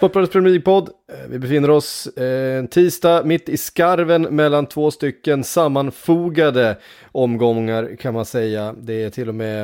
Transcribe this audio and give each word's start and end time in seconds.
Sportbladets 0.00 0.32
Premier 0.32 0.50
League-podd. 0.52 0.88
Eh, 1.12 1.28
Vi 1.28 1.38
befinner 1.38 1.70
oss 1.70 2.06
eh, 2.06 2.58
en 2.58 2.68
tisdag 2.68 3.24
mitt 3.24 3.48
i 3.48 3.56
skarven 3.56 4.22
mellan 4.22 4.66
två 4.66 4.90
stycken 4.90 5.44
sammanfogade 5.44 6.76
omgångar 7.12 7.96
kan 7.96 8.14
man 8.14 8.24
säga. 8.24 8.74
Det 8.82 9.02
är 9.04 9.10
till 9.10 9.28
och 9.28 9.34
med 9.34 9.62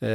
eh, 0.00 0.10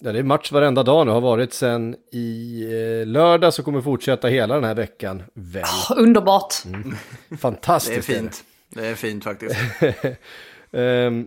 ja, 0.00 0.12
det 0.12 0.18
är 0.18 0.22
match 0.22 0.52
varenda 0.52 0.82
dag 0.82 1.06
nu, 1.06 1.12
har 1.12 1.20
varit 1.20 1.52
sen 1.52 1.96
i 2.12 2.62
eh, 3.00 3.06
lördag 3.06 3.54
så 3.54 3.62
kommer 3.62 3.80
fortsätta 3.80 4.28
hela 4.28 4.54
den 4.54 4.64
här 4.64 4.74
veckan. 4.74 5.22
Väl. 5.34 5.64
Underbart. 5.96 6.54
Mm. 6.66 6.82
Det 7.28 7.34
är 7.34 7.38
Fantastiskt. 7.38 8.06
fint. 8.06 8.44
Det 8.68 8.86
är 8.86 8.94
fint 8.94 9.24
faktiskt. 9.24 9.56
Ehm, 10.72 11.26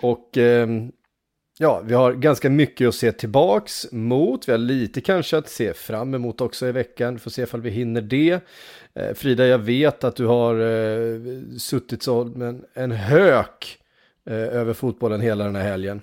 och 0.00 0.36
ehm, 0.36 0.92
ja, 1.58 1.82
vi 1.84 1.94
har 1.94 2.12
ganska 2.12 2.50
mycket 2.50 2.88
att 2.88 2.94
se 2.94 3.12
tillbaks 3.12 3.86
mot. 3.92 4.48
Vi 4.48 4.52
har 4.52 4.58
lite 4.58 5.00
kanske 5.00 5.36
att 5.36 5.48
se 5.48 5.74
fram 5.74 6.14
emot 6.14 6.40
också 6.40 6.66
i 6.66 6.72
veckan. 6.72 7.18
Får 7.18 7.30
se 7.30 7.42
ifall 7.42 7.60
vi 7.60 7.70
hinner 7.70 8.00
det. 8.00 8.40
Eh, 8.94 9.14
Frida, 9.14 9.46
jag 9.46 9.58
vet 9.58 10.04
att 10.04 10.16
du 10.16 10.26
har 10.26 10.54
eh, 10.60 11.20
suttit 11.58 12.02
som 12.02 12.42
en, 12.42 12.64
en 12.74 12.92
hök 12.92 13.78
eh, 14.26 14.34
över 14.36 14.72
fotbollen 14.72 15.20
hela 15.20 15.44
den 15.44 15.56
här 15.56 15.62
helgen. 15.64 16.02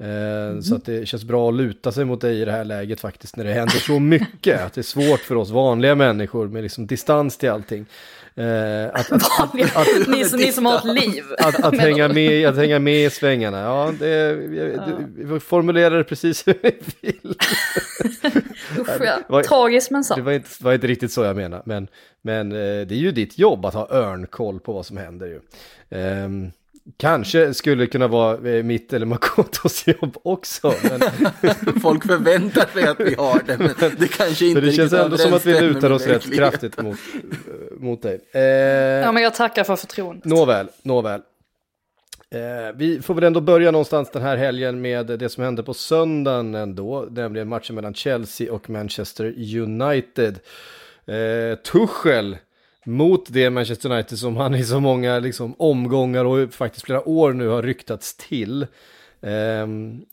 Eh, 0.00 0.60
Så 0.60 0.74
att 0.74 0.84
det 0.84 1.08
känns 1.08 1.24
bra 1.24 1.48
att 1.48 1.54
luta 1.54 1.92
sig 1.92 2.04
mot 2.04 2.20
dig 2.20 2.40
i 2.40 2.44
det 2.44 2.52
här 2.52 2.64
läget 2.64 3.00
faktiskt 3.00 3.36
när 3.36 3.44
det 3.44 3.52
händer 3.52 3.78
så 3.78 3.98
mycket. 3.98 4.60
Att 4.60 4.72
det 4.72 4.80
är 4.80 4.82
svårt 4.82 5.20
för 5.20 5.34
oss 5.34 5.50
vanliga 5.50 5.94
människor 5.94 6.48
med 6.48 6.62
liksom 6.62 6.86
distans 6.86 7.36
till 7.36 7.50
allting. 7.50 7.86
Eh, 8.38 8.86
att, 8.92 9.12
att, 9.40 9.54
ni, 10.32 10.52
som, 10.52 10.66
har 10.66 10.78
ett 10.78 10.84
liv. 10.84 11.24
att, 11.38 11.76
hänga 11.78 12.08
med, 12.08 12.48
att 12.48 12.56
hänga 12.56 12.78
med 12.78 13.04
i 13.04 13.10
svängarna, 13.10 13.60
ja, 13.60 13.92
det, 13.98 14.34
vi 15.16 15.40
formulerar 15.40 15.98
det 15.98 16.04
precis 16.04 16.46
hur 16.46 16.58
vi 16.62 16.78
vill. 17.00 17.34
Usch, 18.78 19.02
ja. 19.28 19.42
Tragiskt 19.42 19.90
men 19.90 20.00
Det 20.00 20.04
sant. 20.04 20.24
var 20.24 20.32
inte, 20.32 20.48
var 20.60 20.72
inte 20.72 20.86
riktigt 20.86 21.12
så 21.12 21.24
jag 21.24 21.36
menar, 21.36 21.62
men, 21.64 21.88
men 22.22 22.52
eh, 22.52 22.56
det 22.58 22.94
är 22.94 22.98
ju 22.98 23.12
ditt 23.12 23.38
jobb 23.38 23.64
att 23.66 23.74
ha 23.74 23.90
örnkoll 23.90 24.60
på 24.60 24.72
vad 24.72 24.86
som 24.86 24.96
händer 24.96 25.26
ju. 25.26 25.40
Ehm, 25.90 26.50
kanske 26.96 27.54
skulle 27.54 27.86
kunna 27.86 28.08
vara 28.08 28.50
eh, 28.50 28.62
mitt 28.62 28.92
eller 28.92 29.06
Makotos 29.06 29.86
jobb 29.86 30.16
också, 30.22 30.74
men, 30.82 31.00
Folk 31.82 32.06
förväntar 32.06 32.66
sig 32.72 32.86
att 32.88 33.00
vi 33.00 33.14
har 33.14 33.42
det, 33.46 33.58
men 33.58 33.92
det 33.98 34.08
kanske 34.08 34.46
inte 34.46 34.60
det 34.60 34.72
känns 34.72 34.92
ändå 34.92 35.18
som 35.18 35.34
att 35.34 35.46
vi 35.46 35.60
lutar 35.60 35.90
oss 35.90 36.06
rätt 36.06 36.34
kraftigt 36.34 36.82
mot, 36.82 36.98
eh, 37.14 37.80
mot 37.80 38.02
dig. 38.02 38.20
Eh, 38.32 38.42
Ja, 38.42 39.12
men 39.12 39.22
jag 39.22 39.34
tackar 39.34 39.64
för 39.64 39.76
förtroendet. 39.76 40.24
Nåväl, 40.24 40.68
nåväl. 40.82 41.20
Eh, 42.30 42.74
vi 42.76 43.02
får 43.02 43.14
väl 43.14 43.24
ändå 43.24 43.40
börja 43.40 43.70
någonstans 43.70 44.10
den 44.10 44.22
här 44.22 44.36
helgen 44.36 44.80
med 44.80 45.06
det 45.06 45.28
som 45.28 45.44
hände 45.44 45.62
på 45.62 45.74
söndagen 45.74 46.54
ändå, 46.54 47.08
nämligen 47.10 47.48
matchen 47.48 47.74
mellan 47.74 47.94
Chelsea 47.94 48.52
och 48.52 48.70
Manchester 48.70 49.24
United. 49.58 50.38
Eh, 51.06 51.58
Tuchel 51.58 52.36
mot 52.88 53.32
det 53.32 53.50
Manchester 53.50 53.92
United 53.92 54.18
som 54.18 54.36
han 54.36 54.54
i 54.54 54.64
så 54.64 54.80
många 54.80 55.18
liksom, 55.18 55.54
omgångar 55.58 56.24
och 56.24 56.54
faktiskt 56.54 56.84
flera 56.84 57.08
år 57.08 57.32
nu 57.32 57.48
har 57.48 57.62
ryktats 57.62 58.16
till. 58.16 58.62
Eh, 59.20 59.66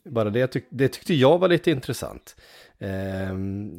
bara 0.04 0.30
det, 0.30 0.46
tyck 0.46 0.66
det 0.70 0.88
tyckte 0.88 1.14
jag 1.14 1.38
var 1.38 1.48
lite 1.48 1.70
intressant. 1.70 2.36
Eh, 2.78 3.36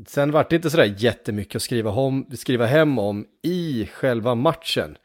sen 0.07 0.31
var 0.31 0.45
det 0.49 0.55
inte 0.55 0.69
sådär 0.69 0.95
jättemycket 0.97 1.55
att 1.55 1.61
skriva, 1.61 1.91
om, 1.91 2.25
skriva 2.33 2.65
hem 2.65 2.99
om 2.99 3.25
i 3.41 3.89
själva 3.93 4.35
matchen. 4.35 4.97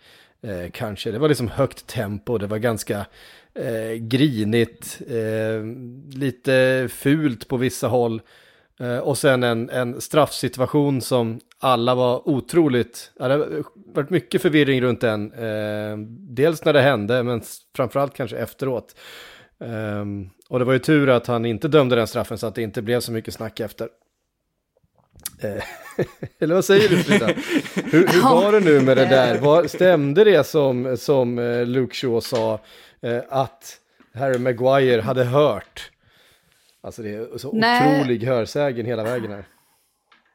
Eh, 0.43 0.71
kanske. 0.73 1.11
Det 1.11 1.19
var 1.19 1.29
liksom 1.29 1.49
högt 1.49 1.87
tempo, 1.87 2.39
det 2.39 2.47
var 2.47 2.59
ganska 2.59 3.07
eh, 3.55 3.93
grinigt, 3.99 5.03
eh, 5.09 5.65
lite 6.19 6.89
fult 6.93 7.49
på 7.49 7.57
vissa 7.57 7.89
håll. 7.89 8.21
Eh, 8.83 8.99
och 8.99 9.19
sen 9.19 9.43
en, 9.43 9.71
en 9.71 10.01
straffsituation 10.01 11.01
som 11.01 11.41
alla 11.59 11.95
var 11.95 12.29
otroligt, 12.29 13.13
det 13.17 13.23
har 13.23 13.65
varit 13.95 14.11
mycket 14.11 14.43
förvirring 14.43 14.81
runt 14.81 15.01
den. 15.01 15.33
Eh, 15.33 15.97
dels 16.09 16.65
när 16.65 16.73
det 16.73 16.81
hände, 16.81 17.23
men 17.23 17.43
framförallt 17.77 18.15
kanske 18.15 18.37
efteråt. 18.37 18.97
Ehm, 19.65 20.31
och 20.49 20.59
det 20.59 20.65
var 20.65 20.73
ju 20.73 20.79
tur 20.79 21.09
att 21.09 21.27
han 21.27 21.45
inte 21.45 21.69
dömde 21.69 21.97
den 21.97 22.07
straffen 22.07 22.39
så 22.39 22.47
att 22.47 22.55
det 22.55 22.63
inte 22.63 22.83
blev 22.83 23.01
så 23.01 23.13
mycket 23.13 23.35
snack 23.35 23.61
efter. 23.61 23.89
Eh, 25.41 25.63
Eller 26.39 26.55
vad 26.55 26.65
säger 26.65 26.89
du 26.89 26.97
Frida? 26.97 27.27
Hur, 27.75 28.07
hur 28.07 28.23
var 28.31 28.53
det 28.53 28.61
nu 28.61 28.81
med 28.81 28.97
det 28.97 29.07
där? 29.07 29.39
Var, 29.39 29.67
stämde 29.67 30.25
det 30.25 30.47
som, 30.47 30.97
som 30.97 31.39
Luke 31.67 31.95
Shaw 31.95 32.21
sa 32.21 32.61
att 33.29 33.79
Harry 34.15 34.39
Maguire 34.39 35.01
hade 35.01 35.25
hört? 35.25 35.91
Alltså 36.83 37.03
det 37.03 37.11
är 37.11 37.39
så 37.39 37.53
Nej. 37.53 38.01
otrolig 38.01 38.25
hörsägen 38.25 38.87
hela 38.87 39.03
vägen 39.03 39.31
här. 39.31 39.45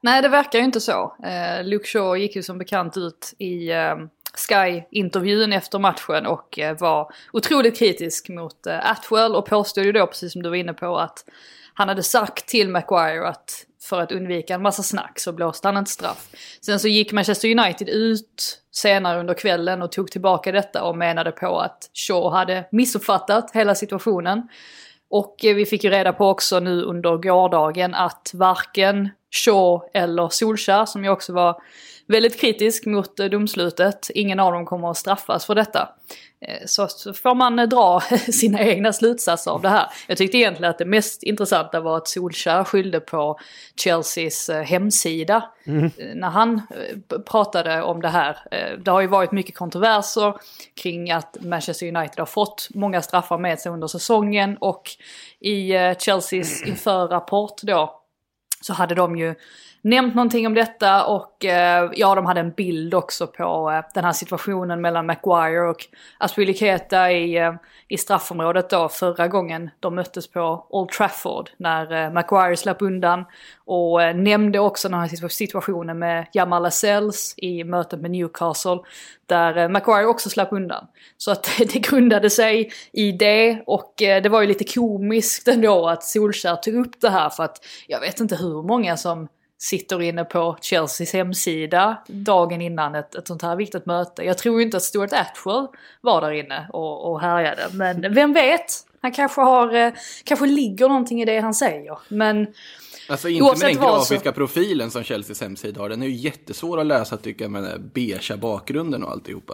Nej, 0.01 0.21
det 0.21 0.29
verkar 0.29 0.59
ju 0.59 0.65
inte 0.65 0.81
så. 0.81 1.15
Eh, 1.23 1.63
Luke 1.63 1.87
Shaw 1.87 2.19
gick 2.19 2.35
ju 2.35 2.43
som 2.43 2.57
bekant 2.57 2.97
ut 2.97 3.33
i 3.37 3.71
eh, 3.71 3.95
Sky-intervjun 4.33 5.53
efter 5.53 5.79
matchen 5.79 6.25
och 6.25 6.59
eh, 6.59 6.77
var 6.79 7.11
otroligt 7.33 7.79
kritisk 7.79 8.29
mot 8.29 8.67
eh, 8.67 8.91
Atwell 8.91 9.35
och 9.35 9.45
påstod 9.45 9.85
ju 9.85 9.91
då, 9.91 10.07
precis 10.07 10.33
som 10.33 10.43
du 10.43 10.49
var 10.49 10.55
inne 10.55 10.73
på, 10.73 10.97
att 10.97 11.25
han 11.73 11.89
hade 11.89 12.03
sagt 12.03 12.47
till 12.47 12.69
Maguire 12.69 13.27
att 13.27 13.65
för 13.81 14.01
att 14.01 14.11
undvika 14.11 14.53
en 14.53 14.61
massa 14.61 14.83
snack 14.83 15.19
så 15.19 15.31
blåste 15.31 15.67
han 15.67 15.77
inte 15.77 15.91
straff. 15.91 16.29
Sen 16.61 16.79
så 16.79 16.87
gick 16.87 17.11
Manchester 17.11 17.59
United 17.59 17.89
ut 17.89 18.61
senare 18.71 19.19
under 19.19 19.33
kvällen 19.33 19.81
och 19.81 19.91
tog 19.91 20.11
tillbaka 20.11 20.51
detta 20.51 20.83
och 20.83 20.97
menade 20.97 21.31
på 21.31 21.59
att 21.59 21.89
Shaw 21.93 22.37
hade 22.37 22.67
missuppfattat 22.71 23.51
hela 23.53 23.75
situationen. 23.75 24.47
Och 25.09 25.45
eh, 25.45 25.55
vi 25.55 25.65
fick 25.65 25.83
ju 25.83 25.89
reda 25.89 26.13
på 26.13 26.29
också 26.29 26.59
nu 26.59 26.81
under 26.81 27.17
gårdagen 27.17 27.93
att 27.93 28.31
varken 28.33 29.09
Shaw 29.45 29.89
eller 29.93 30.29
Solskär, 30.29 30.85
som 30.85 31.03
ju 31.03 31.09
också 31.09 31.33
var 31.33 31.61
väldigt 32.07 32.41
kritisk 32.41 32.85
mot 32.85 33.19
eh, 33.19 33.25
domslutet, 33.25 34.09
ingen 34.13 34.39
av 34.39 34.51
dem 34.53 34.65
kommer 34.65 34.91
att 34.91 34.97
straffas 34.97 35.45
för 35.45 35.55
detta. 35.55 35.89
Eh, 36.41 36.65
Så 36.65 36.87
får 37.13 37.35
man 37.35 37.59
eh, 37.59 37.67
dra 37.67 37.99
sina 38.31 38.61
egna 38.61 38.93
slutsatser 38.93 39.51
av 39.51 39.61
det 39.61 39.69
här. 39.69 39.87
Jag 40.07 40.17
tyckte 40.17 40.37
egentligen 40.37 40.69
att 40.71 40.77
det 40.77 40.85
mest 40.85 41.23
intressanta 41.23 41.79
var 41.79 41.97
att 41.97 42.07
Solskär 42.07 42.63
skyllde 42.63 42.99
på 42.99 43.39
Chelseas 43.83 44.49
hemsida. 44.65 45.49
Eh, 45.65 46.15
När 46.15 46.29
han 46.29 46.61
pratade 47.25 47.81
om 47.81 48.01
det 48.01 48.07
här. 48.09 48.37
Det 48.83 48.91
har 48.91 49.01
ju 49.01 49.07
varit 49.07 49.31
mycket 49.31 49.55
kontroverser 49.55 50.33
kring 50.81 51.11
att 51.11 51.37
Manchester 51.41 51.87
United 51.95 52.19
har 52.19 52.25
fått 52.25 52.67
många 52.73 53.01
straffar 53.01 53.37
med 53.37 53.59
sig 53.59 53.71
under 53.71 53.87
säsongen 53.87 54.57
och 54.59 54.89
i 55.39 55.71
Chelseas 55.99 56.63
inför-rapport 56.63 57.61
då 57.61 58.01
så 58.61 58.73
hade 58.73 58.95
de 58.95 59.17
ju 59.17 59.35
nämnt 59.81 60.15
någonting 60.15 60.47
om 60.47 60.53
detta 60.53 61.05
och 61.05 61.45
eh, 61.45 61.89
ja, 61.93 62.15
de 62.15 62.25
hade 62.25 62.39
en 62.39 62.51
bild 62.51 62.93
också 62.93 63.27
på 63.27 63.71
eh, 63.71 63.85
den 63.93 64.03
här 64.03 64.11
situationen 64.11 64.81
mellan 64.81 65.05
Maguire 65.05 65.69
och 65.69 65.85
Aspilicueta 66.17 67.11
i, 67.11 67.37
eh, 67.37 67.53
i 67.87 67.97
straffområdet 67.97 68.69
då 68.69 68.89
förra 68.89 69.27
gången 69.27 69.69
de 69.79 69.95
möttes 69.95 70.27
på 70.27 70.67
Old 70.69 70.89
Trafford 70.89 71.49
när 71.57 72.05
eh, 72.05 72.13
Maguire 72.13 72.57
slapp 72.57 72.81
undan 72.81 73.25
och 73.65 74.03
eh, 74.03 74.15
nämnde 74.15 74.59
också 74.59 74.89
den 74.89 74.99
här 74.99 75.27
situationen 75.27 75.99
med 75.99 76.27
Jamal 76.33 76.71
Sells 76.71 77.33
i 77.37 77.63
mötet 77.63 78.01
med 78.01 78.11
Newcastle 78.11 78.79
där 79.25 79.57
eh, 79.57 79.69
Maguire 79.69 80.05
också 80.05 80.29
slapp 80.29 80.51
undan. 80.51 80.87
Så 81.17 81.31
att 81.31 81.49
det 81.57 81.79
grundade 81.79 82.29
sig 82.29 82.71
i 82.91 83.11
det 83.11 83.63
och 83.65 84.01
eh, 84.01 84.21
det 84.21 84.29
var 84.29 84.41
ju 84.41 84.47
lite 84.47 84.63
komiskt 84.63 85.47
ändå 85.47 85.87
att 85.87 86.03
Solskjaer 86.03 86.55
tog 86.55 86.75
upp 86.75 87.01
det 87.01 87.09
här 87.09 87.29
för 87.29 87.43
att 87.43 87.65
jag 87.87 87.99
vet 87.99 88.19
inte 88.19 88.35
hur 88.35 88.63
många 88.63 88.97
som 88.97 89.27
sitter 89.59 90.01
inne 90.01 90.23
på 90.25 90.57
Chelseas 90.61 91.13
hemsida 91.13 91.97
dagen 92.07 92.61
innan 92.61 92.95
ett, 92.95 93.15
ett 93.15 93.27
sånt 93.27 93.41
här 93.41 93.55
viktigt 93.55 93.85
möte. 93.85 94.23
Jag 94.23 94.37
tror 94.37 94.61
inte 94.61 94.77
att 94.77 94.83
Stuart 94.83 95.13
Atwell 95.13 95.67
var 96.01 96.21
där 96.21 96.31
inne 96.31 96.67
och, 96.73 97.11
och 97.11 97.21
härjade. 97.21 97.67
Men 97.73 98.13
vem 98.13 98.33
vet? 98.33 98.65
Han 99.01 99.11
kanske 99.11 99.41
har, 99.41 99.75
eh, 99.75 99.93
kanske 100.23 100.45
ligger 100.45 100.87
någonting 100.87 101.21
i 101.21 101.25
det 101.25 101.39
han 101.39 101.53
säger. 101.53 101.97
Men 102.09 102.47
Alltså 103.09 103.29
inte 103.29 103.43
Oavsett 103.43 103.63
med 103.67 103.75
den 103.75 103.81
vad 103.83 104.03
så- 104.07 104.13
grafiska 104.13 104.31
profilen 104.31 104.91
som 104.91 105.03
Chelseas 105.03 105.41
hemsida 105.41 105.81
har. 105.81 105.89
Den 105.89 106.01
är 106.01 106.07
ju 106.07 106.13
jättesvår 106.15 106.79
att 106.79 106.85
läsa 106.85 107.17
tycker 107.17 107.43
jag 107.45 107.51
med 107.51 107.63
den 107.63 107.71
där 107.71 107.79
beigea 107.79 108.37
bakgrunden 108.37 109.03
och 109.03 109.11
alltihopa. 109.11 109.53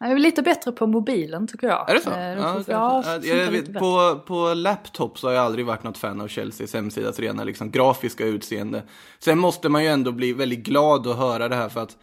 Han 0.00 0.10
är 0.10 0.18
lite 0.18 0.42
bättre 0.42 0.72
på 0.72 0.86
mobilen 0.86 1.46
tycker 1.46 1.66
jag. 1.66 1.90
Är 1.90 1.94
det 1.94 2.00
så? 2.00 2.10
Eh, 2.10 2.18
Ja, 2.18 2.52
får- 2.54 2.64
ja, 2.74 3.18
jag 3.26 3.50
vet, 3.50 3.72
på, 3.74 4.20
på 4.26 4.54
laptop 4.54 5.18
så 5.18 5.26
har 5.26 5.34
jag 5.34 5.44
aldrig 5.44 5.66
varit 5.66 5.82
något 5.82 5.98
fan 5.98 6.20
av 6.20 6.28
Chelseas 6.28 6.74
hemsidas 6.74 7.18
rena 7.18 7.44
liksom, 7.44 7.70
grafiska 7.70 8.24
utseende. 8.26 8.82
Sen 9.18 9.38
måste 9.38 9.68
man 9.68 9.82
ju 9.84 9.88
ändå 9.90 10.12
bli 10.12 10.32
väldigt 10.32 10.58
glad 10.64 11.06
att 11.06 11.16
höra 11.16 11.48
det 11.48 11.54
här 11.56 11.68
för 11.68 11.82
att, 11.82 11.96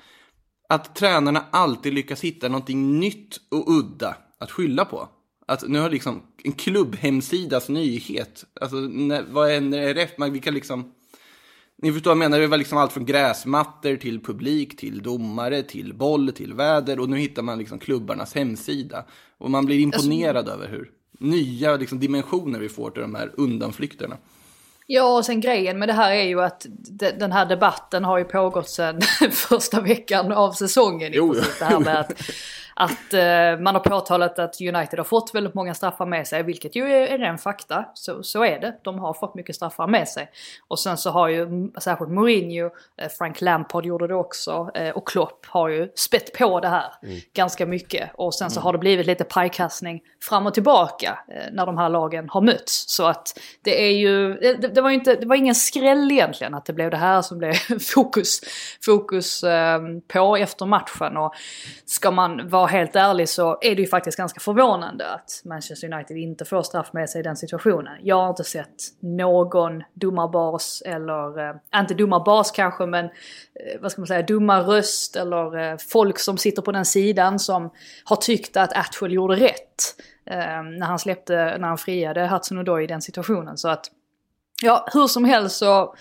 att 0.70 0.96
tränarna 0.96 1.44
alltid 1.52 1.94
lyckas 1.94 2.22
hitta 2.22 2.48
någonting 2.48 3.00
nytt 3.00 3.38
och 3.52 3.70
udda 3.78 4.16
att 4.40 4.52
skylla 4.52 4.86
på. 4.86 5.10
Att 5.48 5.68
nu 5.68 5.80
har 5.80 5.90
liksom 5.90 6.22
en 6.44 6.52
klubbhemsidas 6.52 7.70
nyhet, 7.70 8.44
alltså 8.62 8.76
när, 8.76 9.24
vad 9.30 9.52
är 9.52 9.62
NRF, 9.62 10.10
man, 10.18 10.34
vi 10.34 10.40
kan 10.40 10.54
liksom 10.54 10.92
ni 11.82 11.92
förstår 11.92 12.12
vad 12.12 12.16
jag 12.16 12.30
menar, 12.30 12.40
det 12.40 12.48
var 12.48 12.58
liksom 12.58 12.78
allt 12.78 12.94
från 12.94 13.06
gräsmattor 13.06 13.96
till 13.96 14.24
publik, 14.24 14.78
till 14.78 15.04
domare, 15.04 15.64
till 15.64 15.94
boll, 15.94 16.32
till 16.32 16.54
väder 16.54 17.00
och 17.00 17.10
nu 17.10 17.18
hittar 17.18 17.42
man 17.42 17.60
liksom 17.60 17.80
klubbarnas 17.80 18.36
hemsida. 18.36 19.06
Och 19.38 19.52
man 19.52 19.66
blir 19.66 19.80
imponerad 19.80 20.50
över 20.50 20.68
hur 20.68 20.92
nya 21.20 21.76
liksom, 21.76 22.00
dimensioner 22.00 22.60
vi 22.60 22.70
får 22.70 22.92
till 22.92 23.02
de 23.02 23.16
här 23.16 23.32
undanflykterna. 23.38 24.18
Ja, 24.88 25.18
och 25.18 25.26
sen 25.26 25.42
grejen 25.42 25.80
med 25.80 25.90
det 25.90 25.94
här 25.94 26.12
är 26.12 26.24
ju 26.24 26.42
att 26.42 26.66
de, 26.70 27.12
den 27.12 27.32
här 27.32 27.46
debatten 27.46 28.04
har 28.04 28.18
ju 28.18 28.24
pågått 28.24 28.70
sedan 28.70 29.02
första 29.32 29.82
veckan 29.82 30.32
av 30.32 30.52
säsongen. 30.52 31.14
i 31.14 31.16
Jo, 31.16 31.34
jo. 31.36 31.42
Det 31.60 31.66
här 31.66 31.80
med 31.80 32.00
att, 32.00 32.22
att 32.78 33.14
eh, 33.14 33.60
man 33.60 33.76
har 33.76 33.80
påtalat 33.80 34.40
att 34.40 34.62
United 34.62 35.00
har 35.00 35.04
fått 35.04 35.36
väldigt 35.36 35.54
många 35.54 35.74
straffar 35.74 36.06
med 36.06 36.28
sig, 36.28 36.44
vilket 36.44 36.76
ju 36.76 36.92
är, 36.92 37.08
är 37.08 37.18
ren 37.18 37.38
fakta. 37.38 37.86
Så, 37.94 38.24
så 38.24 38.44
är 38.44 38.60
det. 38.60 38.80
De 38.82 39.00
har 39.00 39.14
fått 39.14 39.36
mycket 39.36 39.56
straffar 39.56 39.88
med 39.88 40.08
sig. 40.08 40.32
Och 40.68 40.80
sen 40.80 40.98
så 40.98 41.10
har 41.10 41.28
ju 41.28 41.42
mm, 41.42 41.72
särskilt 41.80 42.12
Mourinho, 42.12 42.70
eh, 42.98 43.10
Frank 43.18 43.42
Lampard 43.42 43.86
gjorde 43.86 44.08
det 44.08 44.16
också, 44.16 44.72
eh, 44.74 44.90
och 44.90 45.08
Klopp 45.08 45.46
har 45.46 45.70
ju 45.70 45.92
spett 45.96 46.34
på 46.34 46.60
det 46.60 46.68
här 46.68 46.86
ganska 47.34 47.66
mycket. 47.66 48.10
Och 48.14 48.34
sen 48.34 48.52
så 48.52 48.60
har 48.60 48.74
det 48.74 48.80
blivit 48.80 49.06
lite 49.06 49.24
pajkastning 49.24 50.02
fram 50.22 50.46
och 50.46 50.54
tillbaka 50.54 51.20
eh, 51.28 51.52
när 51.52 51.66
de 51.66 51.78
här 51.78 51.90
lagen 51.90 52.30
har 52.30 52.42
mötts. 52.42 52.86
Så 52.88 53.06
att 53.06 53.40
det 53.62 53.84
är 53.88 53.92
ju, 53.92 54.34
det, 54.34 54.54
det, 54.54 54.82
var 54.82 54.90
ju 54.90 54.96
inte, 54.96 55.16
det 55.16 55.26
var 55.26 55.36
ingen 55.36 55.56
skräll 55.56 56.12
egentligen 56.12 56.54
att 56.54 56.66
det 56.66 56.74
blev 56.74 56.92
det 56.92 56.98
här 56.98 57.22
som 57.22 57.38
blev 57.38 57.54
fokus, 57.96 58.42
fokus 58.86 59.44
eh, 59.44 59.82
på 60.08 60.38
efter 60.38 60.66
matchen. 60.66 61.18
Och 61.18 61.34
ska 61.86 62.12
man 62.12 62.50
vara 62.50 62.65
helt 62.68 62.96
ärlig 62.96 63.30
så 63.30 63.58
är 63.62 63.76
det 63.76 63.82
ju 63.82 63.88
faktiskt 63.88 64.18
ganska 64.18 64.40
förvånande 64.40 65.14
att 65.14 65.42
Manchester 65.46 65.94
United 65.94 66.18
inte 66.18 66.46
får 66.46 66.64
straff 66.64 66.94
med 66.94 67.10
sig 67.10 67.20
i 67.20 67.24
den 67.24 67.36
situationen. 67.36 67.98
Jag 68.02 68.16
har 68.16 68.30
inte 68.30 68.44
sett 68.44 68.76
någon 69.00 69.84
domarbas 69.94 70.84
eller, 70.86 71.50
eh, 71.50 71.56
inte 71.76 71.94
domarbas 71.94 72.52
kanske 72.52 72.86
men 72.86 73.06
eh, 73.06 73.82
vad 73.82 73.92
ska 73.92 74.02
man 74.02 74.08
säga, 74.08 74.22
domarröst 74.22 75.16
eller 75.16 75.58
eh, 75.58 75.78
folk 75.78 76.20
som 76.20 76.38
sitter 76.38 76.62
på 76.62 76.72
den 76.72 76.86
sidan 76.86 77.40
som 77.40 77.72
har 78.04 78.16
tyckt 78.16 78.58
att 78.58 78.78
Atwell 78.78 79.14
gjorde 79.14 79.36
rätt. 79.36 79.96
Eh, 80.26 80.64
när 80.64 80.86
han 80.86 81.00
släppte, 81.00 81.58
när 81.58 81.68
han 81.68 81.78
friade 81.78 82.28
Hudson 82.28 82.66
då 82.66 82.82
i 82.82 82.88
den 82.88 83.02
situationen. 83.02 83.58
Så 83.58 83.70
att, 83.70 83.92
ja 84.62 84.88
hur 84.94 85.08
som 85.08 85.26
helst 85.26 85.58
så, 85.58 85.96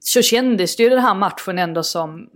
så 0.00 0.22
kändes 0.22 0.76
det 0.76 0.82
ju 0.82 0.88
den 0.88 0.98
här 0.98 1.14
matchen 1.14 1.58
ändå 1.58 1.82
som 1.82 2.30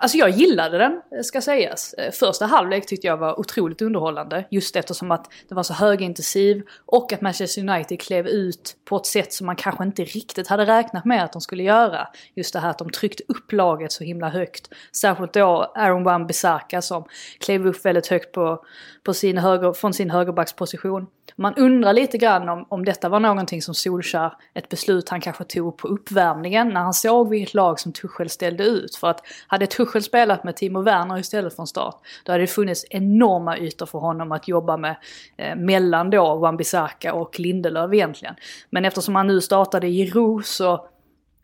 Alltså 0.00 0.18
jag 0.18 0.30
gillade 0.30 0.78
den, 0.78 0.92
eh, 0.92 1.22
ska 1.22 1.40
sägas. 1.40 1.94
Eh, 1.94 2.12
första 2.12 2.46
halvlek 2.46 2.86
tyckte 2.86 3.06
jag 3.06 3.16
var 3.16 3.40
otroligt 3.40 3.82
underhållande. 3.82 4.44
Just 4.50 4.76
eftersom 4.76 5.10
att 5.10 5.30
det 5.48 5.54
var 5.54 5.62
så 5.62 5.74
högintensiv 5.74 6.62
och 6.86 7.12
att 7.12 7.20
Manchester 7.20 7.68
United 7.68 8.00
klev 8.00 8.26
ut 8.26 8.76
på 8.84 8.96
ett 8.96 9.06
sätt 9.06 9.32
som 9.32 9.46
man 9.46 9.56
kanske 9.56 9.84
inte 9.84 10.04
riktigt 10.04 10.48
hade 10.48 10.66
räknat 10.66 11.04
med 11.04 11.24
att 11.24 11.32
de 11.32 11.40
skulle 11.40 11.62
göra. 11.62 12.08
Just 12.34 12.52
det 12.52 12.60
här 12.60 12.70
att 12.70 12.78
de 12.78 12.90
tryckte 12.90 13.22
upp 13.28 13.52
laget 13.52 13.92
så 13.92 14.04
himla 14.04 14.28
högt. 14.28 14.68
Särskilt 14.92 15.32
då 15.32 15.72
Aaron 15.74 16.04
Wan-Bissaka 16.04 16.80
som 16.80 17.04
klev 17.40 17.66
upp 17.66 17.84
väldigt 17.84 18.06
högt 18.06 18.32
på, 18.32 18.64
på 19.02 19.14
sin 19.14 19.38
höger, 19.38 19.72
från 19.72 19.94
sin 19.94 20.10
högerbacksposition. 20.10 21.06
Man 21.36 21.54
undrar 21.54 21.92
lite 21.92 22.18
grann 22.18 22.48
om, 22.48 22.66
om 22.68 22.84
detta 22.84 23.08
var 23.08 23.20
någonting 23.20 23.62
som 23.62 23.74
Solskär, 23.74 24.32
ett 24.54 24.68
beslut 24.68 25.08
han 25.08 25.20
kanske 25.20 25.44
tog 25.44 25.76
på 25.76 25.88
uppvärmningen 25.88 26.68
när 26.68 26.80
han 26.80 26.94
såg 26.94 27.28
vilket 27.28 27.54
lag 27.54 27.80
som 27.80 27.92
Tuchel 27.92 28.30
ställde 28.30 28.64
ut. 28.64 28.96
För 28.96 29.10
att 29.10 29.20
hade 29.46 29.66
Tuchel 29.66 30.02
spelat 30.02 30.44
med 30.44 30.56
Timo 30.56 30.82
Werner 30.82 31.18
istället 31.18 31.56
från 31.56 31.66
start, 31.66 32.00
då 32.24 32.32
hade 32.32 32.42
det 32.42 32.48
funnits 32.48 32.84
enorma 32.90 33.58
ytor 33.58 33.86
för 33.86 33.98
honom 33.98 34.32
att 34.32 34.48
jobba 34.48 34.76
med 34.76 34.96
eh, 35.36 35.56
mellan 35.56 36.10
då 36.10 36.36
Wan-Bissaka 36.36 37.12
och 37.12 37.40
Lindelöf 37.40 37.92
egentligen. 37.92 38.34
Men 38.70 38.84
eftersom 38.84 39.14
han 39.14 39.26
nu 39.26 39.40
startade 39.40 39.86
i 39.86 40.10
ro 40.10 40.42
så 40.42 40.88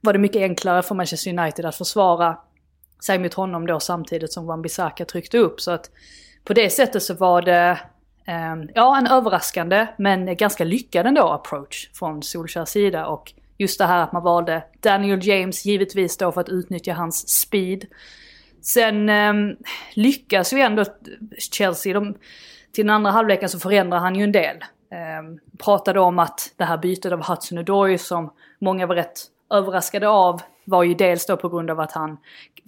var 0.03 0.13
det 0.13 0.19
mycket 0.19 0.43
enklare 0.43 0.83
för 0.83 0.95
Manchester 0.95 1.39
United 1.39 1.65
att 1.65 1.77
försvara 1.77 2.39
sig 3.05 3.19
mot 3.19 3.35
honom 3.35 3.67
då 3.67 3.81
samtidigt 3.81 4.33
som 4.33 4.47
Wan-Bissaka 4.51 5.05
tryckte 5.05 5.39
upp. 5.39 5.61
Så 5.61 5.71
att 5.71 5.91
på 6.45 6.53
det 6.53 6.71
sättet 6.71 7.03
så 7.03 7.15
var 7.15 7.43
det 7.43 7.79
Ehm, 8.27 8.69
ja, 8.75 8.99
en 8.99 9.07
överraskande 9.07 9.87
men 9.99 10.37
ganska 10.37 10.65
lyckad 10.65 11.07
ändå 11.07 11.29
approach 11.29 11.91
från 11.93 12.23
Solskjärs 12.23 12.69
sida. 12.69 13.07
Och 13.07 13.33
just 13.59 13.79
det 13.79 13.87
här 13.87 14.03
att 14.03 14.13
man 14.13 14.23
valde 14.23 14.63
Daniel 14.81 15.27
James 15.27 15.65
givetvis 15.65 16.17
då 16.17 16.33
för 16.33 16.41
att 16.41 16.49
utnyttja 16.49 16.93
hans 16.93 17.29
speed. 17.29 17.87
Sen 18.63 19.09
eh, 19.09 19.57
lyckas 19.95 20.53
ju 20.53 20.61
ändå 20.61 20.85
Chelsea, 21.53 21.95
de, 21.95 22.15
till 22.73 22.87
den 22.87 22.95
andra 22.95 23.11
halvleken 23.11 23.49
så 23.49 23.59
förändrar 23.59 23.99
han 23.99 24.15
ju 24.15 24.25
en 24.25 24.33
del. 24.33 24.57
Eh, 24.93 25.41
pratade 25.59 26.01
om 26.01 26.19
att 26.19 26.53
det 26.57 26.65
här 26.65 26.79
bytet 26.79 27.13
av 27.13 27.23
Hudson 27.23 27.59
Odoi 27.59 27.99
som 27.99 28.33
många 28.59 28.87
var 28.87 28.95
rätt 28.95 29.21
överraskade 29.51 30.09
av 30.09 30.41
var 30.65 30.83
ju 30.83 30.95
dels 30.95 31.27
då 31.27 31.37
på 31.37 31.49
grund 31.49 31.71
av 31.71 31.81
att 31.81 31.93
han 31.93 32.19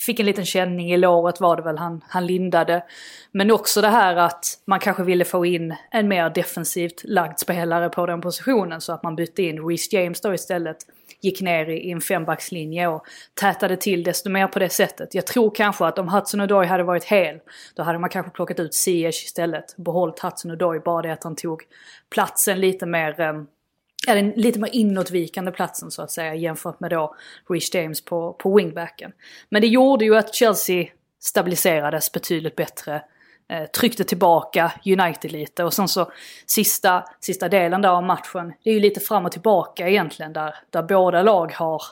fick 0.00 0.20
en 0.20 0.26
liten 0.26 0.44
känning 0.44 0.92
i 0.92 0.96
låret 0.96 1.40
var 1.40 1.56
det 1.56 1.62
väl 1.62 1.78
han, 1.78 2.04
han 2.08 2.26
lindade. 2.26 2.84
Men 3.32 3.50
också 3.50 3.80
det 3.80 3.88
här 3.88 4.16
att 4.16 4.44
man 4.64 4.80
kanske 4.80 5.02
ville 5.02 5.24
få 5.24 5.46
in 5.46 5.74
en 5.90 6.08
mer 6.08 6.30
defensivt 6.30 7.04
lagd 7.04 7.38
spelare 7.38 7.88
på 7.88 8.06
den 8.06 8.20
positionen 8.20 8.80
så 8.80 8.92
att 8.92 9.02
man 9.02 9.16
bytte 9.16 9.42
in 9.42 9.68
Reece 9.68 9.92
James 9.92 10.20
då 10.20 10.34
istället. 10.34 10.76
Gick 11.20 11.40
ner 11.40 11.68
i, 11.68 11.78
i 11.78 11.90
en 11.90 12.00
fembackslinje 12.00 12.88
och 12.88 13.06
tätade 13.40 13.76
till 13.76 14.02
desto 14.02 14.30
mer 14.30 14.46
på 14.46 14.58
det 14.58 14.68
sättet. 14.68 15.14
Jag 15.14 15.26
tror 15.26 15.50
kanske 15.54 15.86
att 15.86 15.98
om 15.98 16.08
Hudson 16.08 16.40
Odoi 16.40 16.66
hade 16.66 16.82
varit 16.82 17.04
hel 17.04 17.38
då 17.74 17.82
hade 17.82 17.98
man 17.98 18.10
kanske 18.10 18.32
plockat 18.32 18.60
ut 18.60 18.74
Ziyech 18.74 19.24
istället. 19.24 19.76
Behållit 19.76 20.20
Hudson 20.20 20.50
Odoi, 20.50 20.80
bara 20.80 21.02
det 21.02 21.12
att 21.12 21.24
han 21.24 21.36
tog 21.36 21.62
platsen 22.10 22.60
lite 22.60 22.86
mer 22.86 23.20
ehm, 23.20 23.46
är 24.08 24.16
den 24.16 24.30
lite 24.30 24.58
mer 24.58 24.74
inåtvikande 24.74 25.50
platsen 25.50 25.90
så 25.90 26.02
att 26.02 26.10
säga 26.10 26.34
jämfört 26.34 26.80
med 26.80 26.90
då 26.90 27.14
Rich 27.48 27.74
James 27.74 28.04
på, 28.04 28.32
på 28.32 28.56
wingbacken. 28.56 29.12
Men 29.48 29.62
det 29.62 29.68
gjorde 29.68 30.04
ju 30.04 30.16
att 30.16 30.34
Chelsea 30.34 30.86
stabiliserades 31.20 32.12
betydligt 32.12 32.56
bättre. 32.56 33.02
Eh, 33.48 33.64
tryckte 33.64 34.04
tillbaka 34.04 34.72
United 34.84 35.32
lite 35.32 35.64
och 35.64 35.74
sen 35.74 35.88
så 35.88 36.12
sista, 36.46 37.04
sista 37.20 37.48
delen 37.48 37.82
där 37.82 37.88
av 37.88 38.02
matchen, 38.02 38.52
det 38.64 38.70
är 38.70 38.74
ju 38.74 38.80
lite 38.80 39.00
fram 39.00 39.26
och 39.26 39.32
tillbaka 39.32 39.88
egentligen 39.88 40.32
där, 40.32 40.54
där 40.70 40.82
båda 40.82 41.22
lag 41.22 41.52
har 41.52 41.82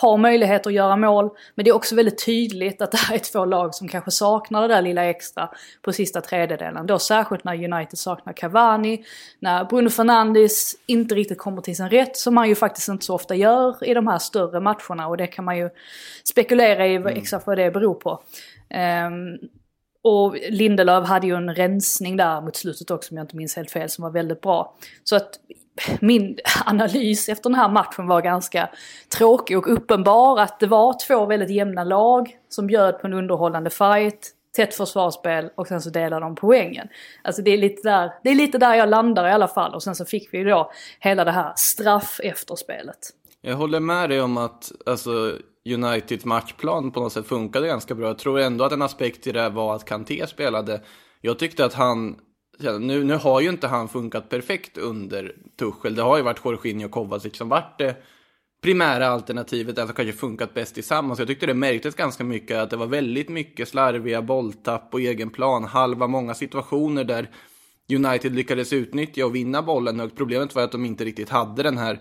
har 0.00 0.16
möjlighet 0.16 0.66
att 0.66 0.72
göra 0.72 0.96
mål. 0.96 1.30
Men 1.54 1.64
det 1.64 1.70
är 1.70 1.74
också 1.74 1.94
väldigt 1.94 2.24
tydligt 2.24 2.82
att 2.82 2.90
det 2.90 2.96
här 2.98 3.14
är 3.14 3.18
två 3.18 3.44
lag 3.44 3.74
som 3.74 3.88
kanske 3.88 4.10
saknar 4.10 4.62
det 4.62 4.68
där 4.74 4.82
lilla 4.82 5.04
extra 5.04 5.50
på 5.82 5.92
sista 5.92 6.20
tredjedelen. 6.20 6.86
Då 6.86 6.98
särskilt 6.98 7.44
när 7.44 7.72
United 7.72 7.98
saknar 7.98 8.32
Cavani, 8.32 9.04
när 9.40 9.64
Bruno 9.64 9.90
Fernandes 9.90 10.74
inte 10.86 11.14
riktigt 11.14 11.38
kommer 11.38 11.62
till 11.62 11.76
sin 11.76 11.88
rätt, 11.88 12.16
som 12.16 12.36
han 12.36 12.48
ju 12.48 12.54
faktiskt 12.54 12.88
inte 12.88 13.04
så 13.04 13.14
ofta 13.14 13.34
gör 13.34 13.88
i 13.88 13.94
de 13.94 14.06
här 14.06 14.18
större 14.18 14.60
matcherna. 14.60 15.06
Och 15.08 15.16
det 15.16 15.26
kan 15.26 15.44
man 15.44 15.58
ju 15.58 15.70
spekulera 16.24 16.86
i 16.86 16.98
vad- 16.98 17.12
exakt 17.16 17.46
vad 17.46 17.58
det 17.58 17.70
beror 17.70 17.94
på. 17.94 18.22
Ehm, 18.70 19.38
och 20.06 20.36
Lindelöf 20.48 21.08
hade 21.08 21.26
ju 21.26 21.34
en 21.34 21.54
rensning 21.54 22.16
där 22.16 22.40
mot 22.40 22.56
slutet 22.56 22.90
också 22.90 23.12
om 23.12 23.16
jag 23.16 23.24
inte 23.24 23.36
minns 23.36 23.56
helt 23.56 23.70
fel 23.70 23.90
som 23.90 24.02
var 24.02 24.10
väldigt 24.10 24.40
bra. 24.40 24.76
Så 25.04 25.16
att 25.16 25.30
min 26.00 26.38
analys 26.66 27.28
efter 27.28 27.50
den 27.50 27.58
här 27.58 27.68
matchen 27.68 28.06
var 28.06 28.22
ganska 28.22 28.70
tråkig 29.18 29.58
och 29.58 29.72
uppenbar. 29.72 30.40
Att 30.40 30.60
det 30.60 30.66
var 30.66 31.06
två 31.06 31.26
väldigt 31.26 31.50
jämna 31.50 31.84
lag 31.84 32.36
som 32.48 32.66
bjöd 32.66 33.00
på 33.00 33.06
en 33.06 33.12
underhållande 33.12 33.70
fight. 33.70 34.32
Tätt 34.56 34.74
försvarsspel 34.74 35.50
och 35.54 35.66
sen 35.66 35.80
så 35.80 35.90
delade 35.90 36.26
de 36.26 36.34
poängen. 36.34 36.88
Alltså 37.24 37.42
det 37.42 37.50
är, 37.50 37.58
lite 37.58 37.88
där, 37.88 38.12
det 38.24 38.30
är 38.30 38.34
lite 38.34 38.58
där 38.58 38.74
jag 38.74 38.88
landar 38.88 39.28
i 39.28 39.32
alla 39.32 39.48
fall. 39.48 39.74
Och 39.74 39.82
sen 39.82 39.94
så 39.94 40.04
fick 40.04 40.34
vi 40.34 40.38
ju 40.38 40.44
då 40.44 40.70
hela 41.00 41.24
det 41.24 41.30
här 41.30 41.52
straff 41.56 42.20
efterspelet. 42.22 42.98
Jag 43.40 43.56
håller 43.56 43.80
med 43.80 44.10
dig 44.10 44.20
om 44.20 44.36
att 44.36 44.72
alltså, 44.86 45.38
Uniteds 45.74 46.24
matchplan 46.24 46.90
på 46.90 47.00
något 47.00 47.12
sätt 47.12 47.26
funkade 47.26 47.66
ganska 47.66 47.94
bra. 47.94 48.06
Jag 48.06 48.18
tror 48.18 48.40
ändå 48.40 48.64
att 48.64 48.72
en 48.72 48.82
aspekt 48.82 49.26
i 49.26 49.32
det 49.32 49.48
var 49.48 49.76
att 49.76 49.84
Kanté 49.84 50.26
spelade. 50.26 50.82
Jag 51.20 51.38
tyckte 51.38 51.64
att 51.64 51.74
han, 51.74 52.16
nu, 52.80 53.04
nu 53.04 53.14
har 53.14 53.40
ju 53.40 53.48
inte 53.48 53.66
han 53.66 53.88
funkat 53.88 54.28
perfekt 54.28 54.78
under 54.78 55.34
Tuchel. 55.58 55.94
Det 55.94 56.02
har 56.02 56.16
ju 56.16 56.22
varit 56.22 56.44
Jorginho 56.44 56.86
och 56.86 56.92
Kovacic 56.92 57.36
som 57.36 57.48
varit 57.48 57.78
det 57.78 57.96
primära 58.62 59.08
alternativet, 59.08 59.78
alltså 59.78 59.94
kanske 59.94 60.12
funkat 60.12 60.54
bäst 60.54 60.74
tillsammans. 60.74 61.18
Jag 61.18 61.28
tyckte 61.28 61.46
det 61.46 61.54
märktes 61.54 61.94
ganska 61.94 62.24
mycket 62.24 62.58
att 62.58 62.70
det 62.70 62.76
var 62.76 62.86
väldigt 62.86 63.28
mycket 63.28 63.68
slarviga 63.68 64.22
bolltapp 64.22 64.90
på 64.90 64.98
egen 64.98 65.30
plan, 65.30 65.64
halva 65.64 66.06
många 66.06 66.34
situationer 66.34 67.04
där 67.04 67.30
United 67.92 68.34
lyckades 68.34 68.72
utnyttja 68.72 69.26
och 69.26 69.34
vinna 69.34 69.62
bollen 69.62 70.00
högt. 70.00 70.16
Problemet 70.16 70.54
var 70.54 70.62
att 70.62 70.72
de 70.72 70.84
inte 70.84 71.04
riktigt 71.04 71.28
hade 71.28 71.62
den 71.62 71.78
här 71.78 72.00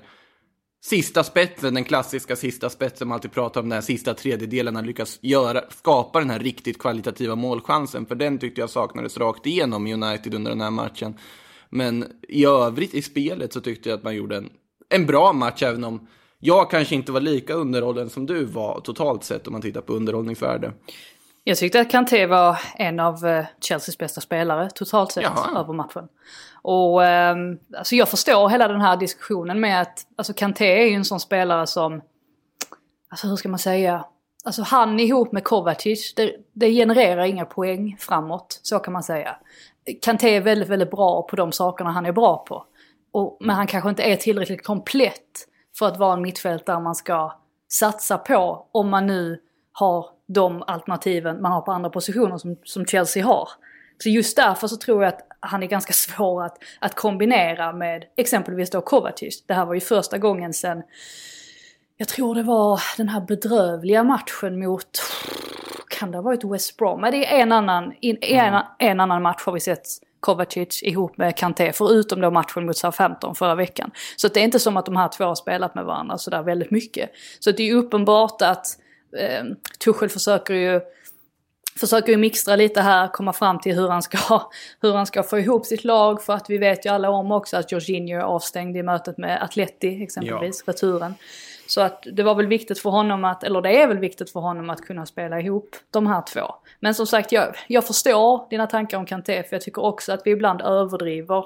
sista 0.90 1.24
spetsen, 1.24 1.74
den 1.74 1.84
klassiska 1.84 2.36
sista 2.36 2.70
spetsen 2.70 3.08
man 3.08 3.16
alltid 3.16 3.32
pratar 3.32 3.62
om, 3.62 3.70
den 3.70 3.76
här 3.76 3.82
sista 3.82 4.14
tredjedelen, 4.14 4.76
han 4.76 4.86
lyckas 4.86 5.20
göra, 5.22 5.62
skapa 5.70 6.20
den 6.20 6.30
här 6.30 6.40
riktigt 6.40 6.80
kvalitativa 6.80 7.36
målchansen. 7.36 8.06
För 8.06 8.16
den 8.16 8.38
tyckte 8.38 8.62
jag 8.62 8.70
saknades 8.70 9.18
rakt 9.18 9.46
igenom 9.46 9.88
United 9.88 10.34
under 10.34 10.52
den 10.52 10.62
här 10.62 10.72
matchen. 10.72 11.18
Men 11.70 12.06
i 12.22 12.46
övrigt 12.46 12.94
i 12.94 13.02
spelet 13.02 13.54
så 13.54 13.62
tyckte 13.62 13.90
jag 13.90 13.98
att 13.98 14.04
man 14.04 14.16
gjorde 14.16 14.38
en, 14.38 14.50
en 14.90 15.06
bra 15.06 15.34
match, 15.34 15.64
även 15.64 15.84
om 15.84 16.08
jag 16.40 16.72
kanske 16.72 16.96
inte 16.96 17.12
var 17.12 17.22
lika 17.22 17.54
underhållen 17.54 18.10
som 18.10 18.26
du 18.26 18.46
var 18.46 18.80
totalt 18.80 19.24
sett 19.24 19.48
om 19.48 19.54
man 19.54 19.62
tittar 19.62 19.82
på 19.82 19.94
underhållningsvärde. 19.94 20.74
Jag 21.44 21.58
tyckte 21.58 21.82
att 21.82 21.92
Kanté 21.92 22.26
var 22.26 22.60
en 22.76 23.00
av 23.00 23.26
eh, 23.26 23.46
Chelseas 23.62 23.98
bästa 23.98 24.22
spelare 24.22 24.70
totalt 24.76 25.12
sett 25.12 25.24
Jaha. 25.24 25.60
över 25.60 25.74
matchen. 25.74 26.08
Och 26.68 27.06
eh, 27.06 27.36
alltså 27.78 27.96
jag 27.96 28.10
förstår 28.10 28.50
hela 28.50 28.68
den 28.68 28.82
här 28.82 28.98
diskussionen 28.98 29.60
med 29.60 29.82
att 29.82 30.08
alltså 30.16 30.34
Kanté 30.34 30.66
är 30.66 30.86
ju 30.86 30.96
en 30.96 31.06
sån 31.06 31.20
spelare 31.20 31.68
som, 31.68 32.02
alltså 33.10 33.28
hur 33.28 33.36
ska 33.36 33.50
man 33.50 33.60
säga, 33.60 34.06
alltså 34.46 34.62
han 34.62 35.00
ihop 35.00 35.32
med 35.32 35.44
Kovacic, 35.44 36.14
det, 36.16 36.36
det 36.54 36.72
genererar 36.72 37.24
inga 37.26 37.46
poäng 37.46 37.98
framåt, 38.00 38.60
så 38.62 38.80
kan 38.80 38.94
man 38.94 39.04
säga. 39.04 39.36
Kanté 40.02 40.36
är 40.36 40.42
väldigt, 40.42 40.70
väldigt 40.70 40.92
bra 40.92 41.22
på 41.22 41.36
de 41.36 41.52
sakerna 41.52 41.92
han 41.92 42.06
är 42.06 42.12
bra 42.12 42.46
på. 42.48 42.66
Och, 43.12 43.38
men 43.40 43.56
han 43.56 43.68
kanske 43.68 43.90
inte 43.90 44.04
är 44.04 44.16
tillräckligt 44.16 44.66
komplett 44.66 45.48
för 45.80 45.88
att 45.88 45.98
vara 45.98 46.14
en 46.14 46.22
mittfältare 46.22 46.80
man 46.80 46.96
ska 46.96 47.40
satsa 47.72 48.18
på 48.18 48.68
om 48.72 48.90
man 48.90 49.08
nu 49.08 49.42
har 49.72 50.06
de 50.28 50.64
alternativen 50.68 51.42
man 51.42 51.52
har 51.52 51.62
på 51.62 51.72
andra 51.72 51.90
positioner 51.90 52.38
som, 52.38 52.58
som 52.64 52.86
Chelsea 52.86 53.26
har. 53.26 53.50
Så 53.98 54.10
just 54.10 54.36
därför 54.36 54.68
så 54.68 54.78
tror 54.78 55.04
jag 55.04 55.14
att 55.14 55.25
han 55.46 55.64
är 55.64 55.68
ganska 55.68 55.94
svår 55.94 56.44
att, 56.44 56.58
att 56.80 56.96
kombinera 56.96 57.74
med 57.74 58.06
exempelvis 58.18 58.70
då 58.70 58.82
Kovacic. 58.82 59.44
Det 59.48 59.54
här 59.54 59.66
var 59.66 59.74
ju 59.74 59.80
första 59.80 60.18
gången 60.18 60.54
sen, 60.54 60.84
jag 61.98 62.08
tror 62.08 62.36
det 62.36 62.44
var 62.44 62.82
den 62.98 63.10
här 63.10 63.22
bedrövliga 63.22 64.04
matchen 64.04 64.60
mot, 64.60 65.02
kan 65.90 66.12
det 66.12 66.18
ha 66.18 66.22
varit 66.22 66.44
West 66.44 66.78
Brom? 66.78 67.02
Men 67.02 67.12
det 67.12 67.34
är 67.34 67.40
en 67.40 67.52
annan, 67.52 67.94
in, 68.02 68.18
en, 68.22 68.62
en 68.80 69.00
annan 69.00 69.22
match 69.22 69.44
har 69.46 69.54
vi 69.54 69.60
sett 69.60 69.88
Kovacic 70.20 70.84
ihop 70.84 71.18
med 71.18 71.38
Kanté, 71.38 71.72
förutom 71.74 72.22
då 72.22 72.32
matchen 72.32 72.66
mot 72.66 72.78
Southampton 72.78 73.36
förra 73.36 73.56
veckan. 73.56 73.92
Så 74.16 74.28
det 74.28 74.40
är 74.40 74.44
inte 74.44 74.60
som 74.60 74.78
att 74.78 74.86
de 74.86 74.96
här 74.96 75.08
två 75.08 75.24
har 75.24 75.36
spelat 75.36 75.76
med 75.76 75.86
varandra 75.86 76.18
sådär 76.18 76.44
väldigt 76.44 76.72
mycket. 76.72 77.10
Så 77.40 77.52
det 77.52 77.70
är 77.70 77.76
uppenbart 77.76 78.42
att 78.42 78.66
eh, 79.18 79.44
Tuchel 79.80 80.10
försöker 80.10 80.54
ju 80.54 80.82
försöker 81.80 82.12
ju 82.12 82.18
mixtra 82.18 82.56
lite 82.56 82.82
här, 82.82 83.08
komma 83.08 83.34
fram 83.34 83.60
till 83.60 83.76
hur 83.76 83.90
han, 83.90 84.02
ska, 84.02 84.42
hur 84.82 84.94
han 84.94 85.06
ska 85.06 85.24
få 85.24 85.40
ihop 85.40 85.66
sitt 85.66 85.84
lag. 85.84 86.22
För 86.22 86.34
att 86.34 86.50
vi 86.50 86.58
vet 86.58 86.86
ju 86.86 86.90
alla 86.90 87.10
om 87.10 87.32
också 87.32 87.58
att 87.58 87.72
Jorginho 87.72 88.18
är 88.18 88.24
avstängd 88.24 88.78
i 88.78 88.84
mötet 88.84 89.18
med 89.18 89.44
Atleti 89.44 90.04
exempelvis, 90.04 90.64
returen. 90.68 91.16
Så 91.68 91.82
att 91.82 92.08
det 92.14 92.24
var 92.24 92.36
väl 92.36 92.48
viktigt 92.48 92.80
för 92.80 92.90
honom 92.90 93.26
att, 93.26 93.44
eller 93.44 93.62
det 93.62 93.82
är 93.82 93.88
väl 93.88 93.98
viktigt 93.98 94.30
för 94.30 94.40
honom 94.40 94.70
att 94.70 94.82
kunna 94.82 95.06
spela 95.06 95.40
ihop 95.40 95.76
de 95.92 96.08
här 96.08 96.22
två. 96.22 96.56
Men 96.80 96.96
som 96.96 97.08
sagt, 97.08 97.32
jag, 97.32 97.56
jag 97.68 97.88
förstår 97.88 98.50
dina 98.50 98.68
tankar 98.68 98.98
om 98.98 99.06
Kanté, 99.06 99.44
för 99.44 99.56
jag 99.56 99.62
tycker 99.62 99.84
också 99.84 100.14
att 100.14 100.22
vi 100.26 100.32
ibland 100.32 100.62
överdriver 100.62 101.46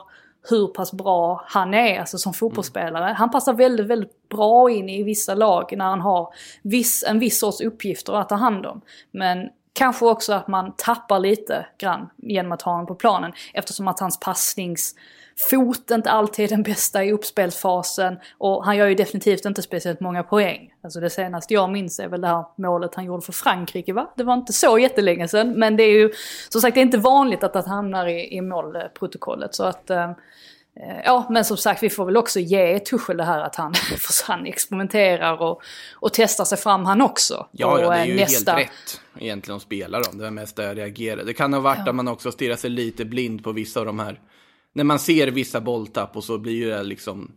hur 0.50 0.68
pass 0.68 0.94
bra 0.94 1.44
han 1.48 1.74
är 1.74 2.00
alltså 2.00 2.18
som 2.18 2.34
fotbollsspelare. 2.34 3.14
Han 3.14 3.32
passar 3.32 3.54
väldigt, 3.54 3.88
väldigt 3.88 4.30
bra 4.30 4.72
in 4.72 4.90
i 4.90 5.04
vissa 5.04 5.36
lag 5.36 5.74
när 5.78 5.86
han 5.86 6.02
har 6.02 6.34
viss, 6.62 7.04
en 7.08 7.20
viss 7.20 7.40
sorts 7.40 7.62
uppgifter 7.62 8.14
att 8.14 8.30
ta 8.30 8.36
hand 8.36 8.66
om. 8.66 8.82
Men 9.12 9.50
kanske 9.80 10.06
också 10.06 10.34
att 10.34 10.48
man 10.48 10.74
tappar 10.78 11.20
lite 11.20 11.66
grann 11.78 12.10
genom 12.18 12.52
att 12.52 12.62
ha 12.62 12.72
honom 12.72 12.88
på 12.88 12.96
planen 12.96 13.32
eftersom 13.54 13.88
att 13.88 14.00
hans 14.00 14.20
passningsfot 14.20 15.92
inte 15.92 16.12
alltid 16.12 16.46
är 16.46 16.50
den 16.50 16.64
bästa 16.64 17.04
i 17.04 17.12
uppspelsfasen 17.12 18.20
och 18.38 18.66
han 18.66 18.78
gör 18.78 18.88
ju 18.88 18.96
definitivt 18.96 19.46
inte 19.46 19.62
speciellt 19.62 20.00
många 20.00 20.24
poäng. 20.24 20.74
Alltså 20.84 21.00
det 21.00 21.10
senaste 21.10 21.54
jag 21.54 21.72
minns 21.72 22.00
är 22.00 22.08
väl 22.08 22.22
det 22.22 22.28
här 22.28 22.46
målet 22.56 22.96
han 22.96 23.06
gjorde 23.06 23.22
för 23.22 23.34
Frankrike 23.34 23.94
va? 23.94 24.14
Det 24.16 24.24
var 24.24 24.34
inte 24.34 24.54
så 24.54 24.80
jättelänge 24.80 25.28
sedan 25.28 25.60
men 25.60 25.78
det 25.78 25.84
är 25.84 26.00
ju 26.00 26.12
som 26.50 26.62
sagt 26.62 26.76
det 26.76 26.82
är 26.82 26.86
inte 26.86 26.98
vanligt 26.98 27.44
att 27.44 27.54
det 27.54 27.68
hamnar 27.68 28.08
i, 28.08 28.36
i 28.38 28.42
målprotokollet 28.42 29.56
så 29.56 29.64
att 29.64 29.90
eh, 29.90 30.12
Ja, 31.06 31.28
men 31.30 31.46
som 31.46 31.58
sagt 31.58 31.84
vi 31.84 31.90
får 31.90 32.06
väl 32.06 32.18
också 32.18 32.40
ge 32.40 32.80
Tuchel 32.80 33.18
det 33.18 33.24
här 33.24 33.40
att 33.42 33.56
han, 33.56 33.74
han 34.28 34.46
experimenterar 34.46 35.42
och, 35.42 35.62
och 35.96 36.14
testar 36.14 36.46
sig 36.46 36.58
fram 36.58 36.86
han 36.86 37.02
också. 37.02 37.48
Ja, 37.52 37.82
ja, 37.82 37.90
det 37.90 37.96
är 37.96 38.02
eh, 38.02 38.10
ju 38.10 38.16
nästa... 38.16 38.52
helt 38.52 38.70
rätt 38.70 39.02
egentligen 39.20 39.56
att 39.56 39.62
spela 39.62 40.00
dem. 40.00 40.18
Det 40.18 40.24
var 40.24 40.32
mest 40.32 40.56
där 40.56 40.64
jag 40.68 40.78
reagerade. 40.78 41.24
Det 41.24 41.34
kan 41.34 41.54
ha 41.54 41.60
varit 41.60 41.80
Ja. 41.86 41.90
att 41.90 41.96
man 41.96 42.08
också 42.08 42.32
stirrar 42.32 42.56
sig 42.56 42.70
lite 42.70 43.06
blind 43.06 43.44
på 43.44 43.52
vissa 43.52 43.80
av 43.80 43.86
de 43.86 44.00
här. 44.00 44.20
När 44.74 44.84
man 44.84 45.00
ser 45.00 45.28
vissa 45.28 45.62
bolltapp 45.62 46.16
och 46.16 46.24
så 46.24 46.38
blir 46.38 46.70
det 46.70 46.84
liksom 46.84 47.32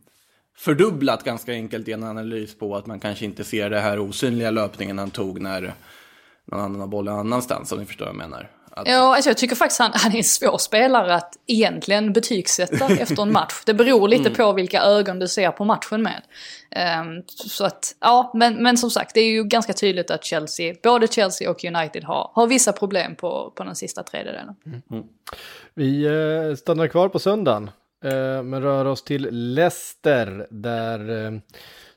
fördubblat 0.57 1.25
ganska 1.25 1.53
enkelt 1.53 1.89
i 1.89 1.93
en 1.93 2.05
analys 2.05 2.59
på 2.59 2.77
att 2.77 2.87
man 2.87 3.01
kanske 3.01 3.25
inte 3.25 3.45
ser 3.45 3.71
det 3.71 3.81
här 3.81 3.99
osynliga 3.99 4.51
löpningen 4.51 4.99
han 4.99 5.11
tog 5.11 5.41
när 5.41 5.75
någon 6.45 6.61
annan 6.61 6.81
har 6.81 6.87
bollen 6.87 7.15
annanstans, 7.15 7.73
om 7.73 7.79
ni 7.79 7.85
förstår 7.85 8.05
vad 8.05 8.15
jag 8.15 8.19
menar. 8.19 8.51
Att, 8.77 8.89
Ja, 8.89 9.15
alltså 9.15 9.31
jag 9.31 9.37
tycker 9.37 9.57
faktiskt 9.57 9.81
han, 9.81 9.91
han 9.95 10.13
är 10.13 10.17
en 10.17 10.25
svår 10.25 10.59
spelare 10.59 11.15
att 11.15 11.35
egentligen 11.47 12.13
betygsätta 12.13 12.89
efter 13.01 13.23
en 13.23 13.33
match. 13.33 13.63
Det 13.67 13.75
beror 13.75 14.09
lite 14.09 14.31
på 14.31 14.53
vilka 14.53 14.83
ögon 14.83 15.19
du 15.19 15.29
ser 15.29 15.51
på 15.51 15.65
matchen 15.65 16.03
med. 16.03 16.23
Ehm, 16.71 17.23
så 17.29 17.65
att, 17.65 17.97
ja, 18.01 18.31
men, 18.35 18.63
men 18.63 18.77
som 18.77 18.91
sagt, 18.91 19.15
det 19.15 19.21
är 19.21 19.31
ju 19.31 19.45
ganska 19.45 19.73
tydligt 19.73 20.11
att 20.11 20.25
Chelsea, 20.25 20.75
både 20.83 21.09
Chelsea 21.09 21.51
och 21.51 21.65
United 21.65 22.05
har, 22.05 22.31
har 22.35 22.47
vissa 22.47 22.73
problem 22.73 23.15
på, 23.15 23.53
på 23.57 23.65
den 23.65 23.77
sista 23.77 24.03
tredjedelen. 24.03 24.55
Vi 25.75 26.05
eh, 26.05 26.57
stannar 26.57 26.87
kvar 26.87 27.09
på 27.09 27.19
söndagen, 27.19 27.71
eh, 28.05 28.43
men 28.43 28.63
rör 28.63 28.85
oss 28.85 29.05
till 29.05 29.29
Leicester 29.31 30.47
där 30.51 31.27
eh, 31.27 31.39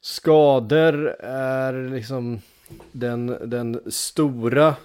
skador 0.02 1.08
är 1.26 1.90
liksom 1.90 2.42
den, 2.92 3.38
den 3.50 3.82
stora, 3.92 4.76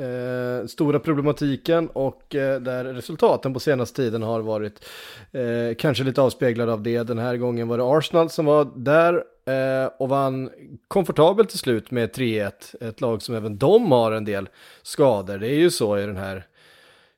eh, 0.00 0.66
stora 0.66 0.98
problematiken 0.98 1.88
och 1.88 2.34
eh, 2.34 2.60
där 2.60 2.84
resultaten 2.84 3.54
på 3.54 3.60
senaste 3.60 4.02
tiden 4.02 4.22
har 4.22 4.40
varit 4.40 4.84
eh, 5.32 5.74
kanske 5.78 6.04
lite 6.04 6.22
avspeglade 6.22 6.72
av 6.72 6.82
det. 6.82 7.02
Den 7.02 7.18
här 7.18 7.36
gången 7.36 7.68
var 7.68 7.78
det 7.78 7.84
Arsenal 7.84 8.30
som 8.30 8.44
var 8.46 8.68
där 8.76 9.14
eh, 9.46 9.90
och 9.98 10.08
vann 10.08 10.50
komfortabelt 10.88 11.48
till 11.48 11.58
slut 11.58 11.90
med 11.90 12.10
3-1. 12.10 12.88
Ett 12.88 13.00
lag 13.00 13.22
som 13.22 13.34
även 13.34 13.58
de 13.58 13.92
har 13.92 14.12
en 14.12 14.24
del 14.24 14.48
skador. 14.82 15.38
Det 15.38 15.48
är 15.48 15.58
ju 15.58 15.70
så 15.70 15.98
i 15.98 16.06
den 16.06 16.16
här 16.16 16.46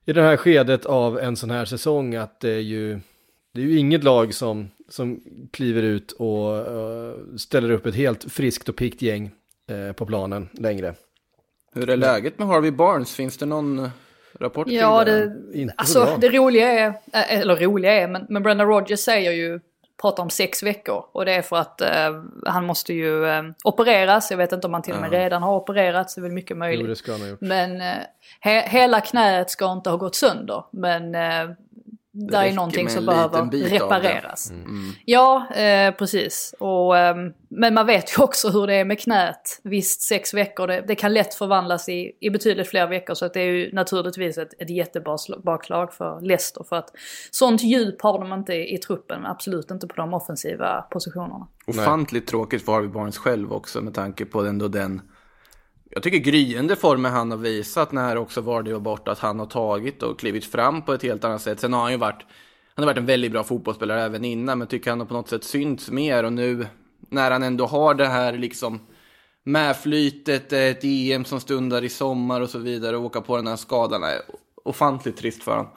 i 0.04 0.12
det 0.12 0.22
här 0.22 0.36
skedet 0.36 0.86
av 0.86 1.18
en 1.18 1.36
sån 1.36 1.50
här 1.50 1.64
säsong 1.64 2.14
att 2.14 2.40
det 2.40 2.50
är 2.50 2.60
ju, 2.60 3.00
det 3.54 3.60
är 3.60 3.64
ju 3.64 3.78
inget 3.78 4.04
lag 4.04 4.34
som, 4.34 4.70
som 4.88 5.20
kliver 5.52 5.82
ut 5.82 6.12
och 6.12 6.72
uh, 6.72 7.36
ställer 7.36 7.70
upp 7.70 7.86
ett 7.86 7.94
helt 7.94 8.32
friskt 8.32 8.68
och 8.68 8.76
pikt 8.76 9.02
gäng 9.02 9.30
eh, 9.70 9.92
på 9.92 10.06
planen 10.06 10.48
längre 10.52 10.94
hur 11.74 11.90
är 11.90 11.96
läget 11.96 12.38
med 12.38 12.48
Harvey 12.48 12.70
Barnes? 12.70 13.14
Finns 13.14 13.36
det 13.38 13.46
någon 13.46 13.78
eh, 13.78 13.90
rapport 14.40 14.66
kring 14.66 14.76
Ja, 14.76 15.04
det? 15.04 15.26
det, 15.26 15.58
Inte 15.58 15.74
så 15.74 15.80
alltså 15.80 16.04
bra. 16.04 16.16
det 16.20 16.28
roliga 16.28 16.68
är, 16.68 16.86
äh, 17.12 17.38
eller 17.40 17.56
roliga 17.56 17.92
är, 17.92 18.08
men, 18.08 18.26
men 18.28 18.42
Brendan 18.42 18.66
Rodgers 18.66 19.00
säger 19.00 19.32
ju, 19.32 19.60
pratar 20.00 20.22
om 20.22 20.30
sex 20.30 20.62
veckor. 20.62 21.04
Och 21.12 21.24
det 21.24 21.32
är 21.34 21.42
för 21.42 21.56
att 21.56 21.80
eh, 21.80 22.22
han 22.46 22.64
måste 22.66 22.92
ju 22.94 23.26
eh, 23.26 23.42
opereras, 23.64 24.30
jag 24.30 24.38
vet 24.38 24.52
inte 24.52 24.66
om 24.66 24.72
han 24.72 24.82
till 24.82 24.94
och 24.94 25.00
med 25.00 25.10
redan 25.10 25.42
har 25.42 25.56
opererats, 25.56 26.14
det 26.14 26.20
är 26.20 26.22
väl 26.22 26.32
mycket 26.32 26.56
möjligt. 26.56 26.80
Jo, 26.80 26.86
det 26.86 26.96
ska 26.96 27.12
han 27.12 27.20
ha 27.20 27.28
gjort. 27.28 27.40
Men 27.40 27.80
eh, 27.80 27.96
he 28.40 28.68
hela 28.68 29.00
knät 29.00 29.50
ska 29.50 29.72
inte 29.72 29.90
ha 29.90 29.96
gått 29.96 30.14
sönder. 30.14 30.64
Men 30.70 31.14
eh, 32.14 32.26
det 32.30 32.36
är 32.36 32.52
någonting 32.52 32.88
som 32.88 33.06
behöver 33.06 33.44
liten 33.44 33.50
bit 33.50 33.64
av 33.64 33.70
det. 33.70 33.84
repareras. 33.84 34.52
Ja, 35.04 35.54
eh, 35.54 35.94
precis. 35.94 36.54
Och, 36.58 36.98
ehm, 36.98 37.32
men 37.48 37.74
man 37.74 37.86
vet 37.86 38.18
ju 38.18 38.22
också 38.22 38.48
hur 38.48 38.66
det 38.66 38.74
är 38.74 38.84
med 38.84 39.00
knät. 39.00 39.60
Visst, 39.62 40.02
sex 40.02 40.34
veckor, 40.34 40.66
det, 40.66 40.84
det 40.86 40.94
kan 40.94 41.14
lätt 41.14 41.34
förvandlas 41.34 41.88
i, 41.88 42.12
i 42.20 42.30
betydligt 42.30 42.68
fler 42.68 42.86
veckor. 42.86 43.14
Så 43.14 43.24
att 43.24 43.34
det 43.34 43.40
är 43.40 43.52
ju 43.52 43.72
naturligtvis 43.72 44.38
ett, 44.38 44.62
ett 44.62 44.70
jättebaklag 44.70 45.92
för 45.92 46.20
Leicester. 46.20 46.64
För 46.68 46.76
att 46.76 46.90
sånt 47.30 47.62
djup 47.62 48.02
har 48.02 48.18
de 48.18 48.32
inte 48.32 48.54
i, 48.54 48.74
i 48.74 48.78
truppen, 48.78 49.26
absolut 49.26 49.70
inte 49.70 49.86
på 49.86 49.94
de 49.96 50.14
offensiva 50.14 50.82
positionerna. 50.90 51.46
Ofantligt 51.66 52.28
tråkigt 52.28 52.64
för 52.64 52.72
Harvey 52.72 52.90
Barnes 52.90 53.18
själv 53.18 53.52
också 53.52 53.80
med 53.80 53.94
tanke 53.94 54.24
på 54.24 54.44
ändå 54.44 54.68
den 54.68 55.02
jag 55.90 56.02
tycker 56.02 56.18
gryende 56.18 56.76
formen 56.76 57.12
han 57.12 57.30
har 57.30 57.38
visat 57.38 57.92
när 57.92 58.16
också 58.16 58.40
Vardy 58.40 58.72
var 58.72 58.80
borta, 58.80 59.10
att 59.10 59.18
han 59.18 59.38
har 59.38 59.46
tagit 59.46 60.02
och 60.02 60.18
klivit 60.18 60.44
fram 60.44 60.82
på 60.82 60.92
ett 60.92 61.02
helt 61.02 61.24
annat 61.24 61.42
sätt. 61.42 61.60
Sen 61.60 61.72
har 61.72 61.80
han 61.80 61.92
ju 61.92 61.98
varit, 61.98 62.26
han 62.74 62.84
har 62.84 62.86
varit 62.86 62.98
en 62.98 63.06
väldigt 63.06 63.32
bra 63.32 63.44
fotbollsspelare 63.44 64.02
även 64.02 64.24
innan, 64.24 64.58
men 64.58 64.68
tycker 64.68 64.90
han 64.90 65.00
har 65.00 65.06
på 65.06 65.14
något 65.14 65.28
sätt 65.28 65.44
synts 65.44 65.90
mer 65.90 66.24
och 66.24 66.32
nu 66.32 66.66
när 67.08 67.30
han 67.30 67.42
ändå 67.42 67.66
har 67.66 67.94
det 67.94 68.06
här 68.06 68.32
liksom 68.32 68.80
medflytet, 69.44 70.52
ett 70.52 70.84
EM 70.84 71.24
som 71.24 71.40
stundar 71.40 71.84
i 71.84 71.88
sommar 71.88 72.40
och 72.40 72.50
så 72.50 72.58
vidare 72.58 72.96
och 72.96 73.04
åka 73.04 73.20
på 73.20 73.36
den 73.36 73.46
här 73.46 73.56
skadan 73.56 74.02
är 74.02 74.20
ofantligt 74.64 75.18
trist 75.18 75.42
för 75.42 75.50
honom. 75.50 75.72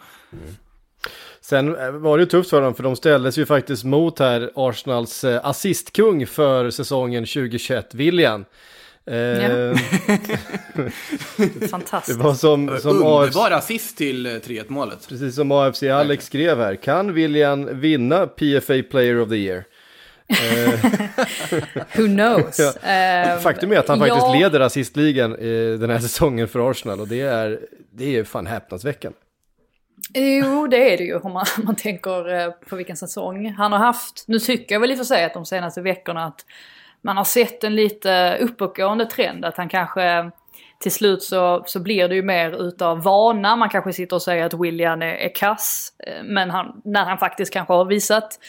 Sen 1.42 2.02
var 2.02 2.18
det 2.18 2.22
ju 2.22 2.30
tufft 2.30 2.50
för 2.50 2.62
dem 2.62 2.76
för 2.76 2.84
de 2.84 2.96
ställdes 2.96 3.38
ju 3.38 3.46
faktiskt 3.46 3.84
mot 3.84 4.20
här 4.20 4.52
Arsenals 4.56 5.24
eh, 5.24 5.46
assistkung 5.46 6.28
för 6.28 6.70
säsongen 6.70 7.26
2021, 7.26 7.94
William. 7.94 8.46
Eh, 9.08 9.16
Ja. 9.16 9.48
det 11.60 11.68
Fantastiskt. 11.70 12.20
var 12.20 12.34
som, 12.34 12.78
som 12.82 13.04
AFC, 13.04 13.36
Underbar 13.36 13.52
assist 13.52 13.98
till 13.98 14.26
eh, 14.26 14.30
3-1 14.30 14.64
målet. 14.68 15.08
precis 15.10 15.36
som 15.36 15.52
AFC 15.52 15.84
Alex 15.84 16.26
skrev 16.26 16.60
här, 16.60 16.76
kan 16.76 17.14
William 17.14 17.80
vinna 17.80 18.28
PFA 18.28 18.74
Player 18.92 19.20
of 19.22 19.30
the 19.30 19.36
Year? 19.36 19.64
Who 21.98 22.08
knows? 22.08 22.60
Ja. 22.60 22.90
Eh, 22.90 23.40
Faktum 23.40 23.72
är 23.72 23.78
att 23.78 23.88
han 23.88 24.00
faktiskt 24.00 24.26
ja, 24.26 24.34
leder 24.34 24.60
assistligan 24.60 25.32
eh, 25.36 25.80
den 25.80 25.90
här 25.90 26.00
säsongen 26.00 26.48
för 26.48 26.72
Arsenal 26.72 27.00
och 27.00 27.08
det 27.08 27.22
är, 27.22 27.60
det 27.92 28.18
är 28.18 28.24
fan 28.24 28.48
häpnadsväckande. 28.48 29.18
Jo, 30.14 30.68
det 30.68 30.94
är 30.94 30.98
det 30.98 31.04
ju 31.04 31.16
om 31.18 31.34
man, 31.34 31.46
man 31.64 31.76
tänker 31.76 32.34
eh, 32.34 32.52
på 32.70 32.76
vilken 32.76 32.98
säsong 32.98 33.50
han 33.58 33.72
har 33.72 33.80
haft. 33.80 34.24
Nu 34.28 34.40
tycker 34.40 34.76
jag 34.76 34.80
väl 34.80 34.92
i 34.92 34.94
och 34.94 34.98
för 34.98 35.06
sig 35.06 35.24
att 35.26 35.34
de 35.34 35.46
senaste 35.46 35.82
veckorna 35.82 36.26
att 36.26 36.46
man 37.04 37.18
har 37.18 37.24
sett 37.24 37.64
en 37.64 37.76
lite 37.76 38.38
uppåtgående 38.42 39.06
trend. 39.06 39.46
Att 39.46 39.58
han 39.58 39.70
kanske 39.70 40.32
till 40.80 40.92
slut 40.92 41.24
så, 41.24 41.64
så 41.66 41.80
blir 41.80 42.08
det 42.08 42.16
ju 42.16 42.24
mer 42.24 42.68
utav 42.68 43.04
vana. 43.04 43.56
Man 43.56 43.70
kanske 43.70 43.94
sitter 43.94 44.16
och 44.16 44.22
säger 44.22 44.46
att 44.46 44.54
William 44.54 45.02
är, 45.02 45.06
är 45.06 45.36
kass. 45.36 45.94
Eh, 46.08 46.24
men 46.24 46.50
han, 46.50 46.82
när 46.86 47.06
han 47.06 47.18
faktiskt 47.18 47.54
kanske 47.54 47.74
har 47.74 47.86
visat 47.86 48.40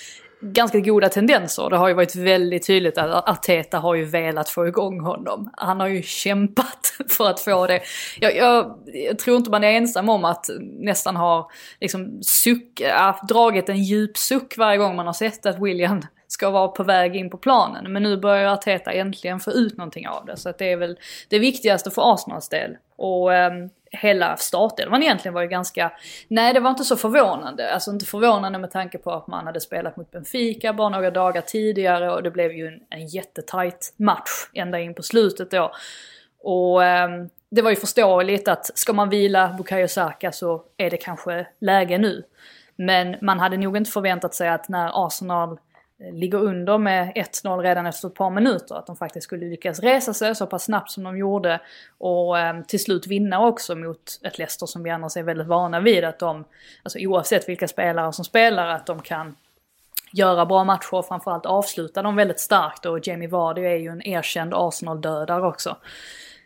ganska 0.41 0.81
goda 0.81 1.09
tendenser. 1.09 1.71
Det 1.71 1.77
har 1.77 1.89
ju 1.89 1.95
varit 1.95 2.17
väldigt 2.17 2.67
tydligt 2.67 2.99
att 2.99 3.29
Arteta 3.29 3.79
har 3.79 3.95
ju 3.95 4.05
velat 4.05 4.49
få 4.49 4.67
igång 4.67 5.01
honom. 5.01 5.51
Han 5.57 5.81
har 5.81 5.87
ju 5.87 6.03
kämpat 6.03 6.95
för 7.09 7.31
att 7.31 7.41
få 7.41 7.67
det. 7.67 7.81
Jag, 8.21 8.37
jag, 8.37 8.79
jag 8.87 9.19
tror 9.19 9.37
inte 9.37 9.51
man 9.51 9.65
är 9.65 9.73
ensam 9.73 10.09
om 10.09 10.25
att 10.25 10.47
nästan 10.61 11.17
ha 11.17 11.51
liksom 11.81 12.23
suck, 12.23 12.81
äh, 12.81 13.15
dragit 13.29 13.69
en 13.69 13.83
djup 13.83 14.17
suck 14.17 14.59
varje 14.59 14.79
gång 14.79 14.97
man 14.97 15.07
har 15.07 15.13
sett 15.13 15.47
att 15.47 15.63
William 15.63 16.03
ska 16.35 16.51
vara 16.51 16.69
på 16.69 16.83
väg 16.83 17.17
in 17.17 17.31
på 17.31 17.39
planen. 17.39 17.93
Men 17.93 18.03
nu 18.03 18.17
börjar 18.17 18.53
Arteta 18.53 18.93
äntligen 18.93 19.41
få 19.41 19.51
ut 19.51 19.77
någonting 19.77 20.09
av 20.09 20.27
det. 20.27 20.37
Så 20.37 20.49
att 20.49 20.59
det 20.59 20.73
är 20.73 20.77
väl 20.77 20.99
det 21.29 21.39
viktigaste 21.39 21.91
för 21.91 22.15
Arsenals 22.15 22.49
del. 22.49 22.77
Och 22.97 23.35
eh, 23.35 23.53
hela 23.91 24.37
startelvan 24.37 25.03
egentligen 25.03 25.35
var 25.35 25.43
ju 25.43 25.49
ganska... 25.49 25.93
Nej, 26.29 26.55
det 26.55 26.61
var 26.61 26.71
inte 26.71 26.85
så 26.85 26.97
förvånande. 26.97 27.75
Alltså 27.75 27.91
inte 27.91 28.05
förvånande 28.07 28.59
med 28.59 28.71
tanke 28.71 28.99
på 28.99 29.11
att 29.11 29.27
man 29.27 29.47
hade 29.47 29.61
spelat 29.61 29.97
mot 29.97 30.11
Benfica 30.11 30.73
bara 30.73 30.89
några 30.89 31.11
dagar 31.11 31.41
tidigare 31.41 32.11
och 32.11 32.23
det 32.23 32.31
blev 32.31 32.53
ju 32.53 32.67
en, 32.67 32.81
en 32.91 33.07
jättetajt 33.07 33.95
match 33.97 34.51
ända 34.55 34.81
in 34.81 34.95
på 34.95 35.03
slutet 35.03 35.51
då. 35.51 35.73
Och 36.43 36.85
eh, 36.85 37.09
det 37.51 37.63
var 37.63 37.71
ju 37.71 37.77
förståeligt 37.77 38.49
att 38.49 38.79
ska 38.79 38.93
man 38.93 39.09
vila 39.09 39.55
Bukayo 39.59 39.89
Saka 39.89 40.33
så 40.33 40.63
är 40.77 40.91
det 40.91 40.97
kanske 40.97 41.47
läge 41.61 41.99
nu. 41.99 42.23
Men 42.77 43.17
man 43.21 43.41
hade 43.41 43.57
nog 43.57 43.77
inte 43.77 43.91
förväntat 43.91 44.35
sig 44.35 44.49
att 44.49 44.69
när 44.69 45.07
Arsenal 45.07 45.59
ligger 46.13 46.39
under 46.39 46.79
med 46.79 47.13
1-0 47.15 47.59
redan 47.63 47.87
efter 47.87 48.09
ett 48.09 48.15
par 48.15 48.31
minuter. 48.31 48.75
Att 48.75 48.87
de 48.87 48.97
faktiskt 48.97 49.25
skulle 49.25 49.47
lyckas 49.47 49.81
resa 49.81 50.15
sig 50.15 50.35
så 50.35 50.47
pass 50.47 50.65
snabbt 50.65 50.91
som 50.91 51.05
de 51.05 51.19
gjorde. 51.19 51.61
Och 51.99 52.39
eh, 52.39 52.61
till 52.61 52.83
slut 52.83 53.07
vinna 53.07 53.47
också 53.47 53.75
mot 53.75 54.21
ett 54.23 54.39
Leicester 54.39 54.67
som 54.67 54.83
vi 54.83 54.91
annars 54.91 55.17
är 55.17 55.23
väldigt 55.23 55.47
vana 55.47 55.81
vid. 55.81 56.05
Att 56.05 56.19
de, 56.19 56.45
alltså 56.83 56.99
oavsett 56.99 57.49
vilka 57.49 57.69
spelare 57.69 58.13
som 58.13 58.25
spelar, 58.25 58.67
att 58.67 58.87
de 58.87 59.03
kan 59.03 59.37
göra 60.13 60.47
bra 60.47 60.65
matcher 60.65 60.95
och 60.95 61.07
framförallt 61.07 61.47
avsluta 61.47 62.03
dem 62.03 62.17
väldigt 62.17 62.41
starkt. 62.41 62.87
Och 62.87 63.07
Jamie 63.09 63.29
Vardy 63.29 63.63
är 63.63 63.77
ju 63.77 63.89
en 63.89 64.07
erkänd 64.07 64.55
Arsenal-dödare 64.55 65.47
också. 65.47 65.77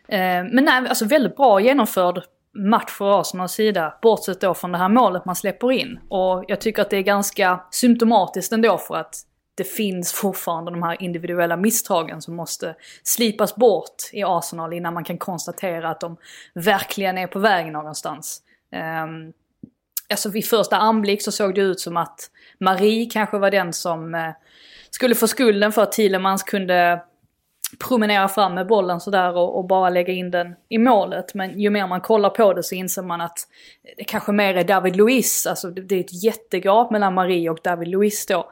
Eh, 0.09 0.19
men 0.45 0.65
nej, 0.65 0.89
alltså 0.89 1.05
väldigt 1.05 1.37
bra 1.37 1.61
genomförd 1.61 2.23
match 2.59 2.91
för 2.91 3.21
Arsenals 3.21 3.53
sida, 3.53 3.95
bortsett 4.03 4.41
då 4.41 4.55
från 4.55 4.73
det 4.73 4.79
här 4.79 4.89
målet 4.89 5.25
man 5.25 5.37
släpper 5.37 5.73
in. 5.73 5.99
Och 6.09 6.45
jag 6.49 6.61
tycker 6.61 6.83
att 6.83 6.91
det 6.91 6.97
är 6.97 7.03
ganska 7.03 7.61
symptomatiskt 7.71 8.53
ändå 8.53 8.79
för 8.79 8.97
att 8.97 9.15
det 9.59 9.65
finns 9.65 10.13
fortfarande 10.13 10.71
de 10.71 10.83
här 10.83 11.03
individuella 11.03 11.57
misstagen 11.57 12.23
som 12.23 12.37
måste 12.37 12.75
slipas 13.03 13.55
bort 13.55 13.97
i 14.13 14.23
Arsenal 14.23 14.73
innan 14.73 14.95
man 14.95 15.05
kan 15.05 15.19
konstatera 15.19 15.91
att 15.91 16.01
de 16.01 16.17
verkligen 16.55 17.19
är 17.19 17.27
på 17.27 17.39
väg 17.39 17.73
någonstans. 17.73 18.43
Um, 19.05 19.33
alltså 20.11 20.29
vid 20.29 20.45
första 20.45 20.77
anblick 20.77 21.23
så 21.23 21.33
såg 21.33 21.55
det 21.55 21.61
ut 21.61 21.81
som 21.81 21.97
att 21.97 22.31
Marie 22.61 23.11
kanske 23.11 23.39
var 23.39 23.51
den 23.51 23.73
som 23.73 24.15
uh, 24.15 24.31
skulle 24.91 25.15
få 25.15 25.27
skulden 25.27 25.73
för 25.73 25.83
att 25.83 25.93
Thielemans 25.93 26.43
kunde 26.43 27.03
promenera 27.89 28.29
fram 28.29 28.55
med 28.55 28.67
bollen 28.67 29.01
sådär 29.01 29.37
och, 29.37 29.59
och 29.59 29.65
bara 29.67 29.91
lägga 29.91 30.13
in 30.13 30.31
den 30.31 30.55
i 30.69 30.79
målet. 30.79 31.35
Men 31.35 31.61
ju 31.61 31.71
mer 31.71 31.87
man 31.87 32.01
kollar 32.01 32.31
på 32.31 32.55
det 32.55 32.63
så 32.63 32.75
inser 32.75 33.03
man 33.03 33.21
att 33.21 33.39
det 33.97 34.05
kanske 34.05 34.33
mer 34.33 34.55
är 34.55 34.65
David 34.65 34.97
Luiz, 34.97 35.47
alltså 35.47 35.71
det, 35.71 35.83
det 35.83 35.95
är 35.95 36.01
ett 36.01 36.25
jättegap 36.25 36.91
mellan 36.91 37.15
Marie 37.15 37.51
och 37.51 37.59
David 37.65 37.89
Luiz 37.89 38.27
då. 38.27 38.51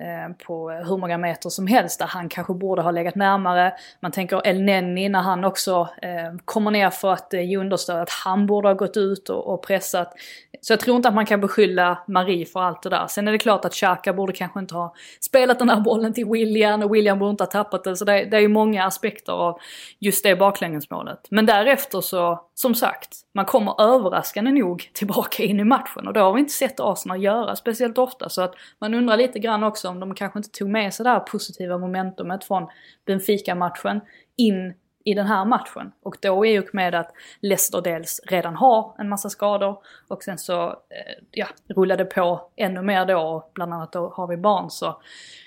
Eh, 0.00 0.46
på 0.46 0.70
hur 0.70 0.96
många 0.96 1.18
meter 1.18 1.50
som 1.50 1.66
helst 1.66 1.98
där 1.98 2.06
han 2.06 2.28
kanske 2.28 2.54
borde 2.54 2.82
ha 2.82 2.90
legat 2.90 3.14
närmare. 3.14 3.72
Man 4.00 4.12
tänker 4.12 4.46
El 4.46 4.62
Nenni 4.62 5.08
när 5.08 5.20
han 5.20 5.44
också 5.44 5.88
eh, 6.02 6.38
kommer 6.44 6.70
ner 6.70 6.90
för 6.90 7.12
att 7.12 7.34
eh, 7.34 7.50
ge 7.50 7.56
understöd, 7.56 8.02
att 8.02 8.10
han 8.10 8.46
borde 8.46 8.68
ha 8.68 8.74
gått 8.74 8.96
ut 8.96 9.28
och, 9.28 9.54
och, 9.54 9.62
pressat. 9.62 10.12
Så 10.60 10.72
jag 10.72 10.80
tror 10.80 10.96
inte 10.96 11.08
att 11.08 11.14
man 11.14 11.26
kan 11.26 11.40
beskylla 11.40 11.98
Marie 12.06 12.46
för 12.46 12.60
allt 12.60 12.82
det 12.82 12.88
där. 12.88 13.06
Sen 13.06 13.28
är 13.28 13.32
det 13.32 13.38
klart 13.38 13.64
att 13.64 13.74
Xhaka 13.74 14.12
borde 14.12 14.32
kanske 14.32 14.60
inte 14.60 14.74
ha 14.74 14.94
spelat 15.20 15.58
den 15.58 15.68
här 15.68 15.80
bollen 15.80 16.12
till 16.12 16.26
William 16.26 16.82
och 16.82 16.94
William 16.94 17.18
borde 17.18 17.30
inte 17.30 17.44
ha 17.44 17.50
tappat 17.50 17.84
den. 17.84 17.96
Så 17.96 18.04
det, 18.04 18.24
det 18.24 18.36
är 18.36 18.40
ju 18.40 18.48
många 18.48 18.84
aspekter 18.84 19.32
av 19.32 19.58
just 19.98 20.24
det 20.24 20.36
baklängesmålet. 20.36 21.26
Men 21.30 21.46
därefter 21.46 22.00
så, 22.00 22.40
som 22.54 22.74
sagt, 22.74 23.16
man 23.34 23.44
kommer 23.44 23.80
överraskande 23.80 24.50
nog 24.50 24.90
tillbaka 24.92 25.42
in 25.42 25.60
i 25.60 25.64
matchen 25.64 26.06
och 26.06 26.12
det 26.12 26.20
har 26.20 26.32
vi 26.32 26.40
inte 26.40 26.52
sett 26.52 26.80
Arsenal 26.80 27.22
göra 27.22 27.56
speciellt 27.56 27.98
ofta. 27.98 28.28
Så 28.28 28.42
att 28.42 28.54
man 28.78 28.94
undrar 28.94 29.16
lite 29.16 29.38
grann 29.38 29.62
också 29.62 29.83
om 29.88 30.00
de 30.00 30.14
kanske 30.14 30.38
inte 30.38 30.50
tog 30.50 30.68
med 30.68 30.94
sig 30.94 31.04
det 31.04 31.10
här 31.10 31.20
positiva 31.20 31.78
momentumet 31.78 32.44
från 32.44 32.68
Benfica-matchen 33.06 34.00
in 34.36 34.74
i 35.04 35.14
den 35.14 35.26
här 35.26 35.44
matchen. 35.44 35.92
Och 36.02 36.16
då 36.20 36.46
är 36.46 36.50
ju 36.50 36.62
med 36.72 36.94
att 36.94 37.12
Leicester 37.40 37.80
dels 37.80 38.20
redan 38.26 38.56
har 38.56 38.94
en 38.98 39.08
massa 39.08 39.30
skador 39.30 39.78
och 40.08 40.22
sen 40.22 40.38
så 40.38 40.68
eh, 40.68 41.24
ja, 41.30 41.46
rullade 41.68 42.04
på 42.04 42.50
ännu 42.56 42.82
mer 42.82 43.06
då, 43.06 43.50
bland 43.54 43.74
annat 43.74 43.92
då 43.92 44.12
har 44.16 44.26
vi 44.26 44.36
barn 44.36 44.70
så 44.70 45.02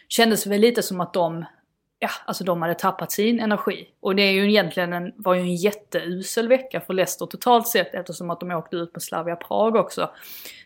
kändes 0.07 0.43
det 0.43 0.49
väl 0.49 0.61
lite 0.61 0.83
som 0.83 1.01
att 1.01 1.13
de 1.13 1.45
ja, 1.99 2.09
alltså 2.25 2.43
de 2.43 2.61
hade 2.61 2.75
tappat 2.75 3.11
sin 3.11 3.39
energi. 3.39 3.87
Och 3.99 4.15
det 4.15 4.21
är 4.21 4.31
ju 4.31 4.49
egentligen 4.49 4.93
en, 4.93 5.13
var 5.15 5.33
ju 5.33 5.41
en 5.41 5.55
jätteusel 5.55 6.47
vecka 6.47 6.81
för 6.81 6.93
Leicester 6.93 7.25
totalt 7.25 7.67
sett 7.67 7.93
eftersom 7.93 8.29
att 8.29 8.39
de 8.39 8.51
åkte 8.51 8.75
ut 8.75 8.93
på 8.93 8.99
Slavia 8.99 9.35
Prag 9.35 9.75
också. 9.75 10.09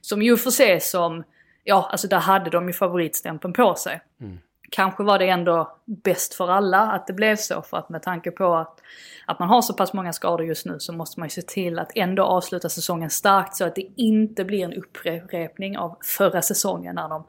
Som 0.01 0.21
ju 0.21 0.37
får 0.37 0.49
ses 0.49 0.91
som, 0.91 1.23
ja 1.63 1.87
alltså 1.91 2.07
där 2.07 2.19
hade 2.19 2.49
de 2.49 2.67
ju 2.67 2.73
favoritstämpeln 2.73 3.53
på 3.53 3.75
sig. 3.75 4.01
Mm. 4.21 4.39
Kanske 4.69 5.03
var 5.03 5.19
det 5.19 5.29
ändå 5.29 5.77
bäst 5.85 6.33
för 6.33 6.51
alla 6.51 6.79
att 6.79 7.07
det 7.07 7.13
blev 7.13 7.35
så 7.35 7.61
för 7.61 7.77
att 7.77 7.89
med 7.89 8.03
tanke 8.03 8.31
på 8.31 8.55
att, 8.55 8.79
att 9.25 9.39
man 9.39 9.49
har 9.49 9.61
så 9.61 9.73
pass 9.73 9.93
många 9.93 10.13
skador 10.13 10.45
just 10.45 10.65
nu 10.65 10.79
så 10.79 10.93
måste 10.93 11.19
man 11.19 11.25
ju 11.25 11.29
se 11.29 11.41
till 11.41 11.79
att 11.79 11.91
ändå 11.95 12.23
avsluta 12.23 12.69
säsongen 12.69 13.09
starkt 13.09 13.55
så 13.55 13.65
att 13.65 13.75
det 13.75 13.87
inte 13.95 14.45
blir 14.45 14.65
en 14.65 14.73
upprepning 14.73 15.77
av 15.77 15.97
förra 16.17 16.41
säsongen 16.41 16.95
när 16.95 17.09
de 17.09 17.25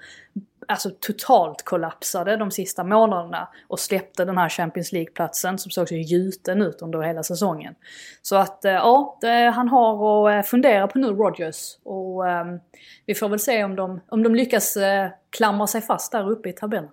alltså 0.73 0.91
totalt 1.01 1.65
kollapsade 1.65 2.37
de 2.37 2.51
sista 2.51 2.85
månaderna 2.85 3.49
och 3.69 3.81
släppte 3.81 4.25
den 4.25 4.39
här 4.39 4.49
Champions 4.49 4.93
League-platsen 4.93 5.59
som 5.59 5.71
såg 5.71 5.89
så 5.89 5.95
gjuten 5.95 6.63
ut 6.63 6.83
under 6.83 7.03
hela 7.03 7.23
säsongen. 7.23 7.75
Så 8.23 8.37
att 8.37 8.65
eh, 8.65 8.73
ja, 8.73 9.19
det, 9.21 9.53
han 9.55 9.69
har 9.69 10.31
att 10.31 10.45
eh, 10.45 10.49
fundera 10.49 10.89
på 10.89 10.99
nu, 10.99 11.07
Rogers. 11.07 11.79
Och 11.83 12.25
um, 12.25 12.61
vi 13.07 13.15
får 13.15 13.29
väl 13.29 13.41
se 13.41 13.65
om 13.65 13.77
de, 13.77 14.01
om 14.09 14.23
de 14.23 14.35
lyckas 14.35 14.77
uh, 14.77 14.83
klamra 15.31 15.67
sig 15.67 15.81
fast 15.81 16.13
där 16.13 16.31
uppe 16.31 16.49
i 16.49 16.53
tabellen. 16.53 16.91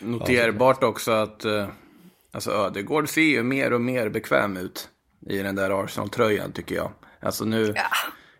Mm. 0.00 0.18
Noterbart 0.18 0.84
också 0.84 1.12
att 1.12 1.44
uh, 1.44 1.68
alltså 2.32 2.50
Ödegård 2.50 3.08
ser 3.08 3.20
ju 3.20 3.42
mer 3.42 3.72
och 3.72 3.80
mer 3.80 4.08
bekväm 4.08 4.56
ut 4.56 4.88
i 5.26 5.38
den 5.38 5.56
där 5.56 5.84
Arsenal-tröjan 5.84 6.52
tycker 6.52 6.74
jag. 6.74 6.90
Alltså 7.20 7.44
nu... 7.44 7.72
Ja 7.76 7.82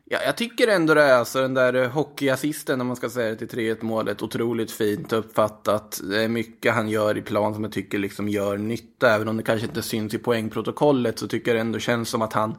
Ja, 0.09 0.19
jag 0.25 0.37
tycker 0.37 0.69
ändå 0.69 0.95
det 0.95 1.03
är 1.03 1.15
alltså 1.15 1.43
den 1.43 1.55
där 1.55 1.75
eh, 1.75 1.91
hockeyassisten, 1.91 2.81
om 2.81 2.87
man 2.87 2.97
ska 2.97 3.11
säga 3.11 3.31
det, 3.31 3.47
till 3.47 3.59
3-1 3.59 3.85
målet, 3.85 4.23
otroligt 4.23 4.71
fint 4.71 5.13
uppfattat. 5.13 6.01
Det 6.11 6.25
är 6.25 6.29
mycket 6.29 6.75
han 6.75 6.89
gör 6.89 7.19
i 7.19 7.23
plan 7.23 7.55
som 7.55 7.65
jag 7.65 7.73
tycker 7.73 7.99
liksom 7.99 8.29
gör 8.29 8.59
nytta, 8.59 9.15
även 9.15 9.29
om 9.29 9.37
det 9.37 9.43
kanske 9.43 9.67
inte 9.67 9.83
syns 9.83 10.15
i 10.15 10.19
poängprotokollet 10.19 11.19
så 11.19 11.29
tycker 11.29 11.51
jag 11.51 11.57
det 11.57 11.61
ändå 11.61 11.79
känns 11.79 12.09
som 12.09 12.23
att 12.23 12.33
han 12.33 12.59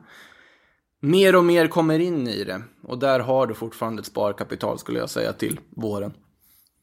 mer 1.02 1.36
och 1.36 1.44
mer 1.44 1.68
kommer 1.68 2.00
in 2.00 2.28
i 2.28 2.44
det. 2.44 2.62
Och 2.84 3.00
där 3.00 3.20
har 3.20 3.48
du 3.48 3.54
fortfarande 3.54 4.00
ett 4.00 4.06
sparkapital 4.06 4.80
skulle 4.80 5.00
jag 5.00 5.10
säga 5.10 5.34
till 5.34 5.60
våren. 5.70 6.14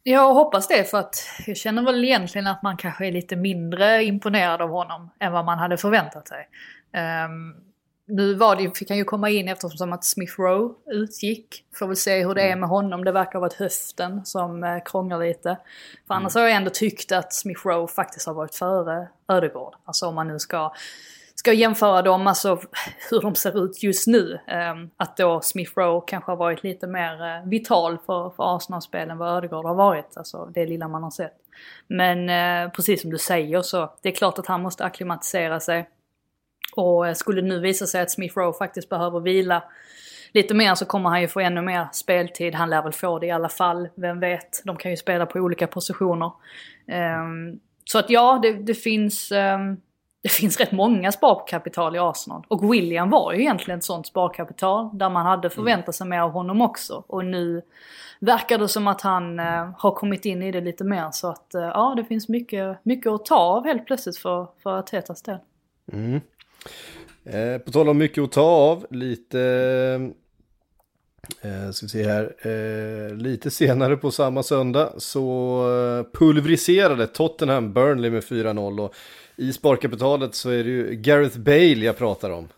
Jag 0.03 0.35
hoppas 0.35 0.69
det 0.69 0.91
för 0.91 0.99
att 0.99 1.15
jag 1.47 1.57
känner 1.57 1.83
väl 1.83 2.05
egentligen 2.05 2.47
att 2.47 2.63
man 2.63 2.77
kanske 2.77 3.07
är 3.07 3.13
lite 3.13 3.37
mindre 3.37 4.05
imponerad 4.05 4.63
av 4.63 4.71
honom 4.71 5.11
än 5.21 5.33
vad 5.33 5.45
man 5.45 5.59
hade 5.59 5.77
förväntat 5.77 6.29
sig. 6.29 6.49
Um, 7.25 7.74
nu 8.07 8.35
var 8.35 8.57
det, 8.57 8.79
fick 8.79 8.89
han 8.89 8.99
ju 8.99 9.05
komma 9.05 9.31
in 9.31 9.49
eftersom 9.49 9.93
att 9.93 10.05
Smith 10.05 10.41
Rowe 10.41 10.75
utgick. 10.87 11.65
Får 11.75 11.87
väl 11.87 11.97
se 11.97 12.25
hur 12.25 12.35
det 12.35 12.43
är 12.43 12.47
mm. 12.47 12.61
med 12.61 12.69
honom. 12.69 13.05
Det 13.05 13.13
verkar 13.13 13.33
ha 13.33 13.41
varit 13.41 13.53
höften 13.53 14.25
som 14.25 14.65
eh, 14.65 14.79
krånglar 14.85 15.19
lite. 15.19 15.59
För 16.07 16.15
annars 16.15 16.37
mm. 16.37 16.43
har 16.43 16.49
jag 16.49 16.57
ändå 16.57 16.71
tyckt 16.71 17.13
att 17.13 17.33
Smith 17.33 17.67
Rowe 17.67 17.89
faktiskt 17.89 18.27
har 18.27 18.35
varit 18.35 18.55
före 18.55 19.09
Ödegård. 19.29 19.75
Alltså 19.85 20.07
om 20.07 20.15
man 20.15 20.29
nu 20.29 20.39
ska, 20.39 20.73
ska 21.35 21.53
jämföra 21.53 22.03
dem, 22.03 22.27
alltså 22.27 22.61
hur 23.11 23.21
de 23.21 23.35
ser 23.35 23.65
ut 23.65 23.83
just 23.83 24.07
nu. 24.07 24.39
Eh, 24.47 24.75
att 24.97 25.17
då 25.17 25.41
Smith 25.41 25.73
Rowe 25.77 26.05
kanske 26.07 26.33
har 26.33 26.37
varit 26.37 26.63
lite 26.63 26.87
mer 26.87 27.23
eh, 27.23 27.49
vital 27.49 27.99
för, 28.07 28.31
för 28.31 28.57
Arsenal-spel 28.57 29.11
än 29.11 29.19
vad 29.19 29.37
Ödegård 29.37 29.65
har 29.65 29.75
varit. 29.75 30.17
Alltså 30.17 30.51
det 30.55 30.67
lilla 30.67 30.89
man 30.89 31.03
har 31.03 31.11
sett. 31.11 31.37
Men 31.87 32.29
eh, 32.29 32.73
precis 32.73 33.03
som 33.03 33.11
du 33.11 33.19
säger 33.19 33.63
så, 33.63 33.93
det 34.03 34.09
är 34.09 34.15
klart 34.15 34.39
att 34.39 34.47
han 34.47 34.63
måste 34.63 34.85
akklimatisera 34.85 35.61
sig. 35.61 35.89
Och 36.77 37.09
eh, 37.09 37.15
skulle 37.15 37.41
det 37.41 37.49
nu 37.49 37.61
visa 37.61 37.87
sig 37.87 38.03
att 38.03 38.11
Smith 38.11 38.39
Rowe 38.39 38.59
faktiskt 38.59 38.89
behöver 38.89 39.21
vila 39.21 39.63
lite 40.35 40.55
mer 40.55 40.75
så 40.75 40.85
kommer 40.85 41.11
han 41.11 41.21
ju 41.21 41.29
få 41.29 41.41
ännu 41.41 41.63
mer 41.63 41.89
speltid. 41.93 42.55
Han 42.55 42.71
lär 42.71 42.83
väl 42.83 42.93
få 42.93 43.19
det 43.19 43.27
i 43.27 43.31
alla 43.31 43.49
fall, 43.49 43.89
vem 43.95 44.21
vet. 44.21 44.63
De 44.65 44.77
kan 44.77 44.91
ju 44.91 44.97
spela 44.97 45.27
på 45.27 45.39
olika 45.39 45.67
positioner. 45.67 46.31
Um, 47.21 47.61
så 47.85 47.99
att 47.99 48.11
ja, 48.11 48.39
det, 48.43 48.53
det 48.53 48.75
finns... 48.75 49.33
Um, 49.33 49.81
det 50.23 50.31
finns 50.31 50.61
rätt 50.61 50.73
många 50.73 51.13
sparkapital 51.13 51.97
i 51.97 51.99
Arsenal. 51.99 52.45
Och 52.49 52.73
William 52.73 53.11
var 53.11 53.33
ju 53.33 53.41
egentligen 53.41 53.79
ett 53.79 53.85
sånt 53.85 54.07
sparkapital 54.07 54.91
där 54.93 55.11
man 55.11 55.27
hade 55.27 55.51
förväntat 55.51 55.95
sig 55.95 56.07
mer 56.07 56.21
av 56.21 56.31
honom 56.31 56.61
också. 56.61 57.05
Och 57.07 57.25
nu 57.25 57.63
verkar 58.21 58.59
det 58.59 58.69
som 58.69 58.87
att 58.87 59.01
han 59.01 59.41
uh, 59.41 59.71
har 59.79 59.91
kommit 59.91 60.25
in 60.25 60.43
i 60.43 60.53
det 60.53 60.61
lite 60.61 60.85
mer. 60.85 61.11
Så 61.11 61.29
att 61.29 61.53
uh, 61.55 61.63
ja, 61.63 61.95
det 61.97 62.05
finns 62.05 62.29
mycket, 62.29 62.79
mycket 62.83 63.13
att 63.13 63.25
ta 63.25 63.37
av 63.37 63.65
helt 63.65 63.87
plötsligt 63.87 64.19
för, 64.19 64.49
för 64.63 64.79
Artetas 64.79 65.23
del. 65.23 65.39
Mm. 65.93 66.21
Eh, 67.25 67.59
på 67.59 67.71
tal 67.71 67.89
om 67.89 67.99
mycket 67.99 68.25
att 68.25 68.33
ta 68.33 68.43
av, 68.43 68.87
lite... 68.91 69.41
Eh, 71.43 71.51
eh, 71.51 71.71
ska 71.71 71.87
vi 71.87 71.91
se 71.91 72.03
här. 72.03 72.35
Eh, 72.43 73.17
lite 73.17 73.51
senare 73.51 73.97
på 73.97 74.11
samma 74.11 74.43
söndag 74.43 74.93
så 74.99 75.59
eh, 75.71 76.19
pulveriserade 76.19 77.07
Tottenham 77.07 77.73
Burnley 77.73 78.11
med 78.11 78.23
4-0. 78.23 78.81
Och 78.81 78.95
i 79.37 79.53
sparkapitalet 79.53 80.35
så 80.35 80.51
är 80.51 80.65
det 80.65 80.71
ju 80.71 80.95
Gareth 80.95 81.39
Bale 81.39 81.85
jag 81.85 81.97
pratar 81.97 82.31
om. 82.31 82.49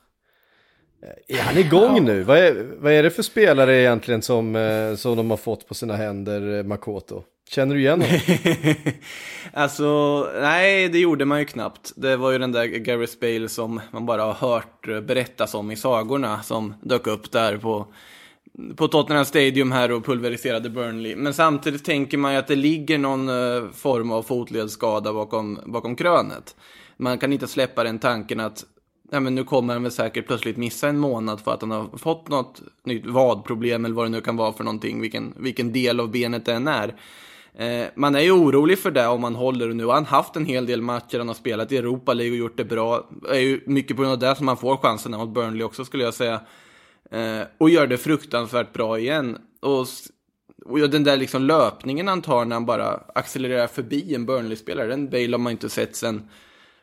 Eh, 1.03 1.37
är 1.37 1.42
han 1.42 1.59
igång 1.59 2.05
nu? 2.05 2.23
Vad 2.23 2.38
är, 2.38 2.66
vad 2.79 2.92
är 2.92 3.03
det 3.03 3.11
för 3.11 3.23
spelare 3.23 3.81
egentligen 3.81 4.23
som, 4.23 4.95
som 4.99 5.16
de 5.16 5.31
har 5.31 5.37
fått 5.37 5.69
på 5.69 5.75
sina 5.75 5.97
händer, 5.97 6.62
Makoto? 6.62 7.25
Känner 7.48 7.74
du 7.74 7.80
igen 7.80 8.02
honom? 8.02 8.18
alltså, 9.52 10.20
nej, 10.40 10.88
det 10.88 10.98
gjorde 10.98 11.24
man 11.24 11.38
ju 11.38 11.44
knappt. 11.44 11.92
Det 11.96 12.16
var 12.16 12.32
ju 12.32 12.38
den 12.38 12.52
där 12.52 12.64
Gareth 12.64 13.18
Bale 13.20 13.48
som 13.48 13.80
man 13.90 14.06
bara 14.06 14.22
har 14.22 14.32
hört 14.32 14.87
berättas 15.06 15.54
om 15.54 15.70
i 15.70 15.76
sagorna 15.76 16.42
som 16.42 16.74
dök 16.80 17.06
upp 17.06 17.32
där 17.32 17.56
på, 17.56 17.87
på 18.76 18.88
Tottenham 18.88 19.24
Stadium 19.24 19.72
här 19.72 19.92
och 19.92 20.04
pulveriserade 20.04 20.70
Burnley. 20.70 21.16
Men 21.16 21.35
samtidigt 21.35 21.85
tänker 21.85 22.18
man 22.18 22.32
ju 22.32 22.38
att 22.38 22.48
det 22.48 22.56
ligger 22.56 22.98
någon 22.98 23.28
eh, 23.28 23.70
form 23.72 24.12
av 24.12 24.22
fotledsskada 24.22 25.12
bakom, 25.12 25.61
bakom 25.66 25.96
krönet. 25.96 26.56
Man 26.96 27.18
kan 27.18 27.32
inte 27.32 27.46
släppa 27.46 27.85
den 27.85 27.98
tanken 27.98 28.40
att 28.40 28.64
nej 29.11 29.20
men 29.20 29.35
nu 29.35 29.44
kommer 29.44 29.72
han 29.72 29.82
väl 29.82 29.92
säkert 29.92 30.26
plötsligt 30.26 30.56
missa 30.56 30.88
en 30.88 30.98
månad 30.98 31.40
för 31.40 31.54
att 31.54 31.61
han 31.61 31.70
har 31.70 31.98
fått 31.98 32.28
något 32.28 32.62
nytt 32.85 33.06
vadproblem 33.06 33.85
eller 33.85 33.94
vad 33.94 34.04
det 34.04 34.11
nu 34.11 34.20
kan 34.20 34.37
vara 34.37 34.52
för 34.52 34.64
någonting, 34.64 35.00
vilken, 35.00 35.35
vilken 35.37 35.72
del 35.72 36.00
av 36.00 36.11
benet 36.11 36.44
det 36.44 36.54
än 36.54 36.68
är. 36.68 36.94
Eh, 37.59 37.87
man 37.95 38.14
är 38.14 38.21
ju 38.21 38.31
orolig 38.31 38.79
för 38.79 38.90
det 38.90 39.07
om 39.07 39.21
man 39.21 39.35
håller 39.35 39.69
och 39.69 39.77
nu 39.77 39.85
har 39.85 39.95
han 39.95 40.05
haft 40.05 40.37
en 40.37 40.47
hel 40.47 40.66
del 40.66 40.83
matcher, 40.83 41.19
han 41.19 41.29
har 41.29 41.35
spelat 41.35 41.73
i 41.73 41.77
Europa 41.77 42.14
League 42.14 42.33
och 42.33 42.38
gjort 42.38 42.57
det 42.57 42.64
bra. 42.64 43.09
Det 43.23 43.37
är 43.37 43.40
ju 43.40 43.61
mycket 43.66 43.97
på 43.97 44.03
grund 44.03 44.12
av 44.12 44.19
det 44.19 44.37
som 44.37 44.49
han 44.49 44.57
får 44.57 44.77
chansen 44.77 45.12
mot 45.12 45.35
Burnley 45.35 45.62
också 45.62 45.85
skulle 45.85 46.05
jag 46.05 46.14
säga. 46.14 46.40
Eh, 47.11 47.40
och 47.59 47.71
gör 47.71 47.87
det 47.87 47.99
fruktansvärt 47.99 48.73
bra 48.73 48.99
igen. 48.99 49.38
Och, 49.61 49.87
och 50.64 50.90
den 50.90 51.05
där 51.05 51.16
liksom 51.16 51.42
löpningen 51.42 52.09
han 52.09 52.23
tar 52.23 52.45
när 52.45 52.57
han 52.57 52.66
bara 52.66 53.01
accelererar 53.14 53.66
förbi 53.66 54.14
en 54.14 54.27
Burnley-spelare, 54.27 54.88
den 54.88 55.11
Bale 55.11 55.33
har 55.33 55.38
man 55.38 55.53
inte 55.53 55.69
sett 55.69 55.97
sen 55.97 56.29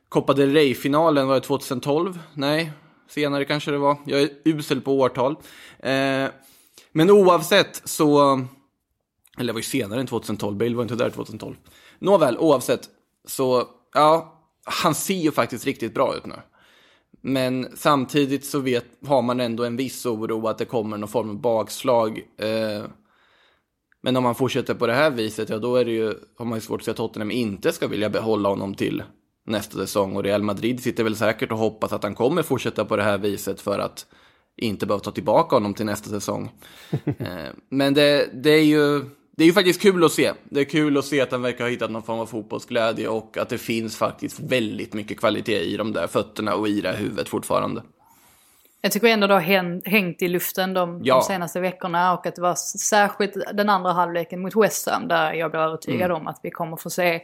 Copa 0.10 0.34
del 0.34 0.54
Rey-finalen, 0.54 1.28
var 1.28 1.36
det 1.36 1.42
2012? 1.42 2.20
Nej, 2.34 2.72
senare 3.08 3.46
kanske 3.46 3.72
det 3.72 3.78
var. 3.78 3.98
Jag 4.06 4.22
är 4.22 4.30
usel 4.44 4.82
på 4.82 5.00
årtal. 5.00 5.36
Eh, 5.80 6.28
men 6.92 7.12
oavsett 7.12 7.82
så... 7.86 8.40
Eller 9.38 9.48
det 9.48 9.54
var 9.54 9.60
ju 9.60 9.64
senare 9.64 10.00
än 10.00 10.08
2012, 10.08 10.58
Bale 10.58 10.76
var 10.76 10.84
inte 10.84 10.96
där 10.96 11.10
2012. 11.10 11.56
Nåväl, 12.00 12.38
oavsett 12.38 12.90
så, 13.28 13.68
ja, 13.94 14.40
han 14.66 14.96
ser 14.96 15.14
ju 15.14 15.32
faktiskt 15.32 15.66
riktigt 15.66 15.94
bra 15.94 16.16
ut 16.16 16.26
nu. 16.26 16.36
Men 17.22 17.68
samtidigt 17.76 18.46
så 18.46 18.60
vet, 18.60 18.86
har 19.06 19.22
man 19.22 19.40
ändå 19.40 19.64
en 19.64 19.76
viss 19.76 20.06
oro 20.06 20.48
att 20.48 20.58
det 20.58 20.66
kommer 20.66 20.98
någon 20.98 21.10
form 21.10 21.30
av 21.30 21.42
bakslag. 21.42 22.18
Eh, 22.38 22.86
men 24.02 24.16
om 24.16 24.24
man 24.24 24.36
fortsätter 24.36 24.74
på 24.74 24.88
det 24.88 24.94
här 24.94 25.12
viset, 25.12 25.50
ja 25.50 25.58
då 25.58 25.76
är 25.76 25.86
det 25.86 25.92
ju, 25.92 26.14
har 26.38 26.46
man 26.46 26.58
ju 26.58 26.62
svårt 26.62 26.82
att 26.82 26.86
se 26.86 26.92
att 26.92 26.98
Tottenham 26.98 27.32
inte 27.32 27.72
ska 27.72 27.88
vilja 27.88 28.10
behålla 28.10 28.50
honom 28.50 28.76
till 28.76 29.04
nästa 29.46 29.78
säsong 29.78 30.16
och 30.16 30.24
Real 30.24 30.44
Madrid 30.44 30.84
sitter 30.84 31.04
väl 31.04 31.16
säkert 31.16 31.52
och 31.52 31.58
hoppas 31.58 31.94
att 31.94 32.04
han 32.04 32.16
kommer 32.16 32.44
fortsätta 32.44 32.86
på 32.86 32.96
det 32.96 33.04
här 33.04 33.18
viset 33.18 33.62
för 33.62 33.80
att 33.80 34.06
inte 34.56 34.86
behöva 34.86 35.04
ta 35.04 35.12
tillbaka 35.12 35.56
honom 35.56 35.74
till 35.74 35.86
nästa 35.86 36.10
säsong. 36.10 36.52
Eh, 37.06 37.50
men 37.70 37.94
det, 37.94 38.30
det, 38.34 38.50
är 38.50 38.64
ju, 38.64 39.06
det 39.36 39.44
är 39.44 39.48
ju 39.48 39.54
faktiskt 39.54 39.82
kul 39.82 40.04
att 40.04 40.12
se. 40.12 40.32
Det 40.44 40.60
är 40.60 40.66
kul 40.66 40.98
att 40.98 41.06
se 41.06 41.22
att 41.22 41.32
han 41.32 41.42
verkar 41.42 41.64
ha 41.64 41.72
hittat 41.72 41.92
någon 41.92 42.04
form 42.04 42.20
av 42.20 42.26
fotbollsglädje 42.26 43.08
och 43.08 43.38
att 43.38 43.50
det 43.50 43.58
finns 43.58 43.98
faktiskt 43.98 44.40
väldigt 44.40 44.94
mycket 44.94 45.20
kvalitet 45.20 45.60
i 45.60 45.78
de 45.78 45.94
där 45.94 46.08
fötterna 46.08 46.56
och 46.56 46.68
i 46.68 46.82
det 46.82 46.90
här 46.90 46.98
huvudet 46.98 47.30
fortfarande. 47.30 47.84
Jag 48.82 48.92
tycker 48.92 49.08
ändå 49.08 49.28
det 49.28 49.34
har 49.34 49.90
hängt 49.90 50.22
i 50.22 50.28
luften 50.28 50.74
de, 50.74 51.02
ja. 51.04 51.16
de, 51.16 51.24
senaste 51.24 51.60
veckorna 51.60 52.14
och 52.14 52.28
att 52.28 52.36
det 52.36 52.42
var 52.42 52.56
särskilt 52.78 53.34
den 53.54 53.70
andra 53.70 53.92
halvleken 53.92 54.42
mot 54.42 54.56
West 54.56 54.90
Ham 54.90 55.08
där 55.08 55.34
jag 55.34 55.52
blev 55.52 55.64
övertygad 55.64 56.12
mm. 56.12 56.22
om 56.22 56.28
att 56.28 56.40
vi 56.44 56.52
kommer 56.52 56.78
få 56.78 56.90
se 56.90 57.22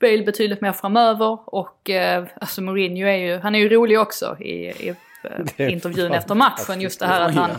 Bale 0.00 0.22
betydligt 0.22 0.60
mer 0.60 0.72
framöver 0.72 1.38
och 1.54 1.90
eh, 1.90 2.26
alltså 2.40 2.62
Mourinho 2.62 3.06
är 3.06 3.16
ju, 3.16 3.38
han 3.38 3.54
är 3.54 3.58
ju 3.58 3.68
rolig 3.68 4.00
också 4.00 4.36
i, 4.40 4.52
i 4.52 4.94
eh, 5.58 5.72
intervjun 5.72 6.12
efter 6.12 6.34
matchen. 6.34 6.80
Just 6.80 7.00
det 7.00 7.06
här 7.06 7.20
att 7.20 7.34
han, 7.34 7.50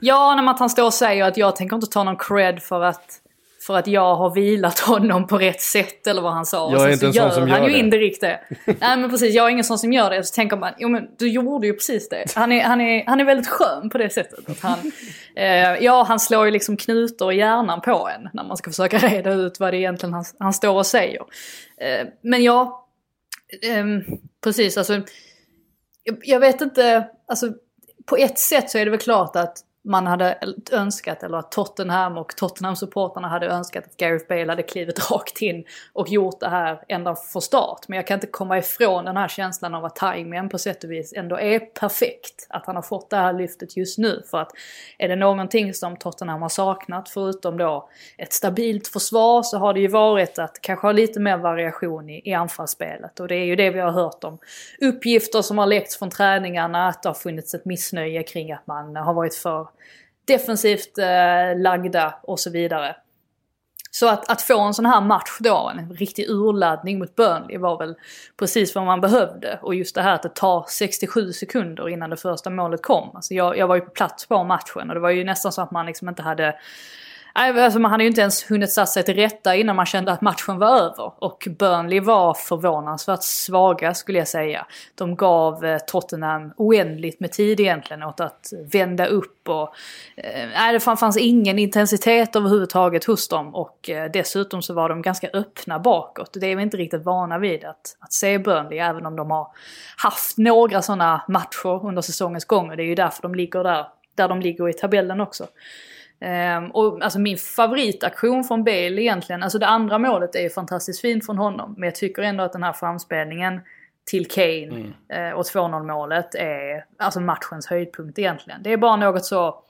ja, 0.00 0.34
när 0.34 0.58
han 0.58 0.70
står 0.70 0.84
och 0.84 0.94
säger 0.94 1.24
att 1.24 1.36
jag 1.36 1.56
tänker 1.56 1.76
inte 1.76 1.86
ta 1.86 2.04
någon 2.04 2.16
cred 2.16 2.62
för 2.62 2.82
att 2.82 3.20
för 3.66 3.76
att 3.76 3.86
jag 3.86 4.16
har 4.16 4.34
vilat 4.34 4.78
honom 4.78 5.26
på 5.26 5.38
rätt 5.38 5.60
sätt 5.60 6.06
eller 6.06 6.22
vad 6.22 6.32
han 6.32 6.46
sa. 6.46 6.72
Jag 6.72 6.88
är 6.88 6.92
inte 6.92 7.06
en 7.06 7.12
sån 7.12 7.32
som 7.32 7.48
gör 7.48 7.54
han 7.54 7.66
det. 7.66 7.72
ju 7.72 7.78
indirekt 7.78 8.20
det. 8.20 8.40
Nej 8.66 8.96
men 8.96 9.10
precis, 9.10 9.34
jag 9.34 9.46
är 9.46 9.50
ingen 9.50 9.64
sån 9.64 9.78
som 9.78 9.92
gör 9.92 10.10
det. 10.10 10.24
Så 10.24 10.34
tänker 10.34 10.56
man, 10.56 10.72
jo 10.78 10.88
men 10.88 11.08
du 11.18 11.28
gjorde 11.28 11.66
ju 11.66 11.72
precis 11.72 12.08
det. 12.08 12.24
Han 12.34 12.52
är, 12.52 12.62
han 12.62 12.80
är, 12.80 13.04
han 13.06 13.20
är 13.20 13.24
väldigt 13.24 13.48
skön 13.48 13.90
på 13.90 13.98
det 13.98 14.10
sättet. 14.10 14.48
Att 14.48 14.60
han, 14.60 14.92
eh, 15.36 15.84
ja, 15.84 16.04
han 16.08 16.20
slår 16.20 16.44
ju 16.44 16.50
liksom 16.50 16.76
knutor 16.76 17.32
i 17.32 17.36
hjärnan 17.36 17.80
på 17.80 18.08
en 18.16 18.28
när 18.32 18.44
man 18.44 18.56
ska 18.56 18.70
försöka 18.70 18.98
reda 19.08 19.32
ut 19.32 19.60
vad 19.60 19.72
det 19.72 19.78
egentligen 19.78 20.12
han, 20.12 20.24
han 20.38 20.52
står 20.52 20.74
och 20.74 20.86
säger. 20.86 21.20
Eh, 21.80 22.06
men 22.22 22.42
ja, 22.42 22.88
eh, 23.62 24.14
precis 24.44 24.78
alltså. 24.78 25.00
Jag, 26.04 26.18
jag 26.22 26.40
vet 26.40 26.60
inte, 26.60 27.08
alltså 27.28 27.52
på 28.06 28.16
ett 28.16 28.38
sätt 28.38 28.70
så 28.70 28.78
är 28.78 28.84
det 28.84 28.90
väl 28.90 29.00
klart 29.00 29.36
att 29.36 29.58
man 29.84 30.06
hade 30.06 30.38
önskat, 30.72 31.22
eller 31.22 31.38
att 31.38 31.52
Tottenham 31.52 32.18
och 32.18 32.36
Tottenham-supporterna 32.36 33.28
hade 33.28 33.46
önskat 33.46 33.84
att 33.84 33.96
Gareth 33.96 34.28
Bale 34.28 34.52
hade 34.52 34.62
klivit 34.62 35.10
rakt 35.10 35.42
in 35.42 35.64
och 35.92 36.08
gjort 36.08 36.40
det 36.40 36.48
här 36.48 36.84
ända 36.88 37.16
från 37.16 37.42
start. 37.42 37.88
Men 37.88 37.96
jag 37.96 38.06
kan 38.06 38.14
inte 38.14 38.26
komma 38.26 38.58
ifrån 38.58 39.04
den 39.04 39.16
här 39.16 39.28
känslan 39.28 39.74
av 39.74 39.84
att 39.84 39.96
tajmingen 39.96 40.48
på 40.48 40.58
sätt 40.58 40.84
och 40.84 40.90
vis 40.90 41.12
ändå 41.12 41.38
är 41.38 41.58
perfekt. 41.58 42.46
Att 42.48 42.66
han 42.66 42.76
har 42.76 42.82
fått 42.82 43.10
det 43.10 43.16
här 43.16 43.32
lyftet 43.32 43.76
just 43.76 43.98
nu. 43.98 44.22
För 44.30 44.38
att 44.38 44.50
är 44.98 45.08
det 45.08 45.16
någonting 45.16 45.74
som 45.74 45.96
Tottenham 45.96 46.42
har 46.42 46.48
saknat, 46.48 47.08
förutom 47.08 47.58
då 47.58 47.88
ett 48.18 48.32
stabilt 48.32 48.88
försvar, 48.88 49.42
så 49.42 49.58
har 49.58 49.74
det 49.74 49.80
ju 49.80 49.88
varit 49.88 50.38
att 50.38 50.58
kanske 50.60 50.86
ha 50.86 50.92
lite 50.92 51.20
mer 51.20 51.36
variation 51.36 52.10
i, 52.10 52.22
i 52.24 52.34
anfallsspelet. 52.34 53.20
Och 53.20 53.28
det 53.28 53.36
är 53.36 53.44
ju 53.44 53.56
det 53.56 53.70
vi 53.70 53.80
har 53.80 53.90
hört 53.90 54.24
om 54.24 54.38
uppgifter 54.80 55.42
som 55.42 55.58
har 55.58 55.66
läckts 55.66 55.98
från 55.98 56.10
träningarna, 56.10 56.88
att 56.88 57.02
det 57.02 57.08
har 57.08 57.14
funnits 57.14 57.54
ett 57.54 57.64
missnöje 57.64 58.22
kring 58.22 58.52
att 58.52 58.66
man 58.66 58.96
har 58.96 59.14
varit 59.14 59.34
för 59.34 59.73
defensivt 60.24 60.98
eh, 60.98 61.60
lagda 61.60 62.14
och 62.22 62.40
så 62.40 62.50
vidare. 62.50 62.96
Så 63.90 64.08
att, 64.08 64.30
att 64.30 64.42
få 64.42 64.60
en 64.60 64.74
sån 64.74 64.86
här 64.86 65.00
match 65.00 65.38
då, 65.40 65.72
en 65.78 65.92
riktig 65.92 66.30
urladdning 66.30 66.98
mot 66.98 67.16
Burnley 67.16 67.58
var 67.58 67.78
väl 67.78 67.94
precis 68.36 68.74
vad 68.74 68.84
man 68.84 69.00
behövde. 69.00 69.58
Och 69.62 69.74
just 69.74 69.94
det 69.94 70.02
här 70.02 70.14
att 70.14 70.22
det 70.22 70.34
tar 70.34 70.64
67 70.68 71.32
sekunder 71.32 71.88
innan 71.88 72.10
det 72.10 72.16
första 72.16 72.50
målet 72.50 72.82
kom. 72.82 73.10
Alltså 73.14 73.34
jag, 73.34 73.58
jag 73.58 73.66
var 73.66 73.74
ju 73.74 73.80
på 73.80 73.90
plats 73.90 74.26
på 74.26 74.44
matchen 74.44 74.88
och 74.88 74.94
det 74.94 75.00
var 75.00 75.10
ju 75.10 75.24
nästan 75.24 75.52
så 75.52 75.62
att 75.62 75.70
man 75.70 75.86
liksom 75.86 76.08
inte 76.08 76.22
hade 76.22 76.54
Alltså 77.36 77.78
man 77.78 77.90
hade 77.90 78.04
ju 78.04 78.08
inte 78.08 78.20
ens 78.20 78.50
hunnit 78.50 78.70
sätta 78.70 78.86
sig 78.86 79.02
till 79.02 79.14
rätta 79.14 79.56
innan 79.56 79.76
man 79.76 79.86
kände 79.86 80.12
att 80.12 80.20
matchen 80.20 80.58
var 80.58 80.78
över. 80.78 81.12
Och 81.24 81.48
Burnley 81.58 82.00
var 82.00 82.34
förvånansvärt 82.34 83.22
svaga 83.22 83.94
skulle 83.94 84.18
jag 84.18 84.28
säga. 84.28 84.66
De 84.94 85.16
gav 85.16 85.64
eh, 85.64 85.78
Tottenham 85.78 86.52
oändligt 86.56 87.20
med 87.20 87.32
tid 87.32 87.60
egentligen 87.60 88.02
åt 88.02 88.20
att 88.20 88.52
vända 88.72 89.06
upp 89.06 89.48
och... 89.48 89.74
Eh, 90.16 90.48
nej, 90.54 90.72
det 90.72 90.80
fanns 90.80 91.16
ingen 91.16 91.58
intensitet 91.58 92.36
överhuvudtaget 92.36 93.04
hos 93.04 93.28
dem 93.28 93.54
och 93.54 93.90
eh, 93.90 94.10
dessutom 94.10 94.62
så 94.62 94.74
var 94.74 94.88
de 94.88 95.02
ganska 95.02 95.28
öppna 95.32 95.78
bakåt. 95.78 96.30
Det 96.40 96.46
är 96.46 96.56
vi 96.56 96.62
inte 96.62 96.76
riktigt 96.76 97.04
vana 97.04 97.38
vid 97.38 97.64
att, 97.64 97.96
att 98.00 98.12
se 98.12 98.38
Burnley 98.38 98.78
även 98.78 99.06
om 99.06 99.16
de 99.16 99.30
har 99.30 99.48
haft 99.96 100.38
några 100.38 100.82
sådana 100.82 101.24
matcher 101.28 101.86
under 101.86 102.02
säsongens 102.02 102.44
gång 102.44 102.70
och 102.70 102.76
det 102.76 102.82
är 102.82 102.88
ju 102.88 102.94
därför 102.94 103.22
de 103.22 103.34
ligger 103.34 103.64
där, 103.64 103.86
där 104.14 104.28
de 104.28 104.40
ligger 104.40 104.68
i 104.68 104.72
tabellen 104.72 105.20
också. 105.20 105.46
Um, 106.24 106.70
och 106.70 107.02
alltså 107.02 107.18
min 107.18 107.38
favoritaktion 107.38 108.44
från 108.44 108.64
Bale 108.64 109.02
egentligen, 109.02 109.42
alltså 109.42 109.58
det 109.58 109.66
andra 109.66 109.98
målet 109.98 110.34
är 110.34 110.40
ju 110.40 110.50
fantastiskt 110.50 111.00
fint 111.00 111.26
från 111.26 111.38
honom. 111.38 111.74
Men 111.78 111.86
jag 111.86 111.94
tycker 111.94 112.22
ändå 112.22 112.44
att 112.44 112.52
den 112.52 112.62
här 112.62 112.72
framspelningen 112.72 113.60
till 114.04 114.28
Kane 114.28 114.94
mm. 115.10 115.32
uh, 115.32 115.38
och 115.38 115.44
2-0 115.44 115.86
målet 115.86 116.34
är 116.34 116.84
alltså 116.98 117.20
matchens 117.20 117.66
höjdpunkt 117.66 118.18
egentligen. 118.18 118.62
Det 118.62 118.72
är 118.72 118.76
bara 118.76 118.96
något 118.96 119.24
så 119.24 119.62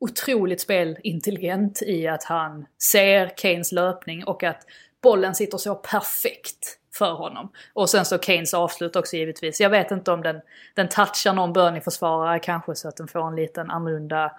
otroligt 0.00 0.60
spelintelligent 0.60 1.82
i 1.82 2.08
att 2.08 2.24
han 2.24 2.66
ser 2.82 3.32
Kanes 3.36 3.72
löpning 3.72 4.24
och 4.24 4.42
att 4.42 4.60
bollen 5.02 5.34
sitter 5.34 5.58
så 5.58 5.74
perfekt 5.74 6.78
för 6.94 7.12
honom. 7.12 7.52
Och 7.72 7.90
sen 7.90 8.04
så 8.04 8.18
Kanes 8.18 8.54
avslut 8.54 8.96
också 8.96 9.16
givetvis. 9.16 9.60
Jag 9.60 9.70
vet 9.70 9.90
inte 9.90 10.12
om 10.12 10.22
den, 10.22 10.40
den 10.74 10.88
touchar 10.88 11.32
någon 11.32 11.52
Burnley-försvarare 11.52 12.38
kanske 12.38 12.74
så 12.74 12.88
att 12.88 12.96
den 12.96 13.08
får 13.08 13.28
en 13.28 13.36
liten 13.36 13.70
annorlunda 13.70 14.32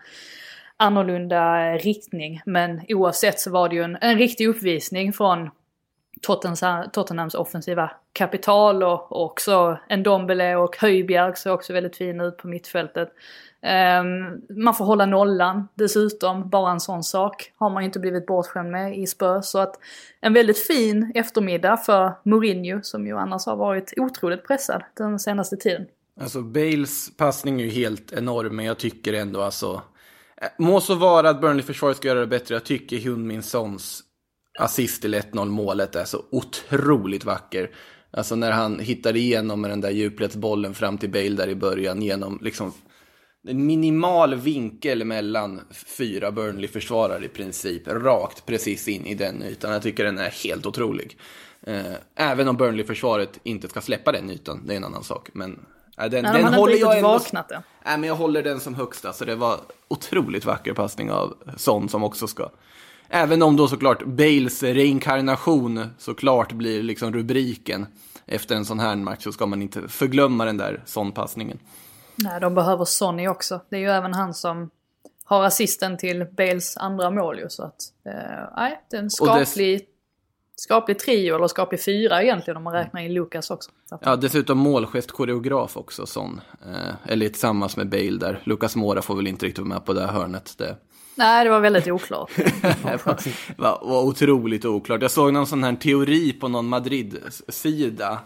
annorlunda 0.81 1.73
riktning. 1.77 2.41
Men 2.45 2.81
oavsett 2.87 3.39
så 3.39 3.51
var 3.51 3.69
det 3.69 3.75
ju 3.75 3.83
en, 3.83 3.97
en 4.01 4.17
riktig 4.17 4.47
uppvisning 4.47 5.13
från 5.13 5.49
Tottenhams, 6.21 6.91
Tottenhams 6.91 7.35
offensiva 7.35 7.91
kapital 8.13 8.83
och, 8.83 9.11
och 9.11 9.25
också 9.25 9.77
en 9.87 10.03
Dombele 10.03 10.55
och 10.55 10.77
Höjbjerg 10.77 11.35
ser 11.35 11.51
också 11.51 11.73
väldigt 11.73 11.95
fin 11.95 12.21
ut 12.21 12.37
på 12.37 12.47
mittfältet. 12.47 13.09
Um, 14.01 14.41
man 14.63 14.73
får 14.73 14.85
hålla 14.85 15.05
nollan 15.05 15.67
dessutom, 15.75 16.49
bara 16.49 16.71
en 16.71 16.79
sån 16.79 17.03
sak 17.03 17.51
har 17.57 17.69
man 17.69 17.83
ju 17.83 17.85
inte 17.85 17.99
blivit 17.99 18.25
bortskämd 18.25 18.71
med 18.71 18.97
i 18.97 19.07
Spurs. 19.07 19.45
Så 19.45 19.59
att 19.59 19.79
en 20.21 20.33
väldigt 20.33 20.59
fin 20.67 21.11
eftermiddag 21.15 21.77
för 21.77 22.11
Mourinho 22.23 22.79
som 22.81 23.07
ju 23.07 23.17
annars 23.17 23.45
har 23.45 23.55
varit 23.55 23.93
otroligt 23.97 24.47
pressad 24.47 24.83
den 24.97 25.19
senaste 25.19 25.57
tiden. 25.57 25.85
Alltså 26.21 26.41
Bales 26.41 27.17
passning 27.17 27.61
är 27.61 27.65
ju 27.65 27.71
helt 27.71 28.13
enorm, 28.13 28.55
men 28.55 28.65
jag 28.65 28.77
tycker 28.77 29.13
ändå 29.13 29.41
alltså... 29.41 29.81
Eh, 30.41 30.49
må 30.57 30.81
så 30.81 30.95
vara 30.95 31.29
att 31.29 31.41
Burnley-försvaret 31.41 31.97
ska 31.97 32.07
göra 32.07 32.19
det 32.19 32.27
bättre. 32.27 32.55
Jag 32.55 32.63
tycker 32.63 32.97
Hyun-Min 32.97 33.43
Sons 33.43 34.03
assist 34.59 35.01
till 35.01 35.15
1-0 35.15 35.45
målet 35.45 35.95
är 35.95 36.05
så 36.05 36.25
otroligt 36.31 37.25
vacker. 37.25 37.71
Alltså 38.11 38.35
när 38.35 38.51
han 38.51 38.79
hittar 38.79 39.15
igenom 39.15 39.61
med 39.61 39.71
den 39.71 39.81
där 39.81 39.91
djupledsbollen 39.91 40.73
fram 40.73 40.97
till 40.97 41.09
Bale 41.09 41.29
där 41.29 41.47
i 41.47 41.55
början 41.55 42.01
genom 42.01 42.39
liksom 42.41 42.73
en 43.47 43.65
minimal 43.65 44.35
vinkel 44.35 45.05
mellan 45.05 45.61
fyra 45.97 46.31
Burnley-försvarare 46.31 47.25
i 47.25 47.29
princip. 47.29 47.87
Rakt 47.87 48.45
precis 48.45 48.87
in 48.87 49.05
i 49.05 49.15
den 49.15 49.43
ytan. 49.43 49.71
Jag 49.71 49.81
tycker 49.81 50.03
den 50.03 50.17
är 50.17 50.29
helt 50.29 50.65
otrolig. 50.65 51.17
Eh, 51.67 51.93
även 52.15 52.47
om 52.47 52.57
Burnley-försvaret 52.57 53.39
inte 53.43 53.67
ska 53.67 53.81
släppa 53.81 54.11
den 54.11 54.29
ytan, 54.29 54.63
det 54.65 54.73
är 54.73 54.77
en 54.77 54.83
annan 54.83 55.03
sak. 55.03 55.29
Men 55.33 55.59
äh, 55.97 56.09
den, 56.09 56.23
Nej, 56.23 56.33
den 56.33 56.43
har 56.43 56.59
håller 56.59 56.77
jag 56.77 56.97
ändå... 56.97 57.07
vaknat 57.07 57.51
än. 57.51 57.61
Nej, 57.85 57.97
men 57.97 58.07
jag 58.07 58.15
håller 58.15 58.43
den 58.43 58.59
som 58.59 58.75
högsta, 58.75 59.13
så 59.13 59.25
det 59.25 59.35
var 59.35 59.59
otroligt 59.87 60.45
vacker 60.45 60.73
passning 60.73 61.11
av 61.11 61.33
Son 61.57 61.89
som 61.89 62.03
också 62.03 62.27
ska. 62.27 62.49
Även 63.09 63.41
om 63.41 63.55
då 63.55 63.67
såklart 63.67 64.03
Bales 64.05 64.63
reinkarnation 64.63 65.85
såklart 65.97 66.51
blir 66.51 66.83
liksom 66.83 67.13
rubriken 67.13 67.85
efter 68.25 68.55
en 68.55 68.65
sån 68.65 68.79
här 68.79 68.95
match 68.95 69.23
så 69.23 69.31
ska 69.31 69.45
man 69.45 69.61
inte 69.61 69.87
förglömma 69.87 70.45
den 70.45 70.57
där 70.57 70.83
Son-passningen. 70.85 71.59
Nej, 72.15 72.41
de 72.41 72.55
behöver 72.55 72.85
Sonny 72.85 73.27
också. 73.27 73.61
Det 73.69 73.75
är 73.75 73.79
ju 73.79 73.89
även 73.89 74.13
han 74.13 74.33
som 74.33 74.69
har 75.25 75.43
assisten 75.43 75.97
till 75.97 76.25
Bales 76.37 76.77
andra 76.77 77.11
mål 77.11 77.39
ju. 77.39 77.49
Så 77.49 77.63
att, 77.63 77.75
eh, 78.05 78.13
nej, 78.55 78.81
det 78.89 78.97
är 78.97 79.01
en 79.01 79.09
skaplig, 79.09 79.85
skaplig 80.55 80.99
trio, 80.99 81.35
eller 81.35 81.47
skaplig 81.47 81.83
fyra 81.83 82.23
egentligen 82.23 82.57
om 82.57 82.63
man 82.63 82.73
räknar 82.73 83.01
in 83.01 83.13
Lucas 83.13 83.51
också. 83.51 83.71
Ja, 84.01 84.15
dessutom 84.15 84.57
målgest 84.57 85.11
koreograf 85.11 85.77
också, 85.77 86.05
Son. 86.05 86.41
Eh, 86.65 87.11
eller 87.11 87.29
tillsammans 87.29 87.77
med 87.77 87.89
Bale 87.89 88.17
där. 88.17 88.41
Lucas 88.43 88.75
Mora 88.75 89.01
får 89.01 89.15
väl 89.15 89.27
inte 89.27 89.45
riktigt 89.45 89.59
vara 89.59 89.69
med 89.69 89.85
på 89.85 89.93
det 89.93 90.01
här 90.01 90.13
hörnet. 90.13 90.53
Det 90.57 90.77
Nej, 91.15 91.43
det 91.43 91.49
var 91.49 91.59
väldigt 91.59 91.87
oklart. 91.87 92.31
var, 93.57 93.87
var 93.87 94.03
otroligt 94.03 94.65
oklart. 94.65 95.01
Jag 95.01 95.11
såg 95.11 95.33
någon 95.33 95.47
sån 95.47 95.63
här 95.63 95.75
teori 95.75 96.33
på 96.33 96.47
någon 96.47 96.67
Madrid-sida. 96.67 98.19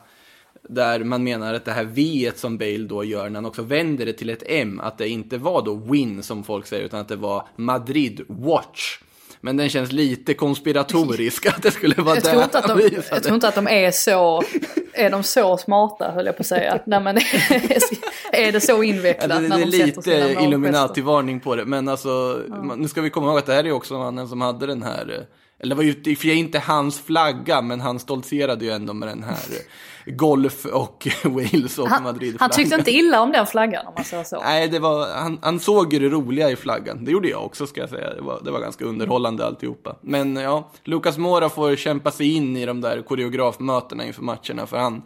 Där 0.69 1.03
man 1.03 1.23
menar 1.23 1.53
att 1.53 1.65
det 1.65 1.71
här 1.71 1.83
V 1.83 2.31
som 2.35 2.57
Bale 2.57 2.77
då 2.77 3.03
gör 3.03 3.29
när 3.29 3.35
han 3.35 3.45
också 3.45 3.61
vänder 3.61 4.05
det 4.05 4.13
till 4.13 4.29
ett 4.29 4.43
M. 4.45 4.79
Att 4.83 4.97
det 4.97 5.07
inte 5.07 5.37
var 5.37 5.65
då 5.65 5.75
win 5.75 6.23
som 6.23 6.43
folk 6.43 6.67
säger 6.67 6.85
utan 6.85 6.99
att 6.99 7.07
det 7.07 7.15
var 7.15 7.47
Madrid 7.55 8.21
watch. 8.27 8.99
Men 9.45 9.57
den 9.57 9.69
känns 9.69 9.91
lite 9.91 10.33
konspiratorisk 10.33 11.45
att 11.45 11.61
det 11.63 11.71
skulle 11.71 11.95
vara 11.95 12.15
Jag 12.15 12.23
tror, 12.23 12.43
inte 12.43 12.57
att 12.59 12.67
de, 12.67 12.81
jag 13.11 13.23
tror 13.23 13.35
inte 13.35 13.47
att 13.47 13.55
de 13.55 13.67
är 13.67 13.91
så, 13.91 14.43
är 14.93 15.09
de 15.09 15.23
så 15.23 15.57
smarta 15.57 16.11
höll 16.11 16.25
jag 16.25 16.37
på 16.37 16.41
att 16.41 16.47
säga. 16.47 16.79
Nej 16.85 16.99
men 16.99 17.17
är 18.31 18.51
det 18.51 18.61
så 18.61 18.71
Ja, 18.71 18.83
invecklat 18.83 19.29
det, 19.29 19.35
det 19.41 19.47
när 19.47 19.61
är 19.61 19.65
lite? 19.65 20.35
Illuminati-varning 20.41 21.39
på 21.39 21.55
det. 21.55 21.65
Men 21.65 21.87
alltså, 21.87 22.41
man- 22.63 22.79
nu 22.79 22.87
ska 22.87 23.01
vi 23.01 23.09
komma 23.09 23.27
ihåg 23.27 23.37
att 23.37 23.45
det 23.45 23.53
här 23.53 23.65
är 23.65 23.71
också 23.71 23.93
mannen 23.93 24.27
som 24.27 24.41
hade 24.41 24.65
den 24.65 24.83
här, 24.83 25.09
eh, 25.17 25.23
eller 25.59 25.75
det 25.75 25.75
var 25.75 25.83
ju 25.83 26.33
inte 26.33 26.59
hans 26.59 26.99
flagga, 26.99 27.61
men 27.61 27.81
han 27.81 27.99
stoltserade 27.99 28.65
ju 28.65 28.71
ändå 28.71 28.93
med 28.93 29.07
den 29.07 29.23
här 29.23 29.31
eh, 29.51 29.61
Golf 30.05 30.65
och 30.65 31.07
Wales 31.23 31.79
och 31.79 31.87
Han, 31.87 32.03
Madrid-flaggan. 32.03 32.37
han 32.39 32.49
tyckte 32.49 32.75
inte 32.75 32.91
illa 32.91 33.21
om 33.21 33.31
den 33.31 33.45
flaggan 33.45 33.87
om 33.87 33.93
man 33.95 34.03
säger 34.03 34.23
så. 34.23 34.41
Nej, 34.41 34.67
det 34.67 34.79
var, 34.79 35.07
han, 35.13 35.39
han 35.41 35.59
såg 35.59 35.93
ju 35.93 35.99
det 35.99 36.09
roliga 36.09 36.51
i 36.51 36.55
flaggan. 36.55 37.05
Det 37.05 37.11
gjorde 37.11 37.29
jag 37.29 37.45
också 37.45 37.67
ska 37.67 37.81
jag 37.81 37.89
säga. 37.89 38.13
Det 38.13 38.21
var, 38.21 38.41
det 38.43 38.51
var 38.51 38.59
ganska 38.59 38.85
underhållande 38.85 39.45
alltihopa. 39.45 39.95
Men 40.01 40.35
ja, 40.35 40.71
Lucas 40.83 41.17
Mora 41.17 41.49
får 41.49 41.75
kämpa 41.75 42.11
sig 42.11 42.33
in 42.35 42.57
i 42.57 42.65
de 42.65 42.81
där 42.81 43.01
koreografmötena 43.01 44.05
inför 44.05 44.21
matcherna. 44.23 44.67
För 44.67 44.77
han, 44.77 45.01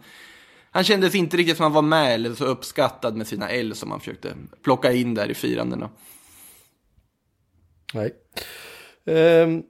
han 0.70 0.84
kändes 0.84 1.14
inte 1.14 1.36
riktigt 1.36 1.56
som 1.56 1.62
han 1.62 1.72
var 1.72 1.82
med 1.82 2.14
eller 2.14 2.34
så 2.34 2.44
uppskattad 2.44 3.16
med 3.16 3.26
sina 3.26 3.48
L 3.48 3.74
som 3.74 3.90
han 3.90 4.00
försökte 4.00 4.28
plocka 4.62 4.92
in 4.92 5.14
där 5.14 5.30
i 5.30 5.34
firandena. 5.34 5.90
Nej. 7.94 8.14
Ehm, 9.06 9.62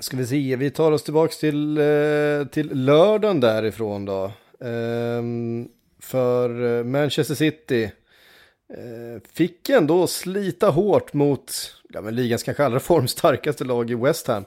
ska 0.00 0.16
vi 0.16 0.26
se, 0.26 0.56
vi 0.56 0.70
tar 0.70 0.92
oss 0.92 1.02
tillbaka 1.02 1.32
till, 1.32 1.78
eh, 1.78 2.46
till 2.52 2.70
lördagen 2.72 3.40
därifrån 3.40 4.04
då. 4.04 4.32
Ehm, 4.64 5.68
för 6.00 6.82
Manchester 6.84 7.34
City 7.34 7.84
eh, 8.74 9.22
fick 9.32 9.68
ändå 9.68 10.06
slita 10.06 10.70
hårt 10.70 11.12
mot 11.12 11.52
ja, 11.88 12.00
men 12.00 12.14
ligans 12.14 12.42
kanske 12.42 12.64
allra 12.64 12.80
formstarkaste 12.80 13.64
lag 13.64 13.90
i 13.90 13.94
West 13.94 14.26
Ham. 14.26 14.44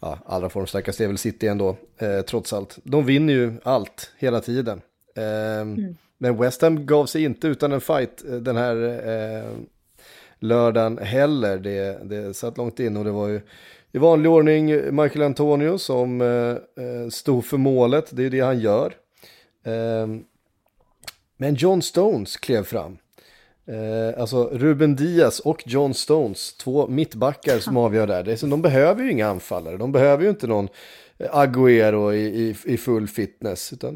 Ja, 0.00 0.18
allra 0.26 0.48
formstarkaste 0.48 1.04
är 1.04 1.08
väl 1.08 1.18
City 1.18 1.46
ändå, 1.46 1.76
eh, 1.98 2.20
trots 2.20 2.52
allt. 2.52 2.78
De 2.82 3.06
vinner 3.06 3.32
ju 3.32 3.52
allt 3.62 4.12
hela 4.18 4.40
tiden. 4.40 4.80
Ehm, 5.16 5.96
Men 6.18 6.36
West 6.36 6.62
Ham 6.62 6.86
gav 6.86 7.06
sig 7.06 7.24
inte 7.24 7.48
utan 7.48 7.72
en 7.72 7.80
fight 7.80 8.24
eh, 8.28 8.34
den 8.34 8.56
här 8.56 8.76
lördagen 10.38 10.98
heller. 10.98 11.58
Det, 11.58 11.98
det 12.04 12.34
satt 12.34 12.56
långt 12.56 12.80
in 12.80 12.96
och 12.96 13.04
det 13.04 13.10
var 13.10 13.28
ju 13.28 13.40
i 13.92 13.98
vanlig 13.98 14.30
ordning 14.30 14.66
Michael 14.96 15.22
Antonio 15.22 15.78
som 15.78 16.20
eh, 16.20 17.08
stod 17.10 17.44
för 17.44 17.56
målet. 17.56 18.08
Det 18.10 18.24
är 18.26 18.30
det 18.30 18.40
han 18.40 18.60
gör. 18.60 18.94
Eh, 19.66 20.06
men 21.36 21.54
John 21.54 21.82
Stones 21.82 22.36
klev 22.36 22.64
fram. 22.64 22.98
Eh, 23.68 24.20
alltså 24.20 24.48
Ruben 24.52 24.96
Diaz 24.96 25.40
och 25.40 25.62
John 25.66 25.94
Stones, 25.94 26.56
två 26.56 26.86
mittbackar 26.86 27.58
som 27.58 27.76
avgör 27.86 28.06
där. 28.06 28.22
Det 28.22 28.32
är 28.32 28.36
som, 28.36 28.50
de 28.50 28.62
behöver 28.62 29.02
ju 29.04 29.10
inga 29.10 29.28
anfallare, 29.28 29.76
de 29.76 29.92
behöver 29.92 30.24
ju 30.24 30.30
inte 30.30 30.46
någon 30.46 30.68
eh, 31.18 31.36
Agüero 31.36 32.14
i, 32.14 32.18
i, 32.18 32.56
i 32.64 32.76
full 32.76 33.08
fitness. 33.08 33.72
Utan, 33.72 33.94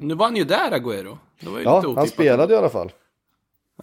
Nu 0.00 0.14
var 0.14 0.26
han 0.26 0.36
ju 0.36 0.44
där, 0.44 0.70
Agüero. 0.70 1.18
Det 1.40 1.48
var 1.48 1.58
ju 1.58 1.64
ja, 1.64 1.80
lite 1.80 2.00
han 2.00 2.08
spelade 2.08 2.54
i 2.54 2.56
alla 2.56 2.70
fall. 2.70 2.92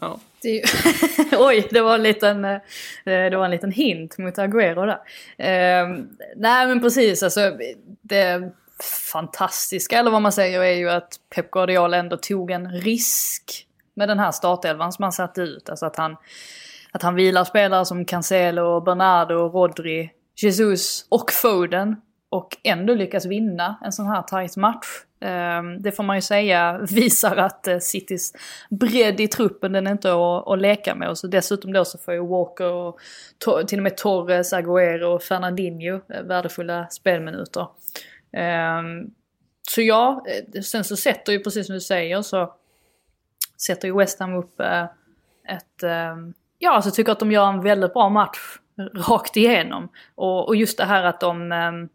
Ja. 0.02 0.20
Oj, 1.38 1.68
det 1.72 1.82
var, 1.82 1.96
en 1.96 2.04
liten, 2.04 2.46
eh, 2.46 2.60
det 3.06 3.38
var 3.38 3.46
en 3.46 3.52
liten 3.52 3.72
hint 3.72 4.18
mot 4.18 4.38
Agüero 4.38 4.86
där. 4.86 5.00
Eh, 5.38 5.88
nej 6.36 6.68
men 6.68 6.82
precis, 6.82 7.24
alltså 7.24 7.58
det 8.02 8.52
fantastiska 9.12 10.00
eller 10.00 10.12
vad 10.12 10.22
man 10.22 10.32
säger 10.32 10.62
är 10.62 10.74
ju 10.74 10.90
att 10.90 11.20
Pep 11.36 11.52
Guardiola 11.52 11.98
ändå 11.98 12.18
tog 12.18 12.52
en 12.52 12.72
risk 12.72 13.68
med 13.94 14.10
den 14.10 14.20
här 14.20 14.32
startelvan 14.32 14.92
som 14.92 15.04
han 15.04 15.12
satte 15.12 15.42
ut. 15.42 15.70
Alltså 15.70 15.86
att 15.86 15.96
han, 15.96 16.18
att 16.92 17.02
han 17.02 17.16
vilar 17.16 17.44
spelare 17.44 17.86
som 17.86 18.06
Cancelo, 18.06 18.82
Bernardo, 18.82 19.36
Rodri, 19.36 20.12
Jesus 20.36 21.06
och 21.10 21.32
Foden 21.32 21.96
och 22.30 22.58
ändå 22.64 22.94
lyckas 22.94 23.26
vinna 23.26 23.80
en 23.82 23.92
sån 23.92 24.08
här 24.08 24.22
tight 24.22 24.58
match. 24.58 24.88
Ehm, 25.22 25.82
det 25.82 25.92
får 25.92 26.04
man 26.04 26.18
ju 26.18 26.22
säga 26.22 26.78
visar 26.92 27.38
att 27.38 27.68
eh, 27.68 27.80
Citys 27.80 28.34
bredd 28.70 29.20
i 29.20 29.28
truppen 29.28 29.72
den 29.72 29.88
är 29.88 29.92
inte 29.92 30.14
att, 30.14 30.48
att 30.48 30.60
leka 30.60 30.96
med. 30.96 31.10
Och 31.10 31.18
så 31.18 31.28
dessutom 31.28 31.74
då 31.74 31.86
så 31.86 31.98
får 31.98 32.14
ju 32.14 32.28
Walker 32.28 32.72
och 32.72 33.00
till 33.68 33.80
och 33.80 33.84
med 33.84 33.98
Torres, 33.98 34.54
Agüero 34.54 35.04
och 35.04 35.24
Fernandinho 35.24 36.02
eh, 36.10 36.24
värdefulla 36.24 36.88
spelminuter. 36.90 37.68
Ehm, 38.34 39.12
så 39.70 39.82
ja, 39.82 40.26
eh, 40.28 40.62
sen 40.62 40.84
så 40.84 40.96
sätter 40.96 41.34
ju 41.34 41.40
precis 41.40 41.66
som 41.66 41.74
du 41.74 41.82
säger 41.82 42.22
så 42.22 42.54
sätter 43.66 43.88
ju 43.88 43.98
West 43.98 44.20
Ham 44.20 44.34
upp 44.34 44.60
eh, 44.60 44.84
ett... 45.48 45.84
Ehm, 45.84 46.34
ja, 46.60 46.72
alltså 46.72 46.88
jag 46.88 46.96
tycker 46.96 47.12
att 47.12 47.20
de 47.20 47.32
gör 47.32 47.50
en 47.50 47.62
väldigt 47.62 47.94
bra 47.94 48.10
match 48.10 48.58
rakt 49.10 49.38
igenom. 49.38 49.90
Och, 50.16 50.48
och 50.48 50.56
just 50.56 50.78
det 50.78 50.86
här 50.86 51.04
att 51.04 51.20
de, 51.20 51.52
ehm, 51.52 51.90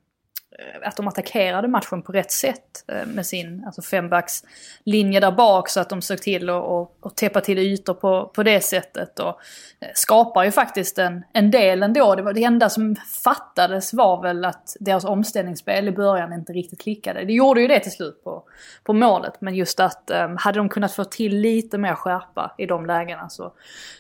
Eh, 0.59 0.89
att 0.89 0.97
de 0.97 1.09
attackerade 1.09 1.69
matchen 1.69 2.03
på 2.03 2.13
rätt 2.13 2.31
sätt 2.31 2.85
eh, 2.89 3.07
med 3.07 3.27
sin 3.27 3.65
alltså 3.67 3.83
fembackslinje 3.83 5.21
där 5.21 5.31
bak 5.31 5.69
så 5.69 5.81
att 5.81 5.91
de 5.91 6.03
såg 6.03 6.19
till 6.19 6.51
att 6.51 6.65
och, 6.65 6.97
och 7.01 7.17
täppa 7.17 7.41
till 7.41 7.59
ytor 7.59 7.95
på, 7.95 8.31
på 8.35 8.43
det 8.43 8.61
sättet. 8.61 9.19
Och 9.19 9.41
eh, 9.81 9.89
skapar 9.95 10.45
ju 10.45 10.51
faktiskt 10.51 10.99
en, 10.99 11.25
en 11.33 11.51
del 11.51 11.83
ändå. 11.83 12.15
Det, 12.15 12.23
var, 12.23 12.33
det 12.33 12.45
enda 12.45 12.69
som 12.69 12.97
fattades 13.25 13.95
var 13.95 14.23
väl 14.23 14.45
att 14.45 14.77
deras 14.81 15.05
omställningsspel 15.05 15.89
i 15.89 15.93
början 15.93 16.33
inte 16.33 16.53
riktigt 16.53 16.81
klickade. 16.81 17.25
Det 17.25 17.33
gjorde 17.33 17.61
ju 17.61 17.69
det 17.69 17.81
till 17.81 17.93
slut 17.93 18.25
på, 18.25 18.43
på 18.85 18.93
målet. 18.93 19.41
Men 19.41 19.55
just 19.55 19.81
att 19.81 20.11
um, 20.11 20.37
hade 20.37 20.59
de 20.59 20.69
kunnat 20.69 20.93
få 20.93 21.05
till 21.05 21.37
lite 21.37 21.79
mer 21.79 21.95
skärpa 21.95 22.55
i 22.59 22.67
de 22.67 22.87
lägena 22.87 23.29
så, 23.29 23.53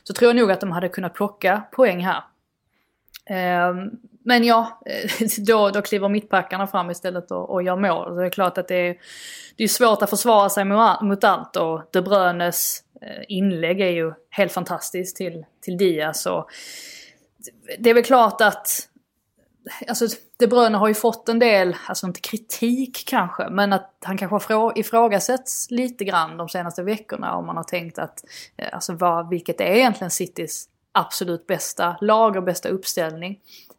så 0.02 0.12
tror 0.12 0.28
jag 0.28 0.36
nog 0.36 0.50
att 0.50 0.60
de 0.60 0.72
hade 0.72 0.88
kunnat 0.88 1.14
plocka 1.14 1.62
poäng 1.72 2.06
här. 2.06 2.22
Um, 3.70 3.90
men 4.28 4.44
ja, 4.44 4.80
eh, 4.86 5.28
då, 5.46 5.70
då 5.70 5.82
kliver 5.82 6.08
mittbackarna 6.08 6.66
fram 6.66 6.90
istället 6.90 7.30
och, 7.30 7.50
och 7.50 7.62
gör 7.62 7.76
mål. 7.76 8.08
Så 8.08 8.14
det 8.14 8.26
är 8.26 8.30
klart 8.30 8.58
att 8.58 8.68
det 8.68 8.88
är, 8.88 8.96
det 9.56 9.64
är 9.64 9.68
svårt 9.68 10.02
att 10.02 10.10
försvara 10.10 10.48
sig 10.48 10.64
mot, 10.64 11.00
mot 11.00 11.24
allt 11.24 11.56
och 11.56 11.82
De 11.90 12.00
Bruynes 12.00 12.82
eh, 13.02 13.24
inlägg 13.28 13.80
är 13.80 13.90
ju 13.90 14.12
helt 14.30 14.52
fantastiskt 14.52 15.16
till, 15.16 15.44
till 15.60 15.76
Diaz. 15.76 16.26
Och 16.26 16.48
det 17.78 17.90
är 17.90 17.94
väl 17.94 18.04
klart 18.04 18.40
att 18.40 18.88
alltså 19.88 20.06
De 20.36 20.46
Bruyne 20.46 20.78
har 20.78 20.88
ju 20.88 20.94
fått 20.94 21.28
en 21.28 21.38
del, 21.38 21.76
alltså 21.86 22.06
inte 22.06 22.20
kritik 22.20 23.04
kanske, 23.06 23.48
men 23.50 23.72
att 23.72 23.94
han 24.04 24.18
kanske 24.18 24.54
har 24.54 24.78
ifrågasätts 24.78 25.70
lite 25.70 26.04
grann 26.04 26.36
de 26.36 26.48
senaste 26.48 26.82
veckorna 26.82 27.34
om 27.34 27.46
man 27.46 27.56
har 27.56 27.64
tänkt 27.64 27.98
att, 27.98 28.24
eh, 28.56 28.68
alltså 28.72 28.92
vad, 28.92 29.28
vilket 29.28 29.60
är 29.60 29.74
egentligen 29.74 30.10
Citys 30.10 30.68
absolut 30.92 31.46
bästa 31.46 31.96
lag 32.00 32.36
och 32.36 32.42
bästa 32.42 32.68
uppställning. 32.68 33.38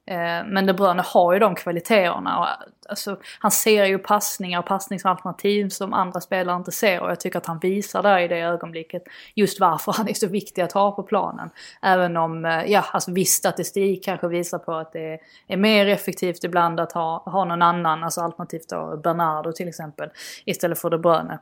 Eh, 0.10 0.46
men 0.46 0.66
De 0.66 0.74
Bruyne 0.74 1.04
har 1.06 1.34
ju 1.34 1.40
de 1.40 1.56
kvaliteterna. 1.56 2.40
Och, 2.40 2.48
alltså, 2.90 3.18
han 3.40 3.52
ser 3.52 3.86
ju 3.86 3.98
passningar 3.98 4.60
och 4.60 4.66
passningsalternativ 4.66 5.70
som 5.70 5.94
andra 5.94 6.22
spelare 6.22 6.56
inte 6.56 6.72
ser 6.72 7.02
och 7.02 7.10
jag 7.10 7.20
tycker 7.20 7.38
att 7.38 7.46
han 7.46 7.60
visar 7.60 8.04
där 8.04 8.20
i 8.20 8.28
det 8.28 8.40
ögonblicket 8.40 9.04
just 9.36 9.60
varför 9.60 9.92
han 9.92 10.08
är 10.08 10.14
så 10.14 10.28
viktig 10.28 10.62
att 10.62 10.72
ha 10.72 10.92
på 10.92 11.04
planen. 11.04 11.50
Även 11.82 12.18
om, 12.18 12.46
eh, 12.46 12.64
ja, 12.66 12.86
alltså 12.92 13.12
viss 13.12 13.34
statistik 13.34 14.06
kanske 14.06 14.28
visar 14.28 14.60
på 14.60 14.74
att 14.74 14.94
det 14.94 15.20
är 15.48 15.58
mer 15.58 15.88
effektivt 15.88 16.44
ibland 16.44 16.80
att 16.80 16.92
ha, 16.92 17.24
ha 17.26 17.46
någon 17.46 17.62
annan, 17.62 18.04
alltså 18.04 18.22
alternativt 18.22 18.70
då 18.70 18.98
Bernardo 18.98 19.52
till 19.52 19.68
exempel, 19.68 20.10
istället 20.46 20.80
för 20.80 20.90
De 20.90 21.02
Bruyne. 21.02 21.40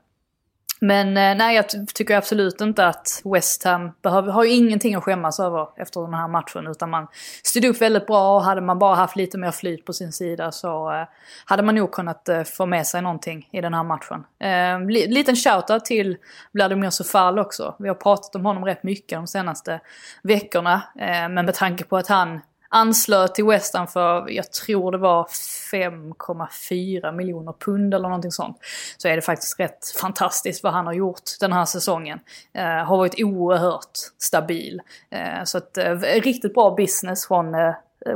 Men 0.80 1.08
eh, 1.08 1.36
nej, 1.36 1.56
jag 1.56 1.66
tycker 1.94 2.18
absolut 2.18 2.62
inte 2.62 2.88
att 2.88 3.22
West 3.26 3.64
Ham 3.64 3.92
behöver, 4.02 4.32
har 4.32 4.44
ju 4.44 4.52
ingenting 4.52 4.96
att 4.96 5.04
skämmas 5.04 5.40
över 5.40 5.68
efter 5.78 6.02
den 6.02 6.14
här 6.14 6.28
matchen. 6.28 6.68
Utan 6.68 6.90
man 6.90 7.08
stod 7.44 7.66
upp 7.66 7.82
väldigt 7.82 8.08
bra 8.08 8.36
och 8.36 8.44
hade 8.44 8.62
man 8.62 8.80
bara 8.80 8.96
haft 8.96 9.16
lite 9.16 9.38
mer 9.38 9.52
flyt 9.52 9.86
på 9.86 9.94
sin 9.94 10.12
sida 10.12 10.52
så 10.52 10.92
eh, 10.92 11.08
hade 11.46 11.64
man 11.64 11.76
nog 11.76 11.92
kunnat 11.92 12.30
eh, 12.30 12.44
få 12.44 12.66
med 12.66 12.88
sig 12.88 13.02
någonting 13.02 13.50
i 13.52 13.62
den 13.62 13.74
här 13.74 13.84
matchen. 13.84 14.24
Eh, 14.40 15.08
liten 15.10 15.36
shoutout 15.36 15.86
till 15.86 16.18
Vladimir 16.52 16.90
Sofal 16.90 17.40
också. 17.40 17.76
Vi 17.80 17.88
har 17.88 17.96
pratat 17.96 18.36
om 18.36 18.46
honom 18.46 18.66
rätt 18.66 18.84
mycket 18.84 19.18
de 19.18 19.28
senaste 19.28 19.80
veckorna. 20.24 20.82
Eh, 21.00 21.30
men 21.30 21.46
med 21.46 21.54
tanke 21.54 21.84
på 21.84 21.98
att 21.98 22.08
han 22.08 22.40
anslöt 22.70 23.36
till 23.36 23.46
West 23.46 23.74
Ham 23.74 23.88
för, 23.88 24.30
jag 24.30 24.52
tror 24.52 24.92
det 24.92 24.98
var 24.98 25.28
5,4 25.72 27.12
miljoner 27.12 27.54
pund 27.60 27.94
eller 27.94 28.10
någonting 28.10 28.32
sånt. 28.32 28.58
Så 28.98 29.08
är 29.08 29.16
det 29.16 29.22
faktiskt 29.22 29.60
rätt 29.60 29.88
fantastiskt 30.02 30.64
vad 30.64 30.74
han 30.74 30.86
har 30.86 30.94
gjort 30.94 31.24
den 31.40 31.54
här 31.54 31.66
säsongen. 31.66 32.20
Eh, 32.54 32.64
har 32.64 32.98
varit 32.98 33.24
oerhört 33.24 33.98
stabil. 34.18 34.82
Eh, 35.10 35.44
så 35.44 35.58
att, 35.58 35.78
eh, 35.78 35.96
riktigt 36.00 36.54
bra 36.54 36.76
business 36.76 37.28
från 37.28 37.56
eh, 37.56 37.74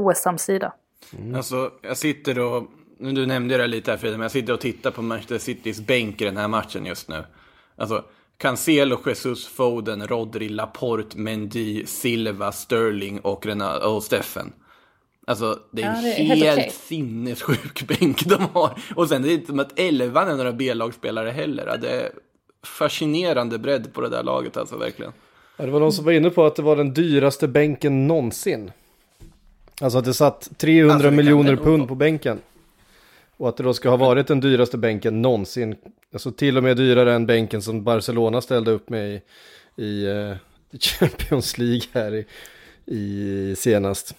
West 0.08 0.26
Hams 0.26 0.42
sida. 0.42 0.74
Mm. 1.18 1.36
Alltså, 1.36 1.72
jag 1.82 1.98
sitter 1.98 2.40
och, 2.40 2.64
du 2.98 3.26
nämnde 3.26 3.58
det 3.58 3.68
lite 3.68 3.92
här 3.92 3.98
Frida, 3.98 4.18
men 4.18 4.22
jag 4.22 4.32
sitter 4.32 4.54
och 4.54 4.62
tittar 4.62 4.92
på 4.92 5.02
Manchester 5.02 5.38
Citys 5.38 5.82
bänk 5.82 6.22
i 6.22 6.26
den 6.26 6.38
här 6.38 6.48
matchen 6.48 6.86
just 6.86 7.10
nu. 7.10 7.24
Alltså, 7.76 8.06
Cancelo, 8.42 9.00
Jesus, 9.06 9.48
Foden, 9.48 10.08
Rodri, 10.08 10.50
Laporte, 10.50 11.18
Mendy, 11.18 11.86
Silva, 11.86 12.52
Sterling 12.52 13.20
och, 13.20 13.46
Renat 13.46 13.84
och 13.84 14.04
Steffen. 14.04 14.54
Alltså 15.28 15.60
det 15.72 15.82
är 15.82 15.88
en 15.88 15.96
ja, 15.96 16.02
det 16.02 16.10
är 16.10 16.26
helt, 16.26 16.44
helt 16.44 16.60
okay. 16.60 16.72
sinnessjuk 16.72 17.88
bänk 17.88 18.26
de 18.26 18.42
har. 18.54 18.82
Och 18.96 19.10
sen 19.10 19.22
det 19.22 19.30
är 19.30 19.34
inte 19.34 19.48
som 19.48 19.60
att 19.60 19.80
elvan 19.80 20.28
är 20.28 20.36
några 20.36 20.54
B-lagsspelare 20.54 21.30
heller. 21.30 21.78
Det 21.82 21.90
är 21.90 22.12
fascinerande 22.64 23.60
bredd 23.60 23.94
på 23.94 24.02
det 24.02 24.10
där 24.10 24.24
laget 24.24 24.58
alltså 24.58 24.78
verkligen. 24.78 25.12
Ja, 25.58 25.66
det 25.66 25.72
var 25.72 25.80
någon 25.80 25.94
som 25.94 26.06
var 26.06 26.12
inne 26.12 26.30
på 26.30 26.46
att 26.46 26.56
det 26.56 26.62
var 26.62 26.76
den 26.76 26.94
dyraste 26.94 27.48
bänken 27.48 28.08
någonsin. 28.08 28.72
Alltså 29.82 30.00
att 30.00 30.06
det 30.06 30.14
satt 30.14 30.50
300 30.58 30.94
alltså, 30.94 31.10
det 31.10 31.16
miljoner 31.16 31.56
pund 31.56 31.88
på 31.88 31.96
bänken. 31.96 32.40
Och 33.42 33.50
att 33.50 33.58
det 33.58 33.64
då 33.64 33.74
ska 33.74 33.90
ha 33.90 33.98
varit 33.98 34.28
den 34.28 34.40
dyraste 34.40 34.78
bänken 34.78 35.22
någonsin. 35.22 35.76
Alltså 36.14 36.32
till 36.32 36.58
och 36.58 36.64
med 36.64 36.78
dyrare 36.78 37.14
än 37.14 37.26
bänken 37.26 37.62
som 37.62 37.84
Barcelona 37.84 38.42
ställde 38.42 38.72
upp 38.72 38.90
med 38.90 39.10
i, 39.10 39.22
i 39.84 40.08
uh, 40.08 40.36
Champions 40.80 41.58
League 41.58 41.82
här 41.94 42.16
i, 42.16 42.26
i 42.86 43.56
senast. 43.58 44.16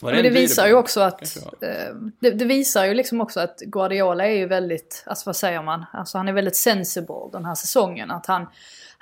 Det 0.00 0.06
Men 0.06 0.22
det 0.22 0.30
visar 0.30 0.66
ju 0.66 0.74
också 0.74 1.00
att, 1.00 1.36
eh, 1.36 1.94
det, 2.20 2.30
det, 2.30 2.44
visar 2.44 2.84
ju 2.84 2.94
liksom 2.94 3.20
också 3.20 3.40
att 3.40 3.58
Guardiola 3.60 4.26
är 4.26 4.36
ju 4.36 4.46
väldigt, 4.46 5.04
alltså 5.06 5.28
vad 5.28 5.36
säger 5.36 5.62
man, 5.62 5.84
alltså 5.92 6.18
han 6.18 6.28
är 6.28 6.32
väldigt 6.32 6.56
sensible 6.56 7.30
den 7.32 7.44
här 7.44 7.54
säsongen. 7.54 8.10
Att 8.10 8.26
han, 8.26 8.46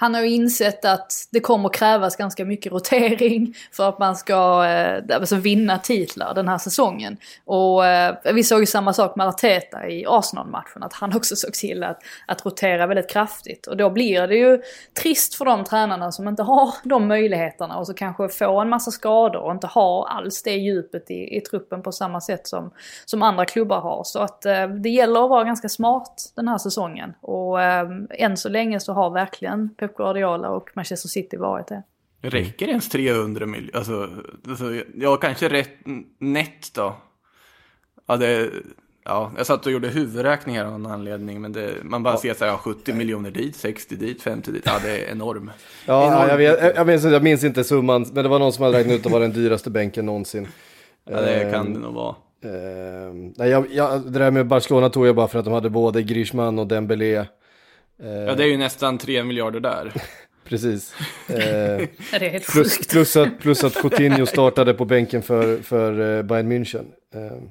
han 0.00 0.14
har 0.14 0.22
ju 0.22 0.30
insett 0.30 0.84
att 0.84 1.12
det 1.30 1.40
kommer 1.40 1.68
krävas 1.68 2.16
ganska 2.16 2.44
mycket 2.44 2.72
rotering 2.72 3.54
för 3.72 3.88
att 3.88 3.98
man 3.98 4.16
ska 4.16 4.64
eh, 4.64 5.16
alltså 5.16 5.36
vinna 5.36 5.78
titlar 5.78 6.34
den 6.34 6.48
här 6.48 6.58
säsongen. 6.58 7.16
Och 7.44 7.86
eh, 7.86 8.16
vi 8.34 8.44
såg 8.44 8.60
ju 8.60 8.66
samma 8.66 8.92
sak 8.92 9.16
med 9.16 9.26
Arteta 9.26 9.88
i 9.88 10.06
Arsenal-matchen, 10.08 10.82
att 10.82 10.92
han 10.92 11.16
också 11.16 11.36
såg 11.36 11.52
till 11.52 11.84
att, 11.84 11.98
att 12.26 12.46
rotera 12.46 12.86
väldigt 12.86 13.10
kraftigt. 13.10 13.66
Och 13.66 13.76
då 13.76 13.90
blir 13.90 14.26
det 14.26 14.36
ju 14.36 14.62
trist 15.02 15.34
för 15.34 15.44
de 15.44 15.64
tränarna 15.64 16.12
som 16.12 16.28
inte 16.28 16.42
har 16.42 16.74
de 16.84 17.08
möjligheterna 17.08 17.78
och 17.78 17.86
så 17.86 17.94
kanske 17.94 18.28
får 18.28 18.62
en 18.62 18.68
massa 18.68 18.90
skador 18.90 19.40
och 19.40 19.52
inte 19.52 19.66
har 19.66 20.06
alls 20.06 20.42
det 20.42 20.54
djupet 20.54 21.10
i, 21.10 21.36
i 21.36 21.40
truppen 21.40 21.82
på 21.82 21.92
samma 21.92 22.20
sätt 22.20 22.46
som, 22.46 22.70
som 23.04 23.22
andra 23.22 23.44
klubbar 23.44 23.80
har. 23.80 24.04
Så 24.04 24.18
att 24.18 24.46
eh, 24.46 24.68
det 24.68 24.90
gäller 24.90 25.24
att 25.24 25.30
vara 25.30 25.44
ganska 25.44 25.68
smart 25.68 26.32
den 26.36 26.48
här 26.48 26.58
säsongen. 26.58 27.14
Och 27.20 27.62
eh, 27.62 27.88
än 28.10 28.36
så 28.36 28.48
länge 28.48 28.80
så 28.80 28.92
har 28.92 29.10
verkligen 29.10 29.74
Pep 29.74 29.89
Guardiola 29.96 30.50
och 30.50 30.70
Manchester 30.74 31.08
City 31.08 31.36
varit 31.36 31.66
det. 31.66 31.82
Räcker 32.22 32.68
ens 32.68 32.88
300 32.88 33.46
miljoner? 33.46 33.76
Alltså, 33.76 34.08
alltså, 34.48 34.64
ja, 34.94 35.16
kanske 35.16 35.48
rätt 35.48 35.70
nätt 36.18 36.74
då. 36.74 36.96
Ja, 38.06 38.16
det, 38.16 38.50
ja, 39.04 39.32
jag 39.36 39.46
satt 39.46 39.66
och 39.66 39.72
gjorde 39.72 39.88
huvudräkningar 39.88 40.64
av 40.64 40.80
någon 40.80 40.92
anledning, 40.92 41.40
men 41.40 41.52
det, 41.52 41.74
man 41.82 42.02
bara 42.02 42.14
ja. 42.14 42.20
ser 42.20 42.34
så 42.34 42.44
här, 42.44 42.56
70 42.56 42.92
miljoner 42.92 43.30
dit, 43.30 43.56
60 43.56 43.96
dit, 43.96 44.22
50 44.22 44.52
dit. 44.52 44.62
Ja, 44.66 44.78
det 44.82 44.90
är 44.90 45.12
enorm. 45.12 45.50
ja, 45.86 46.06
enorm. 46.06 46.28
Jag, 46.28 46.36
vet, 46.36 46.76
jag, 46.76 46.86
minns, 46.86 47.04
jag 47.04 47.22
minns 47.22 47.44
inte 47.44 47.64
summan, 47.64 48.06
men 48.12 48.22
det 48.22 48.28
var 48.28 48.38
någon 48.38 48.52
som 48.52 48.64
hade 48.64 48.78
räknat 48.78 48.92
ut 48.92 48.98
att 48.98 49.04
det 49.04 49.10
var 49.10 49.20
den 49.20 49.32
dyraste 49.32 49.70
bänken 49.70 50.06
någonsin. 50.06 50.48
Ja, 51.10 51.20
det 51.20 51.50
kan 51.52 51.74
det 51.74 51.80
nog 51.80 51.94
vara. 51.94 52.14
Uh, 52.44 53.32
nej, 53.36 53.50
jag, 53.50 53.66
jag, 53.72 54.12
det 54.12 54.18
där 54.18 54.30
med 54.30 54.46
Barcelona 54.46 54.90
tog 54.90 55.06
jag 55.06 55.16
bara 55.16 55.28
för 55.28 55.38
att 55.38 55.44
de 55.44 55.54
hade 55.54 55.70
både 55.70 56.02
Griezmann 56.02 56.58
och 56.58 56.66
Dembélé. 56.66 57.24
Uh, 58.02 58.08
ja, 58.08 58.34
det 58.34 58.44
är 58.44 58.48
ju 58.48 58.56
nästan 58.56 58.98
3 58.98 59.24
miljarder 59.24 59.60
där. 59.60 59.92
Precis. 60.44 60.94
Eh, 61.28 62.40
plus, 62.52 62.86
plus, 62.88 63.16
att, 63.16 63.38
plus 63.38 63.64
att 63.64 63.74
Coutinho 63.82 64.26
startade 64.26 64.74
på 64.74 64.84
bänken 64.84 65.22
för, 65.22 65.62
för 65.62 66.18
eh, 66.18 66.22
Bayern 66.22 66.52
München. 66.52 66.86
Eh. 67.14 67.42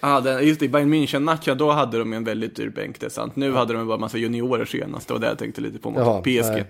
Ah, 0.00 0.20
den, 0.20 0.46
just 0.46 0.60
det, 0.60 0.66
i 0.66 0.68
Bayern 0.68 0.94
München-matchen, 0.94 1.54
då 1.54 1.70
hade 1.70 1.98
de 1.98 2.12
en 2.12 2.24
väldigt 2.24 2.56
dyr 2.56 2.68
bänk, 2.68 3.00
det 3.00 3.06
är 3.06 3.10
sant. 3.10 3.36
Nu 3.36 3.52
hade 3.52 3.74
de 3.74 3.86
bara 3.86 3.94
en 3.94 4.00
massa 4.00 4.18
juniorer 4.18 4.64
senast, 4.64 5.08
det 5.08 5.14
var 5.14 5.20
det 5.20 5.26
jag 5.26 5.38
tänkte 5.38 5.60
lite 5.60 5.78
på 5.78 5.90
mot 5.90 6.00
Jaha, 6.00 6.20
PSG. 6.20 6.64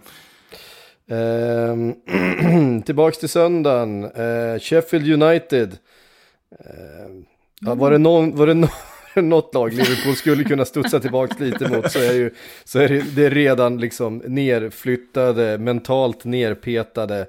Eh, 1.10 2.82
tillbaks 2.84 3.18
till 3.18 3.28
söndagen, 3.28 4.04
eh, 4.04 4.58
Sheffield 4.60 5.22
United. 5.22 5.78
Eh, 6.50 6.66
ja, 7.60 7.74
var 7.74 7.90
det 7.90 7.98
någon, 7.98 8.36
var 8.36 8.46
det 8.46 8.54
någon 8.54 8.70
något 9.22 9.54
lag 9.54 9.72
Liverpool 9.72 10.16
skulle 10.16 10.44
kunna 10.44 10.64
studsa 10.64 11.00
tillbaka 11.00 11.44
lite 11.44 11.68
mot 11.68 11.92
så 11.92 11.98
är, 11.98 12.12
ju, 12.12 12.30
så 12.64 12.78
är 12.78 12.88
det, 12.88 13.16
det 13.16 13.26
är 13.26 13.30
redan 13.30 13.78
liksom 13.78 14.22
nerflyttade, 14.26 15.58
mentalt 15.58 16.24
nerpetade 16.24 17.26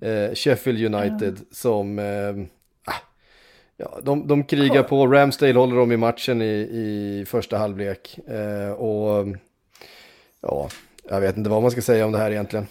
eh, 0.00 0.34
Sheffield 0.34 0.94
United 0.94 1.28
mm. 1.28 1.46
som 1.50 1.98
eh, 1.98 2.46
ah, 2.84 3.00
ja, 3.76 3.98
de, 4.02 4.26
de 4.26 4.44
krigar 4.44 4.82
på, 4.82 5.06
Ramsdale 5.06 5.58
håller 5.58 5.76
dem 5.76 5.92
i 5.92 5.96
matchen 5.96 6.42
i, 6.42 6.54
i 6.54 7.24
första 7.28 7.58
halvlek 7.58 8.18
eh, 8.28 8.72
och 8.72 9.26
ja, 10.40 10.68
jag 11.08 11.20
vet 11.20 11.36
inte 11.36 11.50
vad 11.50 11.62
man 11.62 11.70
ska 11.70 11.82
säga 11.82 12.06
om 12.06 12.12
det 12.12 12.18
här 12.18 12.30
egentligen. 12.30 12.66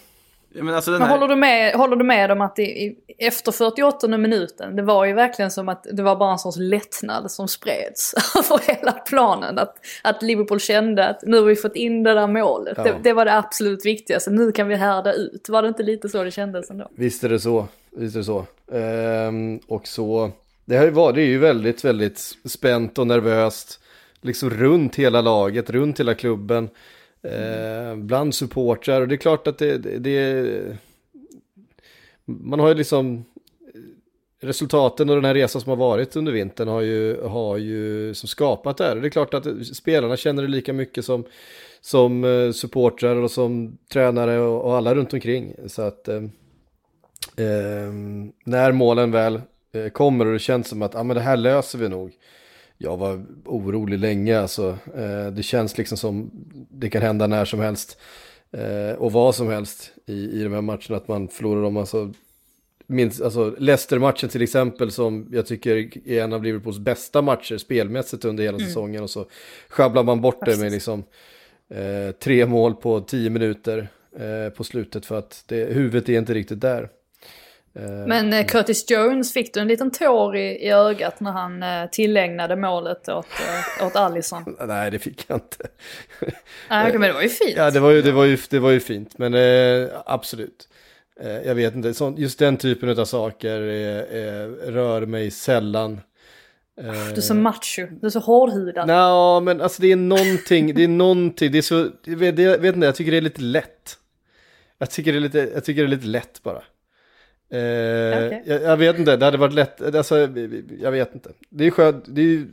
Men, 0.54 0.74
alltså 0.74 0.90
men 0.90 1.02
här... 1.02 1.08
håller, 1.08 1.28
du 1.28 1.36
med, 1.36 1.74
håller 1.74 1.96
du 1.96 2.04
med 2.04 2.30
om 2.30 2.40
att 2.40 2.58
i, 2.58 2.96
efter 3.18 3.52
48 3.52 4.08
minuten, 4.08 4.76
det 4.76 4.82
var 4.82 5.04
ju 5.04 5.12
verkligen 5.12 5.50
som 5.50 5.68
att 5.68 5.86
det 5.92 6.02
var 6.02 6.16
bara 6.16 6.32
en 6.32 6.38
sorts 6.38 6.58
lättnad 6.58 7.30
som 7.30 7.48
spreds 7.48 8.14
över 8.36 8.74
hela 8.74 8.92
planen. 8.92 9.58
Att, 9.58 9.76
att 10.02 10.22
Liverpool 10.22 10.60
kände 10.60 11.08
att 11.08 11.22
nu 11.22 11.36
har 11.36 11.44
vi 11.44 11.56
fått 11.56 11.76
in 11.76 12.02
det 12.02 12.14
där 12.14 12.26
målet. 12.26 12.74
Ja. 12.76 12.84
Det, 12.84 12.94
det, 13.02 13.12
var 13.12 13.24
det 13.24 13.36
absolut 13.36 13.86
viktigaste, 13.86 14.30
nu 14.30 14.52
kan 14.52 14.68
vi 14.68 14.74
härda 14.74 15.12
ut. 15.12 15.48
Var 15.48 15.62
det 15.62 15.68
inte 15.68 15.82
lite 15.82 16.08
så 16.08 16.24
det 16.24 16.30
kändes 16.30 16.70
ändå? 16.70 16.88
Visst 16.96 17.24
är 17.24 17.28
det 17.28 17.40
så, 17.40 17.66
visst 17.90 18.16
är 18.16 18.18
det 18.18 18.24
så. 18.24 18.46
Ehm, 18.72 19.60
och 19.66 19.86
så, 19.86 20.30
det 20.64 20.76
har 20.76 20.84
ju 20.84 20.90
varit, 20.90 21.14
det 21.14 21.22
ju 21.22 21.38
väldigt, 21.38 21.84
väldigt 21.84 22.18
spänt 22.44 22.98
och 22.98 23.06
nervöst. 23.06 23.80
Liksom 24.20 24.50
runt 24.50 24.96
hela 24.96 25.20
laget, 25.20 25.70
runt 25.70 26.00
hela 26.00 26.14
klubben. 26.14 26.68
Eh, 27.24 27.96
bland 27.96 28.34
supportrar 28.34 29.00
och 29.00 29.08
det 29.08 29.14
är 29.14 29.16
klart 29.16 29.46
att 29.46 29.58
det, 29.58 29.78
det, 29.78 29.98
det, 29.98 30.76
Man 32.24 32.60
har 32.60 32.68
ju 32.68 32.74
liksom 32.74 33.24
eh, 33.74 34.46
Resultaten 34.46 35.08
och 35.10 35.14
den 35.16 35.24
här 35.24 35.34
resan 35.34 35.60
som 35.60 35.70
har 35.70 35.76
varit 35.76 36.16
under 36.16 36.32
vintern 36.32 36.68
har 36.68 36.80
ju, 36.80 37.22
har 37.22 37.56
ju 37.56 38.14
som 38.14 38.28
skapat 38.28 38.76
det 38.76 38.84
här. 38.84 38.96
Det 38.96 39.08
är 39.08 39.10
klart 39.10 39.34
att 39.34 39.66
spelarna 39.66 40.16
känner 40.16 40.42
det 40.42 40.48
lika 40.48 40.72
mycket 40.72 41.04
som, 41.04 41.24
som 41.80 42.24
eh, 42.24 42.52
supportrar 42.52 43.16
och 43.16 43.30
som 43.30 43.78
tränare 43.92 44.38
och, 44.38 44.64
och 44.64 44.76
alla 44.76 44.94
runt 44.94 45.12
omkring. 45.12 45.54
Så 45.66 45.82
att 45.82 46.08
eh, 46.08 46.22
eh, 47.36 47.92
när 48.44 48.72
målen 48.72 49.10
väl 49.10 49.40
eh, 49.72 49.88
kommer 49.88 50.26
och 50.26 50.32
det 50.32 50.38
känns 50.38 50.68
som 50.68 50.82
att 50.82 50.94
ah, 50.94 51.02
men 51.02 51.16
det 51.16 51.22
här 51.22 51.36
löser 51.36 51.78
vi 51.78 51.88
nog 51.88 52.12
jag 52.78 52.96
var 52.96 53.24
orolig 53.44 53.98
länge. 53.98 54.40
Alltså, 54.40 54.78
eh, 54.96 55.26
det 55.32 55.42
känns 55.42 55.78
liksom 55.78 55.98
som 55.98 56.30
det 56.70 56.90
kan 56.90 57.02
hända 57.02 57.26
när 57.26 57.44
som 57.44 57.60
helst. 57.60 57.98
Eh, 58.52 58.96
och 58.96 59.12
vad 59.12 59.34
som 59.34 59.48
helst 59.48 59.92
i, 60.06 60.40
i 60.40 60.42
de 60.42 60.52
här 60.52 60.60
matcherna. 60.60 60.96
Att 60.96 61.08
man 61.08 61.28
förlorar 61.28 61.62
dem. 61.62 61.76
Alltså, 61.76 62.12
alltså 63.24 63.54
Leicester-matchen 63.58 64.28
till 64.28 64.42
exempel 64.42 64.90
som 64.90 65.28
jag 65.32 65.46
tycker 65.46 65.98
är 66.08 66.22
en 66.22 66.32
av 66.32 66.42
Liverpools 66.42 66.78
bästa 66.78 67.22
matcher 67.22 67.56
spelmässigt 67.56 68.24
under 68.24 68.44
hela 68.44 68.58
säsongen 68.58 69.02
och 69.02 69.10
så 69.10 69.26
sjabblar 69.68 70.02
man 70.02 70.20
bort 70.20 70.44
det 70.46 70.56
med 70.58 70.72
liksom 70.72 71.04
eh, 71.68 72.10
tre 72.22 72.46
mål 72.46 72.74
på 72.74 73.00
tio 73.00 73.30
minuter 73.30 73.88
eh, 74.18 74.52
på 74.56 74.64
slutet 74.64 75.06
för 75.06 75.18
att 75.18 75.44
det, 75.46 75.74
huvudet 75.74 76.08
är 76.08 76.18
inte 76.18 76.34
riktigt 76.34 76.60
där. 76.60 76.88
Eh, 77.76 78.06
Men 78.06 78.32
eh, 78.32 78.46
Curtis 78.46 78.90
Jones 78.90 79.32
fick 79.32 79.54
du 79.54 79.60
en 79.60 79.68
liten 79.68 79.90
tår 79.90 80.36
i, 80.36 80.40
i 80.66 80.70
ögat 80.70 81.20
när 81.20 81.32
han 81.32 81.62
eh, 81.62 81.86
tillägnade 81.90 82.56
målet 82.56 83.08
åt, 83.08 83.26
åt 83.82 83.96
Allison. 83.96 84.56
Nej, 84.66 84.90
det 84.90 84.98
fick 84.98 85.24
jag 85.28 85.36
inte. 85.36 85.66
Nej, 86.70 86.92
men 86.92 87.00
det 87.00 87.12
var 87.12 87.22
ju 87.22 87.28
fint. 87.28 87.54
Ja, 87.56 87.70
det 87.70 87.80
var 87.80 87.90
ju, 87.90 88.02
det 88.02 88.12
var 88.12 88.24
ju, 88.24 88.38
det 88.50 88.58
var 88.58 88.70
ju 88.70 88.80
fint, 88.80 89.18
men 89.18 89.34
eh, 89.34 89.88
absolut. 90.06 90.68
Eh, 91.20 91.30
jag 91.46 91.54
vet 91.54 91.74
inte, 91.74 91.94
sånt, 91.94 92.18
just 92.18 92.38
den 92.38 92.56
typen 92.56 92.98
av 92.98 93.04
saker 93.04 93.60
eh, 93.60 94.72
rör 94.72 95.06
mig 95.06 95.30
sällan. 95.30 96.00
Eh, 96.80 96.92
Du 96.92 97.16
är 97.16 97.20
så 97.20 97.34
macho, 97.34 97.86
du 98.00 98.06
är 98.06 98.10
så 98.10 98.20
hårdhudad. 98.20 98.86
Nå, 98.88 99.40
men 99.40 99.60
alltså 99.60 99.82
det 99.82 99.92
är 99.92 99.96
någonting, 99.96 100.74
det 100.74 100.84
är 100.84 100.88
någonting, 100.88 101.52
det 101.52 101.58
är 101.58 101.62
så, 101.62 101.88
jag 102.04 102.16
vet, 102.16 102.38
jag 102.38 102.58
vet 102.58 102.74
inte, 102.74 102.86
jag 102.86 102.94
tycker 102.94 103.10
det 103.12 103.16
är 103.16 103.20
lite 103.20 103.42
lätt. 103.42 103.98
Jag 104.78 104.90
tycker 104.90 105.12
det 105.12 105.18
är 105.18 105.20
lite, 105.20 105.50
jag 105.54 105.64
tycker 105.64 105.82
det 105.82 105.86
är 105.86 105.96
lite 105.96 106.06
lätt 106.06 106.42
bara. 106.42 106.62
Eh, 107.54 108.40
jag, 108.44 108.62
jag 108.62 108.76
vet 108.76 108.98
inte, 108.98 109.16
det 109.16 109.24
hade 109.24 109.38
varit 109.38 109.54
lätt, 109.54 109.94
alltså 109.94 110.18
jag 110.80 110.90
vet 110.90 111.14
inte. 111.14 111.30
Det 111.50 111.66
är 111.66 111.70
skönt, 111.70 112.04
det 112.08 112.22
är 112.22 112.46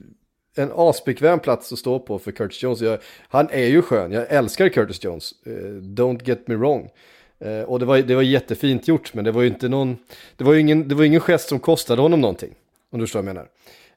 en 0.56 0.72
asbekväm 0.76 1.39
plats 1.39 1.74
att 1.74 1.80
stå 1.80 1.99
på 1.99 2.20
för 2.20 2.32
Curtis 2.32 2.64
Jones. 2.64 2.82
Jag, 2.82 2.99
han 3.30 3.47
är 3.52 3.66
ju 3.66 3.82
skön, 3.82 4.12
jag 4.12 4.26
älskar 4.30 4.70
Curtis 4.70 5.04
Jones, 5.04 5.32
eh, 5.45 5.52
don't 5.82 6.22
get 6.24 6.47
me 6.47 6.56
wrong. 6.56 6.89
Eh, 7.39 7.62
och 7.62 7.80
det 7.80 7.86
var, 7.86 7.97
det 7.97 8.16
var 8.16 8.22
jättefint 8.22 8.88
gjort, 8.88 9.14
men 9.14 9.26
det 9.26 9.32
var 9.32 9.41
ju 9.41 9.47
inte 9.47 9.70
någon, 9.70 9.97
det 10.38 10.43
var 10.43 10.56
ingen, 10.56 10.88
det 10.88 10.95
var 10.95 11.04
ingen 11.04 11.22
gest 11.22 11.49
som 11.49 11.60
kostade 11.60 12.02
honom 12.02 12.22
någonting. 12.22 12.54
Om 12.91 12.99
du 12.99 13.06
förstår 13.06 13.20
vad 13.20 13.30
jag 13.30 13.36
menar. 13.36 13.47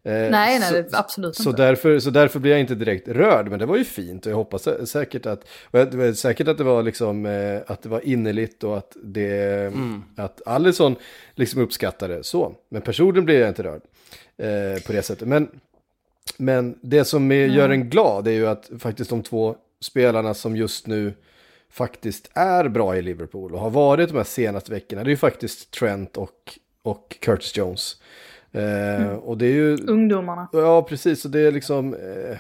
Eh, 0.07 0.13
Nej, 0.13 0.31
nej, 0.31 0.61
så- 0.63 0.75
det, 0.75 0.89
absolut 0.93 1.37
så 1.37 1.51
inte. 1.51 1.63
därför, 1.63 1.99
så 1.99 2.11
därför 2.11 2.41
blir 2.41 2.51
jag 2.51 2.61
inte 2.61 2.75
direkt 2.75 3.09
rörd, 3.09 3.49
men 3.49 3.59
det 3.59 3.67
var 3.67 3.77
ju 3.77 3.85
fint 3.85 4.27
och 4.27 4.33
jag 4.33 4.37
hoppas 4.37 4.67
sä- 4.67 4.85
säkert 4.85 5.27
att, 5.27 5.45
jag- 5.71 6.17
säkert 6.17 6.49
att 6.49 6.59
det 6.59 6.65
var 6.65 6.83
liksom, 6.83 7.27
eh, 7.27 7.61
att 7.67 7.83
det 7.83 7.89
var 7.89 8.01
innerligt 8.07 8.65
och 8.65 8.79
att 8.79 8.97
det, 9.03 9.73
att 10.17 10.43
Allison 10.47 10.97
liksom 11.35 11.61
uppskattade 11.63 12.25
så. 12.25 12.55
Men 12.69 12.83
personligen 12.83 13.25
blir 13.25 13.41
jag 13.41 13.49
inte 13.49 13.63
rörd 13.63 13.81
eh, 14.37 14.83
på 14.87 14.93
det 14.93 15.03
sättet. 15.03 15.29
Men, 15.29 15.49
men 16.37 16.79
det 16.83 17.05
som 17.05 17.33
är, 17.33 17.47
gör 17.47 17.69
en 17.69 17.91
glad 17.91 18.29
är 18.29 18.33
ju 18.33 18.47
att 18.47 18.71
faktiskt 18.79 19.11
de 19.11 19.23
två 19.23 19.57
spelarna 19.81 20.35
som 20.35 20.57
just 20.57 20.87
nu 20.87 21.13
faktiskt 21.71 22.31
är 22.35 22.69
bra 22.69 22.97
i 22.97 23.03
Liverpool 23.03 23.55
och 23.55 23.61
har 23.61 23.71
varit 23.71 24.09
de 24.09 24.17
här 24.17 24.25
senaste 24.25 24.71
veckorna, 24.73 25.05
det 25.05 25.09
är 25.09 25.11
ju 25.11 25.17
faktiskt 25.17 25.71
Trent 25.71 26.17
och, 26.17 26.59
och 26.83 27.17
Curtis 27.21 27.57
Jones. 27.57 27.97
Eh, 28.55 29.13
Och 29.13 29.39
det 29.39 29.47
är 29.47 29.53
ju 29.53 29.77
Ungdomarna. 29.87 30.49
Ja, 30.53 30.83
precis. 30.83 31.25
Och 31.25 31.31
det 31.31 31.41
är 31.41 31.53
liksom 31.53 31.95
eh, 31.95 32.37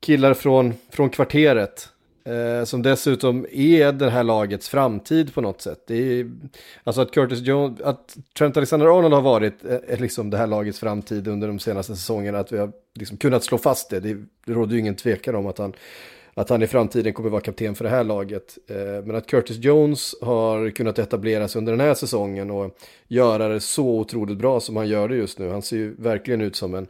killar 0.00 0.34
från, 0.34 0.74
från 0.90 1.10
kvarteret. 1.10 1.88
Eh, 2.24 2.64
som 2.64 2.82
dessutom 2.82 3.46
är 3.52 3.92
det 3.92 4.10
här 4.10 4.22
lagets 4.22 4.68
framtid 4.68 5.34
på 5.34 5.40
något 5.40 5.60
sätt. 5.62 5.84
Det 5.86 5.94
är, 6.20 6.30
alltså 6.84 7.00
att 7.00 7.10
Curtis 7.10 7.40
Jones, 7.40 7.80
att 7.80 8.16
Trent 8.38 8.56
Alexander-Arnold 8.56 9.14
har 9.14 9.22
varit 9.22 9.64
eh, 9.64 9.76
eh, 9.88 10.00
liksom 10.00 10.30
det 10.30 10.36
här 10.36 10.46
lagets 10.46 10.78
framtid 10.78 11.28
under 11.28 11.48
de 11.48 11.58
senaste 11.58 11.96
säsongerna. 11.96 12.38
Att 12.38 12.52
vi 12.52 12.58
har 12.58 12.72
liksom 12.94 13.16
kunnat 13.16 13.44
slå 13.44 13.58
fast 13.58 13.90
det. 13.90 14.00
Det, 14.00 14.14
det 14.46 14.52
råder 14.52 14.72
ju 14.74 14.80
ingen 14.80 14.94
tvekan 14.94 15.34
om 15.34 15.46
att 15.46 15.58
han, 15.58 15.72
att 16.38 16.48
han 16.48 16.62
i 16.62 16.66
framtiden 16.66 17.12
kommer 17.12 17.30
vara 17.30 17.40
kapten 17.40 17.74
för 17.74 17.84
det 17.84 17.90
här 17.90 18.04
laget. 18.04 18.58
Eh, 18.66 19.04
men 19.04 19.16
att 19.16 19.26
Curtis 19.26 19.56
Jones 19.56 20.14
har 20.22 20.70
kunnat 20.70 20.98
etablera 20.98 21.48
sig 21.48 21.58
under 21.58 21.72
den 21.72 21.80
här 21.80 21.94
säsongen 21.94 22.50
och 22.50 22.78
göra 23.08 23.48
det 23.48 23.60
så 23.60 23.88
otroligt 23.88 24.38
bra 24.38 24.60
som 24.60 24.76
han 24.76 24.88
gör 24.88 25.08
det 25.08 25.16
just 25.16 25.38
nu. 25.38 25.50
Han 25.50 25.62
ser 25.62 25.76
ju 25.76 25.94
verkligen 25.94 26.40
ut 26.40 26.56
som 26.56 26.74
en, 26.74 26.86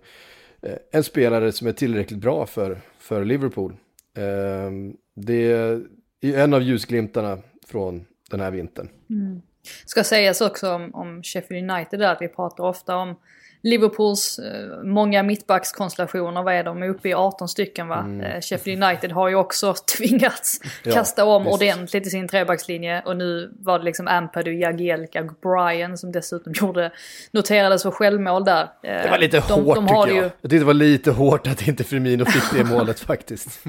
eh, 0.62 0.76
en 0.90 1.04
spelare 1.04 1.52
som 1.52 1.66
är 1.66 1.72
tillräckligt 1.72 2.18
bra 2.18 2.46
för, 2.46 2.78
för 2.98 3.24
Liverpool. 3.24 3.72
Eh, 4.16 4.70
det 5.14 5.52
är 5.52 5.80
ju 6.20 6.34
en 6.34 6.54
av 6.54 6.62
ljusglimtarna 6.62 7.38
från 7.66 8.04
den 8.30 8.40
här 8.40 8.50
vintern. 8.50 8.88
Mm. 9.10 9.42
Ska 9.86 10.04
sägas 10.04 10.40
också 10.40 10.72
om, 10.72 10.94
om 10.94 11.22
Sheffield 11.22 11.70
United 11.70 12.00
där 12.00 12.12
att 12.12 12.22
vi 12.22 12.28
pratar 12.28 12.64
ofta 12.64 12.96
om 12.96 13.14
Liverpools 13.62 14.38
eh, 14.38 14.82
många 14.84 15.22
mittbackskonstellationer, 15.22 16.42
vad 16.42 16.54
är 16.54 16.64
de? 16.64 16.80
De 16.80 16.86
är 16.86 16.90
uppe 16.90 17.08
i 17.08 17.14
18 17.14 17.48
stycken 17.48 17.88
va? 17.88 18.06
Eh, 18.22 18.40
Sheffield 18.40 18.84
United 18.84 19.12
har 19.12 19.28
ju 19.28 19.34
också 19.34 19.74
tvingats 19.98 20.60
Mm. 20.62 20.70
Ja, 20.82 20.92
kasta 20.92 21.24
om 21.24 21.44
visst. 21.44 21.54
ordentligt 21.54 22.06
i 22.06 22.10
sin 22.10 22.28
trebackslinje 22.28 23.02
och 23.06 23.16
nu 23.16 23.52
var 23.60 23.78
det 23.78 23.84
liksom 23.84 24.08
Ampadu, 24.08 24.52
Jagielka 24.58 25.20
och 25.22 25.32
Brian 25.42 25.98
som 25.98 26.12
dessutom 26.12 26.52
gjorde, 26.52 26.92
noterades 27.30 27.82
för 27.82 27.90
självmål 27.90 28.44
där. 28.44 28.62
Eh, 28.62 28.68
Det 29.02 29.08
var 29.10 29.18
lite 29.18 29.38
hårt 29.38 29.76
har 29.78 30.06
tycker 30.06 30.06
det 30.06 30.14
jag. 30.22 30.24
Jag 30.24 30.50
tyckte 30.50 30.58
det 30.58 30.64
var 30.64 30.74
lite 30.74 31.10
hårt 31.10 31.46
att 31.46 31.68
inte 31.68 31.84
Firmino 31.84 32.24
fick 32.24 32.42
det 32.52 32.64
målet 32.64 33.00
faktiskt. 33.10 33.60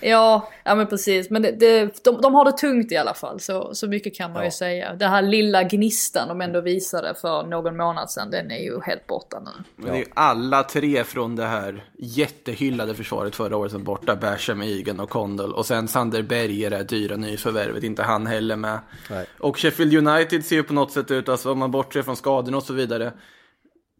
Ja, 0.00 0.48
ja 0.64 0.74
men 0.74 0.86
precis. 0.86 1.30
Men 1.30 1.42
det, 1.42 1.50
det, 1.50 2.04
de, 2.04 2.20
de 2.20 2.34
har 2.34 2.44
det 2.44 2.52
tungt 2.52 2.92
i 2.92 2.96
alla 2.96 3.14
fall, 3.14 3.40
så, 3.40 3.74
så 3.74 3.86
mycket 3.88 4.16
kan 4.16 4.32
man 4.32 4.40
Ja. 4.40 4.44
ju 4.44 4.50
säga. 4.50 4.94
Den 4.94 5.10
här 5.10 5.22
lilla 5.22 5.62
gnistan 5.62 6.28
de 6.28 6.40
ändå 6.40 6.60
visade 6.60 7.14
för 7.14 7.42
någon 7.42 7.76
månad 7.76 8.10
sedan, 8.10 8.30
den 8.30 8.50
är 8.50 8.58
ju 8.58 8.80
helt 8.80 9.06
borta 9.06 9.40
nu. 9.40 9.50
Men 9.76 9.86
det 9.92 9.96
är 9.96 10.00
ju 10.00 10.06
alla 10.14 10.62
tre 10.62 11.04
från 11.04 11.36
det 11.36 11.46
här 11.46 11.84
jättehyllade 11.98 12.94
försvaret 12.94 13.36
förra 13.36 13.56
året 13.56 13.72
som 13.72 13.84
borta. 13.84 14.16
Basham, 14.16 14.62
Egan 14.62 15.00
och 15.00 15.10
Condell. 15.10 15.52
Och 15.52 15.66
sen 15.66 15.88
Sander 15.88 16.22
Berger, 16.22 16.70
det 16.70 16.76
här 16.76 16.84
dyra 16.84 17.16
nyförvärvet, 17.16 17.82
inte 17.84 18.02
han 18.02 18.26
heller 18.26 18.56
med. 18.56 18.78
Nej. 19.10 19.26
Och 19.38 19.58
Sheffield 19.58 20.08
United 20.08 20.44
ser 20.44 20.56
ju 20.56 20.62
på 20.62 20.74
något 20.74 20.92
sätt 20.92 21.10
ut, 21.10 21.28
alltså 21.28 21.52
om 21.52 21.58
man 21.58 21.70
bortser 21.70 22.02
från 22.02 22.16
skadorna 22.16 22.56
och 22.56 22.62
så 22.62 22.72
vidare. 22.72 23.12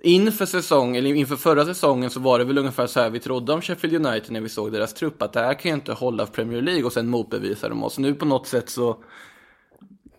Inför 0.05 0.47
säsong, 0.47 0.97
eller 0.97 1.15
inför 1.15 1.37
förra 1.37 1.65
säsongen 1.65 2.11
så 2.11 2.21
var 2.21 2.39
det 2.39 2.45
väl 2.45 2.59
ungefär 2.59 2.87
så 2.87 3.01
här 3.01 3.11
vi 3.11 3.21
trodde 3.21 3.53
om 3.53 3.63
Sheffield 3.63 4.07
United 4.07 4.31
när 4.33 4.41
vi 4.41 4.49
såg 4.49 4.73
deras 4.73 4.95
trupp. 4.95 5.23
Att 5.23 5.33
det 5.33 5.41
här 5.41 5.55
kan 5.55 5.69
ju 5.71 5.75
inte 5.75 5.93
hålla 5.93 6.27
för 6.27 6.33
Premier 6.33 6.63
League 6.63 6.85
och 6.85 6.93
sen 6.93 7.09
motbevisar 7.09 7.69
de 7.69 7.85
oss. 7.85 7.99
Nu 7.99 8.15
på 8.15 8.25
något 8.25 8.47
sätt 8.47 8.71
så 8.71 8.97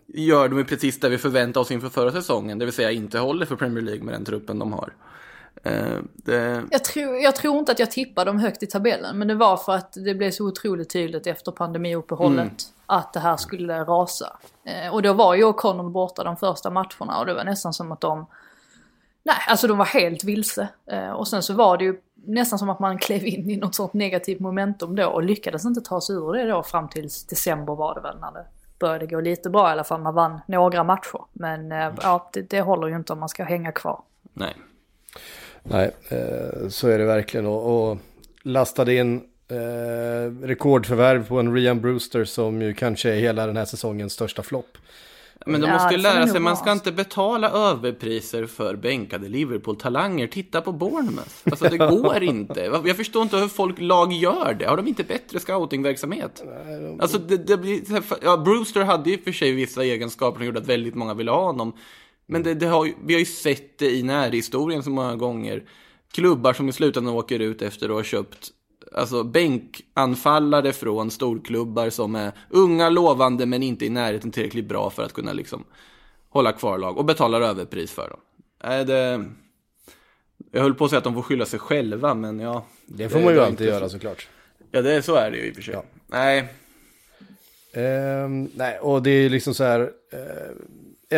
gör 0.06 0.48
de 0.48 0.58
ju 0.58 0.64
precis 0.64 1.00
det 1.00 1.08
vi 1.08 1.18
förväntade 1.18 1.62
oss 1.62 1.70
inför 1.70 1.88
förra 1.88 2.12
säsongen. 2.12 2.58
Det 2.58 2.64
vill 2.64 2.74
säga 2.74 2.90
inte 2.90 3.18
håller 3.18 3.46
för 3.46 3.56
Premier 3.56 3.84
League 3.84 4.04
med 4.04 4.14
den 4.14 4.24
truppen 4.24 4.58
de 4.58 4.72
har. 4.72 4.92
Eh, 5.62 5.98
det, 6.14 6.62
Jag 6.70 6.84
tror, 6.84 7.16
jag 7.16 7.36
tror 7.36 7.58
inte 7.58 7.72
att 7.72 7.78
jag 7.78 7.90
tippade 7.90 8.30
dem 8.30 8.38
högt 8.38 8.62
i 8.62 8.66
tabellen, 8.66 9.18
men 9.18 9.28
det 9.28 9.34
var 9.34 9.56
för 9.56 9.72
att 9.72 9.92
det 9.92 10.14
blev 10.14 10.30
så 10.30 10.44
otroligt 10.44 10.90
tydligt 10.90 11.26
efter 11.26 11.52
pandemiuppehållet 11.52 12.62
att 12.86 13.12
det 13.12 13.20
här 13.20 13.36
skulle 13.36 13.84
rasa. 13.84 14.36
Eh, 14.64 14.94
och 14.94 15.02
då 15.02 15.12
var 15.12 15.34
ju 15.34 15.44
O'Connell 15.44 15.90
borta 15.90 16.24
de 16.24 16.36
första 16.36 16.70
matcherna 16.70 17.18
och 17.18 17.26
det 17.26 17.34
var 17.34 17.44
nästan 17.44 17.72
som 17.72 17.92
att 17.92 18.00
de... 18.00 18.26
Nej, 19.26 19.36
alltså 19.46 19.66
de 19.66 19.78
var 19.78 19.84
helt 19.84 20.24
vilse. 20.24 20.68
Eh, 20.86 21.10
och 21.10 21.28
sen 21.28 21.42
så 21.42 21.54
var 21.54 21.76
det 21.76 21.84
ju 21.84 22.00
nästan 22.14 22.58
som 22.58 22.70
att 22.70 22.78
man 22.78 22.98
klev 23.06 23.26
in 23.26 23.50
i 23.50 23.56
något 23.56 23.74
sånt 23.74 23.92
negativt 23.92 24.40
momentum 24.40 24.96
då 24.96 25.06
och 25.06 25.22
lyckades 25.22 25.64
inte 25.64 25.80
ta 25.80 26.00
sig 26.00 26.16
ur 26.16 26.32
det 26.32 26.48
då 26.48 26.62
fram 26.62 26.88
till 26.88 27.02
december 27.02 27.74
var 27.74 27.94
det 27.94 28.00
väl 28.00 28.18
när 28.20 28.32
det 28.32 28.46
började 28.78 29.06
gå 29.06 29.20
lite 29.20 29.50
bra 29.50 29.68
i 29.68 29.72
alla 29.72 29.84
fall. 29.84 30.00
Man 30.00 30.14
vann 30.14 30.40
några 30.46 30.84
matcher. 30.84 31.20
Men 31.32 31.72
eh, 31.72 31.92
ja, 32.02 32.30
det, 32.32 32.50
det 32.50 32.60
håller 32.60 32.88
ju 32.88 32.96
inte 32.96 33.12
om 33.12 33.20
man 33.20 33.28
ska 33.28 33.44
hänga 33.44 33.72
kvar. 33.72 34.02
nej. 34.32 34.54
Nej, 35.62 35.90
eh, 36.08 36.68
så 36.68 36.88
är 36.88 36.98
det 36.98 37.04
verkligen. 37.04 37.46
Och, 37.46 37.90
och 37.90 37.98
lastade 38.42 38.94
in 38.94 39.22
rekordförvärv 40.42 41.28
på 41.28 41.40
en 41.40 41.54
Rian 41.54 41.80
Brewster 41.80 42.24
som 42.24 42.62
ju 42.62 42.74
kanske 42.74 43.10
är 43.10 43.16
hela 43.16 43.46
den 43.46 43.56
här 43.56 43.64
säsongens 43.64 44.12
största 44.12 44.42
flopp. 44.42 44.78
Men 45.46 45.60
de 45.60 45.66
Ja, 45.66 45.72
måste 45.72 45.94
ju 45.94 45.96
det 45.96 46.02
lära 46.02 46.26
sig, 46.26 46.40
man 46.40 46.56
ska 46.56 46.72
inte 46.72 46.92
betala 46.92 47.50
överpriser 47.50 48.46
för 48.46 48.76
bänkade 48.76 49.28
Liverpool-talanger. 49.28 50.26
Titta 50.26 50.60
på 50.60 50.72
Bournemouth. 50.72 51.30
Alltså 51.44 51.68
det 51.68 51.78
går 51.78 52.22
inte. 52.22 52.60
Jag 52.84 52.96
förstår 52.96 53.22
inte 53.22 53.36
hur 53.36 53.48
folk 53.48 53.80
lag 53.80 54.12
gör 54.12 54.56
det. 54.58 54.66
Har 54.66 54.76
de 54.76 54.86
inte 54.86 55.04
bättre 55.04 55.40
scoutingverksamhet? 55.40 56.44
Alltså 57.00 57.18
det, 57.18 57.36
det 57.36 57.56
blir, 57.56 57.82
ja, 58.22 58.36
Brewster 58.36 58.84
hade 58.84 59.10
ju 59.10 59.18
för 59.18 59.32
sig 59.32 59.52
vissa 59.52 59.84
egenskaper 59.84 60.38
som 60.38 60.46
gjorde 60.46 60.58
att 60.60 60.66
väldigt 60.66 60.94
många 60.94 61.14
ville 61.14 61.30
ha 61.30 61.44
honom. 61.46 61.72
Men 62.26 62.42
det, 62.42 62.54
det 62.54 62.66
har, 62.66 62.92
vi 63.04 63.14
har 63.14 63.20
ju 63.20 63.26
sett 63.26 63.78
det 63.78 63.90
i 63.90 64.02
närhistorien 64.02 64.82
så 64.82 64.90
många 64.90 65.16
gånger. 65.16 65.62
Klubbar 66.12 66.52
som 66.52 66.68
i 66.68 66.72
slutändan 66.72 67.14
åker 67.14 67.38
ut 67.38 67.62
efter 67.62 67.88
att 67.88 67.94
ha 67.94 68.02
köpt 68.02 68.50
alltså 68.92 69.22
bänkanfallare 69.24 70.72
från 70.72 71.10
storklubbar 71.10 71.90
som 71.90 72.14
är 72.14 72.32
unga, 72.50 72.88
lovande 72.88 73.46
men 73.46 73.62
inte 73.62 73.86
i 73.86 73.88
närheten 73.90 74.30
tillräckligt 74.30 74.68
bra 74.68 74.90
för 74.90 75.02
att 75.02 75.12
kunna 75.12 75.32
liksom 75.32 75.64
hålla 76.28 76.52
kvar 76.52 76.78
lag 76.78 76.98
och 76.98 77.04
betalar 77.04 77.40
överpris 77.40 77.92
för 77.92 78.08
dem. 78.10 78.20
Är 78.60 78.84
det... 78.84 79.24
Jag 80.50 80.62
höll 80.62 80.74
på 80.74 80.84
att 80.84 80.90
säga 80.90 80.98
att 80.98 81.04
de 81.04 81.14
får 81.14 81.22
skylla 81.22 81.46
sig 81.46 81.58
själva, 81.60 82.14
men 82.14 82.40
ja. 82.40 82.66
Det 82.86 83.08
får 83.08 83.20
man 83.20 83.34
ju 83.34 83.40
alltid 83.40 83.66
göra 83.66 83.84
så. 83.84 83.88
såklart. 83.92 84.28
Ja, 84.70 84.82
det, 84.82 85.02
så 85.02 85.14
är 85.14 85.30
det 85.30 85.36
ju 85.36 85.46
i 85.46 85.50
och 85.50 85.54
för 85.54 85.62
sig. 85.62 85.74
Ja. 85.74 85.82
Nej, 86.06 86.48
Ehm, 87.72 88.50
nej, 88.54 88.78
och 88.78 89.02
det 89.02 89.10
är 89.10 89.28
liksom 89.30 89.54
så 89.54 89.64
här. 89.64 89.80
eh, 90.12 90.52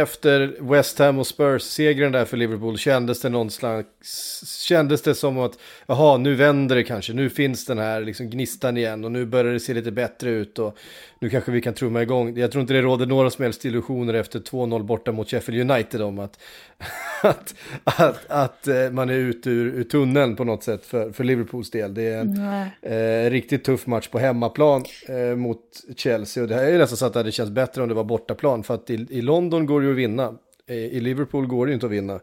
efter 0.00 0.56
West 0.60 0.98
Ham 0.98 1.18
och 1.18 1.26
Spurs-segern 1.26 2.12
där 2.12 2.24
för 2.24 2.36
Liverpool 2.36 2.78
kändes 2.78 3.20
det 3.20 3.28
någon 3.28 3.50
slags, 3.50 4.64
kändes 4.64 5.02
det 5.02 5.14
som 5.14 5.38
att, 5.38 5.58
jaha, 5.86 6.16
nu 6.16 6.34
vänder 6.34 6.76
det 6.76 6.84
kanske, 6.84 7.12
nu 7.12 7.30
finns 7.30 7.66
den 7.66 7.78
här 7.78 8.00
liksom 8.00 8.30
gnistan 8.30 8.76
igen 8.76 9.04
och 9.04 9.12
nu 9.12 9.26
börjar 9.26 9.52
det 9.52 9.60
se 9.60 9.74
lite 9.74 9.90
bättre 9.90 10.30
ut 10.30 10.58
och 10.58 10.78
nu 11.20 11.30
kanske 11.30 11.52
vi 11.52 11.60
kan 11.60 11.74
trumma 11.74 12.02
igång. 12.02 12.38
Jag 12.38 12.52
tror 12.52 12.60
inte 12.60 12.74
det 12.74 12.82
råder 12.82 13.06
några 13.06 13.30
som 13.30 13.42
helst 13.42 13.64
illusioner 13.64 14.14
efter 14.14 14.38
2-0 14.38 14.82
borta 14.82 15.12
mot 15.12 15.30
Sheffield 15.30 15.70
United 15.70 16.02
om 16.02 16.18
att, 16.18 16.40
att, 17.22 17.54
att, 17.84 18.26
att 18.28 18.68
eh, 18.68 18.90
man 18.90 19.10
är 19.10 19.14
ute 19.14 19.50
ur, 19.50 19.66
ur 19.66 19.84
tunneln 19.84 20.36
på 20.36 20.44
något 20.44 20.62
sätt 20.62 20.86
för, 20.86 21.12
för 21.12 21.24
Liverpools 21.24 21.70
del. 21.70 21.94
Det 21.94 22.02
är 22.02 22.20
en 22.20 22.38
eh, 22.82 23.30
riktigt 23.30 23.64
tuff 23.64 23.86
match 23.86 24.08
på 24.08 24.18
hemmaplan 24.18 24.84
eh, 25.08 25.36
mot 25.36 25.60
Chelsea 25.96 26.42
och 26.42 26.48
det 26.48 26.54
här 26.54 26.64
är 26.64 26.78
nästan 26.78 26.96
så 26.96 27.06
att 27.06 27.12
det 27.12 27.18
hade 27.18 27.32
känts 27.32 27.52
bättre 27.52 27.82
om 27.82 27.88
det 27.88 27.94
var 27.94 28.04
bortaplan 28.04 28.62
för 28.62 28.74
att 28.74 28.90
i, 28.90 29.06
i 29.10 29.22
London 29.22 29.66
går 29.66 29.84
det 29.88 29.92
att 29.92 29.98
vinna. 29.98 30.34
Eh, 30.66 30.76
I 30.76 31.00
Liverpool 31.00 31.46
går 31.46 31.66
det 31.66 31.70
ju 31.70 31.74
inte 31.74 31.86
att 31.86 31.92
vinna 31.92 32.20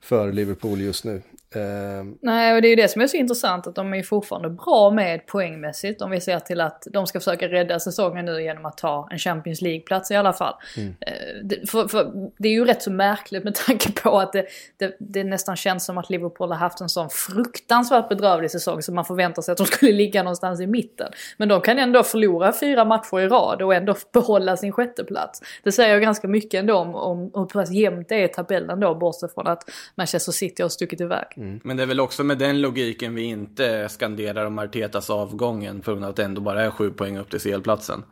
för 0.00 0.32
Liverpool 0.32 0.80
just 0.80 1.04
nu. 1.04 1.22
Eh, 1.56 2.04
Nej, 2.20 2.54
och 2.54 2.62
det 2.62 2.68
är 2.68 2.70
ju 2.70 2.76
det 2.76 2.88
som 2.88 3.02
är 3.02 3.06
så 3.06 3.16
intressant 3.16 3.66
att 3.66 3.74
de 3.74 3.92
är 3.92 3.96
ju 3.96 4.02
fortfarande 4.02 4.50
bra 4.50 4.90
med 4.90 5.26
poängmässigt 5.26 6.02
om 6.02 6.10
vi 6.10 6.20
ser 6.20 6.38
till 6.38 6.60
att 6.60 6.86
de 6.90 7.06
ska 7.06 7.20
försöka 7.20 7.48
rädda 7.48 7.80
säsongen 7.80 8.24
nu 8.24 8.42
genom 8.42 8.66
att 8.66 8.78
ta 8.78 9.08
en 9.10 9.18
Champions 9.18 9.60
League-plats 9.62 10.10
i 10.10 10.16
alla 10.16 10.32
fall. 10.32 10.54
Mm. 10.76 10.94
Eh, 11.00 11.12
det, 11.44 11.70
för, 11.70 11.88
för, 11.88 12.30
det 12.38 12.48
är 12.48 12.52
ju 12.52 12.64
rätt 12.64 12.82
så 12.82 12.90
märkligt 12.90 13.44
med 13.44 13.54
tanke 13.66 13.92
på 13.92 14.18
att 14.18 14.32
det, 14.32 14.46
det, 14.76 14.96
det 14.98 15.24
nästan 15.24 15.56
känns 15.56 15.84
som 15.84 15.98
att 15.98 16.10
Liverpool 16.10 16.50
har 16.50 16.58
haft 16.58 16.80
en 16.80 16.88
sån 16.88 17.10
fruktansvärt 17.10 18.08
bedrövlig 18.08 18.50
säsong 18.50 18.82
så 18.82 18.92
man 18.92 19.04
förväntar 19.04 19.42
sig 19.42 19.52
att 19.52 19.58
de 19.58 19.66
skulle 19.72 19.92
ligga 19.92 20.22
någonstans 20.22 20.60
i 20.60 20.66
mitten. 20.66 21.12
Men 21.36 21.48
de 21.48 21.60
kan 21.60 21.78
ändå 21.78 22.02
förlora 22.02 22.52
fyra 22.52 22.84
matcher 22.84 23.20
i 23.20 23.28
rad 23.28 23.62
och 23.62 23.74
ändå 23.74 23.94
behålla 24.12 24.56
sin 24.56 24.72
sjätteplats. 24.72 25.42
Det 25.62 25.72
säger 25.72 26.00
ganska 26.00 26.28
mycket 26.28 26.60
ändå 26.60 26.74
om, 26.76 26.94
om 26.94 27.30
hur 27.34 27.44
pass 27.46 27.70
jämnt 27.70 28.08
det 28.08 28.14
är 28.14 28.24
i 28.24 28.28
tabellen 28.28 28.80
då, 28.80 28.94
bortsett 28.94 29.34
från 29.34 29.46
att 29.46 29.70
Manchester 29.94 30.32
City 30.32 30.62
har 30.62 30.68
stuckit 30.68 31.00
iväg. 31.00 31.26
Men 31.64 31.76
det 31.76 31.82
är 31.82 31.86
väl 31.86 32.00
också 32.00 32.24
med 32.24 32.38
den 32.38 32.60
logiken 32.60 33.14
vi 33.14 33.22
inte 33.22 33.88
skanderar 33.88 34.46
om 34.46 34.58
Artetas 34.58 35.10
avgången 35.10 35.82
för 35.82 36.04
att 36.04 36.16
det 36.16 36.24
ändå 36.24 36.40
bara 36.40 36.62
är 36.62 36.70
sju 36.70 36.90
poäng 36.90 37.18
upp 37.18 37.30
till 37.30 37.40
CL-platsen. 37.40 38.04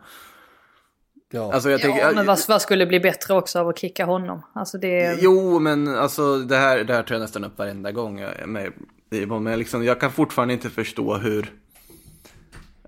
ja. 1.30 1.52
Alltså 1.52 1.70
jag 1.70 1.80
tänker, 1.80 2.00
Ja, 2.00 2.12
men 2.14 2.26
vad, 2.26 2.38
vad 2.48 2.62
skulle 2.62 2.86
bli 2.86 3.00
bättre 3.00 3.34
också 3.34 3.58
av 3.58 3.68
att 3.68 3.78
kicka 3.78 4.04
honom? 4.04 4.42
Alltså 4.52 4.78
det... 4.78 5.18
Jo, 5.20 5.58
men 5.58 5.88
alltså 5.88 6.38
det 6.38 6.56
här, 6.56 6.84
det 6.84 6.94
här 6.94 7.02
tar 7.02 7.14
jag 7.14 7.22
nästan 7.22 7.44
upp 7.44 7.58
varenda 7.58 7.92
gång 7.92 8.18
jag 8.18 8.38
är 8.38 8.46
med 8.46 8.72
i 9.10 9.26
Men 9.26 9.46
jag, 9.46 9.58
liksom, 9.58 9.84
jag 9.84 10.00
kan 10.00 10.12
fortfarande 10.12 10.54
inte 10.54 10.70
förstå 10.70 11.14
hur... 11.14 11.52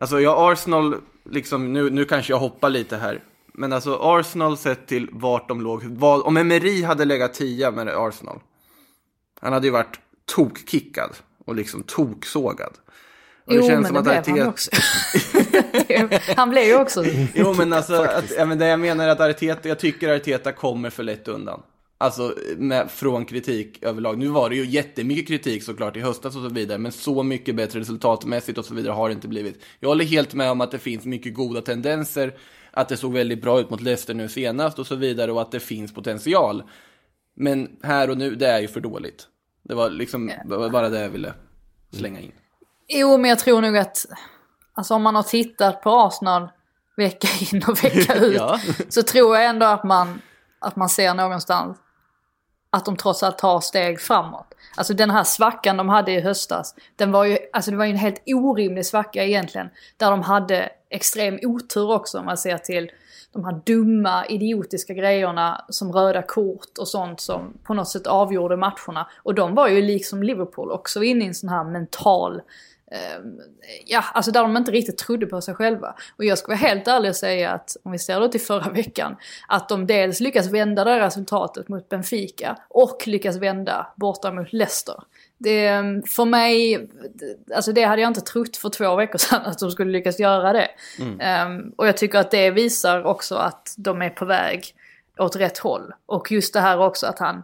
Alltså 0.01 0.20
jag 0.20 0.53
Arsenal, 0.53 0.97
liksom, 1.30 1.72
nu, 1.72 1.90
nu 1.90 2.05
kanske 2.05 2.32
jag 2.32 2.38
hoppar 2.38 2.70
lite 2.70 2.97
här. 2.97 3.20
Men 3.55 3.72
alltså 3.72 3.99
Arsenal 4.03 4.57
sett 4.57 4.86
till 4.86 5.09
vart 5.12 5.49
de 5.49 5.61
låg. 5.61 5.84
Vad, 5.84 6.22
om 6.22 6.36
Emery 6.36 6.82
hade 6.82 7.05
legat 7.05 7.34
tia 7.34 7.70
med 7.70 7.88
Arsenal. 7.88 8.40
Han 9.40 9.53
hade 9.53 9.66
ju 9.66 9.72
varit 9.72 10.01
tokkickad 10.24 11.10
och 11.44 11.54
liksom 11.54 11.82
toksågad. 11.82 12.72
Och 13.46 13.54
jo, 13.54 13.68
men 13.68 13.94
det 13.94 14.02
blev 14.02 14.38
han 14.38 14.48
också. 14.48 14.70
han 16.36 16.50
blev 16.50 16.64
ju 16.64 16.80
också... 16.80 17.04
Jo, 17.34 17.54
men 17.54 17.72
alltså, 17.72 17.94
att, 17.94 18.32
ja, 18.38 18.44
men 18.44 18.58
det 18.58 18.66
jag 18.66 18.80
menar 18.80 19.04
är 19.04 19.08
att 19.08 19.20
Arteta, 19.20 19.68
jag 19.68 19.78
tycker 19.78 20.16
Arteta 20.16 20.52
kommer 20.52 20.90
för 20.90 21.02
lätt 21.02 21.28
undan. 21.28 21.62
Alltså 21.98 22.34
med, 22.56 22.90
från 22.90 23.24
kritik 23.24 23.82
överlag. 23.82 24.18
Nu 24.18 24.28
var 24.28 24.50
det 24.50 24.56
ju 24.56 24.64
jättemycket 24.64 25.28
kritik 25.28 25.62
såklart 25.62 25.96
i 25.96 26.00
höstas 26.00 26.36
och 26.36 26.42
så 26.42 26.48
vidare, 26.48 26.78
men 26.78 26.92
så 26.92 27.22
mycket 27.22 27.54
bättre 27.56 27.80
resultatmässigt 27.80 28.58
och 28.58 28.64
så 28.64 28.74
vidare 28.74 28.92
har 28.92 29.08
det 29.08 29.12
inte 29.12 29.28
blivit. 29.28 29.62
Jag 29.80 29.88
håller 29.88 30.04
helt 30.04 30.34
med 30.34 30.50
om 30.50 30.60
att 30.60 30.70
det 30.70 30.78
finns 30.78 31.04
mycket 31.04 31.34
goda 31.34 31.60
tendenser, 31.60 32.34
att 32.70 32.88
det 32.88 32.96
såg 32.96 33.12
väldigt 33.12 33.42
bra 33.42 33.60
ut 33.60 33.70
mot 33.70 33.80
Leicester 33.80 34.14
nu 34.14 34.28
senast 34.28 34.78
och 34.78 34.86
så 34.86 34.94
vidare 34.94 35.32
och 35.32 35.42
att 35.42 35.52
det 35.52 35.60
finns 35.60 35.94
potential. 35.94 36.62
Men 37.36 37.76
här 37.82 38.10
och 38.10 38.18
nu, 38.18 38.34
det 38.34 38.46
är 38.46 38.60
ju 38.60 38.68
för 38.68 38.80
dåligt. 38.80 39.28
Det 39.64 39.74
var 39.74 39.90
liksom 39.90 40.32
bara 40.72 40.88
det 40.88 41.00
jag 41.00 41.08
ville 41.08 41.34
slänga 41.92 42.20
in. 42.20 42.32
Jo, 42.88 43.18
men 43.18 43.28
jag 43.28 43.38
tror 43.38 43.60
nog 43.60 43.76
att... 43.76 44.06
Alltså 44.74 44.94
om 44.94 45.02
man 45.02 45.14
har 45.14 45.22
tittat 45.22 45.82
på 45.82 45.90
Arsenal 45.90 46.48
vecka 46.96 47.28
in 47.52 47.62
och 47.68 47.84
vecka 47.84 48.14
ut. 48.20 48.36
Ja. 48.36 48.60
Så 48.88 49.02
tror 49.02 49.36
jag 49.36 49.46
ändå 49.46 49.66
att 49.66 49.84
man, 49.84 50.20
att 50.58 50.76
man 50.76 50.88
ser 50.88 51.14
någonstans 51.14 51.78
att 52.70 52.84
de 52.84 52.96
trots 52.96 53.22
allt 53.22 53.38
tar 53.38 53.60
steg 53.60 54.00
framåt. 54.00 54.54
Alltså 54.76 54.94
den 54.94 55.10
här 55.10 55.24
svackan 55.24 55.76
de 55.76 55.88
hade 55.88 56.12
i 56.12 56.20
höstas, 56.20 56.74
den 56.96 57.12
var 57.12 57.24
ju, 57.24 57.38
alltså 57.52 57.70
det 57.70 57.76
var 57.76 57.84
ju 57.84 57.90
en 57.90 57.96
helt 57.96 58.22
orimlig 58.26 58.86
svacka 58.86 59.24
egentligen. 59.24 59.68
Där 59.96 60.10
de 60.10 60.22
hade 60.22 60.70
extrem 60.90 61.38
otur 61.42 61.90
också 61.90 62.18
om 62.18 62.24
man 62.24 62.36
ser 62.36 62.58
till 62.58 62.90
de 63.35 63.45
här 63.45 63.61
dumma, 63.66 64.26
idiotiska 64.26 64.95
grejerna 64.95 65.64
som 65.68 65.93
röda 65.93 66.22
kort 66.22 66.78
och 66.78 66.89
sånt 66.89 67.20
som 67.20 67.59
på 67.64 67.74
något 67.74 67.89
sätt 67.89 68.07
avgjorde 68.07 68.57
matcherna. 68.57 69.09
Och 69.22 69.35
de 69.35 69.55
var 69.55 69.68
ju 69.68 69.82
liksom 69.82 70.22
Liverpool 70.22 70.70
också 70.70 71.03
inne 71.03 71.24
i 71.24 71.28
en 71.28 71.35
sån 71.35 71.49
här 71.49 71.64
mental 71.64 72.43
eh, 72.91 73.24
Ja, 73.87 74.05
alltså 74.14 74.30
där 74.30 74.43
de 74.43 74.57
inte 74.57 74.70
riktigt 74.70 74.99
trodde 74.99 75.26
på 75.26 75.41
sig 75.41 75.55
själva. 75.55 75.95
Och 76.16 76.24
jag 76.24 76.39
ska 76.39 76.49
vara 76.49 76.57
helt 76.57 76.89
ärlig 76.89 77.09
och 77.09 77.16
säga 77.16 77.51
att, 77.51 77.76
om 77.82 77.93
vi 77.93 77.99
ser 77.99 78.20
då 78.20 78.28
till 78.28 78.41
förra 78.41 78.70
veckan, 78.70 79.16
att 79.49 79.68
de 79.68 79.87
dels 79.87 80.20
lyckas 80.20 80.47
vända 80.47 80.85
det 80.85 81.01
resultatet 81.01 81.68
mot 81.68 81.89
Benfica 81.89 82.59
och 82.68 83.03
lyckas 83.07 83.37
vända 83.37 83.87
borta 83.97 84.32
mot 84.32 84.53
Leicester. 84.53 84.97
Det, 85.39 85.68
för 86.09 86.24
mig, 86.24 86.89
alltså 87.55 87.72
det 87.72 87.82
hade 87.82 88.03
jag 88.03 88.11
inte 88.11 88.20
trott 88.20 88.57
för 88.57 88.68
två 88.68 88.97
veckor 88.97 89.18
sedan 89.18 89.43
att 89.43 89.59
de 89.59 89.70
skulle 89.70 89.93
lyckas 89.93 90.20
göra 90.20 90.53
det. 90.53 90.68
Um, 91.47 91.72
och 91.76 91.87
jag 91.89 91.97
tycker 91.97 92.18
att 92.18 92.30
det 92.30 92.51
visar 92.51 93.05
också 93.05 93.35
att 93.35 93.74
de 93.76 94.03
är 94.03 94.11
på 94.11 94.24
väg 94.24 94.74
åt 95.18 95.37
rätt 95.37 95.59
håll. 95.59 95.95
Och 96.07 96.32
just 96.32 96.55
det 96.55 96.61
här 96.61 96.78
också 96.80 97.07
att 97.07 97.18
han 97.18 97.43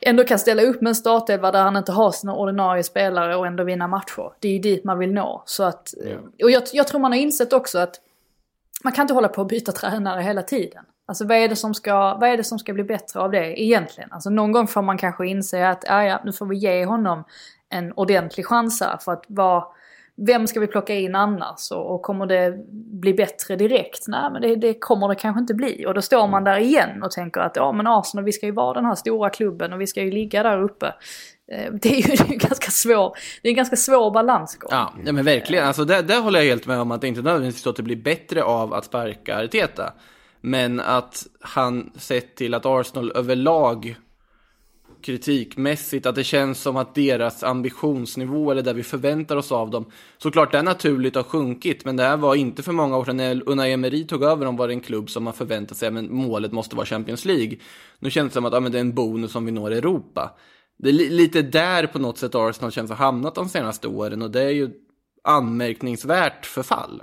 ändå 0.00 0.24
kan 0.24 0.38
ställa 0.38 0.62
upp 0.62 0.80
med 0.80 0.88
en 0.90 0.94
startelva 0.94 1.52
där 1.52 1.62
han 1.62 1.76
inte 1.76 1.92
har 1.92 2.12
sina 2.12 2.34
ordinarie 2.34 2.82
spelare 2.82 3.36
och 3.36 3.46
ändå 3.46 3.64
vinna 3.64 3.88
matcher. 3.88 4.32
Det 4.40 4.48
är 4.48 4.52
ju 4.52 4.58
dit 4.58 4.84
man 4.84 4.98
vill 4.98 5.12
nå. 5.12 5.42
Så 5.46 5.62
att, 5.62 5.94
Och 6.42 6.50
jag, 6.50 6.62
jag 6.72 6.86
tror 6.86 7.00
man 7.00 7.12
har 7.12 7.18
insett 7.18 7.52
också 7.52 7.78
att 7.78 8.00
man 8.84 8.92
kan 8.92 9.02
inte 9.02 9.14
hålla 9.14 9.28
på 9.28 9.40
att 9.40 9.48
byta 9.48 9.72
tränare 9.72 10.22
hela 10.22 10.42
tiden. 10.42 10.84
Alltså 11.08 11.26
vad 11.26 11.36
är, 11.36 11.48
det 11.48 11.56
som 11.56 11.74
ska, 11.74 12.16
vad 12.20 12.28
är 12.28 12.36
det 12.36 12.44
som 12.44 12.58
ska 12.58 12.72
bli 12.72 12.84
bättre 12.84 13.20
av 13.20 13.30
det 13.30 13.62
egentligen? 13.62 14.12
Alltså 14.12 14.30
någon 14.30 14.52
gång 14.52 14.66
får 14.66 14.82
man 14.82 14.98
kanske 14.98 15.26
inse 15.26 15.68
att 15.68 15.84
ja, 15.86 16.04
ja, 16.04 16.20
nu 16.24 16.32
får 16.32 16.46
vi 16.46 16.56
ge 16.56 16.84
honom 16.84 17.24
en 17.68 17.92
ordentlig 17.92 18.46
chans 18.46 18.80
här. 18.80 18.96
För 18.96 19.12
att 19.12 19.24
vad, 19.28 19.64
vem 20.16 20.46
ska 20.46 20.60
vi 20.60 20.66
plocka 20.66 20.94
in 20.94 21.14
annars? 21.14 21.70
Och, 21.70 21.94
och 21.94 22.02
kommer 22.02 22.26
det 22.26 22.54
bli 22.72 23.14
bättre 23.14 23.56
direkt? 23.56 24.04
Nej, 24.08 24.30
men 24.32 24.42
det, 24.42 24.56
det 24.56 24.74
kommer 24.74 25.08
det 25.08 25.14
kanske 25.14 25.40
inte 25.40 25.54
bli. 25.54 25.84
Och 25.86 25.94
då 25.94 26.02
står 26.02 26.28
man 26.28 26.44
där 26.44 26.58
igen 26.58 27.02
och 27.02 27.10
tänker 27.10 27.40
att 27.40 27.56
ja, 27.56 27.72
men 27.72 27.86
Arsenal, 27.86 28.24
vi 28.24 28.32
ska 28.32 28.46
ju 28.46 28.52
vara 28.52 28.74
den 28.74 28.84
här 28.84 28.94
stora 28.94 29.30
klubben 29.30 29.72
och 29.72 29.80
vi 29.80 29.86
ska 29.86 30.02
ju 30.02 30.10
ligga 30.10 30.42
där 30.42 30.62
uppe. 30.62 30.86
Eh, 31.52 31.72
Det 31.72 31.88
är 31.88 31.94
ju 31.94 32.02
det 32.16 32.20
är 32.20 32.32
ju 32.32 32.38
ganska 32.38 32.70
svår, 32.70 33.16
det 33.42 33.48
är 33.48 33.50
en 33.50 33.56
ganska 33.56 33.76
svår 33.76 34.10
balansgång. 34.10 34.68
Ja, 34.72 34.92
men 35.04 35.24
verkligen. 35.24 35.66
Alltså, 35.66 35.84
där, 35.84 36.02
där 36.02 36.20
håller 36.20 36.38
jag 36.38 36.46
helt 36.46 36.66
med 36.66 36.80
om 36.80 36.90
att 36.90 37.00
det 37.00 37.08
inte 37.08 37.22
nödvändigtvis 37.22 37.66
att 37.66 37.76
det 37.76 37.82
blir 37.82 37.96
bättre 37.96 38.42
av 38.42 38.74
att 38.74 38.84
sparka 38.84 39.44
Arteta. 39.44 39.92
Men 40.48 40.80
att 40.80 41.26
han 41.40 41.90
sett 41.96 42.36
till 42.36 42.54
att 42.54 42.66
Arsenal 42.66 43.12
överlag 43.14 43.96
kritikmässigt, 45.02 46.06
att 46.06 46.14
det 46.14 46.24
känns 46.24 46.62
som 46.62 46.76
att 46.76 46.94
deras 46.94 47.42
ambitionsnivå 47.42 48.50
eller 48.50 48.62
det 48.62 48.72
vi 48.72 48.82
förväntar 48.82 49.36
oss 49.36 49.52
av 49.52 49.70
dem, 49.70 49.90
såklart 50.18 50.52
det 50.52 50.58
är 50.58 50.62
naturligt 50.62 51.14
har 51.14 51.22
sjunkit, 51.22 51.84
men 51.84 51.96
det 51.96 52.02
här 52.02 52.16
var 52.16 52.34
inte 52.34 52.62
för 52.62 52.72
många 52.72 52.96
år 52.96 53.04
sedan 53.04 53.16
när 53.16 53.48
Unai 53.48 53.72
Emery 53.72 54.06
tog 54.06 54.22
över, 54.22 54.44
de 54.44 54.56
var 54.56 54.68
det 54.68 54.74
en 54.74 54.80
klubb 54.80 55.10
som 55.10 55.24
man 55.24 55.32
förväntade 55.34 55.78
sig, 55.78 55.90
men 55.90 56.14
målet 56.14 56.52
måste 56.52 56.76
vara 56.76 56.86
Champions 56.86 57.24
League. 57.24 57.58
Nu 57.98 58.10
känns 58.10 58.32
det 58.32 58.34
som 58.34 58.44
att 58.44 58.52
ja, 58.52 58.60
men 58.60 58.72
det 58.72 58.78
är 58.78 58.80
en 58.80 58.94
bonus 58.94 59.34
om 59.34 59.46
vi 59.46 59.52
når 59.52 59.70
Europa. 59.70 60.36
Det 60.78 60.88
är 60.88 60.92
li- 60.92 61.10
lite 61.10 61.42
där 61.42 61.86
på 61.86 61.98
något 61.98 62.18
sätt 62.18 62.34
Arsenal 62.34 62.72
känns 62.72 62.90
ha 62.90 62.96
hamnat 62.96 63.34
de 63.34 63.48
senaste 63.48 63.88
åren 63.88 64.22
och 64.22 64.30
det 64.30 64.42
är 64.42 64.50
ju 64.50 64.70
anmärkningsvärt 65.24 66.46
förfall. 66.46 67.02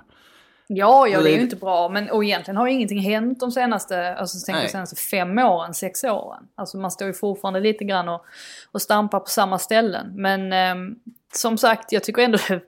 Ja, 0.67 1.07
ja 1.07 1.21
det 1.21 1.31
är 1.31 1.35
ju 1.35 1.41
inte 1.41 1.55
bra. 1.55 1.89
Men 1.89 2.09
och 2.09 2.23
egentligen 2.23 2.57
har 2.57 2.67
ju 2.67 2.73
ingenting 2.73 2.99
hänt 2.99 3.39
de 3.39 3.51
senaste, 3.51 4.15
alltså, 4.15 4.37
tänk 4.45 4.61
de 4.63 4.69
senaste 4.69 4.95
fem 4.95 5.37
åren, 5.37 5.73
sex 5.73 6.03
åren. 6.03 6.47
Alltså 6.55 6.77
man 6.77 6.91
står 6.91 7.07
ju 7.07 7.13
fortfarande 7.13 7.59
lite 7.59 7.83
grann 7.83 8.09
och, 8.09 8.25
och 8.71 8.81
stampar 8.81 9.19
på 9.19 9.29
samma 9.29 9.59
ställen. 9.59 10.11
Men 10.15 10.53
ehm, 10.53 10.95
som 11.33 11.57
sagt, 11.57 11.91
jag 11.91 12.03
tycker 12.03 12.21
ändå 12.21 12.37
det, 12.47 12.61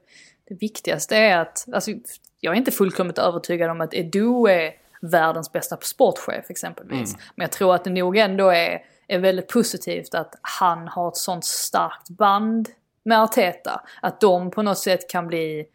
det 0.48 0.56
viktigaste 0.56 1.18
är 1.18 1.38
att, 1.38 1.66
alltså, 1.74 1.92
jag 2.40 2.54
är 2.54 2.58
inte 2.58 2.72
fullkomligt 2.72 3.18
övertygad 3.18 3.72
om 3.72 3.82
att 3.82 3.94
Edu 3.94 4.48
är 4.48 4.72
världens 5.02 5.52
bästa 5.52 5.78
sportchef 5.82 6.50
exempelvis. 6.50 7.16
Men 7.36 7.44
jag 7.44 7.52
tror 7.52 7.76
att 7.76 7.84
det 7.84 7.90
nog 7.90 8.18
ändå 8.18 8.50
är, 8.50 8.82
är 9.08 9.20
väldigt 9.20 9.48
positivt 9.48 10.16
att 10.16 10.36
han 10.42 10.88
har 10.88 11.08
ett 11.08 11.18
sånt 11.18 11.46
starkt 11.46 12.10
band 12.10 12.70
med 13.04 13.22
Arteta. 13.22 13.82
Att 14.02 14.22
de 14.22 14.52
på 14.52 14.62
något 14.62 14.78
sätt 14.78 15.10
kan 15.10 15.28
bli 15.28 15.60
eh, 15.60 15.66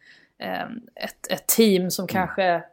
ett, 0.95 1.31
ett 1.31 1.47
team 1.47 1.91
som 1.91 2.07
kanske... 2.07 2.63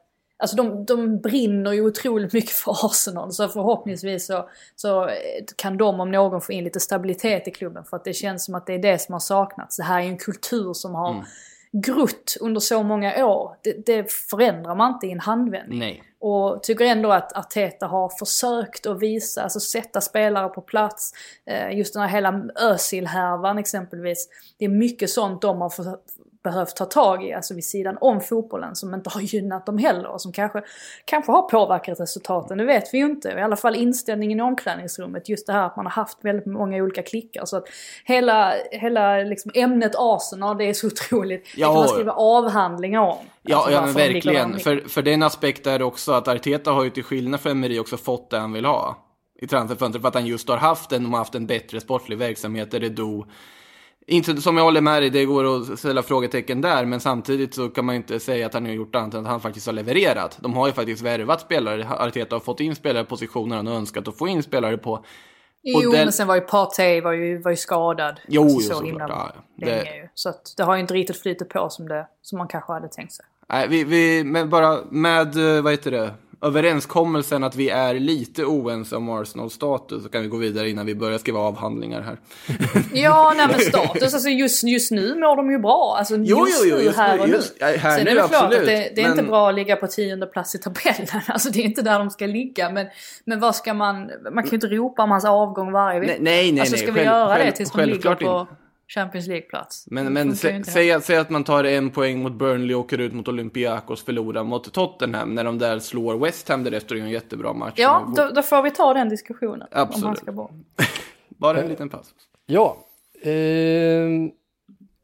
Alltså 0.41 0.57
de, 0.57 0.85
de 0.85 1.21
brinner 1.21 1.73
ju 1.73 1.87
otroligt 1.87 2.33
mycket 2.33 2.51
för 2.51 2.87
Arsenal 2.87 3.33
så 3.33 3.49
förhoppningsvis 3.49 4.27
så, 4.27 4.49
så 4.77 5.09
eh, 5.09 5.15
kan 5.57 5.77
de 5.77 6.01
om 6.01 6.11
någon 6.11 6.41
få 6.41 6.53
in 6.53 6.65
lite 6.65 6.81
stabilitet 6.81 7.49
i 7.49 7.51
klubben 7.51 7.85
för 7.85 7.97
att 7.97 8.05
det 8.05 8.13
känns 8.13 8.45
som 8.45 8.55
att 8.55 8.67
det 8.67 8.75
är 8.75 8.79
det 8.79 8.99
som 8.99 9.13
har 9.13 9.21
saknats. 9.21 9.77
Det 9.77 9.83
här 9.83 10.01
är 10.01 10.05
en 10.05 10.19
kultur 10.19 10.73
som 10.73 10.95
har 10.95 11.25
grutt 11.73 12.37
under 12.41 12.61
så 12.61 12.83
många 12.83 13.27
år, 13.27 13.57
det, 13.63 13.87
det 13.87 14.13
förändrar 14.13 14.75
man 14.75 14.93
inte 14.93 15.07
i 15.07 15.11
en 15.11 15.21
handvändning. 15.21 15.79
Nej. 15.79 16.03
Och 16.21 16.63
tycker 16.63 16.85
ändå 16.85 17.13
att 17.13 17.37
Arteta 17.37 17.87
har 17.87 18.09
försökt 18.19 18.87
att 18.87 19.01
visa, 19.01 19.43
alltså 19.43 19.61
sätta 19.61 20.01
spelare 20.01 20.49
på 20.49 20.61
plats. 20.61 21.13
Eh, 21.47 21.79
just 21.79 21.95
den 21.95 22.03
här 22.03 22.09
hela 22.09 22.43
Özil-härvan 22.55 23.59
exempelvis. 23.59 24.29
Det 24.59 24.65
är 24.65 24.69
mycket 24.69 25.11
sånt 25.11 25.43
de 25.43 25.61
har 25.61 25.71
behövt 26.51 26.77
ta 26.77 26.85
tag 26.85 27.25
i, 27.25 27.33
alltså 27.33 27.55
vid 27.55 27.65
sidan 27.65 27.99
om 28.01 28.21
fotbollen, 28.21 28.77
som 28.77 28.95
inte 28.95 29.11
har 29.11 29.21
gynnat 29.21 29.67
dem 29.67 29.79
heller. 29.79 30.07
Och 30.09 30.21
som 30.21 30.33
kanske, 30.33 30.63
kanske 31.05 31.33
har 31.33 31.43
påverkat 31.43 32.01
resultaten, 32.01 32.59
det 32.59 32.65
vet 32.65 32.95
vi 32.95 32.99
ju 32.99 33.05
inte. 33.05 33.29
I 33.29 33.41
alla 33.41 33.57
fall 33.57 33.75
inställningen 33.75 34.39
i 34.39 34.43
omklädningsrummet, 34.43 35.29
just 35.29 35.47
det 35.47 35.53
här 35.53 35.67
att 35.67 35.77
man 35.77 35.87
har 35.87 35.93
haft 35.93 36.19
väldigt 36.23 36.47
många 36.47 36.83
olika 36.83 37.03
klickar. 37.03 37.45
Så 37.45 37.57
att 37.57 37.65
hela, 38.05 38.53
hela 38.71 39.17
liksom 39.17 39.51
ämnet 39.55 39.93
Arsenal, 39.97 40.59
det 40.59 40.65
är 40.65 40.75
så 40.75 40.87
otroligt. 40.87 41.49
Ja. 41.57 41.69
Det 41.69 41.75
kan 41.75 41.75
man 41.75 41.89
skriva 41.89 42.13
avhandlingar 42.13 43.01
om. 43.01 43.19
Ja, 43.43 43.57
Alltså 43.57 43.73
ja 43.73 43.85
men 43.85 43.95
verkligen. 43.95 44.59
För, 44.59 44.89
för 44.89 45.03
det 45.03 45.11
är 45.11 45.15
en 45.15 45.23
aspekt 45.23 45.65
där 45.65 45.83
också 45.83 46.13
att 46.13 46.29
Arteta 46.29 46.71
har 46.71 46.85
ju 46.85 46.91
till 46.91 47.05
skillnad 47.05 47.41
från 47.41 47.53
Emery 47.53 47.79
också 47.79 47.97
fått 47.97 48.31
det 48.31 48.39
han 48.39 48.53
vill 48.53 48.65
ha 48.65 48.97
i 49.41 49.47
transferfönstret 49.47 50.03
för 50.03 50.09
att 50.09 50.15
han 50.15 50.27
just 50.27 50.49
har 50.49 50.57
haft 50.57 50.93
en, 50.93 51.03
de 51.03 51.13
har 51.13 51.19
haft 51.19 51.35
en 51.35 51.47
bättre 51.47 51.81
sportslig 51.81 52.19
verksamhet 52.19 52.71
där 52.71 52.81
det 52.81 52.89
då 52.89 53.27
inte 54.09 54.43
som 54.43 54.57
jag 54.57 54.65
håller 54.65 54.81
med 54.81 55.03
dig, 55.03 55.11
det 55.11 55.25
går 55.25 55.57
att 55.57 55.79
ställa 55.79 56.03
frågetecken 56.03 56.61
där, 56.61 56.85
men 56.85 57.01
samtidigt 57.01 57.55
så 57.55 57.69
kan 57.69 57.85
man 57.85 57.95
ju 57.95 57.97
inte 57.97 58.21
säga 58.21 58.47
att 58.47 58.55
han 58.55 58.67
har 58.67 58.73
gjort 58.73 58.95
annat 58.95 59.15
än 59.15 59.21
att 59.21 59.27
han 59.31 59.41
faktiskt 59.41 59.67
har 59.67 59.73
levererat. 59.73 60.39
De 60.41 60.55
har 60.55 60.67
ju 60.67 60.73
faktiskt 60.73 61.03
värvat 61.03 61.41
spelare, 61.41 61.87
Arteta 61.89 62.35
har 62.37 62.41
fått 62.41 62.61
in 62.61 62.75
spelare 62.75 63.05
på 63.05 63.09
positioner 63.09 63.57
han 63.57 63.67
har 63.67 63.75
önskat 63.75 64.09
att 64.09 64.19
få 64.19 64.29
in 64.29 64.43
spelare 64.43 64.79
på. 64.79 65.05
Jo, 65.63 65.77
Och 65.77 65.83
den- 65.83 65.93
men 66.05 66.13
sen 66.13 66.27
var 66.27 66.35
ju 66.35 66.41
Partey 66.41 67.01
var 67.01 67.13
ju, 67.13 67.43
var 67.43 67.51
ju 67.51 67.57
skadad. 67.57 68.21
Jo, 68.29 68.43
alltså, 68.43 68.55
jo, 68.57 68.61
så 68.61 68.67
såklart, 68.75 68.87
himla 68.87 69.09
ja, 69.09 69.67
Det- 69.67 69.97
ju. 69.97 70.09
Så 70.15 70.29
att 70.29 70.55
det 70.57 70.63
har 70.63 70.75
ju 70.75 70.81
inte 70.81 70.95
riktigt 70.95 71.23
flutit 71.23 71.49
på 71.49 71.69
som, 71.71 71.89
det, 71.89 72.07
som 72.23 72.39
man 72.39 72.49
kanske 72.49 72.73
hade 72.73 72.89
tänkt 72.89 73.13
sig. 73.13 73.25
Nej, 73.49 73.69
vi, 73.69 73.85
vi, 73.85 74.25
men 74.25 74.51
bara 74.51 74.79
med, 74.91 75.57
eh, 75.57 75.63
vad 75.63 75.73
heter 75.73 75.91
det, 75.91 76.11
överenskommelsen 76.43 77.45
att 77.45 77.57
vi 77.57 77.69
är 77.69 77.95
lite 77.95 78.45
oense 78.45 78.97
om 78.97 79.09
Arsenals 79.09 79.53
status 79.53 80.03
så 80.03 80.09
kan 80.09 80.23
vi 80.23 80.29
gå 80.29 80.37
vidare 80.37 80.71
innan 80.71 80.87
vi 80.87 80.95
börjar 80.95 81.19
skriva 81.19 81.39
avhandlingar 81.41 82.01
här. 82.03 82.19
Ja, 82.93 83.33
nej 83.37 83.47
men 83.51 83.61
status, 83.61 84.15
alltså 84.15 84.29
just, 84.29 84.65
just 84.65 84.91
nu 84.91 85.15
mår 85.15 85.37
de 85.37 85.51
ju 85.51 85.59
bra. 85.59 85.97
Alltså 85.99 86.17
Jo, 86.17 86.47
just 86.47 86.65
jo, 86.65 86.71
jo, 86.71 86.77
nu, 86.77 86.83
just 86.83 86.97
här 86.99 87.17
nu, 87.17 87.23
och 87.23 87.29
nu. 87.29 87.35
just- 87.35 87.55
ja, 87.61 87.67
här 87.67 87.97
Sen 87.97 88.05
nu, 88.05 88.11
är 88.11 88.15
det 88.15 88.29
klart 88.29 88.43
absolut, 88.43 88.61
att 88.61 88.67
det, 88.67 88.93
det 88.95 89.01
är 89.03 89.11
inte 89.11 89.23
men- 89.23 89.27
bra 89.31 89.49
att 89.49 89.55
ligga 89.55 89.77
på 89.77 89.87
tionde 89.87 90.27
plats 90.27 90.55
i 90.55 90.59
tabellen. 90.59 91.07
Alltså 91.27 91.51
det 91.51 91.59
är 91.61 91.65
inte 91.65 91.83
där 91.83 91.99
de 91.99 92.11
ska 92.11 92.27
ligga. 92.27 92.71
Men, 92.71 92.87
men 93.25 93.41
vad 93.41 93.57
ska 93.57 93.75
man, 93.75 94.11
man 94.33 94.43
kan 94.45 94.51
ju 94.51 94.55
inte 94.55 94.67
ropa 94.67 95.03
om 95.03 95.11
hans 95.11 95.25
avgång 95.25 95.73
varje 95.73 96.01
vecka. 96.01 96.13
Nej, 96.13 96.23
nej, 96.23 96.53
nej, 96.53 96.61
Alltså 96.61 96.75
nej, 96.77 96.83
ska 96.83 96.93
vi 96.93 96.99
själv- 96.99 97.07
göra 97.07 97.35
själv- 97.37 97.47
det 97.47 97.53
tills 97.53 97.71
de 97.73 97.85
ligger 97.85 98.15
på 98.15 98.41
inte. 98.41 98.55
Champions 98.95 99.27
League-plats? 99.27 99.85
Men, 99.91 100.13
men 100.13 100.37
sä, 100.37 100.65
säg, 100.65 100.93
att- 100.93 101.05
säg 101.05 101.17
att 101.17 101.31
man 101.31 101.45
tar 101.45 101.65
en 101.65 101.91
poäng 101.91 102.23
mot 102.23 102.33
Burnley 102.33 102.75
och 102.75 102.81
åker 102.81 102.99
ut 102.99 103.13
mot 103.13 103.29
Olympiakos, 103.29 104.05
förlorar 104.05 104.45
mot 104.45 104.73
Tottenham 104.73 105.35
när 105.35 105.45
de 105.45 105.59
där 105.59 105.79
slår 105.79 106.19
West 106.19 106.49
Ham 106.49 106.65
därefter 106.65 106.95
och 106.95 106.99
gör 106.99 107.07
en 107.07 107.13
jättebra 107.13 107.53
match. 107.53 107.75
Ja, 107.77 108.13
då, 108.17 108.29
då 108.35 108.43
får 108.43 108.63
vi 108.63 108.71
ta 108.71 108.95
den 108.95 109.09
diskussionen. 109.09 109.61
Om 109.63 109.69
han 109.73 109.83
Absolut. 109.89 110.19
ska 110.19 110.33
bort. 110.33 110.51
Bara 111.29 111.63
en 111.63 111.69
liten 111.69 111.89
paus. 111.89 112.07
Ja, 112.47 112.77
ehm, 113.23 114.31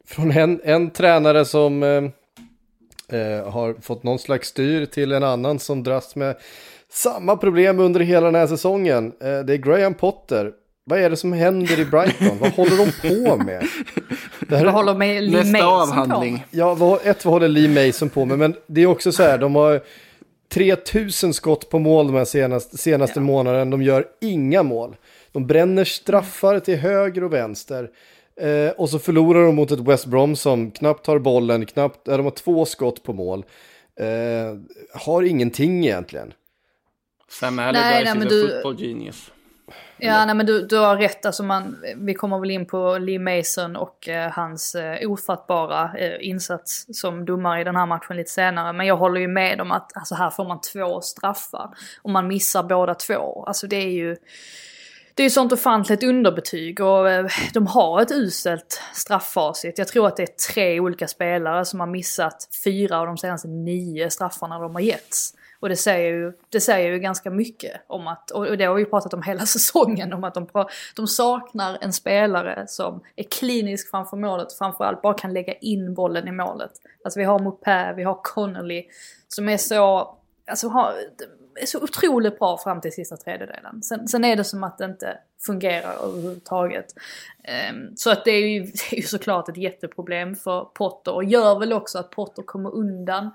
från 0.07 0.31
en, 0.31 0.61
en 0.63 0.89
tränare 0.91 1.45
som 1.45 1.83
eh, 1.83 2.03
eh, 3.19 3.49
har 3.51 3.81
fått 3.81 4.03
någon 4.03 4.19
slags 4.19 4.47
styr 4.47 4.85
till 4.85 5.11
en 5.11 5.23
annan 5.23 5.59
som 5.59 5.83
dras 5.83 6.15
med 6.15 6.35
samma 6.89 7.37
problem 7.37 7.79
under 7.79 7.99
hela 7.99 8.25
den 8.25 8.35
här 8.35 8.47
säsongen. 8.47 9.05
Eh, 9.21 9.39
det 9.39 9.53
är 9.53 9.57
Graham 9.57 9.93
Potter. 9.93 10.51
Vad 10.87 10.99
är 10.99 11.09
det 11.09 11.17
som 11.17 11.33
händer 11.33 11.79
i 11.79 11.85
Brighton? 11.85 12.37
vad 12.39 12.51
håller 12.51 12.77
de 12.77 13.09
på 13.09 13.37
med? 13.43 13.67
Det 14.49 14.57
här 14.57 14.65
är, 14.65 14.69
håller 14.71 14.93
med 14.93 15.23
Lee 15.23 15.31
Nästa 15.43 15.51
Mason 15.65 15.81
avhandling. 15.99 16.37
På. 16.37 16.43
ja, 16.51 16.73
vad, 16.73 16.99
ett 17.03 17.25
vad 17.25 17.33
håller 17.33 17.47
Lee 17.47 17.85
Mason 17.87 18.09
på 18.09 18.25
med, 18.25 18.39
men 18.39 18.55
det 18.67 18.81
är 18.81 18.85
också 18.85 19.11
så 19.11 19.23
här, 19.23 19.37
de 19.37 19.55
har 19.55 19.81
3000 20.49 21.33
skott 21.33 21.69
på 21.69 21.79
mål 21.79 22.07
de 22.07 22.15
här 22.15 22.25
senaste, 22.25 22.77
senaste 22.77 23.19
månaden, 23.19 23.69
de 23.69 23.81
gör 23.83 24.05
inga 24.21 24.63
mål. 24.63 24.95
De 25.31 25.47
bränner 25.47 25.83
straffar 25.83 26.59
till 26.59 26.77
höger 26.77 27.23
och 27.23 27.33
vänster. 27.33 27.89
Eh, 28.41 28.69
och 28.77 28.89
så 28.89 28.99
förlorar 28.99 29.45
de 29.45 29.55
mot 29.55 29.71
ett 29.71 29.79
West 29.79 30.05
Brom 30.05 30.35
som 30.35 30.71
knappt 30.71 31.07
har 31.07 31.19
bollen, 31.19 31.65
knappt, 31.65 32.07
äh, 32.07 32.17
de 32.17 32.23
har 32.23 32.31
två 32.31 32.65
skott 32.65 33.03
på 33.03 33.13
mål. 33.13 33.45
Eh, 33.99 34.05
har 35.01 35.23
ingenting 35.23 35.85
egentligen. 35.85 36.33
Sam 37.29 37.55
Nej, 37.55 37.65
Allardyce 37.65 37.89
nej, 37.91 38.03
is 38.03 38.15
men 38.19 38.27
du- 38.27 38.49
football 38.49 38.81
genius. 38.87 39.31
Ja, 39.97 40.25
nej 40.25 40.35
men 40.35 40.45
du, 40.45 40.65
du 40.65 40.77
har 40.77 40.97
rätt. 40.97 41.25
Alltså 41.25 41.43
man, 41.43 41.77
vi 41.95 42.13
kommer 42.13 42.39
väl 42.39 42.51
in 42.51 42.65
på 42.65 42.97
Lee 42.97 43.19
Mason 43.19 43.75
och 43.75 44.09
eh, 44.09 44.31
hans 44.31 44.75
eh, 44.75 45.11
ofattbara 45.11 45.91
eh, 45.97 46.27
insats 46.27 46.85
som 46.99 47.25
domare 47.25 47.61
i 47.61 47.63
den 47.63 47.75
här 47.75 47.85
matchen 47.85 48.17
lite 48.17 48.31
senare. 48.31 48.73
Men 48.73 48.85
jag 48.85 48.97
håller 48.97 49.21
ju 49.21 49.27
med 49.27 49.61
om 49.61 49.71
att 49.71 49.97
alltså 49.97 50.15
här 50.15 50.29
får 50.29 50.45
man 50.45 50.61
två 50.61 51.01
straffar. 51.01 51.69
Och 52.01 52.09
man 52.09 52.27
missar 52.27 52.63
båda 52.63 52.95
två. 52.95 53.43
Alltså 53.47 53.67
det 53.67 53.75
är 53.75 53.91
ju... 53.91 54.15
Det 55.13 55.23
är 55.23 55.25
ju 55.25 55.29
sånt 55.29 55.51
ofantligt 55.51 56.03
underbetyg 56.03 56.79
och 56.79 57.09
eh, 57.09 57.25
de 57.53 57.67
har 57.67 58.01
ett 58.01 58.11
uselt 58.11 58.81
strafffacit. 58.93 59.77
Jag 59.77 59.87
tror 59.87 60.07
att 60.07 60.17
det 60.17 60.23
är 60.23 60.53
tre 60.53 60.79
olika 60.79 61.07
spelare 61.07 61.65
som 61.65 61.79
har 61.79 61.87
missat 61.87 62.49
fyra 62.63 62.99
av 62.99 63.05
de 63.05 63.17
senaste 63.17 63.47
nio 63.47 64.09
straffarna 64.09 64.59
de 64.59 64.75
har 64.75 64.81
getts. 64.81 65.33
Och 65.65 65.69
det 65.69 65.75
säger 65.75 66.13
ju, 66.13 66.33
det 66.49 66.61
säger 66.61 66.91
ju 66.91 66.99
ganska 66.99 67.29
mycket 67.29 67.81
om 67.87 68.07
att, 68.07 68.31
och 68.31 68.57
det 68.57 68.65
har 68.65 68.75
vi 68.75 68.81
ju 68.81 68.89
pratat 68.89 69.13
om 69.13 69.23
hela 69.23 69.45
säsongen, 69.45 70.13
om 70.13 70.23
att 70.23 70.33
de, 70.33 70.47
de 70.95 71.07
saknar 71.07 71.77
en 71.81 71.93
spelare 71.93 72.65
som 72.67 73.01
är 73.15 73.23
klinisk 73.23 73.91
framför 73.91 74.17
målet, 74.17 74.53
framförallt 74.53 75.01
bara 75.01 75.13
kan 75.13 75.33
lägga 75.33 75.53
in 75.53 75.93
bollen 75.93 76.27
i 76.27 76.31
målet. 76.31 76.71
Alltså 77.03 77.19
vi 77.19 77.25
har 77.25 77.39
Mopé, 77.39 77.93
vi 77.93 78.03
har 78.03 78.19
Connolly, 78.23 78.85
som 79.27 79.49
är 79.49 79.57
så, 79.57 80.15
alltså 80.47 80.67
har, 80.67 80.93
är 81.61 81.65
så 81.65 81.83
otroligt 81.83 82.39
bra 82.39 82.57
fram 82.57 82.81
till 82.81 82.91
sista 82.91 83.17
tredjedelen. 83.17 83.83
Sen, 83.83 84.07
sen 84.07 84.25
är 84.25 84.35
det 84.35 84.43
som 84.43 84.63
att 84.63 84.77
det 84.77 84.85
inte 84.85 85.17
fungerar 85.45 85.93
överhuvudtaget. 86.03 86.85
Um, 87.71 87.93
så 87.95 88.11
att 88.11 88.25
det 88.25 88.31
är, 88.31 88.47
ju, 88.47 88.59
det 88.89 88.95
är 88.95 88.97
ju 88.97 89.07
såklart 89.07 89.49
ett 89.49 89.57
jätteproblem 89.57 90.35
för 90.35 90.65
Potter 90.65 91.13
och 91.13 91.23
gör 91.23 91.59
väl 91.59 91.73
också 91.73 91.99
att 91.99 92.11
Potter 92.11 92.43
kommer 92.43 92.75
undan 92.75 93.31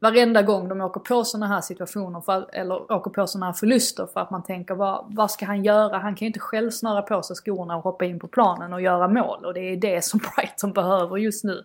varenda 0.00 0.42
gång 0.42 0.68
de 0.68 0.80
åker 0.80 1.00
på 1.00 1.24
sådana 1.24 1.46
här 1.46 1.60
situationer, 1.60 2.20
för, 2.20 2.48
eller 2.52 2.92
åker 2.92 3.10
på 3.10 3.26
sådana 3.26 3.46
här 3.46 3.52
förluster 3.52 4.06
för 4.12 4.20
att 4.20 4.30
man 4.30 4.42
tänker 4.42 4.74
vad, 4.74 5.04
vad 5.08 5.30
ska 5.30 5.46
han 5.46 5.64
göra? 5.64 5.98
Han 5.98 6.14
kan 6.14 6.26
ju 6.26 6.26
inte 6.26 6.40
själv 6.40 6.70
snöra 6.70 7.02
på 7.02 7.22
sig 7.22 7.36
skorna 7.36 7.76
och 7.76 7.82
hoppa 7.82 8.04
in 8.04 8.18
på 8.18 8.28
planen 8.28 8.72
och 8.72 8.80
göra 8.80 9.08
mål 9.08 9.44
och 9.44 9.54
det 9.54 9.60
är 9.60 9.76
det 9.76 10.04
som 10.04 10.20
Brighton 10.36 10.72
behöver 10.72 11.16
just 11.16 11.44
nu. 11.44 11.64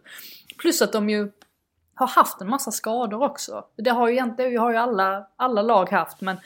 Plus 0.61 0.81
att 0.81 0.93
de 0.93 1.09
ju 1.09 1.31
har 1.95 2.07
haft 2.07 2.41
en 2.41 2.49
massa 2.49 2.71
skador 2.71 3.23
också. 3.23 3.65
Det 3.75 3.89
har 3.89 4.07
ju, 4.07 4.13
egentligen, 4.13 4.51
det 4.51 4.57
har 4.57 4.71
ju 4.71 4.77
alla, 4.77 5.27
alla 5.35 5.61
lag 5.61 5.89
haft 5.89 6.21
men 6.21 6.37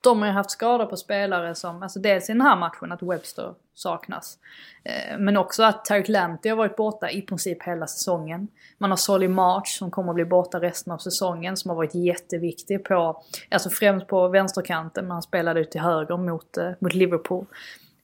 de 0.00 0.20
har 0.20 0.28
ju 0.28 0.32
haft 0.32 0.50
skador 0.50 0.86
på 0.86 0.96
spelare 0.96 1.54
som, 1.54 1.82
alltså 1.82 2.00
dels 2.00 2.30
i 2.30 2.32
den 2.32 2.42
här 2.42 2.56
matchen 2.56 2.92
att 2.92 3.02
Webster 3.02 3.54
saknas. 3.74 4.38
Eh, 4.84 5.18
men 5.18 5.36
också 5.36 5.62
att 5.62 5.84
Tarek 5.84 6.08
Lamptey 6.08 6.50
har 6.50 6.56
varit 6.56 6.76
borta 6.76 7.10
i 7.10 7.22
princip 7.22 7.62
hela 7.62 7.86
säsongen. 7.86 8.48
Man 8.78 8.90
har 8.90 8.96
Solly 8.96 9.28
March 9.28 9.78
som 9.78 9.90
kommer 9.90 10.10
att 10.10 10.14
bli 10.14 10.24
borta 10.24 10.60
resten 10.60 10.92
av 10.92 10.98
säsongen 10.98 11.56
som 11.56 11.68
har 11.68 11.76
varit 11.76 11.94
jätteviktig 11.94 12.84
på, 12.84 13.22
alltså 13.50 13.70
främst 13.70 14.06
på 14.06 14.28
vänsterkanten 14.28 15.04
men 15.04 15.10
han 15.10 15.22
spelade 15.22 15.60
ut 15.60 15.70
till 15.70 15.80
höger 15.80 16.16
mot, 16.16 16.56
eh, 16.56 16.70
mot 16.80 16.94
Liverpool. 16.94 17.46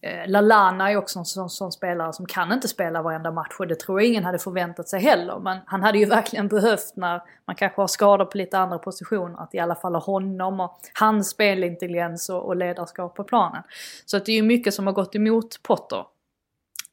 Eh, 0.03 0.28
Lalana 0.28 0.90
är 0.90 0.96
också 0.96 1.18
en 1.18 1.24
sån, 1.24 1.50
sån 1.50 1.72
spelare 1.72 2.12
som 2.12 2.26
kan 2.26 2.53
inte 2.53 2.68
spela 2.68 3.03
varenda 3.03 3.30
match 3.30 3.57
och 3.59 3.66
det 3.66 3.80
tror 3.80 4.00
jag 4.00 4.09
ingen 4.09 4.24
hade 4.24 4.38
förväntat 4.38 4.88
sig 4.88 5.00
heller. 5.00 5.38
Men 5.38 5.59
han 5.66 5.82
hade 5.82 5.98
ju 5.98 6.05
verkligen 6.18 6.48
behövt 6.48 6.92
när 6.96 7.22
man 7.46 7.57
kanske 7.57 7.80
har 7.80 7.86
skador 7.86 8.24
på 8.24 8.38
lite 8.38 8.59
andra 8.59 8.78
positioner 8.78 9.42
att 9.42 9.55
i 9.55 9.59
alla 9.59 9.74
fall 9.74 9.94
ha 9.94 10.00
honom 10.00 10.61
och 10.61 10.80
hans 10.94 11.30
spelintelligens 11.30 12.28
och, 12.28 12.46
och 12.46 12.57
ledarskap 12.57 13.14
på 13.14 13.24
planen. 13.24 13.62
Så 14.05 14.16
att 14.16 14.26
det 14.26 14.32
är 14.32 14.36
ju 14.36 14.42
mycket 14.42 14.74
som 14.74 14.86
har 14.86 14.94
gått 14.94 15.14
emot 15.14 15.62
Potter. 15.62 16.05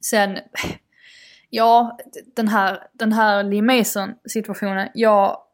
Sen, 0.05 0.37
ja, 1.49 1.97
den 2.35 2.47
här, 2.47 2.87
den 2.93 3.13
här 3.13 3.43
Lee 3.43 3.61
Mason 3.61 4.13
situationen, 4.25 4.89
ja, 4.93 5.45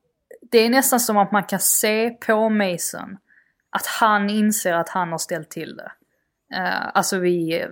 det 0.51 0.57
är 0.57 0.69
nästan 0.69 0.99
som 0.99 1.17
att 1.17 1.31
man 1.31 1.43
kan 1.43 1.59
se 1.59 2.09
på 2.09 2.49
Mason 2.49 3.17
att 3.69 3.85
han 3.85 4.29
inser 4.29 4.73
att 4.73 4.89
han 4.89 5.11
har 5.11 5.17
ställt 5.17 5.49
till 5.49 5.75
det. 5.75 5.91
Uh, 6.55 6.97
alltså 6.97 7.17
vi, 7.17 7.65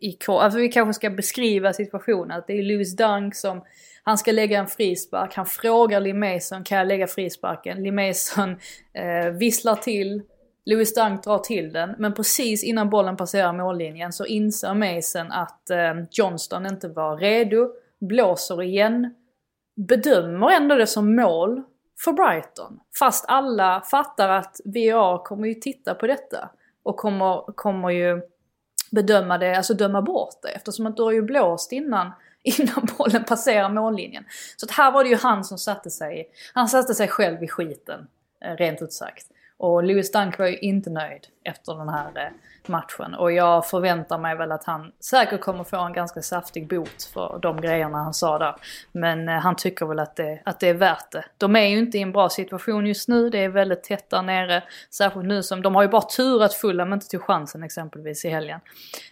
i, 0.00 0.18
alltså 0.26 0.58
vi 0.58 0.68
kanske 0.68 0.94
ska 0.94 1.10
beskriva 1.10 1.72
situationen. 1.72 2.38
Att 2.38 2.46
det 2.46 2.52
är 2.52 2.62
Louis 2.62 2.96
Dunk 2.96 3.34
som, 3.34 3.64
han 4.02 4.18
ska 4.18 4.32
lägga 4.32 4.58
en 4.58 4.66
frispark. 4.66 5.34
Han 5.34 5.46
frågar 5.46 6.00
Lee 6.00 6.14
Mason, 6.14 6.64
kan 6.64 6.78
jag 6.78 6.86
lägga 6.86 7.06
frisparken? 7.06 7.82
Lee 7.82 7.92
Mason 7.92 8.50
uh, 8.50 9.04
eh, 9.04 9.30
visslar 9.30 9.74
till. 9.74 10.22
Louis 10.64 10.94
Dunk 10.94 11.24
drar 11.24 11.38
till 11.38 11.72
den. 11.72 11.94
Men 11.98 12.14
precis 12.14 12.64
innan 12.64 12.90
bollen 12.90 13.16
passerar 13.16 13.52
mållinjen 13.52 14.12
så 14.12 14.26
inser 14.26 14.74
Mason 14.74 15.32
att 15.32 15.70
uh, 15.70 16.04
Johnston 16.10 16.66
inte 16.66 16.88
var 16.88 17.16
redo. 17.16 17.72
Blåser 18.00 18.62
igen. 18.62 19.14
Bedömer 19.76 20.50
ändå 20.50 20.74
det 20.74 20.86
som 20.86 21.16
mål 21.16 21.62
för 22.04 22.12
Brighton. 22.12 22.80
Fast 22.98 23.24
alla 23.28 23.80
fattar 23.90 24.28
att 24.28 24.60
VAR 24.64 25.24
kommer 25.24 25.48
ju 25.48 25.54
titta 25.54 25.94
på 25.94 26.06
detta 26.06 26.50
och 26.82 26.96
kommer, 26.96 27.52
kommer 27.52 27.90
ju 27.90 28.22
bedöma 28.90 29.38
det, 29.38 29.56
alltså 29.56 29.74
döma 29.74 30.02
bort 30.02 30.42
det 30.42 30.48
eftersom 30.48 30.86
att 30.86 30.96
du 30.96 31.02
har 31.02 31.12
ju 31.12 31.22
blåst 31.22 31.72
innan 31.72 32.12
innan 32.42 32.88
bollen 32.98 33.24
passerar 33.24 33.68
mållinjen. 33.68 34.24
Så 34.56 34.66
att 34.66 34.72
här 34.72 34.92
var 34.92 35.04
det 35.04 35.10
ju 35.10 35.16
han 35.16 35.44
som 35.44 35.58
satte 35.58 35.90
sig, 35.90 36.30
han 36.54 36.68
satte 36.68 36.94
sig 36.94 37.08
själv 37.08 37.42
i 37.42 37.48
skiten, 37.48 38.06
eh, 38.44 38.56
rent 38.56 38.82
ut 38.82 38.92
sagt. 38.92 39.26
Och 39.60 39.84
Louis 39.84 40.12
Dunk 40.12 40.38
var 40.38 40.46
ju 40.46 40.58
inte 40.58 40.90
nöjd 40.90 41.26
efter 41.44 41.74
den 41.74 41.88
här 41.88 42.10
eh, 42.14 42.32
matchen. 42.66 43.14
Och 43.14 43.32
jag 43.32 43.66
förväntar 43.66 44.18
mig 44.18 44.36
väl 44.36 44.52
att 44.52 44.64
han 44.64 44.92
säkert 45.00 45.40
kommer 45.40 45.64
få 45.64 45.76
en 45.76 45.92
ganska 45.92 46.22
saftig 46.22 46.68
bot 46.68 47.02
för 47.14 47.38
de 47.42 47.60
grejerna 47.60 47.98
han 47.98 48.14
sa 48.14 48.38
där. 48.38 48.54
Men 48.92 49.28
eh, 49.28 49.34
han 49.34 49.56
tycker 49.56 49.86
väl 49.86 49.98
att 49.98 50.16
det, 50.16 50.40
att 50.44 50.60
det 50.60 50.68
är 50.68 50.74
värt 50.74 51.10
det. 51.10 51.24
De 51.38 51.56
är 51.56 51.66
ju 51.66 51.78
inte 51.78 51.98
i 51.98 52.02
en 52.02 52.12
bra 52.12 52.28
situation 52.28 52.86
just 52.86 53.08
nu, 53.08 53.30
det 53.30 53.38
är 53.38 53.48
väldigt 53.48 53.82
tätt 53.82 54.10
där 54.10 54.22
nere. 54.22 54.62
Särskilt 54.90 55.26
nu 55.26 55.42
som, 55.42 55.62
de 55.62 55.74
har 55.74 55.82
ju 55.82 55.88
bara 55.88 56.02
tur 56.02 56.42
att 56.42 56.54
Fulham 56.54 56.92
inte 56.92 57.08
tog 57.08 57.22
chansen 57.22 57.62
exempelvis 57.62 58.24
i 58.24 58.28
helgen. 58.28 58.60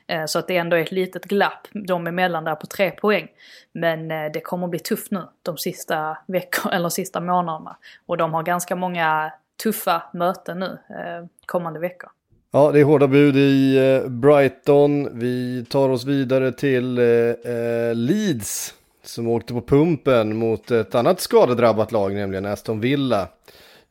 Eh, 0.06 0.24
så 0.24 0.38
att 0.38 0.48
det 0.48 0.56
ändå 0.56 0.76
är 0.76 0.80
ett 0.80 0.92
litet 0.92 1.24
glapp 1.24 1.68
de 1.72 2.06
emellan 2.06 2.44
där 2.44 2.54
på 2.54 2.66
tre 2.66 2.90
poäng. 2.90 3.28
Men 3.72 4.08
det 4.08 4.40
kommer 4.40 4.68
bli 4.68 4.78
tufft 4.78 5.10
nu 5.10 5.22
de 5.42 5.58
sista 5.58 6.18
veckorna, 6.26 6.70
eller 6.76 6.88
sista 6.88 7.20
månaderna. 7.20 7.76
Och 8.06 8.16
de 8.16 8.34
har 8.34 8.42
ganska 8.42 8.76
många 8.76 9.32
tuffa 9.62 10.02
möten 10.14 10.58
nu 10.58 10.66
eh, 10.66 11.26
kommande 11.46 11.80
veckor. 11.80 12.10
Ja, 12.50 12.72
det 12.72 12.80
är 12.80 12.84
hårda 12.84 13.06
bud 13.06 13.36
i 13.36 13.76
eh, 13.76 14.08
Brighton. 14.08 15.18
Vi 15.18 15.64
tar 15.70 15.88
oss 15.88 16.04
vidare 16.04 16.52
till 16.52 16.98
eh, 16.98 17.04
eh, 17.04 17.94
Leeds 17.94 18.74
som 19.02 19.28
åkte 19.28 19.52
på 19.52 19.60
pumpen 19.60 20.36
mot 20.36 20.70
ett 20.70 20.94
annat 20.94 21.20
skadedrabbat 21.20 21.92
lag, 21.92 22.14
nämligen 22.14 22.46
Aston 22.46 22.80
Villa. 22.80 23.28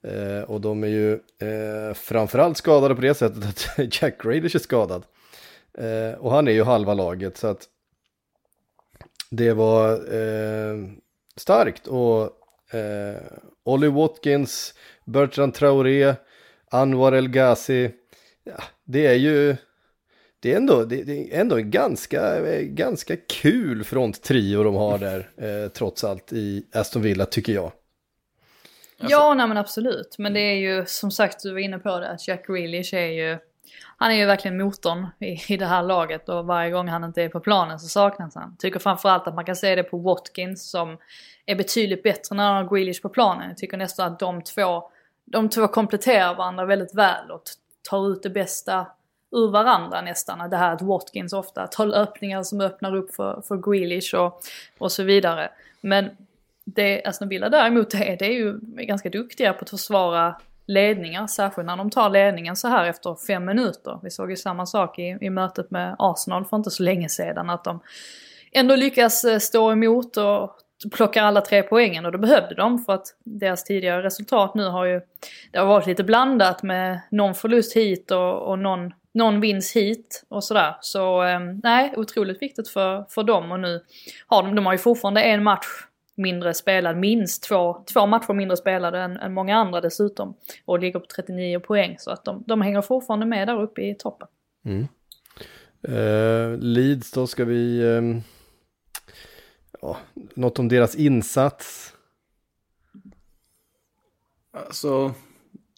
Eh, 0.03 0.49
och 0.49 0.61
de 0.61 0.83
är 0.83 0.87
ju 0.87 1.13
eh, 1.13 1.93
framförallt 1.93 2.57
skadade 2.57 2.95
på 2.95 3.01
det 3.01 3.13
sättet 3.13 3.45
att 3.45 3.77
Jack 4.01 4.23
Grealish 4.23 4.55
är 4.55 4.59
skadad. 4.59 5.03
Eh, 5.77 6.19
och 6.19 6.31
han 6.31 6.47
är 6.47 6.51
ju 6.51 6.63
halva 6.63 6.93
laget 6.93 7.37
så 7.37 7.47
att 7.47 7.67
det 9.29 9.53
var 9.53 9.91
eh, 9.93 10.77
starkt 11.35 11.87
och 11.87 12.21
eh, 12.75 13.21
Ollie 13.63 13.89
Watkins, 13.89 14.73
Bertrand 15.07 15.53
Traoré, 15.53 16.15
Anwar 16.71 17.11
El 17.11 17.27
Ghazi 17.27 17.91
ja, 18.43 18.63
det 18.83 19.07
är 19.07 19.13
ju 19.13 19.55
det 20.39 20.53
är 20.53 20.57
ändå, 20.57 20.83
det, 20.83 21.03
det 21.03 21.33
är 21.33 21.41
ändå 21.41 21.57
en 21.57 21.71
ganska, 21.71 22.41
ganska 22.61 23.15
kul 23.17 23.83
fronttrio 23.83 24.63
de 24.63 24.75
har 24.75 24.97
där, 24.97 25.29
eh, 25.37 25.69
trots 25.69 26.03
allt, 26.03 26.33
i 26.33 26.65
Aston 26.73 27.01
Villa 27.01 27.25
tycker 27.25 27.53
jag. 27.53 27.71
Alltså. 28.99 29.17
Ja, 29.17 29.33
nej 29.33 29.47
men 29.47 29.57
absolut. 29.57 30.15
Men 30.17 30.33
det 30.33 30.39
är 30.39 30.55
ju 30.55 30.85
som 30.85 31.11
sagt, 31.11 31.43
du 31.43 31.51
var 31.51 31.59
inne 31.59 31.79
på 31.79 31.99
det, 31.99 32.09
att 32.09 32.27
Jack 32.27 32.47
Grealish 32.47 32.93
är 32.93 33.07
ju, 33.07 33.37
han 33.97 34.11
är 34.11 34.15
ju 34.15 34.25
verkligen 34.25 34.57
motorn 34.57 35.07
i, 35.19 35.53
i 35.53 35.57
det 35.57 35.65
här 35.65 35.83
laget 35.83 36.29
och 36.29 36.45
varje 36.45 36.71
gång 36.71 36.87
han 36.87 37.03
inte 37.03 37.23
är 37.23 37.29
på 37.29 37.39
planen 37.39 37.79
så 37.79 37.87
saknas 37.87 38.35
han. 38.35 38.57
Tycker 38.57 38.79
framförallt 38.79 39.27
att 39.27 39.35
man 39.35 39.45
kan 39.45 39.55
se 39.55 39.75
det 39.75 39.83
på 39.83 39.97
Watkins 39.97 40.69
som 40.69 40.97
är 41.45 41.55
betydligt 41.55 42.03
bättre 42.03 42.35
när 42.35 42.43
han 42.43 42.55
har 42.55 42.75
Grealish 42.75 43.01
på 43.01 43.09
planen. 43.09 43.47
Jag 43.47 43.57
tycker 43.57 43.77
nästan 43.77 44.13
att 44.13 44.19
de 44.19 44.41
två, 44.41 44.91
de 45.31 45.49
två 45.49 45.67
kompletterar 45.67 46.35
varandra 46.35 46.65
väldigt 46.65 46.95
väl 46.95 47.31
och 47.31 47.43
tar 47.89 48.11
ut 48.11 48.23
det 48.23 48.29
bästa 48.29 48.87
ur 49.31 49.51
varandra 49.51 50.01
nästan. 50.01 50.49
Det 50.49 50.57
här 50.57 50.73
att 50.73 50.81
Watkins 50.81 51.33
ofta 51.33 51.67
tar 51.67 51.95
öppningar 51.95 52.43
som 52.43 52.61
öppnar 52.61 52.95
upp 52.95 53.15
för, 53.15 53.41
för 53.47 53.57
Grealish 53.71 54.15
och, 54.15 54.41
och 54.77 54.91
så 54.91 55.03
vidare. 55.03 55.49
Men 55.81 56.09
det 56.65 57.03
Aston 57.05 57.29
Villa 57.29 57.49
däremot 57.49 57.93
är, 57.93 58.17
det 58.17 58.25
är 58.25 58.33
ju 58.33 58.59
ganska 58.61 59.09
duktiga 59.09 59.53
på 59.53 59.63
att 59.63 59.69
försvara 59.69 60.35
ledningar, 60.65 61.27
särskilt 61.27 61.65
när 61.65 61.77
de 61.77 61.89
tar 61.89 62.09
ledningen 62.09 62.55
så 62.55 62.67
här 62.67 62.85
efter 62.85 63.15
fem 63.27 63.45
minuter. 63.45 63.99
Vi 64.03 64.09
såg 64.09 64.29
ju 64.29 64.35
samma 64.35 64.65
sak 64.65 64.99
i, 64.99 65.17
i 65.21 65.29
mötet 65.29 65.71
med 65.71 65.95
Arsenal 65.99 66.45
för 66.45 66.57
inte 66.57 66.71
så 66.71 66.83
länge 66.83 67.09
sedan, 67.09 67.49
att 67.49 67.63
de 67.63 67.79
ändå 68.51 68.75
lyckas 68.75 69.23
eh, 69.23 69.39
stå 69.39 69.71
emot 69.71 70.17
och 70.17 70.51
plockar 70.91 71.23
alla 71.23 71.41
tre 71.41 71.63
poängen 71.63 72.05
och 72.05 72.11
det 72.11 72.17
behövde 72.17 72.55
de 72.55 72.79
för 72.79 72.93
att 72.93 73.05
deras 73.23 73.63
tidigare 73.63 74.03
resultat 74.03 74.55
nu 74.55 74.67
har 74.67 74.85
ju 74.85 75.01
det 75.51 75.59
har 75.59 75.65
varit 75.65 75.87
lite 75.87 76.03
blandat 76.03 76.63
med 76.63 76.99
någon 77.11 77.35
förlust 77.35 77.75
hit 77.75 78.11
och, 78.11 78.49
och 78.49 78.59
någon, 78.59 78.93
någon 79.13 79.39
vinst 79.39 79.75
hit 79.75 80.25
och 80.27 80.43
sådär. 80.43 80.75
Så 80.81 81.23
eh, 81.23 81.39
nej, 81.63 81.93
otroligt 81.97 82.41
viktigt 82.41 82.69
för, 82.69 83.05
för 83.09 83.23
dem 83.23 83.51
och 83.51 83.59
nu 83.59 83.81
har 84.27 84.43
de, 84.43 84.55
de 84.55 84.65
har 84.65 84.73
ju 84.73 84.79
fortfarande 84.79 85.21
en 85.21 85.43
match 85.43 85.67
mindre 86.15 86.53
spelad, 86.53 86.97
minst 86.97 87.43
två, 87.43 87.83
två 87.93 88.05
matcher 88.05 88.33
mindre 88.33 88.57
spelade 88.57 88.99
än, 88.99 89.17
än 89.17 89.33
många 89.33 89.57
andra 89.57 89.81
dessutom. 89.81 90.35
Och 90.65 90.79
ligger 90.79 90.99
på 90.99 91.05
39 91.15 91.59
poäng 91.59 91.95
så 91.99 92.11
att 92.11 92.25
de, 92.25 92.43
de 92.47 92.61
hänger 92.61 92.81
fortfarande 92.81 93.25
med 93.25 93.47
där 93.47 93.61
uppe 93.61 93.81
i 93.81 93.95
toppen. 93.95 94.27
Mm. 94.65 94.87
Uh, 95.89 96.57
Leeds 96.59 97.11
då 97.11 97.27
ska 97.27 97.45
vi 97.45 97.81
Uh 97.81 98.21
ja, 99.81 99.97
något 100.35 100.59
om 100.59 100.67
deras 100.67 100.95
insats? 100.95 101.93
Alltså, 104.53 105.13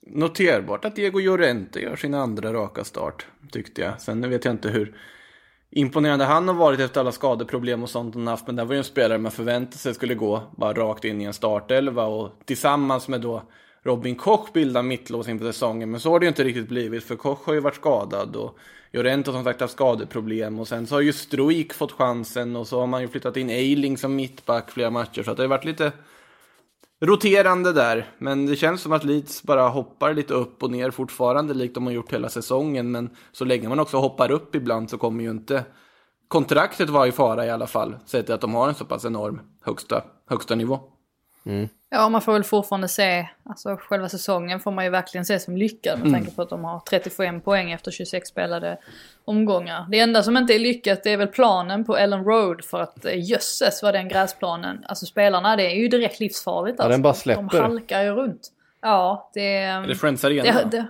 noterbart 0.01 0.85
att 0.85 0.95
Diego 0.95 1.19
Llorente 1.19 1.79
gör 1.79 1.95
sin 1.95 2.13
andra 2.13 2.53
raka 2.53 2.83
start, 2.83 3.27
tyckte 3.51 3.81
jag. 3.81 4.01
Sen 4.01 4.29
vet 4.29 4.45
jag 4.45 4.53
inte 4.53 4.69
hur 4.69 4.95
imponerande 5.71 6.25
han 6.25 6.47
har 6.47 6.55
varit 6.55 6.79
efter 6.79 6.99
alla 6.99 7.11
skadeproblem 7.11 7.83
och 7.83 7.89
sånt 7.89 8.15
han 8.15 8.27
haft. 8.27 8.47
Men 8.47 8.55
det 8.55 8.65
var 8.65 8.73
ju 8.73 8.77
en 8.77 8.83
spelare 8.83 9.17
man 9.17 9.31
förväntade 9.31 9.77
sig 9.77 9.93
skulle 9.93 10.15
gå 10.15 10.43
bara 10.57 10.73
rakt 10.73 11.05
in 11.05 11.21
i 11.21 11.23
en 11.23 11.33
startelva 11.33 12.05
och 12.05 12.31
tillsammans 12.45 13.07
med 13.07 13.21
då 13.21 13.43
Robin 13.83 14.15
Koch 14.15 14.53
bildar 14.53 14.83
mittlås 14.83 15.27
inför 15.27 15.45
säsongen. 15.45 15.91
Men 15.91 15.99
så 15.99 16.11
har 16.11 16.19
det 16.19 16.23
ju 16.23 16.27
inte 16.27 16.43
riktigt 16.43 16.69
blivit 16.69 17.03
för 17.03 17.15
Koch 17.15 17.45
har 17.45 17.53
ju 17.53 17.59
varit 17.59 17.75
skadad 17.75 18.35
och 18.35 18.57
Jorento 18.91 19.31
som 19.31 19.43
sagt 19.43 19.61
haft 19.61 19.73
skadeproblem 19.73 20.59
och 20.59 20.67
sen 20.67 20.87
så 20.87 20.95
har 20.95 21.01
ju 21.01 21.13
Stroik 21.13 21.73
fått 21.73 21.91
chansen 21.91 22.55
och 22.55 22.67
så 22.67 22.79
har 22.79 22.87
man 22.87 23.01
ju 23.01 23.07
flyttat 23.07 23.37
in 23.37 23.49
Eiling 23.49 23.97
som 23.97 24.15
mittback 24.15 24.71
flera 24.71 24.89
matcher 24.89 25.23
så 25.23 25.31
att 25.31 25.37
det 25.37 25.43
har 25.43 25.47
varit 25.47 25.65
lite 25.65 25.91
roterande 27.01 27.73
där. 27.73 28.07
Men 28.17 28.45
det 28.45 28.55
känns 28.55 28.81
som 28.81 28.91
att 28.91 29.03
Leeds 29.03 29.43
bara 29.43 29.67
hoppar 29.67 30.13
lite 30.13 30.33
upp 30.33 30.63
och 30.63 30.71
ner 30.71 30.91
fortfarande 30.91 31.53
likt 31.53 31.75
de 31.75 31.85
har 31.85 31.93
gjort 31.93 32.13
hela 32.13 32.29
säsongen. 32.29 32.91
Men 32.91 33.09
så 33.31 33.45
länge 33.45 33.69
man 33.69 33.79
också 33.79 33.97
hoppar 33.97 34.31
upp 34.31 34.55
ibland 34.55 34.89
så 34.89 34.97
kommer 34.97 35.23
ju 35.23 35.29
inte 35.29 35.63
kontraktet 36.27 36.89
vara 36.89 37.07
i 37.07 37.11
fara 37.11 37.45
i 37.45 37.49
alla 37.49 37.67
fall. 37.67 37.95
Sett 38.05 38.25
till 38.25 38.35
att 38.35 38.41
de 38.41 38.53
har 38.53 38.67
en 38.67 38.75
så 38.75 38.85
pass 38.85 39.05
enorm 39.05 39.41
högsta, 39.61 40.03
högsta 40.29 40.55
nivå. 40.55 40.79
Mm. 41.49 41.69
Ja, 41.89 42.09
man 42.09 42.21
får 42.21 42.33
väl 42.33 42.43
fortfarande 42.43 42.87
se, 42.87 43.29
alltså 43.43 43.77
själva 43.79 44.09
säsongen 44.09 44.59
får 44.59 44.71
man 44.71 44.83
ju 44.83 44.89
verkligen 44.89 45.25
se 45.25 45.39
som 45.39 45.57
lyckad 45.57 45.99
med 45.99 46.07
mm. 46.07 46.21
tanke 46.21 46.35
på 46.35 46.41
att 46.41 46.49
de 46.49 46.63
har 46.63 46.79
35 46.79 47.41
poäng 47.41 47.71
efter 47.71 47.91
26 47.91 48.29
spelade 48.29 48.77
omgångar. 49.25 49.85
Det 49.91 49.99
enda 49.99 50.23
som 50.23 50.37
inte 50.37 50.55
är 50.55 50.59
lyckat 50.59 51.03
det 51.03 51.11
är 51.11 51.17
väl 51.17 51.27
planen 51.27 51.85
på 51.85 51.97
Ellen 51.97 52.23
Road 52.23 52.65
för 52.65 52.79
att 52.79 53.05
eh, 53.05 53.29
jösses 53.29 53.83
vad 53.83 53.93
den 53.93 54.09
gräsplanen, 54.09 54.85
alltså 54.87 55.05
spelarna 55.05 55.55
det 55.55 55.71
är 55.71 55.75
ju 55.75 55.87
direkt 55.87 56.19
livsfarligt. 56.19 56.79
Alltså. 56.79 56.89
Ja, 56.89 56.91
den 56.91 57.01
bara 57.01 57.13
släpper. 57.13 57.43
De 57.43 57.61
halkar 57.61 58.03
ju 58.03 58.11
runt. 58.11 58.51
Ja, 58.81 59.29
det... 59.33 59.55
Är 59.55 59.87
det 59.87 59.95
Friends 59.95 60.25
Arena? 60.25 60.43
Det, 60.43 60.77
det, 60.77 60.87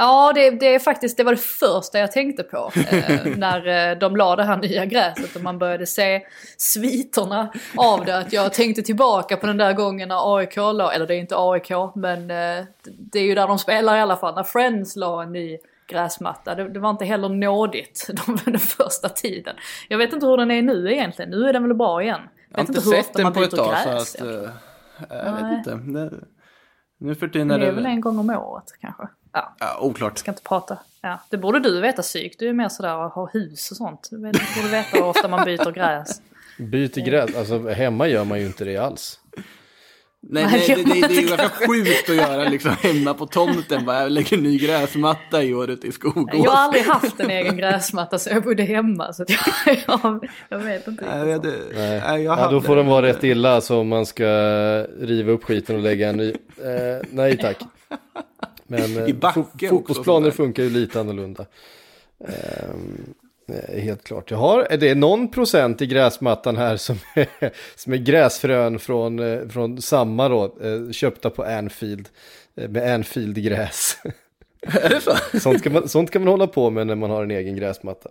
Ja, 0.00 0.32
det, 0.34 0.50
det, 0.50 0.74
är 0.74 0.78
faktiskt 0.78 1.16
det 1.16 1.24
var 1.24 1.32
det 1.32 1.40
första 1.40 1.98
jag 1.98 2.12
tänkte 2.12 2.42
på 2.42 2.72
eh, 2.90 3.26
när 3.36 3.90
eh, 3.90 3.98
de 3.98 4.16
la 4.16 4.36
det 4.36 4.44
här 4.44 4.56
nya 4.56 4.86
gräset 4.86 5.36
och 5.36 5.42
man 5.42 5.58
började 5.58 5.86
se 5.86 6.22
sviterna 6.56 7.52
av 7.76 8.04
det. 8.04 8.18
Att 8.18 8.32
jag 8.32 8.52
tänkte 8.52 8.82
tillbaka 8.82 9.36
på 9.36 9.46
den 9.46 9.56
där 9.56 9.72
gången 9.72 10.08
när 10.08 10.36
AIK 10.36 10.56
la, 10.56 10.92
eller 10.92 11.06
det 11.06 11.14
är 11.14 11.18
inte 11.18 11.34
AIK, 11.38 11.70
men 11.94 12.30
eh, 12.30 12.64
det 12.84 13.18
är 13.18 13.22
ju 13.22 13.34
där 13.34 13.48
de 13.48 13.58
spelar 13.58 13.96
i 13.96 14.00
alla 14.00 14.16
fall, 14.16 14.34
när 14.34 14.42
Friends 14.42 14.96
la 14.96 15.22
en 15.22 15.32
ny 15.32 15.58
gräsmatta. 15.88 16.54
Det, 16.54 16.68
det 16.68 16.80
var 16.80 16.90
inte 16.90 17.04
heller 17.04 17.28
nådigt 17.28 18.10
de, 18.26 18.38
den 18.44 18.58
första 18.58 19.08
tiden. 19.08 19.56
Jag 19.88 19.98
vet 19.98 20.12
inte 20.12 20.26
hur 20.26 20.36
den 20.36 20.50
är 20.50 20.62
nu 20.62 20.92
egentligen, 20.92 21.30
nu 21.30 21.48
är 21.48 21.52
den 21.52 21.62
väl 21.62 21.74
bra 21.74 22.02
igen. 22.02 22.20
Jag 22.48 22.58
har 22.58 22.66
inte 22.66 22.80
sett 22.80 23.14
den 23.14 23.32
på 23.32 23.42
ett 23.42 23.56
tag 23.56 23.70
gräs, 23.70 24.12
så 24.12 24.24
att, 24.24 24.30
uh, 24.30 24.48
jag 25.10 25.32
vet 25.32 25.66
inte. 25.66 26.10
Nu 26.98 27.14
för 27.14 27.28
tiden 27.28 27.50
är 27.50 27.58
det... 27.58 27.64
Det 27.64 27.70
är 27.70 27.74
väl 27.74 27.86
en 27.86 28.00
gång 28.00 28.18
om 28.18 28.30
året 28.30 28.64
kanske. 28.80 29.08
Ja. 29.32 29.56
ja, 29.60 29.78
oklart. 29.80 30.18
Ska 30.18 30.30
inte 30.30 30.42
prata. 30.42 30.78
Ja. 31.00 31.18
Det 31.28 31.36
borde 31.36 31.60
du 31.60 31.80
veta 31.80 32.02
psyk. 32.02 32.38
Du 32.38 32.48
är 32.48 32.52
mer 32.52 32.68
sådär 32.68 32.96
och 32.96 33.10
har 33.10 33.30
hus 33.32 33.70
och 33.70 33.76
sånt. 33.76 34.08
Du 34.10 34.16
borde 34.18 34.68
veta 34.70 34.96
hur 34.96 35.04
ofta 35.04 35.28
man 35.28 35.44
byter 35.44 35.72
gräs. 35.72 36.22
Byter 36.58 37.00
gräs? 37.00 37.36
Alltså 37.36 37.68
hemma 37.68 38.08
gör 38.08 38.24
man 38.24 38.40
ju 38.40 38.46
inte 38.46 38.64
det 38.64 38.76
alls. 38.76 39.20
Nej, 40.22 40.46
nej 40.50 40.64
det, 40.66 40.74
det, 40.74 41.08
det, 41.08 41.14
är 41.14 41.22
ju 41.22 41.28
ganska 41.28 41.66
sjukt 41.66 42.10
att 42.10 42.16
göra 42.16 42.48
liksom 42.48 42.70
hemma 42.70 43.14
på 43.14 43.26
tomten. 43.26 43.84
Bara, 43.84 44.02
jag 44.02 44.12
lägger 44.12 44.36
ny 44.36 44.58
gräsmatta 44.58 45.42
i 45.42 45.54
år 45.54 45.70
ute 45.70 45.86
i 45.86 45.92
skogen. 45.92 46.42
Jag 46.42 46.50
har 46.50 46.64
aldrig 46.64 46.84
haft 46.84 47.20
en 47.20 47.30
egen 47.30 47.56
gräsmatta 47.56 48.18
så 48.18 48.30
jag 48.30 48.42
bodde 48.42 48.62
hemma. 48.62 49.12
Så 49.12 49.24
jag, 49.28 49.78
jag, 49.86 50.28
jag, 50.48 50.58
vet 50.58 50.88
inte. 50.88 51.04
Nej, 51.04 51.28
jag, 51.28 51.42
det, 51.42 51.54
nej. 51.74 52.22
Jag 52.22 52.38
ja, 52.38 52.50
då 52.50 52.60
får 52.60 52.76
den 52.76 52.86
vara 52.86 53.06
rätt 53.06 53.24
illa 53.24 53.60
så 53.60 53.80
om 53.80 53.88
man 53.88 54.06
ska 54.06 54.26
riva 55.00 55.32
upp 55.32 55.44
skiten 55.44 55.76
och 55.76 55.82
lägga 55.82 56.08
en 56.08 56.16
ny. 56.16 56.28
Eh, 56.28 57.06
nej 57.10 57.38
tack. 57.38 57.56
Men 58.70 58.80
I 59.08 59.10
eh, 59.22 59.32
fo 59.32 59.44
fotbollsplaner 59.68 60.30
funkar 60.30 60.62
ju 60.62 60.70
lite 60.70 61.00
annorlunda. 61.00 61.46
Ehm, 62.28 63.14
eh, 63.48 63.80
helt 63.80 64.04
klart. 64.04 64.30
Jag 64.30 64.38
har, 64.38 64.62
är 64.62 64.76
det 64.76 64.94
någon 64.94 65.30
procent 65.30 65.82
i 65.82 65.86
gräsmattan 65.86 66.56
här 66.56 66.76
som 66.76 66.96
är, 67.14 67.28
som 67.76 67.92
är 67.92 67.96
gräsfrön 67.96 68.78
från, 68.78 69.18
eh, 69.18 69.48
från 69.48 69.82
samma 69.82 70.28
då, 70.28 70.56
köpta 70.92 71.30
på 71.30 71.44
Anfield, 71.44 72.08
med 72.54 72.94
Anfield-gräs. 72.94 73.96
Är 74.62 74.88
det 74.88 75.00
så? 75.00 75.38
Sånt 75.38 75.62
kan, 75.62 75.72
man, 75.72 75.88
sånt 75.88 76.10
kan 76.10 76.22
man 76.22 76.28
hålla 76.28 76.46
på 76.46 76.70
med 76.70 76.86
när 76.86 76.94
man 76.94 77.10
har 77.10 77.22
en 77.22 77.30
egen 77.30 77.56
gräsmatta. 77.56 78.10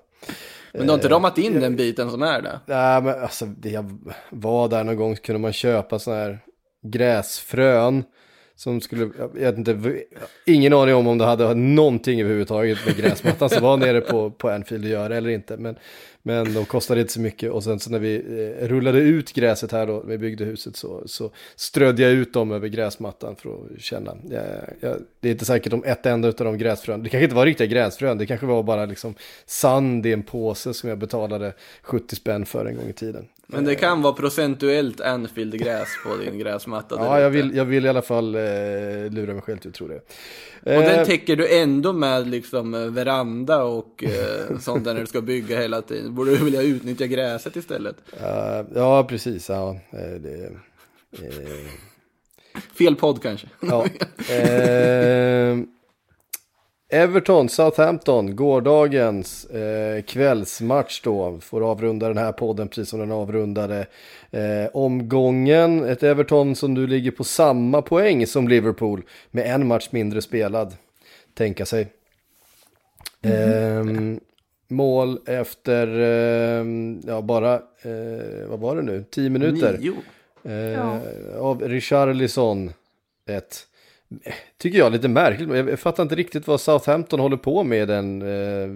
Men 0.74 0.82
du 0.82 0.88
har 0.88 0.98
inte 0.98 1.10
ramat 1.10 1.38
in 1.38 1.60
den 1.60 1.76
biten 1.76 2.12
som 2.12 2.24
är 2.24 2.42
där? 2.42 2.60
Nej, 2.66 3.02
men 3.02 3.22
alltså 3.22 3.46
det 3.46 3.70
jag 3.70 4.00
var 4.30 4.68
där 4.68 4.84
någon 4.84 4.96
gång 4.96 5.16
så 5.16 5.22
kunde 5.22 5.40
man 5.40 5.54
köpa 5.54 6.00
sådana 6.00 6.22
här 6.22 6.40
gräsfrön. 6.82 8.04
Som 8.60 8.82
skulle, 8.82 9.10
jag 9.18 9.34
vet 9.34 9.58
inte, 9.58 10.04
ingen 10.46 10.74
aning 10.74 10.96
om 10.96 11.08
om 11.08 11.18
det 11.18 11.26
hade 11.26 11.54
någonting 11.54 12.22
överhuvudtaget 12.22 12.86
med 12.86 12.98
gräsmattan 12.98 13.50
som 13.50 13.64
var 13.64 13.78
nere 13.78 14.02
på, 14.02 14.32
på 14.32 14.50
Anfield 14.50 14.86
att 14.86 14.92
göra 14.92 15.18
eller 15.18 15.30
inte. 15.30 15.58
Men, 15.58 15.76
men 16.30 16.54
de 16.54 16.66
kostade 16.66 17.02
inte 17.02 17.14
så 17.14 17.20
mycket 17.20 17.52
och 17.52 17.64
sen 17.64 17.80
så 17.80 17.92
när 17.92 18.00
vi 18.00 18.16
eh, 18.16 18.68
rullade 18.68 19.00
ut 19.00 19.34
gräset 19.34 19.72
här 19.72 19.88
då, 19.88 19.94
när 19.94 20.10
vi 20.10 20.18
byggde 20.18 20.46
huset 20.46 20.76
så, 20.76 21.04
så 21.06 21.32
strödde 21.56 22.02
jag 22.02 22.12
ut 22.12 22.34
dem 22.34 22.52
över 22.52 22.68
gräsmattan 22.68 23.36
för 23.36 23.50
att 23.50 23.82
känna. 23.82 24.18
Jag, 24.30 24.44
jag, 24.80 24.98
det 25.20 25.28
är 25.28 25.32
inte 25.32 25.46
säkert 25.46 25.74
om 25.74 25.84
ett 25.84 26.06
enda 26.06 26.28
av 26.28 26.34
de 26.34 26.58
gräsfrön, 26.58 27.04
det 27.04 27.10
kanske 27.10 27.24
inte 27.24 27.36
var 27.36 27.46
riktiga 27.46 27.68
gräsfrön, 27.68 28.18
det 28.18 28.26
kanske 28.26 28.46
var 28.46 28.64
bara 28.64 28.86
liksom 28.86 29.16
sand 29.46 30.06
i 30.06 30.14
en 30.14 30.24
påse 30.24 30.74
som 30.74 30.90
jag 30.90 30.98
betalade 30.98 31.54
70 31.82 32.16
spänn 32.16 32.46
för 32.46 32.66
en 32.66 32.76
gång 32.76 32.90
i 32.90 32.94
tiden. 32.94 33.26
Men 33.52 33.66
det 33.66 33.76
kan 33.76 34.02
vara 34.02 34.14
procentuellt 34.14 35.02
Anfield-gräs 35.02 35.88
på 36.04 36.16
din 36.16 36.40
gräsmatta. 36.40 36.96
Ja, 36.96 37.20
jag 37.20 37.30
vill, 37.30 37.56
jag 37.56 37.66
vill 37.66 37.86
i 37.86 37.90
alla 37.90 38.02
fall 38.02 38.36
eh, 38.36 38.42
lura 39.10 39.34
mig 39.34 39.42
själv 39.42 39.58
till 39.58 39.70
att 39.70 39.76
tro 39.76 39.88
det. 39.88 40.02
Och 40.64 40.72
Eh, 40.72 40.82
den 40.82 41.06
täcker 41.06 41.36
du 41.36 41.58
ändå 41.58 41.94
med 41.94 42.28
liksom 42.28 42.74
eh, 42.74 42.82
veranda 42.82 43.64
och 43.64 44.04
eh, 44.04 44.58
sånt 44.60 44.84
där 44.86 44.94
när 44.94 45.02
du 45.02 45.08
ska 45.08 45.22
bygga 45.22 45.60
hela 45.60 45.82
tiden. 45.82 46.16
Borde 46.20 46.32
du 46.32 46.44
vilja 46.44 46.62
utnyttja 46.62 47.08
gräset 47.08 47.56
istället? 47.56 47.96
eh, 48.22 48.66
ja, 48.76 49.04
precis. 49.04 49.50
Ja, 49.50 49.78
eh, 49.92 50.22
det, 50.22 50.46
eh, 51.12 51.72
Fel 52.78 52.96
podd 52.96 53.22
kanske. 53.22 53.48
ja. 53.62 53.86
Eh, 54.36 55.58
Everton, 56.90 57.50
Southampton, 57.50 58.36
gårdagens 58.36 59.46
eh, 59.46 60.02
kvällsmatch 60.02 61.02
då. 61.02 61.40
Får 61.42 61.72
avrunda 61.72 62.08
den 62.08 62.18
här 62.18 62.32
podden 62.32 62.68
precis 62.68 62.90
som 62.90 63.00
den 63.00 63.12
avrundade 63.12 63.88
eh, 64.32 64.66
omgången. 64.74 65.84
Ett 65.86 66.04
Everton 66.04 66.56
som 66.56 66.74
nu 66.74 66.88
ligger 66.88 67.12
på 67.12 67.24
samma 67.24 67.82
poäng 67.82 68.28
som 68.28 68.48
Liverpool 68.48 69.04
med 69.32 69.46
en 69.56 69.68
match 69.68 69.88
mindre 69.92 70.22
spelad. 70.22 70.74
Tänka 71.34 71.66
sig. 71.66 71.88
Ehm, 73.22 74.20
mål 74.70 75.20
efter, 75.26 75.88
ehm, 76.00 77.02
ja 77.08 77.22
bara, 77.22 77.54
eh, 77.54 78.48
vad 78.48 78.60
var 78.60 78.76
det 78.76 78.82
nu, 78.82 79.04
10 79.10 79.30
minuter. 79.30 79.78
Nio. 79.78 79.94
Eh, 80.44 81.42
Av 81.42 81.62
Richarlison. 81.62 82.72
Ett, 83.26 83.66
tycker 84.58 84.78
jag, 84.78 84.92
lite 84.92 85.08
märkligt. 85.08 85.50
Jag 85.50 85.80
fattar 85.80 86.04
inte 86.04 86.16
riktigt 86.16 86.48
vad 86.48 86.62
Southampton 86.62 87.20
håller 87.20 87.38
på 87.38 87.64
med 87.64 87.84
i 87.84 87.86
den, 87.86 88.22
eh, 88.22 88.70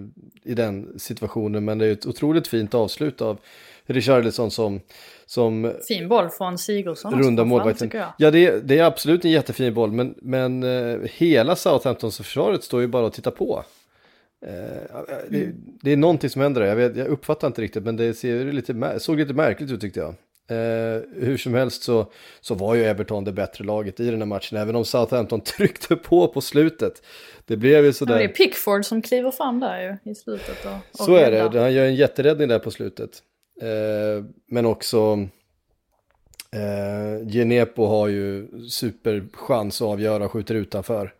i 0.51 0.53
den 0.53 0.99
situationen. 0.99 1.65
Men 1.65 1.77
det 1.77 1.85
är 1.85 1.91
ett 1.91 2.05
otroligt 2.05 2.47
fint 2.47 2.73
avslut 2.73 3.21
av 3.21 3.37
Richarlison 3.85 4.51
som, 4.51 4.79
som 5.25 5.73
Fin 5.87 6.07
boll 6.07 6.29
från 6.29 6.57
Sigurdsson 6.57 7.23
runda 7.23 7.45
målvakten. 7.45 7.91
Ja, 8.17 8.31
det 8.31 8.45
är, 8.47 8.59
det 8.63 8.79
är 8.79 8.83
absolut 8.83 9.25
en 9.25 9.31
jättefin 9.31 9.73
boll, 9.73 9.91
men, 9.91 10.15
men 10.21 10.63
eh, 10.63 10.99
hela 11.03 11.55
Southamptons 11.55 12.17
försvaret 12.17 12.63
står 12.63 12.81
ju 12.81 12.87
bara 12.87 13.05
och 13.05 13.13
tittar 13.13 13.31
på. 13.31 13.63
Eh, 14.47 14.99
det, 15.29 15.51
det 15.81 15.91
är 15.91 15.97
någonting 15.97 16.29
som 16.29 16.41
händer 16.41 16.61
där, 16.61 16.67
jag, 16.67 16.75
vet, 16.75 16.95
jag 16.95 17.07
uppfattar 17.07 17.47
inte 17.47 17.61
riktigt, 17.61 17.83
men 17.83 17.95
det 17.95 18.13
ser 18.13 18.51
lite, 18.51 18.99
såg 18.99 19.19
lite 19.19 19.33
märkligt 19.33 19.71
ut 19.71 19.81
tyckte 19.81 19.99
jag. 19.99 20.15
Eh, 20.47 21.01
hur 21.15 21.37
som 21.37 21.53
helst 21.53 21.83
så, 21.83 22.11
så 22.41 22.55
var 22.55 22.75
ju 22.75 22.83
Everton 22.83 23.23
det 23.23 23.31
bättre 23.31 23.63
laget 23.63 23.99
i 23.99 24.09
den 24.09 24.21
här 24.21 24.25
matchen, 24.25 24.57
även 24.57 24.75
om 24.75 24.85
Southampton 24.85 25.41
tryckte 25.57 25.95
på 25.95 26.27
på 26.27 26.41
slutet. 26.41 27.03
Det 27.45 27.57
blev 27.57 27.79
ju 27.79 27.85
Ja, 27.85 27.93
sådär. 27.93 28.17
det 28.17 28.23
är 28.23 28.27
Pickford 28.27 28.85
som 28.85 29.01
kliver 29.01 29.31
fram 29.31 29.59
där 29.59 29.81
ju 29.81 30.11
i 30.11 30.15
slutet. 30.15 30.65
Och, 30.65 30.99
och 30.99 31.05
Så 31.05 31.15
är 31.15 31.31
det, 31.31 31.59
han 31.59 31.73
gör 31.73 31.85
en 31.85 31.95
jätteräddning 31.95 32.47
där 32.47 32.59
på 32.59 32.71
slutet. 32.71 33.09
Eh, 33.61 34.25
men 34.47 34.65
också 34.65 35.27
eh, 36.51 37.27
Genepo 37.27 37.85
har 37.85 38.07
ju 38.07 38.47
superchans 38.69 39.81
att 39.81 39.87
avgöra 39.87 40.25
och 40.25 40.31
skjuter 40.31 40.55
utanför. 40.55 41.13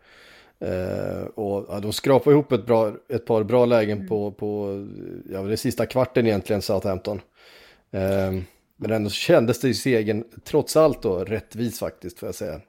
Eh, 0.64 1.24
och 1.24 1.66
ja, 1.70 1.80
de 1.80 1.94
skrapar 1.94 2.32
ihop 2.32 2.52
ett, 2.52 2.66
bra, 2.66 2.94
ett 3.10 3.26
par 3.26 3.44
bra 3.44 3.66
lägen 3.66 4.08
på, 4.08 4.32
på 4.32 4.86
ja, 5.32 5.42
den 5.42 5.58
sista 5.58 5.86
kvarten 5.86 6.28
egentligen, 6.28 6.62
Southampton. 6.62 7.22
Eh, 7.92 8.32
men 8.78 8.92
ändå 8.92 9.10
kändes 9.10 9.60
det 9.60 9.70
i 9.70 9.74
segern, 9.74 10.24
trots 10.44 10.78
allt 10.78 11.02
då, 11.02 11.24
rättvis 11.24 11.80
faktiskt 11.80 12.20
får 12.20 12.28
jag 12.28 12.36
säga. 12.36 12.62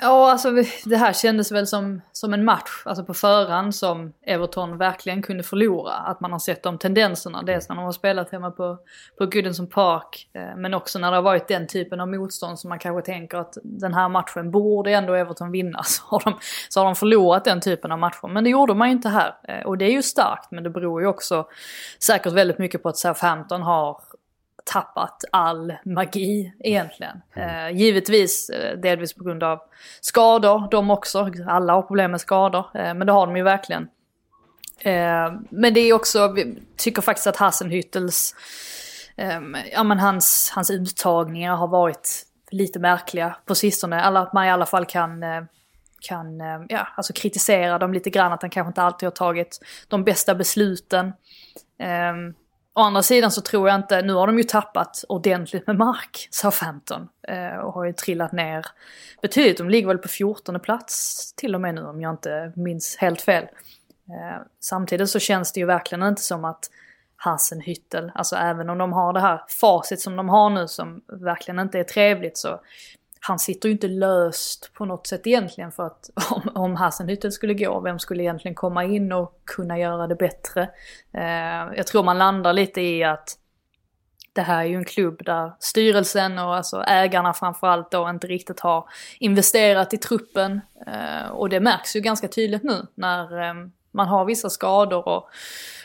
Ja, 0.00 0.30
alltså 0.30 0.50
det 0.84 0.96
här 0.96 1.12
kändes 1.12 1.52
väl 1.52 1.66
som, 1.66 2.02
som 2.12 2.34
en 2.34 2.44
match, 2.44 2.82
alltså 2.84 3.04
på 3.04 3.14
förhand 3.14 3.74
som 3.74 4.12
Everton 4.22 4.78
verkligen 4.78 5.22
kunde 5.22 5.42
förlora. 5.42 5.92
Att 5.92 6.20
man 6.20 6.32
har 6.32 6.38
sett 6.38 6.62
de 6.62 6.78
tendenserna, 6.78 7.42
dels 7.42 7.68
när 7.68 7.76
de 7.76 7.84
har 7.84 7.92
spelat 7.92 8.32
hemma 8.32 8.50
på, 8.50 8.78
på 9.18 9.26
Goodison 9.26 9.66
Park, 9.66 10.28
eh, 10.32 10.56
men 10.56 10.74
också 10.74 10.98
när 10.98 11.10
det 11.10 11.16
har 11.16 11.22
varit 11.22 11.48
den 11.48 11.66
typen 11.66 12.00
av 12.00 12.08
motstånd 12.08 12.58
som 12.58 12.68
man 12.68 12.78
kanske 12.78 13.12
tänker 13.12 13.38
att 13.38 13.58
den 13.62 13.94
här 13.94 14.08
matchen 14.08 14.50
borde 14.50 14.92
ändå 14.92 15.14
Everton 15.14 15.50
vinna. 15.50 15.82
Så 15.84 16.02
har 16.06 16.22
de, 16.24 16.38
så 16.68 16.80
har 16.80 16.84
de 16.84 16.96
förlorat 16.96 17.44
den 17.44 17.60
typen 17.60 17.92
av 17.92 17.98
matcher. 17.98 18.28
Men 18.28 18.44
det 18.44 18.50
gjorde 18.50 18.74
man 18.74 18.88
ju 18.88 18.92
inte 18.92 19.08
här. 19.08 19.34
Eh, 19.48 19.66
och 19.66 19.78
det 19.78 19.84
är 19.84 19.92
ju 19.92 20.02
starkt, 20.02 20.50
men 20.50 20.64
det 20.64 20.70
beror 20.70 21.00
ju 21.00 21.06
också 21.06 21.46
säkert 22.02 22.32
väldigt 22.32 22.58
mycket 22.58 22.82
på 22.82 22.88
att 22.88 22.96
Southampton 22.96 23.62
har 23.62 24.00
tappat 24.72 25.24
all 25.32 25.74
magi 25.84 26.52
egentligen. 26.58 27.22
Eh, 27.36 27.70
givetvis 27.70 28.50
eh, 28.50 28.78
delvis 28.78 29.14
på 29.14 29.24
grund 29.24 29.42
av 29.42 29.60
skador, 30.00 30.68
de 30.70 30.90
också. 30.90 31.30
Alla 31.46 31.72
har 31.72 31.82
problem 31.82 32.10
med 32.10 32.20
skador, 32.20 32.66
eh, 32.74 32.94
men 32.94 33.06
det 33.06 33.12
har 33.12 33.26
de 33.26 33.36
ju 33.36 33.42
verkligen. 33.42 33.82
Eh, 34.78 35.32
men 35.50 35.74
det 35.74 35.80
är 35.80 35.92
också, 35.92 36.32
vi 36.32 36.62
tycker 36.76 37.02
faktiskt 37.02 37.26
att 37.26 37.36
Hassenhüttels, 37.36 38.34
eh, 39.16 39.40
ja 39.72 39.84
men 39.84 39.98
hans, 39.98 40.52
hans 40.54 40.70
uttagningar 40.70 41.56
har 41.56 41.68
varit 41.68 42.26
lite 42.50 42.78
märkliga 42.78 43.36
på 43.46 43.54
sistone. 43.54 44.02
Alla, 44.02 44.20
att 44.20 44.32
man 44.32 44.46
i 44.46 44.50
alla 44.50 44.66
fall 44.66 44.84
kan 44.84 45.22
eh, 45.22 45.42
kan 46.00 46.40
eh, 46.40 46.60
ja, 46.68 46.88
alltså 46.96 47.12
kritisera 47.12 47.78
dem 47.78 47.92
lite 47.92 48.10
grann, 48.10 48.32
att 48.32 48.42
han 48.42 48.50
kanske 48.50 48.68
inte 48.68 48.82
alltid 48.82 49.06
har 49.06 49.10
tagit 49.10 49.58
de 49.88 50.04
bästa 50.04 50.34
besluten. 50.34 51.12
Um, 52.12 52.34
Å 52.76 52.80
andra 52.80 53.02
sidan 53.02 53.30
så 53.30 53.40
tror 53.40 53.68
jag 53.68 53.76
inte, 53.76 54.02
nu 54.02 54.12
har 54.12 54.26
de 54.26 54.38
ju 54.38 54.44
tappat 54.44 55.04
ordentligt 55.08 55.66
med 55.66 55.76
mark, 55.76 56.28
Southampton. 56.30 57.08
Eh, 57.28 57.56
och 57.56 57.72
har 57.72 57.84
ju 57.84 57.92
trillat 57.92 58.32
ner 58.32 58.66
betydligt. 59.22 59.58
De 59.58 59.70
ligger 59.70 59.88
väl 59.88 59.98
på 59.98 60.08
14 60.08 60.60
plats 60.60 61.32
till 61.32 61.54
och 61.54 61.60
med 61.60 61.74
nu 61.74 61.84
om 61.84 62.00
jag 62.00 62.12
inte 62.12 62.52
minns 62.56 62.96
helt 62.96 63.20
fel. 63.20 63.42
Eh, 64.08 64.42
samtidigt 64.60 65.10
så 65.10 65.18
känns 65.18 65.52
det 65.52 65.60
ju 65.60 65.66
verkligen 65.66 66.02
inte 66.02 66.22
som 66.22 66.44
att 66.44 66.70
Hasenhüttel, 67.24 68.10
alltså 68.14 68.36
även 68.36 68.70
om 68.70 68.78
de 68.78 68.92
har 68.92 69.12
det 69.12 69.20
här 69.20 69.40
facit 69.48 70.00
som 70.00 70.16
de 70.16 70.28
har 70.28 70.50
nu 70.50 70.68
som 70.68 71.02
verkligen 71.06 71.58
inte 71.58 71.78
är 71.78 71.84
trevligt 71.84 72.38
så 72.38 72.60
han 73.28 73.38
sitter 73.38 73.68
ju 73.68 73.72
inte 73.72 73.88
löst 73.88 74.70
på 74.74 74.84
något 74.84 75.06
sätt 75.06 75.26
egentligen 75.26 75.72
för 75.72 75.86
att 75.86 76.10
om, 76.30 76.50
om 76.54 76.76
Hasenhüttel 76.76 77.30
skulle 77.30 77.54
gå, 77.54 77.80
vem 77.80 77.98
skulle 77.98 78.22
egentligen 78.22 78.54
komma 78.54 78.84
in 78.84 79.12
och 79.12 79.40
kunna 79.44 79.78
göra 79.78 80.06
det 80.06 80.14
bättre? 80.14 80.70
Eh, 81.12 81.76
jag 81.76 81.86
tror 81.86 82.02
man 82.02 82.18
landar 82.18 82.52
lite 82.52 82.80
i 82.80 83.04
att 83.04 83.38
det 84.32 84.42
här 84.42 84.60
är 84.60 84.64
ju 84.64 84.76
en 84.76 84.84
klubb 84.84 85.24
där 85.24 85.52
styrelsen 85.60 86.38
och 86.38 86.56
alltså 86.56 86.82
ägarna 86.82 87.32
framförallt 87.32 87.90
då 87.90 88.10
inte 88.10 88.26
riktigt 88.26 88.60
har 88.60 88.88
investerat 89.18 89.94
i 89.94 89.98
truppen. 89.98 90.60
Eh, 90.86 91.30
och 91.30 91.48
det 91.48 91.60
märks 91.60 91.96
ju 91.96 92.00
ganska 92.00 92.28
tydligt 92.28 92.62
nu 92.62 92.86
när 92.94 93.48
eh, 93.48 93.54
man 93.90 94.08
har 94.08 94.24
vissa 94.24 94.50
skador 94.50 95.08
och 95.08 95.30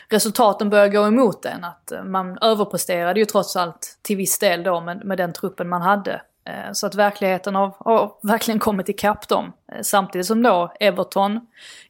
resultaten 0.08 0.70
börjar 0.70 0.88
gå 0.88 1.06
emot 1.06 1.44
en. 1.44 1.64
Att 1.64 1.92
eh, 1.92 2.04
man 2.04 2.38
överpresterade 2.38 3.20
ju 3.20 3.26
trots 3.26 3.56
allt 3.56 3.98
till 4.02 4.16
viss 4.16 4.38
del 4.38 4.62
då 4.62 4.80
med, 4.80 5.04
med 5.04 5.18
den 5.18 5.32
truppen 5.32 5.68
man 5.68 5.82
hade. 5.82 6.22
Eh, 6.44 6.72
så 6.72 6.86
att 6.86 6.94
verkligheten 6.94 7.54
har, 7.54 7.74
har 7.78 8.12
verkligen 8.22 8.58
kommit 8.58 8.88
ikapp 8.88 9.28
dem. 9.28 9.52
Eh, 9.74 9.82
samtidigt 9.82 10.26
som 10.26 10.42
då 10.42 10.72
Everton 10.80 11.40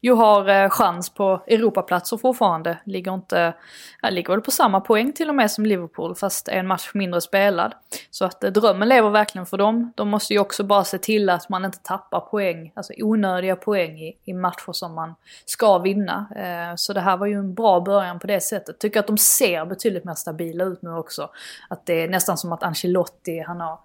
ju 0.00 0.12
har 0.12 0.48
eh, 0.48 0.70
chans 0.70 1.10
på 1.10 1.42
Europaplatser 1.46 2.16
fortfarande. 2.16 2.78
Ligger 2.84 3.14
inte, 3.14 3.54
ja, 4.02 4.10
ligger 4.10 4.30
väl 4.32 4.40
på 4.40 4.50
samma 4.50 4.80
poäng 4.80 5.12
till 5.12 5.28
och 5.28 5.34
med 5.34 5.50
som 5.50 5.66
Liverpool 5.66 6.14
fast 6.14 6.48
en 6.48 6.66
match 6.66 6.90
mindre 6.94 7.20
spelad. 7.20 7.74
Så 8.10 8.24
att 8.24 8.44
eh, 8.44 8.50
drömmen 8.50 8.88
lever 8.88 9.10
verkligen 9.10 9.46
för 9.46 9.56
dem. 9.56 9.92
De 9.94 10.08
måste 10.08 10.32
ju 10.32 10.38
också 10.38 10.64
bara 10.64 10.84
se 10.84 10.98
till 10.98 11.30
att 11.30 11.48
man 11.48 11.64
inte 11.64 11.78
tappar 11.78 12.20
poäng, 12.20 12.72
alltså 12.74 12.92
onödiga 12.96 13.56
poäng 13.56 14.00
i, 14.00 14.16
i 14.24 14.32
matcher 14.32 14.72
som 14.72 14.94
man 14.94 15.14
ska 15.44 15.78
vinna. 15.78 16.26
Eh, 16.36 16.76
Så 16.76 16.92
det 16.92 17.00
här 17.00 17.16
var 17.16 17.26
ju 17.26 17.34
en 17.34 17.54
bra 17.54 17.80
början 17.80 18.18
på 18.18 18.26
det 18.26 18.40
sättet. 18.40 18.78
Tycker 18.78 19.00
att 19.00 19.06
de 19.06 19.18
ser 19.18 19.64
betydligt 19.64 20.04
mer 20.04 20.14
stabila 20.14 20.64
ut 20.64 20.82
nu 20.82 20.90
också. 20.90 21.30
Att 21.68 21.86
det 21.86 22.02
är 22.02 22.08
nästan 22.08 22.38
som 22.38 22.52
att 22.52 22.62
Ancelotti, 22.62 23.44
han 23.46 23.60
har 23.60 23.78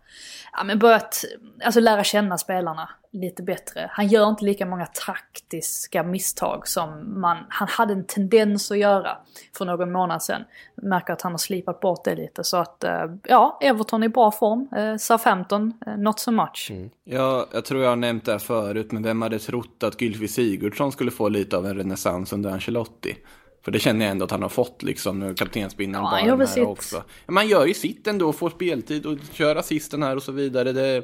ja, 0.53 0.63
men 0.63 0.79
börjat 0.79 1.25
alltså, 1.65 1.79
lära 1.79 2.03
känna 2.03 2.37
spelarna 2.37 2.89
lite 3.11 3.43
bättre. 3.43 3.89
Han 3.93 4.07
gör 4.07 4.29
inte 4.29 4.45
lika 4.45 4.65
många 4.65 4.85
taktiska 4.85 6.03
misstag 6.03 6.67
som 6.67 7.19
man, 7.21 7.37
han 7.49 7.67
hade 7.67 7.93
en 7.93 8.05
tendens 8.05 8.71
att 8.71 8.77
göra 8.77 9.17
för 9.57 9.65
någon 9.65 9.91
månad 9.91 10.23
sedan. 10.23 10.41
Märker 10.75 11.13
att 11.13 11.21
han 11.21 11.31
har 11.31 11.37
slipat 11.37 11.79
bort 11.79 12.03
det 12.03 12.15
lite 12.15 12.43
så 12.43 12.57
att 12.57 12.83
eh, 12.83 13.05
ja, 13.23 13.59
Everton 13.61 14.03
i 14.03 14.09
bra 14.09 14.31
form. 14.31 14.69
Eh, 14.75 14.97
Southampton, 14.97 15.73
eh, 15.87 15.97
not 15.97 16.19
so 16.19 16.31
much. 16.31 16.67
Mm. 16.71 16.89
Ja, 17.03 17.47
jag 17.53 17.65
tror 17.65 17.83
jag 17.83 17.89
har 17.89 17.95
nämnt 17.95 18.25
det 18.25 18.31
här 18.31 18.39
förut, 18.39 18.91
men 18.91 19.03
vem 19.03 19.21
hade 19.21 19.39
trott 19.39 19.83
att 19.83 20.01
Gylfi 20.01 20.27
Sigurdsson 20.27 20.91
skulle 20.91 21.11
få 21.11 21.29
lite 21.29 21.57
av 21.57 21.65
en 21.65 21.77
renässans 21.77 22.33
under 22.33 22.49
Ancelotti? 22.51 23.17
För 23.65 23.71
det 23.71 23.79
känner 23.79 24.05
jag 24.05 24.11
ändå 24.11 24.25
att 24.25 24.31
han 24.31 24.41
har 24.41 24.49
fått 24.49 24.83
liksom, 24.83 25.35
kaptensbindeln 25.35 26.03
Ja, 26.03 26.11
bara 26.11 26.35
här 26.35 26.45
sitt. 26.45 26.65
också. 26.67 27.03
Man 27.27 27.47
gör 27.47 27.65
ju 27.65 27.73
sitt 27.73 28.07
ändå, 28.07 28.33
får 28.33 28.49
speltid 28.49 29.05
och 29.05 29.17
kör 29.31 29.55
assisten 29.55 30.03
här 30.03 30.15
och 30.15 30.23
så 30.23 30.31
vidare. 30.31 30.71
Det 30.71 31.03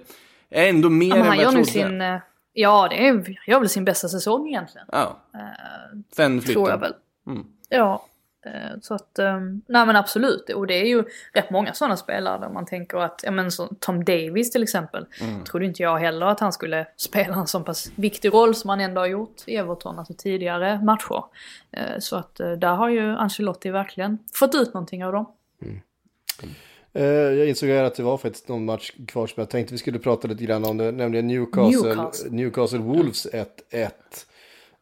är 0.60 0.70
ändå 0.70 0.90
mer 0.90 1.10
Ja, 1.10 1.16
än 1.16 1.28
vad 1.28 1.38
jag 1.38 1.52
trodde. 1.52 1.66
sin, 1.66 2.02
eh, 2.02 2.20
ja 2.54 2.88
det 2.90 3.08
är, 3.08 3.12
han 3.14 3.36
gör 3.48 3.60
väl 3.60 3.70
sin 3.70 3.86
bästa 3.86 4.08
säsong 4.08 4.48
egentligen. 4.48 4.88
Ja. 4.92 5.18
Sen 6.16 6.42
flytten. 6.42 6.54
Tror 6.54 6.70
jag 6.70 6.78
väl. 6.80 6.94
Mm. 7.28 7.46
Ja. 7.70 8.06
eh, 8.46 8.52
Så 8.82 8.94
att, 8.94 9.20
nej 9.68 9.86
men 9.86 9.96
absolut. 9.96 10.50
Och 10.50 10.68
det 10.68 10.74
är 10.74 10.86
ju 10.86 11.04
rätt 11.34 11.50
många 11.50 11.74
sådana 11.74 11.98
spelare 11.98 12.40
där 12.40 12.50
man 12.50 12.66
tänker 12.66 12.98
att, 12.98 13.20
ja 13.24 13.32
men 13.32 13.50
Tom 13.80 14.04
Davis 14.04 14.52
till 14.52 14.64
exempel. 14.64 15.06
Mm. 15.22 15.44
Trodde 15.44 15.66
inte 15.66 15.84
jag 15.84 15.98
heller 15.98 16.26
att 16.26 16.40
han 16.40 16.54
skulle 16.54 16.88
spela 16.98 17.36
en 17.36 17.48
så 17.48 17.60
pass 17.60 17.92
viktig 17.96 18.34
roll 18.34 18.56
som 18.56 18.70
han 18.70 18.82
ändå 18.82 19.02
har 19.02 19.08
gjort 19.08 19.36
i 19.46 19.56
Everton, 19.56 20.00
alltså 20.00 20.14
tidigare 20.14 20.80
matcher. 20.84 21.24
Så 22.00 22.16
att 22.16 22.36
där 22.36 22.76
har 22.76 22.90
ju 22.90 23.12
Ancelotti 23.16 23.70
verkligen 23.70 24.18
fått 24.34 24.56
ut 24.56 24.74
någonting 24.74 25.06
av 25.06 25.12
dem. 25.14 25.26
Eh, 25.62 26.50
jag 27.02 27.48
insåg 27.48 27.70
här 27.70 27.84
att 27.84 27.96
det 27.96 28.04
var 28.04 28.18
faktiskt 28.18 28.48
någon 28.48 28.66
match 28.66 28.92
kvar 29.08 29.28
som 29.28 29.42
jag 29.42 29.50
tänkte 29.50 29.74
vi 29.74 29.78
skulle 29.78 30.00
prata 30.00 30.28
lite 30.28 30.44
grann 30.44 30.66
om 30.66 30.78
det, 30.78 30.92
nämligen 30.92 31.28
Newcastle, 31.28 31.96
Newcastle. 31.96 32.30
Newcastle 32.32 32.80
Wolves 32.80 33.28
1-1. 33.72 33.90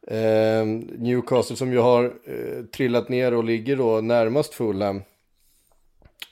Eh, 0.07 0.65
Newcastle 0.97 1.55
som 1.55 1.71
ju 1.71 1.77
har 1.79 2.03
eh, 2.05 2.65
trillat 2.65 3.09
ner 3.09 3.33
och 3.33 3.43
ligger 3.43 3.75
då 3.75 4.01
närmast 4.01 4.53
Fulham. 4.53 5.01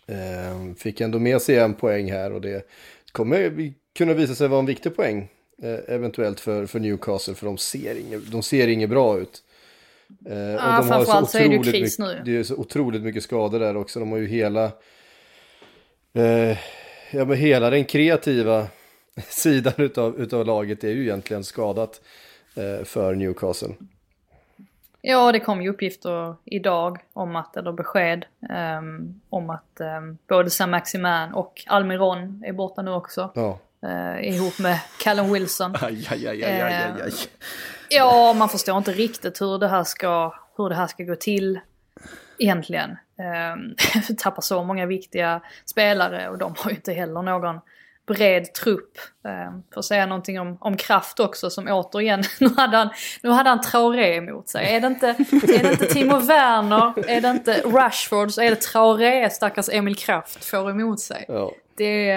Eh, 0.08 0.74
fick 0.78 1.02
ändå 1.02 1.20
med 1.20 1.42
sig 1.42 1.58
en 1.58 1.74
poäng 1.74 2.12
här 2.12 2.32
och 2.34 2.42
det 2.42 2.68
kommer 3.12 3.74
kunna 3.98 4.14
visa 4.14 4.36
sig 4.36 4.48
vara 4.48 4.60
en 4.60 4.66
viktig 4.66 4.96
poäng. 4.96 5.30
Eh, 5.64 5.96
eventuellt 5.96 6.40
för, 6.40 6.66
för 6.66 6.80
Newcastle 6.80 7.36
för 7.36 7.46
de 7.46 7.58
ser 7.58 7.96
inget, 8.00 8.32
de 8.32 8.44
ser 8.44 8.68
inget 8.68 8.90
bra 8.90 9.20
ut. 9.20 9.44
Eh, 10.30 10.38
Ja, 10.38 10.84
framförallt 10.88 11.30
så 11.30 11.38
är 11.38 11.50
det 11.50 11.58
kris 11.58 12.00
mycket, 12.00 12.26
nu. 12.26 12.32
Det 12.34 12.40
är 12.40 12.44
så 12.44 12.56
otroligt 12.56 13.02
mycket 13.02 13.24
skador 13.24 13.60
där 13.60 13.78
också. 13.78 14.00
De 14.00 14.12
har 14.12 14.18
ju 14.18 14.28
hela, 14.28 14.72
eh, 16.14 16.58
ja, 17.12 17.26
men 17.26 17.38
hela 17.38 17.70
den 17.70 17.86
kreativa 17.86 18.68
sidan 19.30 19.74
utav, 19.78 20.20
utav 20.20 20.46
laget 20.46 20.84
är 20.84 20.90
ju 20.90 21.04
egentligen 21.04 21.44
skadat 21.44 22.02
eh, 22.56 22.86
för 22.86 23.16
Newcastle. 23.16 23.76
Ja, 25.02 25.32
det 25.32 25.40
kom 25.40 25.62
ju 25.62 25.70
uppgifter 25.70 26.36
idag 26.46 27.00
om 27.14 27.36
att, 27.36 27.58
eller 27.58 27.72
besked, 27.72 28.26
ehm, 28.50 29.22
om 29.30 29.50
att 29.50 29.82
um, 30.00 30.18
både 30.28 30.50
Sam 30.50 30.72
Maximan 30.72 31.34
och 31.34 31.64
Almiron 31.68 32.44
är 32.46 32.54
borta 32.54 32.82
nu 32.82 32.92
också. 32.92 33.32
Ja, 33.36 33.60
eh, 33.84 34.36
ihop 34.36 34.60
med 34.60 34.80
Callum 35.04 35.34
Wilson. 35.34 35.76
Aj, 35.82 36.08
aj, 36.12 36.28
aj, 36.28 36.44
aj, 36.44 36.62
aj, 36.62 36.74
aj, 36.74 37.02
aj. 37.02 37.14
Ja, 37.90 38.34
man 38.34 38.50
förstår 38.50 38.78
inte 38.78 38.92
riktigt 38.92 39.42
hur 39.42 39.58
det 39.58 39.68
här 39.68 39.84
ska, 39.84 40.34
hur 40.58 40.70
det 40.70 40.76
här 40.76 40.88
ska 40.88 41.04
gå 41.04 41.16
till 41.16 41.60
egentligen. 42.40 42.98
Ehm, 43.20 43.60
um, 44.10 44.16
tappar 44.18 44.42
så 44.42 44.64
många 44.64 44.86
viktiga 44.86 45.42
spelare 45.66 46.30
och 46.30 46.38
de 46.38 46.56
har 46.58 46.70
ju 46.70 46.76
inte 46.76 46.94
heller 46.94 47.22
någon 47.22 47.60
bred 48.14 48.54
trupp. 48.54 48.98
Um, 49.24 49.64
för 49.74 49.80
att 49.80 49.86
säga 49.86 50.06
någonting 50.06 50.40
om, 50.40 50.58
om 50.60 50.78
Kraft 50.78 51.20
också 51.20 51.50
som 51.50 51.68
återigen, 51.68 52.24
nu 52.40 52.50
hade 52.58 52.78
han, 52.78 52.90
nu 53.24 53.30
hade 53.30 53.50
han 53.50 53.62
Traoré 53.62 54.16
emot 54.16 54.50
sig. 54.50 54.76
Är 54.76 54.82
det, 54.82 54.88
inte, 54.88 55.08
är 55.08 55.64
det 55.64 55.72
inte 55.72 55.86
Timo 55.86 56.20
Werner, 56.20 57.10
är 57.10 57.22
det 57.22 57.30
inte 57.30 57.62
Rashford 57.62 58.32
så 58.32 58.42
är 58.42 58.50
det 58.50 58.62
Traoré 58.62 59.30
stackars 59.30 59.70
Emil 59.70 59.96
Kraft 59.96 60.46
får 60.46 60.70
emot 60.70 61.00
sig. 61.00 61.26
ja. 61.28 61.52
Det, 61.80 62.16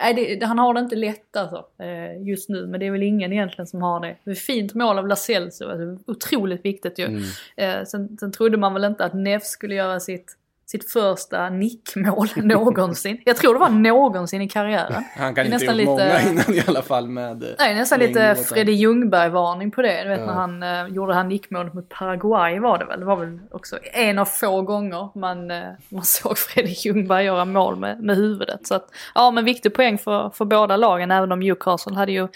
nej, 0.00 0.38
det, 0.40 0.46
han 0.46 0.58
har 0.58 0.74
det 0.74 0.80
inte 0.80 0.96
lätt 0.96 1.36
alltså, 1.36 1.66
eh, 1.78 2.22
just 2.28 2.48
nu, 2.48 2.66
men 2.66 2.80
det 2.80 2.86
är 2.86 2.90
väl 2.90 3.02
ingen 3.02 3.32
egentligen 3.32 3.66
som 3.66 3.82
har 3.82 4.00
det. 4.00 4.16
Det 4.24 4.34
fint 4.34 4.74
mål 4.74 4.98
av 4.98 5.06
Lascelles, 5.06 5.60
alltså, 5.62 6.10
otroligt 6.12 6.64
viktigt 6.64 6.98
ju. 6.98 7.04
Mm. 7.04 7.22
Eh, 7.56 7.84
sen, 7.84 8.18
sen 8.20 8.32
trodde 8.32 8.56
man 8.56 8.74
väl 8.74 8.84
inte 8.84 9.04
att 9.04 9.14
Neff 9.14 9.44
skulle 9.44 9.74
göra 9.74 10.00
sitt, 10.00 10.36
sitt 10.70 10.90
första 10.92 11.50
nickmål 11.50 12.28
någonsin. 12.36 13.22
Jag 13.24 13.36
tror 13.36 13.54
det 13.54 13.60
var 13.60 13.68
någonsin 13.68 14.42
i 14.42 14.48
karriären. 14.48 15.04
Han 15.16 15.34
Det 15.34 15.34
kan 15.34 15.44
inte 15.46 15.56
nästan 15.58 15.76
gjort 15.78 15.86
många 15.86 16.04
lite- 16.18 16.28
innan 16.30 16.54
i 16.54 16.62
alla 16.66 16.82
fall 16.82 17.08
med... 17.08 17.42
eh, 17.42 17.48
Nej, 17.58 17.74
nästan 17.74 17.98
lite. 17.98 18.34
Freddy 18.34 18.72
Ljungberg-varning 18.72 19.70
på 19.70 19.82
det. 19.82 20.02
Du 20.02 20.08
vet 20.08 20.20
Ja. 20.20 20.26
när 20.26 20.32
han 20.32 20.62
eh, 20.62 20.86
gjorde 20.94 21.12
det 21.12 21.16
här 21.16 21.24
nickmålet 21.24 21.74
mot 21.74 21.88
Paraguay 21.88 22.58
var 22.58 22.78
det 22.78 22.84
väl. 22.84 23.00
Det 23.00 23.06
var 23.06 23.16
väl 23.16 23.38
också 23.50 23.78
en 23.92 24.18
av 24.18 24.24
få 24.24 24.62
gånger 24.62 25.18
man, 25.18 25.50
eh, 25.50 25.62
man 25.88 26.04
såg 26.04 26.38
Freddy 26.38 26.72
Ljungberg 26.78 27.24
göra 27.24 27.44
mål 27.44 27.76
med, 27.76 28.00
med 28.00 28.16
huvudet. 28.16 28.66
Så 28.66 28.74
att, 28.74 28.88
ja 29.14 29.30
men 29.30 29.44
viktig 29.44 29.74
poäng 29.74 29.98
för, 29.98 30.30
för 30.30 30.44
båda 30.44 30.76
lagen 30.76 31.10
även 31.10 31.32
om 31.32 31.40
Newcastle 31.40 31.94
hade 31.96 32.12
ju 32.12 32.28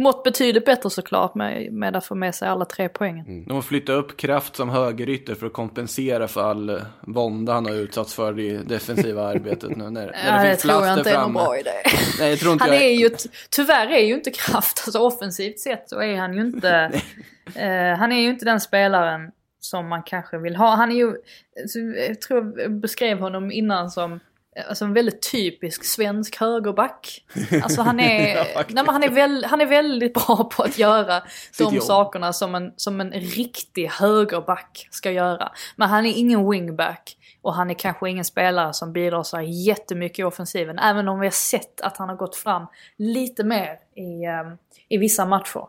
mått 0.00 0.24
betydligt 0.24 0.64
bättre 0.64 0.90
såklart 0.90 1.34
med, 1.34 1.72
med 1.72 1.96
att 1.96 2.06
få 2.06 2.14
med 2.14 2.34
sig 2.34 2.48
alla 2.48 2.64
tre 2.64 2.88
poängen. 2.88 3.44
De 3.46 3.54
har 3.54 3.62
flyttat 3.62 3.94
upp 3.96 4.16
Kraft 4.16 4.56
som 4.56 4.68
högerytter 4.68 5.34
för 5.34 5.46
att 5.46 5.52
kompensera 5.52 6.28
för 6.28 6.42
all 6.42 6.68
eh, 6.68 6.76
vånda 7.00 7.52
han 7.52 7.66
har 7.66 7.72
utsatts 7.72 8.14
för 8.14 8.38
i 8.38 8.56
defensiva 8.56 9.22
arbetet 9.28 9.76
nu. 9.76 9.84
När, 9.84 9.90
när 9.90 10.12
Ja, 10.26 10.32
det 10.32 10.42
det 10.42 10.48
finns 10.48 10.62
tror 10.62 10.86
jag 10.86 10.98
inte 10.98 11.10
är 11.10 11.20
någon 11.20 11.32
bra 11.32 11.58
idé. 11.58 11.70
Nej, 12.18 12.30
jag 12.30 12.38
tror 12.38 12.52
inte 12.52 12.64
Han 12.64 12.74
jag... 12.74 12.82
är 12.82 12.90
ju, 12.90 13.10
tyvärr 13.50 13.86
är 13.86 14.00
ju 14.00 14.14
inte 14.14 14.30
Kraft, 14.30 14.82
alltså 14.86 14.98
offensivt 14.98 15.58
sett 15.58 15.88
så 15.88 16.02
är 16.02 16.16
han 16.16 16.34
ju 16.34 16.40
inte, 16.40 16.70
eh, 17.54 17.98
han 17.98 18.12
är 18.12 18.20
ju 18.20 18.28
inte 18.28 18.44
den 18.44 18.60
spelaren 18.60 19.30
som 19.60 19.88
man 19.88 20.02
kanske 20.02 20.38
vill 20.38 20.56
ha. 20.56 20.74
Han 20.74 20.90
är 20.90 20.96
ju, 20.96 21.14
alltså, 21.62 21.78
jag 21.78 22.20
tror 22.20 22.60
jag 22.60 22.72
beskrev 22.72 23.18
honom 23.18 23.52
innan 23.52 23.90
som 23.90 24.20
Alltså 24.68 24.84
en 24.84 24.94
väldigt 24.94 25.30
typisk 25.32 25.84
svensk 25.84 26.36
högerback. 26.40 27.24
Alltså 27.62 27.82
han 27.82 28.00
är, 28.00 28.36
Ja, 28.36 28.64
nej, 28.68 28.84
han 28.86 29.02
är, 29.02 29.08
väl, 29.08 29.44
han 29.44 29.60
är 29.60 29.66
väldigt 29.66 30.14
bra 30.14 30.50
på 30.56 30.62
att 30.62 30.78
göra 30.78 31.22
de 31.58 31.74
jobb. 31.74 31.82
sakerna 31.82 32.32
som 32.32 32.54
en, 32.54 32.72
som 32.76 33.00
en 33.00 33.12
riktig 33.12 33.86
högerback 33.86 34.88
ska 34.90 35.10
göra. 35.10 35.52
Men 35.76 35.88
han 35.88 36.06
är 36.06 36.12
ingen 36.16 36.50
wingback. 36.50 37.16
Och 37.42 37.54
han 37.54 37.70
är 37.70 37.74
kanske 37.74 38.10
ingen 38.10 38.24
spelare 38.24 38.72
som 38.72 38.92
bidrar 38.92 39.22
så 39.22 39.40
jättemycket 39.40 40.18
i 40.18 40.22
offensiven. 40.22 40.78
Även 40.78 41.08
om 41.08 41.20
vi 41.20 41.26
har 41.26 41.30
sett 41.32 41.80
att 41.80 41.96
han 41.96 42.08
har 42.08 42.16
gått 42.16 42.36
fram 42.36 42.66
lite 42.96 43.44
mer 43.44 43.78
i, 43.96 44.24
eh, 44.24 44.54
i 44.88 44.96
vissa 44.96 45.24
matcher. 45.24 45.64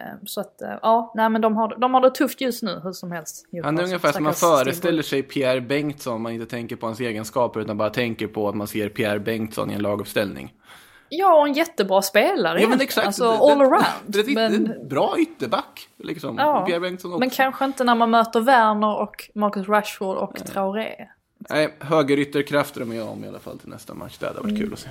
Eh, 0.00 0.04
Så 0.24 0.40
att 0.40 0.62
eh, 0.62 0.68
ja, 0.82 1.12
nej 1.14 1.28
men 1.28 1.40
de 1.40 1.56
har, 1.56 1.76
de 1.78 1.94
har 1.94 2.00
det 2.00 2.10
tufft 2.10 2.40
just 2.40 2.62
nu 2.62 2.80
hur 2.84 2.92
som 2.92 3.12
helst. 3.12 3.46
Han 3.62 3.78
är 3.78 3.82
ungefär 3.84 4.12
som 4.12 4.24
man 4.24 4.34
föreställer 4.34 5.02
sig 5.02 5.22
Pierre 5.22 5.60
Bengtsson 5.60 6.22
man 6.22 6.32
inte 6.32 6.46
tänker 6.46 6.76
på 6.76 6.86
hans 6.86 7.00
egenskaper 7.00 7.60
utan 7.60 7.76
bara 7.78 7.90
tänker 7.90 8.26
på 8.26 8.48
att 8.48 8.54
man 8.54 8.66
ser 8.66 8.88
Pierre 8.88 9.20
Bengtsson 9.20 9.70
i 9.70 9.74
en 9.74 9.82
laguppställning. 9.82 10.54
Ja, 11.08 11.40
och 11.40 11.46
en 11.46 11.52
jättebra 11.52 12.02
spelare 12.02 12.60
Ja 12.60 12.68
men 12.68 12.80
exakt. 12.80 13.06
Alltså 13.06 13.28
all 13.30 13.58
det- 13.58 13.64
around. 13.64 13.84
Det, 14.06 14.22
det, 14.22 14.34
men, 14.34 14.64
det 14.64 14.72
är 14.72 14.76
en 14.80 14.88
bra 14.88 15.14
ytterback. 15.18 15.88
Liksom. 15.98 16.36
Ja, 16.38 16.64
Pierre 16.66 16.80
Bengtsson 16.80 17.10
också. 17.12 17.20
men 17.20 17.30
kanske 17.30 17.64
inte 17.64 17.84
när 17.84 17.94
man 17.94 18.10
möter 18.10 18.40
Werner 18.40 18.96
och 19.00 19.30
Marcus 19.34 19.68
Rashford 19.68 20.16
och 20.16 20.36
Traoré. 20.46 20.94
Nej, 21.50 21.74
högerytterkrafter 21.80 22.80
är 22.80 22.84
med 22.84 23.02
om 23.02 23.24
i 23.24 23.28
alla 23.28 23.38
fall 23.38 23.58
till 23.58 23.68
nästa 23.68 23.94
match. 23.94 24.16
Det 24.18 24.26
hade 24.26 24.40
varit 24.40 24.58
kul 24.58 24.72
att 24.72 24.78
se. 24.78 24.88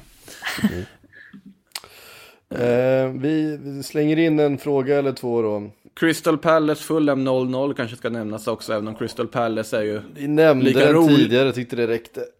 Eh, 2.52 3.08
vi 3.08 3.60
slänger 3.84 4.20
in 4.20 4.39
en 4.39 4.58
fråga 4.58 4.99
eller 4.99 5.12
två 5.12 5.41
då. 5.41 5.72
Crystal 5.93 6.38
Palace 6.38 6.84
Fulham 6.84 7.28
0-0 7.28 7.74
kanske 7.74 7.97
ska 7.97 8.10
nämnas 8.10 8.47
också, 8.47 8.74
även 8.74 8.88
om 8.88 8.95
Crystal 8.95 9.28
Palace 9.28 9.78
är 9.78 9.82
ju... 9.82 10.02
Vi 10.16 10.28
nämnde 10.28 10.66
Lika 10.66 10.80
den 10.80 10.93
rolig. 10.93 11.16
tidigare, 11.16 11.52
tyckte 11.52 11.76
det 11.76 11.88
räckte. 11.88 12.26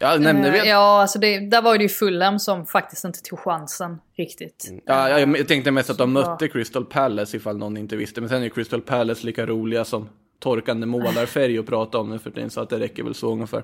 Ja, 0.00 0.16
nämnde 0.16 0.50
vi. 0.50 0.68
Ja, 0.68 1.00
alltså 1.02 1.18
det, 1.18 1.38
där 1.38 1.62
var 1.62 1.78
det 1.78 1.82
ju 1.82 1.88
Fulham 1.88 2.38
som 2.38 2.66
faktiskt 2.66 3.04
inte 3.04 3.22
tog 3.22 3.38
chansen 3.38 3.98
riktigt. 4.16 4.72
Ja, 4.84 5.08
jag 5.08 5.38
jag 5.38 5.48
tänkte 5.48 5.70
mest 5.70 5.90
att 5.90 5.98
de 5.98 6.12
mötte 6.12 6.48
Crystal 6.48 6.84
Palace 6.84 7.36
ifall 7.36 7.58
någon 7.58 7.76
inte 7.76 7.96
visste. 7.96 8.20
Men 8.20 8.30
sen 8.30 8.42
är 8.42 8.48
Crystal 8.48 8.80
Palace 8.80 9.26
lika 9.26 9.46
roliga 9.46 9.84
som 9.84 10.08
torkande 10.38 10.86
målarfärg 10.86 11.58
att 11.58 11.66
prata 11.66 11.98
om 11.98 12.10
nu 12.10 12.18
för 12.18 12.30
tiden. 12.30 12.50
Så 12.50 12.60
att 12.60 12.70
det 12.70 12.78
räcker 12.78 13.02
väl 13.02 13.14
så 13.14 13.32
ungefär. 13.32 13.62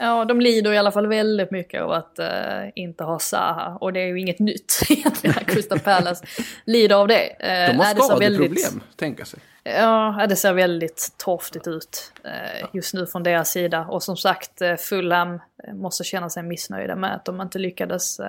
Ja, 0.00 0.24
de 0.24 0.40
lider 0.40 0.72
i 0.72 0.78
alla 0.78 0.92
fall 0.92 1.06
väldigt 1.06 1.50
mycket 1.50 1.82
av 1.82 1.90
att 1.92 2.18
eh, 2.18 2.26
inte 2.74 3.04
ha 3.04 3.18
Zaha. 3.18 3.78
Och 3.80 3.92
det 3.92 4.00
är 4.00 4.06
ju 4.06 4.20
inget 4.20 4.38
nytt 4.38 4.78
egentligen 4.90 5.36
att 5.38 5.46
Crystal 5.46 5.78
Palace 5.80 6.26
lider 6.64 6.96
av 6.96 7.08
det. 7.08 7.26
Eh, 7.28 7.70
De 7.72 7.78
har 7.78 7.84
skadeproblem, 7.84 8.38
väldigt- 8.38 8.96
tänka 8.96 9.24
sig. 9.24 9.40
Ja, 9.64 10.26
det 10.28 10.36
ser 10.36 10.52
väldigt 10.52 11.14
torftigt 11.16 11.66
ut 11.66 12.12
eh, 12.24 12.66
just 12.72 12.94
nu 12.94 13.06
från 13.06 13.22
deras 13.22 13.50
sida. 13.50 13.86
Och 13.90 14.02
som 14.02 14.16
sagt, 14.16 14.50
Fulham 14.78 15.40
måste 15.74 16.04
känna 16.04 16.30
sig 16.30 16.42
missnöjda 16.42 16.96
med 16.96 17.14
att 17.14 17.24
de 17.24 17.40
inte 17.40 17.58
lyckades 17.58 18.20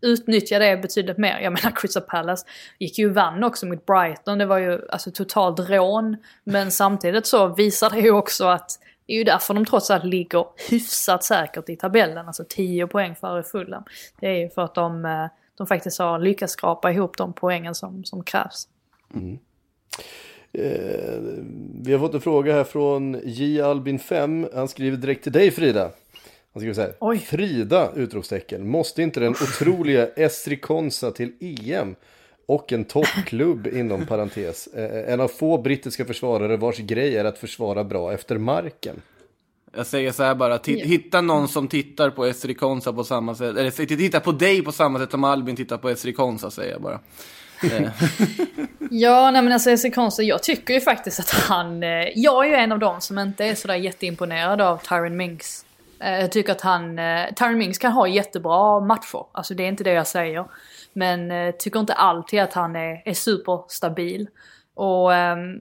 utnyttja 0.00 0.58
det 0.58 0.76
betydligt 0.76 1.18
mer. 1.18 1.38
Jag 1.40 1.52
menar, 1.52 1.70
Crystal 1.76 2.02
Palace 2.02 2.46
gick 2.78 2.98
ju 2.98 3.08
vann 3.08 3.44
också 3.44 3.66
mot 3.66 3.86
Brighton. 3.86 4.38
Det 4.38 4.46
var 4.46 4.58
ju 4.58 4.80
alltså 4.90 5.10
totalt 5.10 5.60
rån. 5.70 6.16
Men 6.44 6.70
samtidigt 6.70 7.26
så 7.26 7.46
visar 7.46 7.90
det 7.90 8.00
ju 8.00 8.10
också 8.10 8.46
att 8.46 8.70
det 9.06 9.12
är 9.12 9.16
ju 9.16 9.24
därför 9.24 9.54
de 9.54 9.66
trots 9.66 9.90
allt 9.90 10.04
ligger 10.04 10.46
hyfsat 10.70 11.24
säkert 11.24 11.68
i 11.68 11.76
tabellen. 11.76 12.26
Alltså 12.26 12.44
10 12.48 12.86
poäng 12.86 13.14
före 13.14 13.42
Fulham. 13.42 13.84
Det 14.20 14.26
är 14.26 14.38
ju 14.38 14.48
för 14.48 14.62
att 14.62 14.74
de, 14.74 15.04
eh, 15.04 15.26
de 15.56 15.66
faktiskt 15.66 15.98
har 15.98 16.18
lyckats 16.18 16.52
skrapa 16.52 16.92
ihop 16.92 17.16
de 17.16 17.32
poängen 17.32 17.74
som, 17.74 18.04
som 18.04 18.24
krävs. 18.24 18.68
Mm. 19.14 19.38
Eh, 20.52 21.20
vi 21.82 21.92
har 21.92 21.98
fått 21.98 22.14
en 22.14 22.20
fråga 22.20 22.54
här 22.54 22.64
från 22.64 23.20
J 23.24 23.60
Albin 23.60 23.98
5. 23.98 24.48
Han 24.54 24.68
skriver 24.68 24.96
direkt 24.96 25.22
till 25.22 25.32
dig 25.32 25.50
Frida. 25.50 25.90
Han 26.52 26.60
skriver 26.60 26.74
så 26.74 26.80
här. 26.80 26.94
Oj. 27.00 27.18
Frida! 27.18 27.92
Utropstecken. 27.94 28.68
Måste 28.68 29.02
inte 29.02 29.20
den 29.20 29.32
otroliga 29.32 30.06
Esri 30.16 30.56
Konsa 30.56 31.10
till 31.10 31.32
EM 31.40 31.96
och 32.46 32.72
en 32.72 32.84
toppklubb 32.84 33.66
inom 33.66 34.06
parentes. 34.06 34.66
Eh, 34.66 35.12
en 35.12 35.20
av 35.20 35.28
få 35.28 35.58
brittiska 35.58 36.04
försvarare 36.04 36.56
vars 36.56 36.78
grej 36.78 37.16
är 37.16 37.24
att 37.24 37.38
försvara 37.38 37.84
bra 37.84 38.12
efter 38.12 38.38
marken. 38.38 39.02
Jag 39.76 39.86
säger 39.86 40.12
så 40.12 40.22
här 40.22 40.34
bara, 40.34 40.58
hitta 40.64 41.20
någon 41.20 41.48
som 41.48 41.68
tittar 41.68 42.10
på 42.10 42.26
Esri 42.26 42.54
Konsa 42.54 42.92
på 42.92 43.04
samma 43.04 43.34
sätt, 43.34 43.56
eller 43.56 43.86
tittar 43.96 44.20
på 44.20 44.32
dig 44.32 44.62
på 44.62 44.72
samma 44.72 44.98
sätt 44.98 45.10
som 45.10 45.24
Albin 45.24 45.56
tittar 45.56 45.78
på 45.78 45.88
Esri 45.90 46.12
Konsa 46.12 46.50
säger 46.50 46.72
jag 46.72 46.82
bara. 46.82 47.00
Eh. 47.62 47.90
ja, 48.90 49.30
nej 49.30 49.42
men 49.42 49.52
alltså 49.52 49.70
Esri 49.70 49.90
Konsa, 49.90 50.22
jag 50.22 50.42
tycker 50.42 50.74
ju 50.74 50.80
faktiskt 50.80 51.20
att 51.20 51.30
han, 51.30 51.82
eh, 51.82 52.08
jag 52.14 52.44
är 52.44 52.48
ju 52.48 52.54
en 52.54 52.72
av 52.72 52.78
dem 52.78 53.00
som 53.00 53.18
inte 53.18 53.44
är 53.44 53.54
sådär 53.54 53.74
jätteimponerad 53.74 54.60
av 54.60 54.76
Tyron 54.76 55.16
Minks. 55.16 55.64
Jag 55.98 56.32
tycker 56.32 56.52
att 56.52 56.60
han, 56.60 57.00
Tyron 57.36 57.58
Minks 57.58 57.78
kan 57.78 57.92
ha 57.92 58.08
jättebra 58.08 58.80
matcher, 58.80 59.26
alltså 59.32 59.54
det 59.54 59.64
är 59.64 59.68
inte 59.68 59.84
det 59.84 59.92
jag 59.92 60.06
säger. 60.06 60.44
Men 60.92 61.30
eh, 61.30 61.54
tycker 61.54 61.80
inte 61.80 61.94
alltid 61.94 62.40
att 62.40 62.52
han 62.52 62.76
är, 62.76 63.02
är 63.04 63.14
superstabil. 63.14 64.28
Och 64.74 65.14
ehm, 65.14 65.60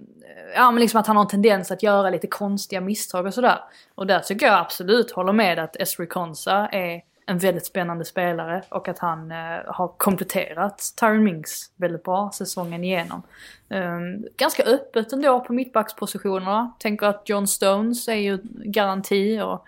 ja, 0.56 0.72
men 0.72 0.82
liksom 0.82 1.00
att 1.00 1.08
han 1.08 1.16
har 1.16 1.24
en 1.24 1.30
tendens 1.30 1.72
att 1.72 1.84
göra 1.84 2.10
lite 2.10 2.28
konstiga 2.28 2.82
misstag 2.82 3.26
och 3.26 3.34
sådär. 3.34 3.60
Och 3.96 4.08
där 4.08 4.20
tycker 4.20 4.46
jag 4.46 4.60
absolut 4.60 5.12
håller 5.12 5.34
med 5.34 5.60
att 5.60 5.76
Esri 5.76 6.08
Konsa 6.08 6.68
är 6.68 7.02
en 7.26 7.38
väldigt 7.38 7.66
spännande 7.66 8.06
spelare 8.06 8.64
och 8.70 8.88
att 8.88 9.00
han 9.00 9.32
eh, 9.32 9.60
har 9.68 9.88
kompletterat 9.98 10.94
Tyron 11.00 11.24
Minks 11.24 11.72
väldigt 11.76 12.04
bra 12.04 12.32
säsongen 12.34 12.84
igenom. 12.84 13.22
Um, 13.70 14.26
ganska 14.38 14.64
öppet 14.64 15.14
ändå 15.14 15.40
på 15.40 15.54
mittbackspositionerna. 15.54 16.74
Tänker 16.80 17.08
att 17.08 17.30
John 17.30 17.48
Stones 17.48 18.08
är 18.08 18.16
ju 18.16 18.38
garanti 18.66 19.42
och 19.42 19.66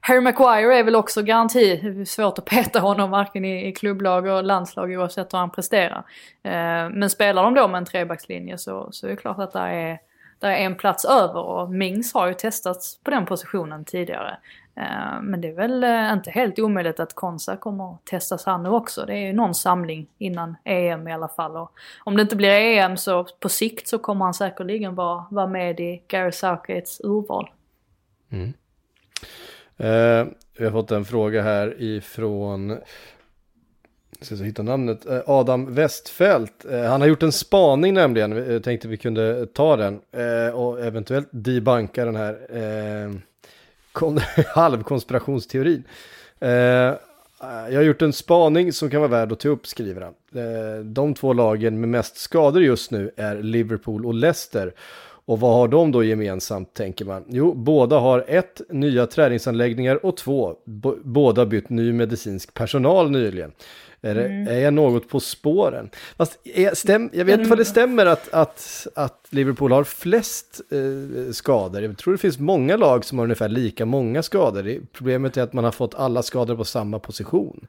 Harry 0.00 0.20
Maguire 0.20 0.78
är 0.78 0.84
väl 0.84 0.96
också 0.96 1.22
garanti. 1.22 2.04
Svårt 2.06 2.38
att 2.38 2.44
peta 2.44 2.80
honom 2.80 3.10
varken 3.10 3.44
i, 3.44 3.68
i 3.68 3.72
klubblag 3.72 4.26
och 4.26 4.44
landslag 4.44 4.90
oavsett 4.90 5.34
hur 5.34 5.38
han 5.38 5.50
presterar. 5.50 6.04
Eh, 6.42 6.90
men 6.90 7.10
spelar 7.10 7.42
de 7.42 7.54
då 7.54 7.68
med 7.68 7.78
en 7.78 7.84
trebackslinje 7.84 8.58
så, 8.58 8.88
så 8.92 9.06
är 9.06 9.10
det 9.10 9.16
klart 9.16 9.38
att 9.38 9.52
där 9.52 9.68
är, 9.68 9.98
där 10.38 10.50
är 10.50 10.56
en 10.56 10.74
plats 10.74 11.04
över 11.04 11.40
och 11.40 11.70
Mings 11.70 12.14
har 12.14 12.28
ju 12.28 12.34
testats 12.34 12.98
på 13.04 13.10
den 13.10 13.26
positionen 13.26 13.84
tidigare. 13.84 14.36
Eh, 14.78 15.22
men 15.22 15.40
det 15.40 15.48
är 15.48 15.54
väl 15.54 15.84
eh, 15.84 16.12
inte 16.12 16.30
helt 16.30 16.58
omöjligt 16.58 17.00
att 17.00 17.14
Konsa 17.14 17.56
kommer 17.56 17.94
att 17.94 18.04
testas 18.04 18.46
här 18.46 18.58
nu 18.58 18.68
också. 18.68 19.06
Det 19.06 19.12
är 19.12 19.26
ju 19.26 19.32
någon 19.32 19.54
samling 19.54 20.06
innan 20.18 20.56
EM 20.64 21.08
i 21.08 21.12
alla 21.12 21.28
fall. 21.28 21.56
Och 21.56 21.72
om 22.04 22.16
det 22.16 22.22
inte 22.22 22.36
blir 22.36 22.50
EM 22.50 22.96
så 22.96 23.24
på 23.24 23.48
sikt 23.48 23.88
så 23.88 23.98
kommer 23.98 24.24
han 24.24 24.34
säkerligen 24.34 24.94
vara, 24.94 25.24
vara 25.30 25.46
med 25.46 25.80
i 25.80 26.02
Gary 26.08 26.32
Southgates 26.32 27.00
urval. 27.04 27.50
Mm. 28.30 28.52
Eh, 29.78 30.26
vi 30.58 30.64
har 30.64 30.70
fått 30.70 30.90
en 30.90 31.04
fråga 31.04 31.42
här 31.42 31.82
ifrån, 31.82 32.78
jag 34.18 34.26
ska 34.26 34.34
hitta 34.34 34.62
namnet, 34.62 35.06
eh, 35.06 35.20
Adam 35.26 35.74
Westfält. 35.74 36.64
Eh, 36.70 36.82
han 36.82 37.00
har 37.00 37.08
gjort 37.08 37.22
en 37.22 37.32
spaning 37.32 37.94
nämligen, 37.94 38.32
jag 38.32 38.54
eh, 38.54 38.60
tänkte 38.60 38.88
vi 38.88 38.96
kunde 38.96 39.38
eh, 39.38 39.44
ta 39.44 39.76
den 39.76 40.00
eh, 40.12 40.54
och 40.54 40.80
eventuellt 40.80 41.28
debanka 41.30 42.04
den 42.04 42.16
här 42.16 42.38
eh, 42.56 43.12
halvkonspirationsteorin. 44.46 45.84
Eh, 46.40 46.94
jag 47.40 47.74
har 47.74 47.82
gjort 47.82 48.02
en 48.02 48.12
spaning 48.12 48.72
som 48.72 48.90
kan 48.90 49.00
vara 49.00 49.10
värd 49.10 49.32
att 49.32 49.40
ta 49.40 49.48
upp, 49.48 49.66
skriver 49.66 50.00
han. 50.00 50.14
Eh, 50.34 50.84
de 50.84 51.14
två 51.14 51.32
lagen 51.32 51.80
med 51.80 51.88
mest 51.88 52.16
skador 52.16 52.62
just 52.62 52.90
nu 52.90 53.10
är 53.16 53.42
Liverpool 53.42 54.06
och 54.06 54.14
Leicester. 54.14 54.74
Och 55.28 55.40
vad 55.40 55.54
har 55.54 55.68
de 55.68 55.92
då 55.92 56.04
gemensamt 56.04 56.74
tänker 56.74 57.04
man? 57.04 57.24
Jo, 57.28 57.54
båda 57.54 57.98
har 57.98 58.24
ett, 58.28 58.60
nya 58.68 59.06
träningsanläggningar 59.06 60.06
och 60.06 60.16
två, 60.16 60.54
båda 61.04 61.46
bytt 61.46 61.68
ny 61.68 61.92
medicinsk 61.92 62.54
personal 62.54 63.10
nyligen. 63.10 63.52
Är, 64.00 64.14
det, 64.14 64.24
mm. 64.24 64.48
är 64.48 64.58
jag 64.58 64.74
något 64.74 65.08
på 65.08 65.20
spåren? 65.20 65.90
Fast 66.16 66.38
är, 66.44 66.74
stäm, 66.74 67.10
jag 67.12 67.24
vet 67.24 67.38
inte 67.38 67.50
vad 67.50 67.58
det 67.58 67.64
stämmer 67.64 68.06
att, 68.06 68.34
att, 68.34 68.86
att 68.94 69.26
Liverpool 69.30 69.72
har 69.72 69.84
flest 69.84 70.60
eh, 70.70 71.32
skador. 71.32 71.82
Jag 71.82 71.98
tror 71.98 72.12
det 72.12 72.18
finns 72.18 72.38
många 72.38 72.76
lag 72.76 73.04
som 73.04 73.18
har 73.18 73.24
ungefär 73.24 73.48
lika 73.48 73.86
många 73.86 74.22
skador. 74.22 74.76
Problemet 74.92 75.36
är 75.36 75.42
att 75.42 75.52
man 75.52 75.64
har 75.64 75.72
fått 75.72 75.94
alla 75.94 76.22
skador 76.22 76.56
på 76.56 76.64
samma 76.64 76.98
position. 76.98 77.66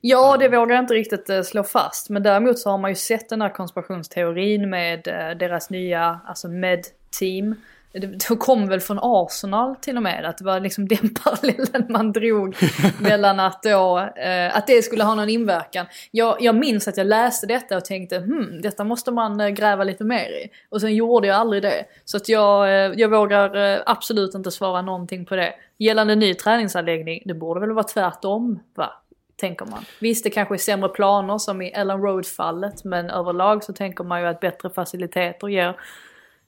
Ja, 0.00 0.36
det 0.36 0.48
vågar 0.48 0.74
jag 0.74 0.82
inte 0.82 0.94
riktigt 0.94 1.30
uh, 1.30 1.42
slå 1.42 1.62
fast. 1.64 2.10
Men 2.10 2.22
däremot 2.22 2.58
så 2.58 2.70
har 2.70 2.78
man 2.78 2.90
ju 2.90 2.94
sett 2.94 3.28
den 3.28 3.42
här 3.42 3.48
konspirationsteorin 3.48 4.70
med 4.70 5.08
uh, 5.08 5.38
deras 5.38 5.70
nya, 5.70 6.20
alltså 6.26 6.48
med-team. 6.48 7.54
Det 7.92 8.36
kom 8.38 8.68
väl 8.68 8.80
från 8.80 8.98
Arsenal 9.02 9.76
till 9.76 9.96
och 9.96 10.02
med, 10.02 10.24
att 10.24 10.38
det 10.38 10.44
var 10.44 10.60
liksom 10.60 10.88
den 10.88 11.14
parallellen 11.14 11.86
man 11.88 12.12
drog 12.12 12.56
mellan 13.00 13.40
att 13.40 13.62
då, 13.62 13.98
uh, 13.98 14.56
att 14.56 14.66
det 14.66 14.82
skulle 14.82 15.04
ha 15.04 15.14
någon 15.14 15.28
inverkan. 15.28 15.86
Jag, 16.10 16.36
jag 16.40 16.54
minns 16.54 16.88
att 16.88 16.96
jag 16.96 17.06
läste 17.06 17.46
detta 17.46 17.76
och 17.76 17.84
tänkte, 17.84 18.18
hmm, 18.18 18.60
detta 18.62 18.84
måste 18.84 19.10
man 19.10 19.54
gräva 19.54 19.84
lite 19.84 20.04
mer 20.04 20.30
i. 20.30 20.48
Och 20.68 20.80
sen 20.80 20.94
gjorde 20.94 21.26
jag 21.26 21.36
aldrig 21.36 21.62
det. 21.62 21.84
Så 22.04 22.16
att 22.16 22.28
jag, 22.28 22.68
jag 23.00 23.08
vågar 23.08 23.82
absolut 23.86 24.34
inte 24.34 24.50
svara 24.50 24.82
någonting 24.82 25.24
på 25.24 25.36
det. 25.36 25.54
Gällande 25.78 26.14
ny 26.14 26.34
träningsanläggning, 26.34 27.22
det 27.24 27.34
borde 27.34 27.60
väl 27.60 27.72
vara 27.72 27.84
tvärtom, 27.84 28.60
va? 28.74 29.01
Tänker 29.42 29.66
man. 29.66 29.84
Visst, 30.00 30.24
det 30.24 30.30
kanske 30.30 30.54
är 30.54 30.58
sämre 30.58 30.88
planer 30.88 31.38
som 31.38 31.62
i 31.62 31.70
Ellen 31.70 32.02
Road-fallet, 32.02 32.84
men 32.84 33.10
överlag 33.10 33.64
så 33.64 33.72
tänker 33.72 34.04
man 34.04 34.20
ju 34.20 34.26
att 34.26 34.40
bättre 34.40 34.70
faciliteter 34.70 35.48
ger 35.48 35.76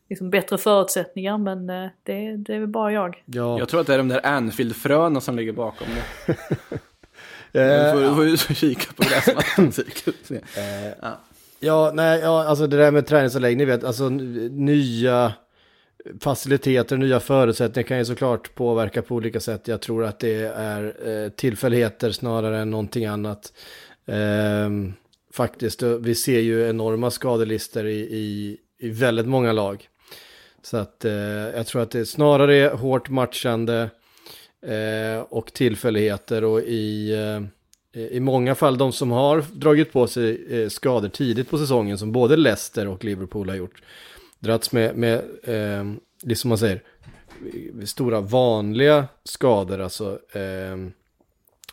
liksom 0.09 0.31
bättre 0.31 0.59
förutsättningar, 0.59 1.39
men 1.39 1.71
eh, 1.71 1.89
det, 2.03 2.37
det 2.37 2.55
är 2.55 2.59
väl 2.59 2.69
bara 2.69 2.93
jag. 2.93 3.23
Ja. 3.25 3.59
Jag 3.59 3.69
tror 3.69 3.81
att 3.81 3.87
det 3.87 3.95
är 3.95 3.99
de 3.99 4.09
där 4.09 4.27
Anfield-fröna 4.27 5.21
som 5.21 5.37
ligger 5.37 5.53
bakom 5.53 5.87
det. 6.27 6.37
Du 7.53 7.61
får, 7.61 8.37
får, 8.37 8.55
kika 8.55 8.93
på 8.93 9.03
gräsmattan. 9.03 9.73
ja. 11.03 11.21
ja, 11.61 11.91
nej, 11.95 12.21
ja, 12.21 12.45
alltså 12.45 12.67
det 12.67 12.77
där 12.77 12.91
med 12.91 13.07
träningsanläggning, 13.07 13.67
ni 13.67 13.73
vet, 13.73 13.85
alltså 13.85 14.09
nya 14.09 15.33
faciliteter, 16.21 16.97
nya 16.97 17.21
förutsättningar 17.21 17.89
kan 17.89 17.99
ju 17.99 18.05
såklart 18.05 18.55
påverka 18.55 19.03
på 19.03 19.15
olika 19.15 19.41
sätt. 19.41 19.69
Jag 19.69 19.81
tror 19.81 20.05
att 20.05 20.19
det 20.19 20.43
är 20.57 21.09
eh, 21.09 21.29
tillfälligheter 21.29 22.11
snarare 22.11 22.59
än 22.59 22.71
någonting 22.71 23.05
annat. 23.05 23.53
Eh, 24.07 24.71
faktiskt, 25.33 25.83
vi 25.83 26.15
ser 26.15 26.41
ju 26.41 26.69
enorma 26.69 27.11
skadelister 27.11 27.85
i, 27.85 28.01
i, 28.01 28.57
i 28.79 28.91
väldigt 28.91 29.27
många 29.27 29.53
lag. 29.53 29.89
Så 30.63 30.77
att 30.77 31.05
eh, 31.05 31.13
jag 31.57 31.67
tror 31.67 31.83
att 31.83 31.91
det 31.91 32.01
är 32.01 32.05
snarare 32.05 32.57
är 32.57 32.71
hårt 32.71 33.09
matchande 33.09 33.91
eh, 34.67 35.23
och 35.29 35.53
tillfälligheter 35.53 36.45
och 36.45 36.61
i, 36.61 37.13
eh, 37.93 38.03
i 38.03 38.21
många 38.21 38.55
fall 38.55 38.79
de 38.79 38.93
som 38.93 39.11
har 39.11 39.45
dragit 39.53 39.93
på 39.93 40.07
sig 40.07 40.47
eh, 40.51 40.69
skador 40.69 41.09
tidigt 41.09 41.51
på 41.51 41.59
säsongen 41.59 41.99
som 41.99 42.13
både 42.13 42.37
Leicester 42.37 42.89
och 42.89 43.05
Liverpool 43.05 43.49
har 43.49 43.57
gjort 43.57 43.83
dragits 44.45 44.73
med, 44.73 44.97
med 44.97 45.15
eh, 45.43 45.85
det 46.23 46.37
som 46.37 46.49
man 46.49 46.59
säger, 46.59 46.83
stora 47.85 48.21
vanliga 48.21 49.09
skador, 49.25 49.81
alltså 49.81 50.19
eh, 50.33 50.77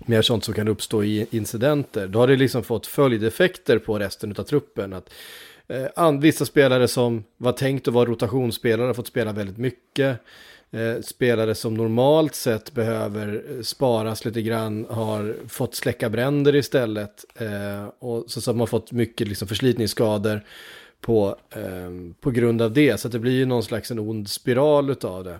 mer 0.05 0.21
sånt 0.21 0.43
som 0.43 0.53
kan 0.53 0.67
uppstå 0.67 1.03
i 1.03 1.27
incidenter. 1.31 2.07
Då 2.07 2.19
har 2.19 2.27
det 2.27 2.35
liksom 2.35 2.63
fått 2.63 2.87
följdeffekter 2.87 3.79
på 3.79 3.99
resten 3.99 4.35
av 4.37 4.43
truppen. 4.43 4.93
Att, 4.93 5.09
eh, 5.67 6.11
vissa 6.19 6.45
spelare 6.45 6.87
som 6.87 7.23
var 7.37 7.51
tänkt 7.51 7.87
att 7.87 7.93
vara 7.93 8.09
rotationsspelare 8.09 8.87
har 8.87 8.93
fått 8.93 9.07
spela 9.07 9.31
väldigt 9.31 9.57
mycket. 9.57 10.19
Eh, 10.73 11.01
spelare 11.01 11.55
som 11.55 11.73
normalt 11.73 12.35
sett 12.35 12.73
behöver 12.73 13.43
eh, 13.49 13.61
sparas 13.61 14.25
lite 14.25 14.41
grann 14.41 14.85
har 14.89 15.35
fått 15.47 15.75
släcka 15.75 16.09
bränder 16.09 16.55
istället. 16.55 17.25
Eh, 17.35 17.85
och 17.99 18.23
så, 18.27 18.41
så 18.41 18.51
har 18.51 18.55
man 18.57 18.67
fått 18.67 18.91
mycket 18.91 19.27
liksom, 19.27 19.47
förslitningsskador 19.47 20.41
på, 21.01 21.35
eh, 21.49 22.13
på 22.19 22.31
grund 22.31 22.61
av 22.61 22.73
det. 22.73 22.99
Så 22.99 23.07
det 23.07 23.19
blir 23.19 23.31
ju 23.31 23.45
någon 23.45 23.63
slags 23.63 23.91
en 23.91 23.99
ond 23.99 24.29
spiral 24.29 24.89
utav 24.89 25.23
det. 25.23 25.39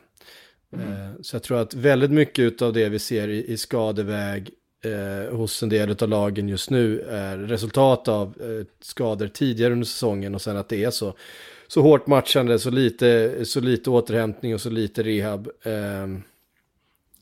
Mm. 0.74 0.92
Eh, 0.92 1.10
så 1.22 1.36
jag 1.36 1.44
tror 1.44 1.58
att 1.58 1.74
väldigt 1.74 2.12
mycket 2.12 2.62
av 2.62 2.74
det 2.74 2.90
vi 2.90 3.00
ser 3.00 3.28
i, 3.28 3.46
i 3.52 3.58
skadeväg 3.58 4.50
eh, 4.84 5.36
hos 5.36 5.64
en 5.64 5.70
del 5.70 5.96
av 6.04 6.10
lagen 6.10 6.50
just 6.50 6.70
nu 6.70 7.02
är 7.02 7.38
resultat 7.38 8.08
av 8.08 8.28
eh, 8.28 8.66
skador 8.82 9.28
tidigare 9.28 9.74
under 9.74 9.86
säsongen 9.86 10.36
och 10.36 10.42
sen 10.42 10.58
att 10.58 10.70
det 10.70 10.84
är 10.84 10.92
så, 10.92 11.14
så 11.68 11.82
hårt 11.82 12.08
matchande, 12.08 12.60
så 12.60 12.70
lite, 12.70 13.46
så 13.46 13.60
lite 13.60 13.90
återhämtning 13.90 14.54
och 14.54 14.62
så 14.62 14.70
lite 14.70 15.04
rehab. 15.04 15.50
Ehm, 15.64 16.24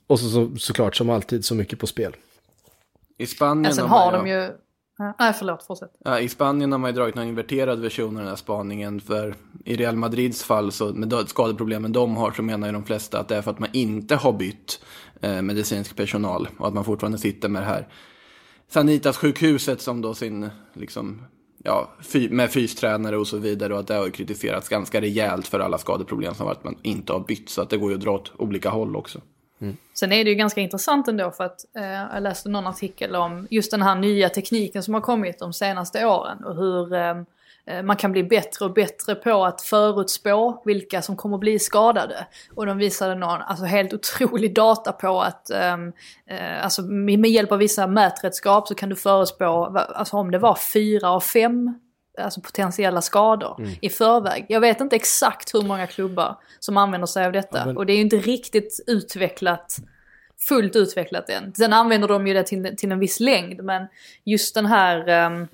och 0.08 0.20
så, 0.20 0.30
så, 0.30 0.56
såklart 0.58 0.96
som 0.96 1.10
alltid 1.10 1.46
så 1.46 1.56
mycket 1.56 1.80
på 1.80 1.88
spel. 1.88 2.16
I 3.18 3.26
Spanien 3.26 3.64
ja, 3.64 3.72
sen 3.72 3.88
har 3.88 4.12
de 4.12 4.28
ju 4.28 4.50
Nej, 5.00 5.34
förlåt, 5.34 5.64
fortsätt. 5.64 5.92
Ja, 6.06 6.20
I 6.20 6.30
Spanien 6.30 6.72
har 6.72 6.80
man 6.80 6.90
ju 6.90 6.96
dragit 6.96 7.16
någon 7.16 7.28
inverterad 7.28 7.80
version 7.80 8.16
av 8.16 8.22
den 8.22 8.28
här 8.28 8.36
spaningen. 8.36 9.02
För 9.02 9.36
i 9.66 9.76
Real 9.76 9.96
Madrids 9.96 10.44
fall, 10.44 10.72
så 10.72 10.94
med 10.94 11.14
skadeproblemen 11.28 11.92
de 11.92 12.18
har, 12.18 12.32
så 12.32 12.42
menar 12.42 12.68
ju 12.68 12.74
de 12.74 12.84
flesta 12.84 13.20
att 13.20 13.28
det 13.28 13.36
är 13.36 13.42
för 13.42 13.52
att 13.52 13.60
man 13.60 13.70
inte 13.74 14.16
har 14.16 14.34
bytt 14.34 14.82
eh, 15.22 15.42
medicinsk 15.42 15.96
personal. 15.96 16.48
Och 16.58 16.68
att 16.68 16.74
man 16.74 16.86
fortfarande 16.86 17.18
sitter 17.18 17.50
med 17.50 17.62
det 17.62 17.66
här 17.66 17.88
Sanitas 18.68 19.18
sjukhuset 19.18 19.82
som 19.82 20.02
då 20.02 20.14
sin, 20.14 20.50
liksom, 20.74 21.22
ja, 21.64 21.90
fy, 22.02 22.30
med 22.30 22.52
fystränare 22.52 23.18
och 23.18 23.28
så 23.28 23.38
vidare 23.38 23.74
och 23.74 23.80
att 23.80 23.88
det 23.88 23.94
har 23.94 24.06
ju 24.06 24.12
kritiserats 24.12 24.70
ganska 24.70 25.02
rejält 25.02 25.48
för 25.48 25.60
alla 25.60 25.78
skadeproblem 25.78 26.34
som 26.34 26.46
varit 26.46 26.58
att 26.58 26.64
man 26.64 26.78
inte 26.82 27.14
har 27.14 27.20
bytt 27.20 27.50
så 27.50 27.62
att 27.62 27.70
det 27.70 27.78
går 27.78 27.90
ju 27.90 27.96
att 27.96 28.04
dra 28.04 28.12
åt 28.12 28.32
olika 28.38 28.70
håll 28.70 28.96
också. 28.96 29.22
Mm. 29.62 29.78
Sen 29.94 30.12
är 30.12 30.24
det 30.24 30.30
ju 30.30 30.36
ganska 30.36 30.62
intressant 30.62 31.08
ändå 31.08 31.32
för 31.32 31.44
att 31.44 31.66
eh, 31.78 32.14
jag 32.14 32.24
läste 32.24 32.50
någon 32.50 32.68
artikel 32.68 33.16
om 33.16 33.48
just 33.50 33.72
den 33.72 33.82
här 33.82 33.96
nya 33.96 34.30
tekniken 34.30 34.84
som 34.84 34.94
har 34.94 35.02
kommit 35.02 35.40
de 35.40 35.54
senaste 35.54 36.06
åren 36.06 36.44
och 36.44 36.56
hur 36.56 36.94
eh, 36.94 37.18
eh 37.66 37.84
man 37.84 37.96
kan 37.96 38.12
bli 38.12 38.24
bättre 38.24 38.66
och 38.66 38.74
bättre 38.74 39.16
på 39.16 39.46
att 39.46 39.62
förutspå 39.62 40.62
vilka 40.66 41.02
som 41.02 41.16
kommer 41.16 41.38
bli 41.38 41.60
skadade. 41.60 42.28
Och 42.56 42.66
de 42.66 42.78
visade 42.78 43.16
någon 43.16 43.42
alltså 43.42 43.66
helt 43.66 43.94
otrolig 43.94 44.56
data 44.56 44.92
på 44.92 45.22
att 45.22 45.50
ehm, 45.50 45.94
eh, 46.26 46.64
alltså 46.64 46.82
med 46.82 47.32
hjälp 47.32 47.52
av 47.52 47.58
vissa 47.58 47.88
mätredskap 47.88 48.68
så 48.68 48.76
kan 48.76 48.90
du 48.90 48.96
förutspå 48.96 49.78
alltså 49.96 50.18
om 50.18 50.32
det 50.32 50.40
var 50.40 50.56
fyra 50.56 51.10
av 51.10 51.20
fem 51.20 51.80
alltså 52.24 52.42
potentiella 52.42 53.02
skador 53.02 53.68
i 53.82 53.90
förväg. 53.90 54.46
Jag 54.50 54.62
vet 54.62 54.82
inte 54.82 54.96
exakt 54.96 55.54
hur 55.54 55.62
många 55.62 55.88
klubbar 55.88 56.38
som 56.60 56.78
använder 56.78 57.06
sig 57.08 57.26
av 57.26 57.32
detta. 57.32 57.58
Ja, 57.58 57.66
men- 57.66 57.78
Och 57.78 57.86
det 57.86 57.94
är 57.94 57.96
ju 57.96 58.02
inte 58.02 58.18
riktigt 58.18 58.80
utvecklat, 58.88 59.78
fullt 60.50 60.76
utvecklat 60.76 61.30
än. 61.30 61.54
Sen 61.54 61.74
använder 61.74 62.08
de 62.08 62.28
ju 62.28 62.34
det 62.34 62.44
till, 62.44 62.76
till 62.78 62.92
en 62.92 63.00
viss 63.00 63.20
längd, 63.20 63.64
men 63.64 63.88
just 64.26 64.56
den 64.56 64.66
här, 64.66 65.26
um, 65.26 65.48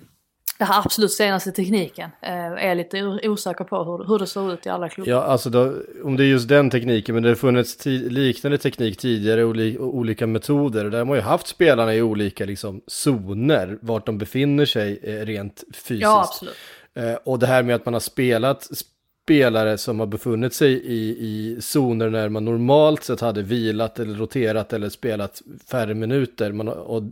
den 0.57 0.68
här 0.68 0.82
absolut 0.86 1.11
senaste 1.11 1.52
tekniken 1.52 2.10
eh, 2.22 2.69
är 2.69 2.76
lite 2.76 3.19
osäker 3.23 3.64
på 3.64 3.84
hur, 3.84 4.07
hur 4.07 4.19
det 4.19 4.27
ser 4.27 4.53
ut 4.53 4.65
i 4.65 4.69
alla 4.69 4.90
klubbar. 4.90 5.11
Ja, 5.11 5.23
alltså 5.23 5.49
då, 5.49 5.73
om 6.03 6.18
det 6.18 6.23
är 6.23 6.27
just 6.27 6.48
den 6.49 6.69
tekniken, 6.69 7.15
men 7.15 7.23
det 7.23 7.30
har 7.30 7.36
funnits 7.36 7.86
liknande 7.86 8.57
teknik 8.57 8.98
tidigare 8.98 9.44
och, 9.44 9.56
och 9.80 9.95
olika 9.95 10.27
metoder. 10.27 10.86
Och 10.86 10.91
där 10.91 10.98
har 10.98 11.06
man 11.06 11.18
ju 11.18 11.23
haft 11.23 11.48
spelarna 11.48 11.95
i 11.95 12.02
olika 12.02 12.45
liksom, 12.45 12.82
zoner, 12.88 13.77
vart 13.82 14.06
de 14.06 14.18
befinner 14.18 14.65
sig 14.65 14.99
eh, 15.03 15.26
rent 15.26 15.64
fysiskt. 15.73 16.02
Ja, 16.02 16.22
absolut. 16.22 16.56
Eh, 16.94 17.14
och 17.14 17.40
det 17.40 17.48
här 17.48 17.64
med 17.64 17.76
att 17.76 17.86
man 17.86 17.94
har 17.94 18.02
spelat 18.02 18.64
spelare 19.26 19.77
som 19.77 19.99
har 19.99 20.07
befunnit 20.07 20.53
sig 20.53 20.72
i, 20.73 21.18
i 21.19 21.57
zoner 21.61 22.10
när 22.10 22.30
man 22.30 22.45
normalt 22.45 23.03
sett 23.03 23.22
hade 23.22 23.41
vilat 23.41 23.99
eller 23.99 24.14
roterat 24.14 24.73
eller 24.73 24.89
spelat 24.89 25.41
färre 25.68 25.93
minuter. 25.93 26.52
Man, 26.52 26.68
och 26.68 27.03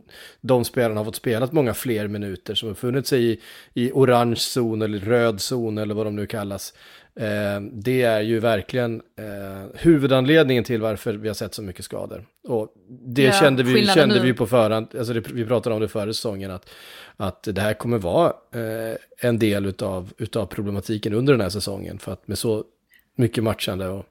de 0.42 0.66
spelarna 0.66 1.00
har 1.00 1.06
fått 1.06 1.16
spelat 1.16 1.52
många 1.52 1.74
fler 1.74 2.08
minuter 2.08 2.56
som 2.56 2.68
har 2.68 2.74
befunnit 2.74 3.08
sig 3.08 3.32
i, 3.32 3.40
i 3.74 3.92
orange 3.92 4.36
zon 4.36 4.82
eller 4.82 5.00
röd 5.00 5.42
zon 5.42 5.78
eller 5.78 5.96
vad 5.96 6.06
de 6.06 6.16
nu 6.16 6.28
kallas. 6.28 6.74
Eh, 7.20 7.62
det 7.72 8.02
är 8.02 8.22
ju 8.22 8.40
verkligen 8.40 9.02
eh, 9.20 9.70
huvudanledningen 9.82 10.64
till 10.64 10.82
varför 10.82 11.14
vi 11.14 11.28
har 11.28 11.36
sett 11.36 11.54
så 11.54 11.62
mycket 11.62 11.86
skador. 11.86 12.26
Och 12.48 12.74
det 12.90 13.24
Ja, 13.24 13.32
kände, 13.32 13.64
vi, 13.64 13.88
kände 13.88 14.16
nu- 14.16 14.22
vi 14.22 14.34
på 14.34 14.48
förhand, 14.48 14.88
alltså 14.98 15.14
det, 15.14 15.20
vi 15.32 15.46
pratade 15.46 15.76
om 15.76 15.82
det 15.82 15.88
före 15.88 16.14
säsongen, 16.14 16.52
att, 16.52 16.70
att 17.18 17.44
det 17.44 17.62
här 17.62 17.74
kommer 17.74 17.98
vara 17.98 18.28
eh, 18.56 18.98
en 19.28 19.40
del 19.40 19.66
utav, 19.66 20.14
utav 20.18 20.46
problematiken 20.46 21.14
under 21.14 21.34
den 21.34 21.42
här 21.42 21.50
säsongen. 21.50 22.00
För 22.00 22.14
att 22.14 22.28
med 22.28 22.38
så 22.38 22.64
mycket 23.16 23.44
matchande 23.44 23.88
och... 23.90 24.06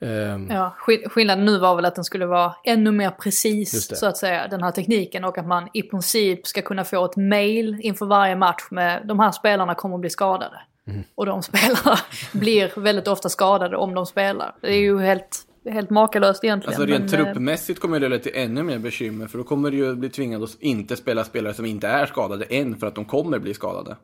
ehm, 0.00 0.48
Ja, 0.50 0.74
skill- 0.78 1.08
skillnaden 1.08 1.44
nu 1.44 1.58
var 1.58 1.76
väl 1.76 1.84
att 1.84 1.94
den 1.94 2.04
skulle 2.04 2.26
vara 2.26 2.54
ännu 2.64 2.92
mer 2.92 3.10
precis, 3.10 3.98
så 3.98 4.06
att 4.06 4.16
säga, 4.16 4.48
den 4.48 4.62
här 4.62 4.70
tekniken. 4.70 5.24
Och 5.24 5.38
att 5.38 5.46
man 5.46 5.68
i 5.74 5.82
princip 5.82 6.46
ska 6.46 6.62
kunna 6.62 6.84
få 6.84 7.04
ett 7.04 7.16
mail 7.16 7.76
inför 7.82 8.06
varje 8.06 8.36
match 8.36 8.62
med 8.70 9.02
de 9.04 9.20
här 9.20 9.32
spelarna 9.32 9.74
kommer 9.74 9.94
att 9.94 10.00
bli 10.00 10.10
skadade. 10.10 10.56
Mm. 10.88 11.02
Och 11.14 11.26
de 11.26 11.42
spelarna 11.42 11.98
blir 12.32 12.80
väldigt 12.80 13.08
ofta 13.08 13.28
skadade 13.28 13.76
om 13.76 13.94
de 13.94 14.06
spelar. 14.06 14.54
Det 14.60 14.68
är 14.68 14.80
ju 14.80 14.98
helt, 14.98 15.38
helt 15.70 15.90
makalöst 15.90 16.44
egentligen. 16.44 16.80
Alltså 16.80 16.86
rent 16.86 17.10
men, 17.10 17.20
eh, 17.20 17.24
truppmässigt 17.24 17.80
kommer 17.80 18.00
det 18.00 18.08
leda 18.08 18.22
till 18.22 18.32
ännu 18.34 18.62
mer 18.62 18.78
bekymmer 18.78 19.26
för 19.26 19.38
då 19.38 19.44
kommer 19.44 19.70
det 19.70 19.76
ju 19.76 19.94
bli 19.94 20.08
tvingade 20.08 20.44
att 20.44 20.56
inte 20.60 20.96
spela 20.96 21.24
spelare 21.24 21.54
som 21.54 21.66
inte 21.66 21.88
är 21.88 22.06
skadade 22.06 22.44
än 22.44 22.76
för 22.76 22.86
att 22.86 22.94
de 22.94 23.04
kommer 23.04 23.38
bli 23.38 23.54
skadade. 23.54 23.96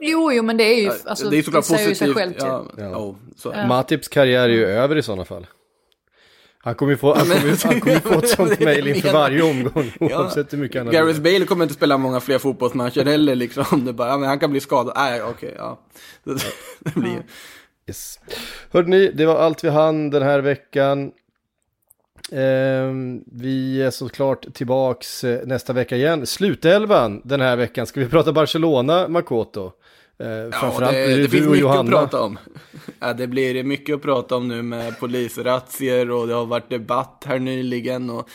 Jo, 0.00 0.32
jo, 0.32 0.42
men 0.42 0.56
det 0.56 0.64
är 0.64 0.80
ju, 0.82 0.90
alltså, 1.04 1.30
det 1.30 1.38
är 1.38 1.42
såklart 1.42 1.64
säger 1.64 1.88
ju 1.88 1.94
sig 1.94 2.08
positivt. 2.08 2.16
själv 2.16 2.32
typ. 2.32 2.42
ja, 2.42 2.66
Ja. 2.76 2.96
oh, 2.96 3.16
så. 3.36 3.50
det. 3.50 3.66
Matips 3.66 4.08
karriär 4.08 4.48
är 4.48 4.52
ju 4.52 4.66
över 4.66 4.96
i 4.96 5.02
sådana 5.02 5.24
fall. 5.24 5.46
Han 6.64 6.74
kommer 6.74 6.92
ju 6.92 6.96
få, 6.98 7.14
han 7.14 7.26
kommer, 7.26 7.64
han 7.66 7.80
kommer 7.80 7.98
få 7.98 8.18
ett 8.18 8.28
sånt 8.28 8.60
mejl 8.64 8.88
inför 8.88 9.12
varje 9.12 9.42
omgång, 9.42 9.92
Ja. 10.00 10.06
oavsett 10.20 10.52
hur 10.52 10.58
mycket 10.58 10.76
han 10.80 10.86
har 10.86 10.92
Gareth 10.94 11.20
Bale 11.20 11.44
kommer 11.44 11.64
inte 11.64 11.74
spela 11.74 11.98
många 11.98 12.20
fler 12.20 12.38
fotbollsmatcher 12.38 13.04
heller 13.04 13.34
liksom. 13.34 13.84
Det 13.84 13.92
bara, 13.92 14.08
ja, 14.08 14.18
men 14.18 14.28
han 14.28 14.38
kan 14.38 14.50
bli 14.50 14.60
skadad. 14.60 14.92
Nej, 14.96 15.22
okej, 15.22 15.54
ja. 15.58 15.78
Det, 16.24 16.34
det 16.80 16.94
blir 17.00 17.10
ju. 17.10 17.22
Yes. 17.88 18.20
Hörde 18.70 18.88
ni, 18.90 19.10
det 19.14 19.26
var 19.26 19.36
allt 19.38 19.64
vi 19.64 19.68
hann 19.68 20.10
den 20.10 20.22
här 20.22 20.40
veckan. 20.40 21.12
Ehm, 22.32 23.22
vi 23.26 23.82
är 23.82 23.90
såklart 23.90 24.54
tillbaks 24.54 25.24
eh, 25.24 25.46
nästa 25.46 25.72
vecka 25.72 25.96
igen. 25.96 26.26
Slutelvan 26.26 27.20
den 27.24 27.40
här 27.40 27.56
veckan. 27.56 27.86
Ska 27.86 28.00
vi 28.00 28.08
prata 28.08 28.32
Barcelona, 28.32 29.08
Makoto? 29.08 29.72
Eh, 30.18 30.26
Ja, 30.28 30.76
det, 30.80 31.06
det 31.06 31.16
det 31.22 31.28
finns 31.28 31.42
du 31.42 31.46
och 31.46 31.52
mycket 31.52 31.66
att 31.70 31.86
prata 31.88 32.22
om. 32.22 32.38
Ja, 33.00 33.12
det 33.12 33.26
blir 33.26 33.64
mycket 33.64 33.94
att 33.96 34.02
prata 34.02 34.36
om 34.36 34.48
nu 34.48 34.62
med 34.62 34.98
polisrazzior 35.00 36.10
och 36.10 36.26
det 36.26 36.34
har 36.34 36.46
varit 36.46 36.70
debatt 36.70 37.24
här 37.26 37.38
nyligen. 37.38 38.10
Och, 38.10 38.28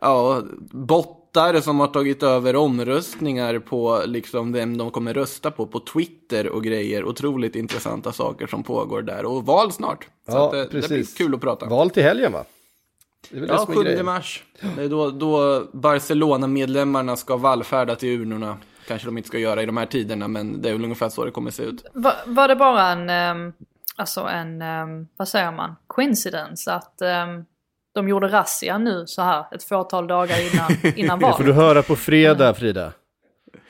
ja, 0.00 0.42
bottar 0.70 1.60
som 1.60 1.80
har 1.80 1.86
tagit 1.86 2.22
över 2.22 2.56
omröstningar 2.56 3.58
på 3.58 4.02
liksom 4.06 4.52
vem 4.52 4.78
de 4.78 4.90
kommer 4.90 5.14
rösta 5.14 5.50
på 5.50 5.66
på 5.66 5.80
Twitter 5.80 6.48
och 6.48 6.64
grejer. 6.64 7.04
Otroligt 7.04 7.56
intressanta 7.56 8.12
saker 8.12 8.46
som 8.46 8.62
pågår 8.62 9.02
där. 9.02 9.24
Och 9.24 9.46
val 9.46 9.72
snart. 9.72 10.04
Så 10.04 10.32
Ja, 10.36 10.50
det, 10.52 10.62
det 10.62 10.68
blir 10.70 10.80
precis. 10.80 11.14
kul 11.14 11.34
att 11.34 11.40
prata. 11.40 11.66
Val 11.66 11.90
till 11.90 12.02
helgen 12.02 12.32
va? 12.32 12.44
Ja, 13.30 13.58
som 13.58 13.72
är 13.72 13.76
7 13.76 13.82
grejen. 13.84 14.04
mars. 14.06 14.44
Det 14.76 14.82
är 14.82 14.88
då, 14.88 15.10
då 15.10 15.62
Barcelona-medlemmarna 15.72 17.16
ska 17.16 17.36
vallfärda 17.36 17.96
till 17.96 18.08
urnorna. 18.08 18.56
Kanske 18.88 19.08
de 19.08 19.16
inte 19.18 19.28
ska 19.28 19.38
göra 19.38 19.62
i 19.62 19.66
de 19.66 19.76
här 19.76 19.86
tiderna, 19.86 20.28
men 20.28 20.62
det 20.62 20.68
är 20.68 20.72
väl 20.72 20.84
ungefär 20.84 21.08
så 21.08 21.24
det 21.24 21.30
kommer 21.30 21.50
se 21.50 21.62
ut. 21.62 21.84
Var, 21.92 22.14
var 22.26 22.48
det 22.48 22.56
bara 22.56 22.82
en, 22.88 23.10
ehm, 23.10 23.52
alltså 23.96 24.20
en, 24.20 24.62
ehm, 24.62 25.06
vad 25.16 25.28
säger 25.28 25.52
man, 25.52 25.76
coincidence 25.86 26.72
att 26.72 27.00
ehm, 27.02 27.44
de 27.94 28.08
gjorde 28.08 28.28
razzia 28.28 28.78
nu 28.78 29.06
så 29.06 29.22
här 29.22 29.44
ett 29.54 29.64
fåtal 29.64 30.06
dagar 30.06 30.36
innan, 30.54 30.94
innan 30.96 31.18
Det 31.18 31.32
får 31.36 31.44
du 31.44 31.52
valet? 31.52 31.56
höra 31.56 31.82
på 31.82 31.96
fredag, 31.96 32.54
Frida. 32.54 32.92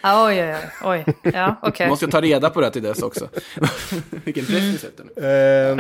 Ja, 0.00 0.26
oj, 0.28 0.54
oj, 0.54 0.56
oj, 0.84 1.04
ja, 1.34 1.56
okej. 1.62 1.88
Måste 1.88 2.04
jag 2.04 2.12
ta 2.12 2.20
reda 2.20 2.50
på 2.50 2.60
det 2.60 2.70
till 2.70 2.82
dess 2.82 3.02
också. 3.02 3.28
Vilken 4.24 4.44
press 4.44 4.62
vi 4.62 4.78
sätter 4.78 5.04
nu. 5.04 5.26
Ehm, 5.26 5.78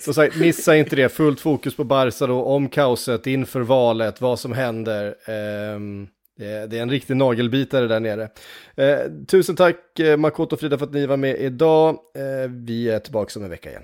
som 0.00 0.14
sagt, 0.14 0.36
missa 0.36 0.76
inte 0.76 0.96
det. 0.96 1.08
Fullt 1.08 1.40
fokus 1.40 1.76
på 1.76 1.84
Barca 1.84 2.26
då, 2.26 2.44
om 2.44 2.68
kaoset 2.68 3.26
inför 3.26 3.60
valet, 3.60 4.20
vad 4.20 4.38
som 4.38 4.52
händer. 4.52 5.14
Ehm, 5.30 6.08
det 6.38 6.46
är- 6.46 6.66
det 6.66 6.78
är 6.78 6.82
en 6.82 6.90
riktig 6.90 7.16
nagelbitare 7.16 7.86
där 7.86 8.00
nere. 8.00 8.28
Eh, 8.76 8.98
tusen 9.28 9.56
tack 9.56 9.98
eh, 9.98 10.16
Makoto 10.16 10.54
och 10.56 10.60
Frida 10.60 10.78
för 10.78 10.86
att 10.86 10.92
ni 10.92 11.06
var 11.06 11.16
med 11.16 11.36
idag. 11.40 11.90
Eh, 12.14 12.50
vi 12.50 12.90
är 12.90 12.98
tillbaka 12.98 13.38
om 13.38 13.44
en 13.44 13.50
vecka 13.50 13.70
igen. 13.70 13.82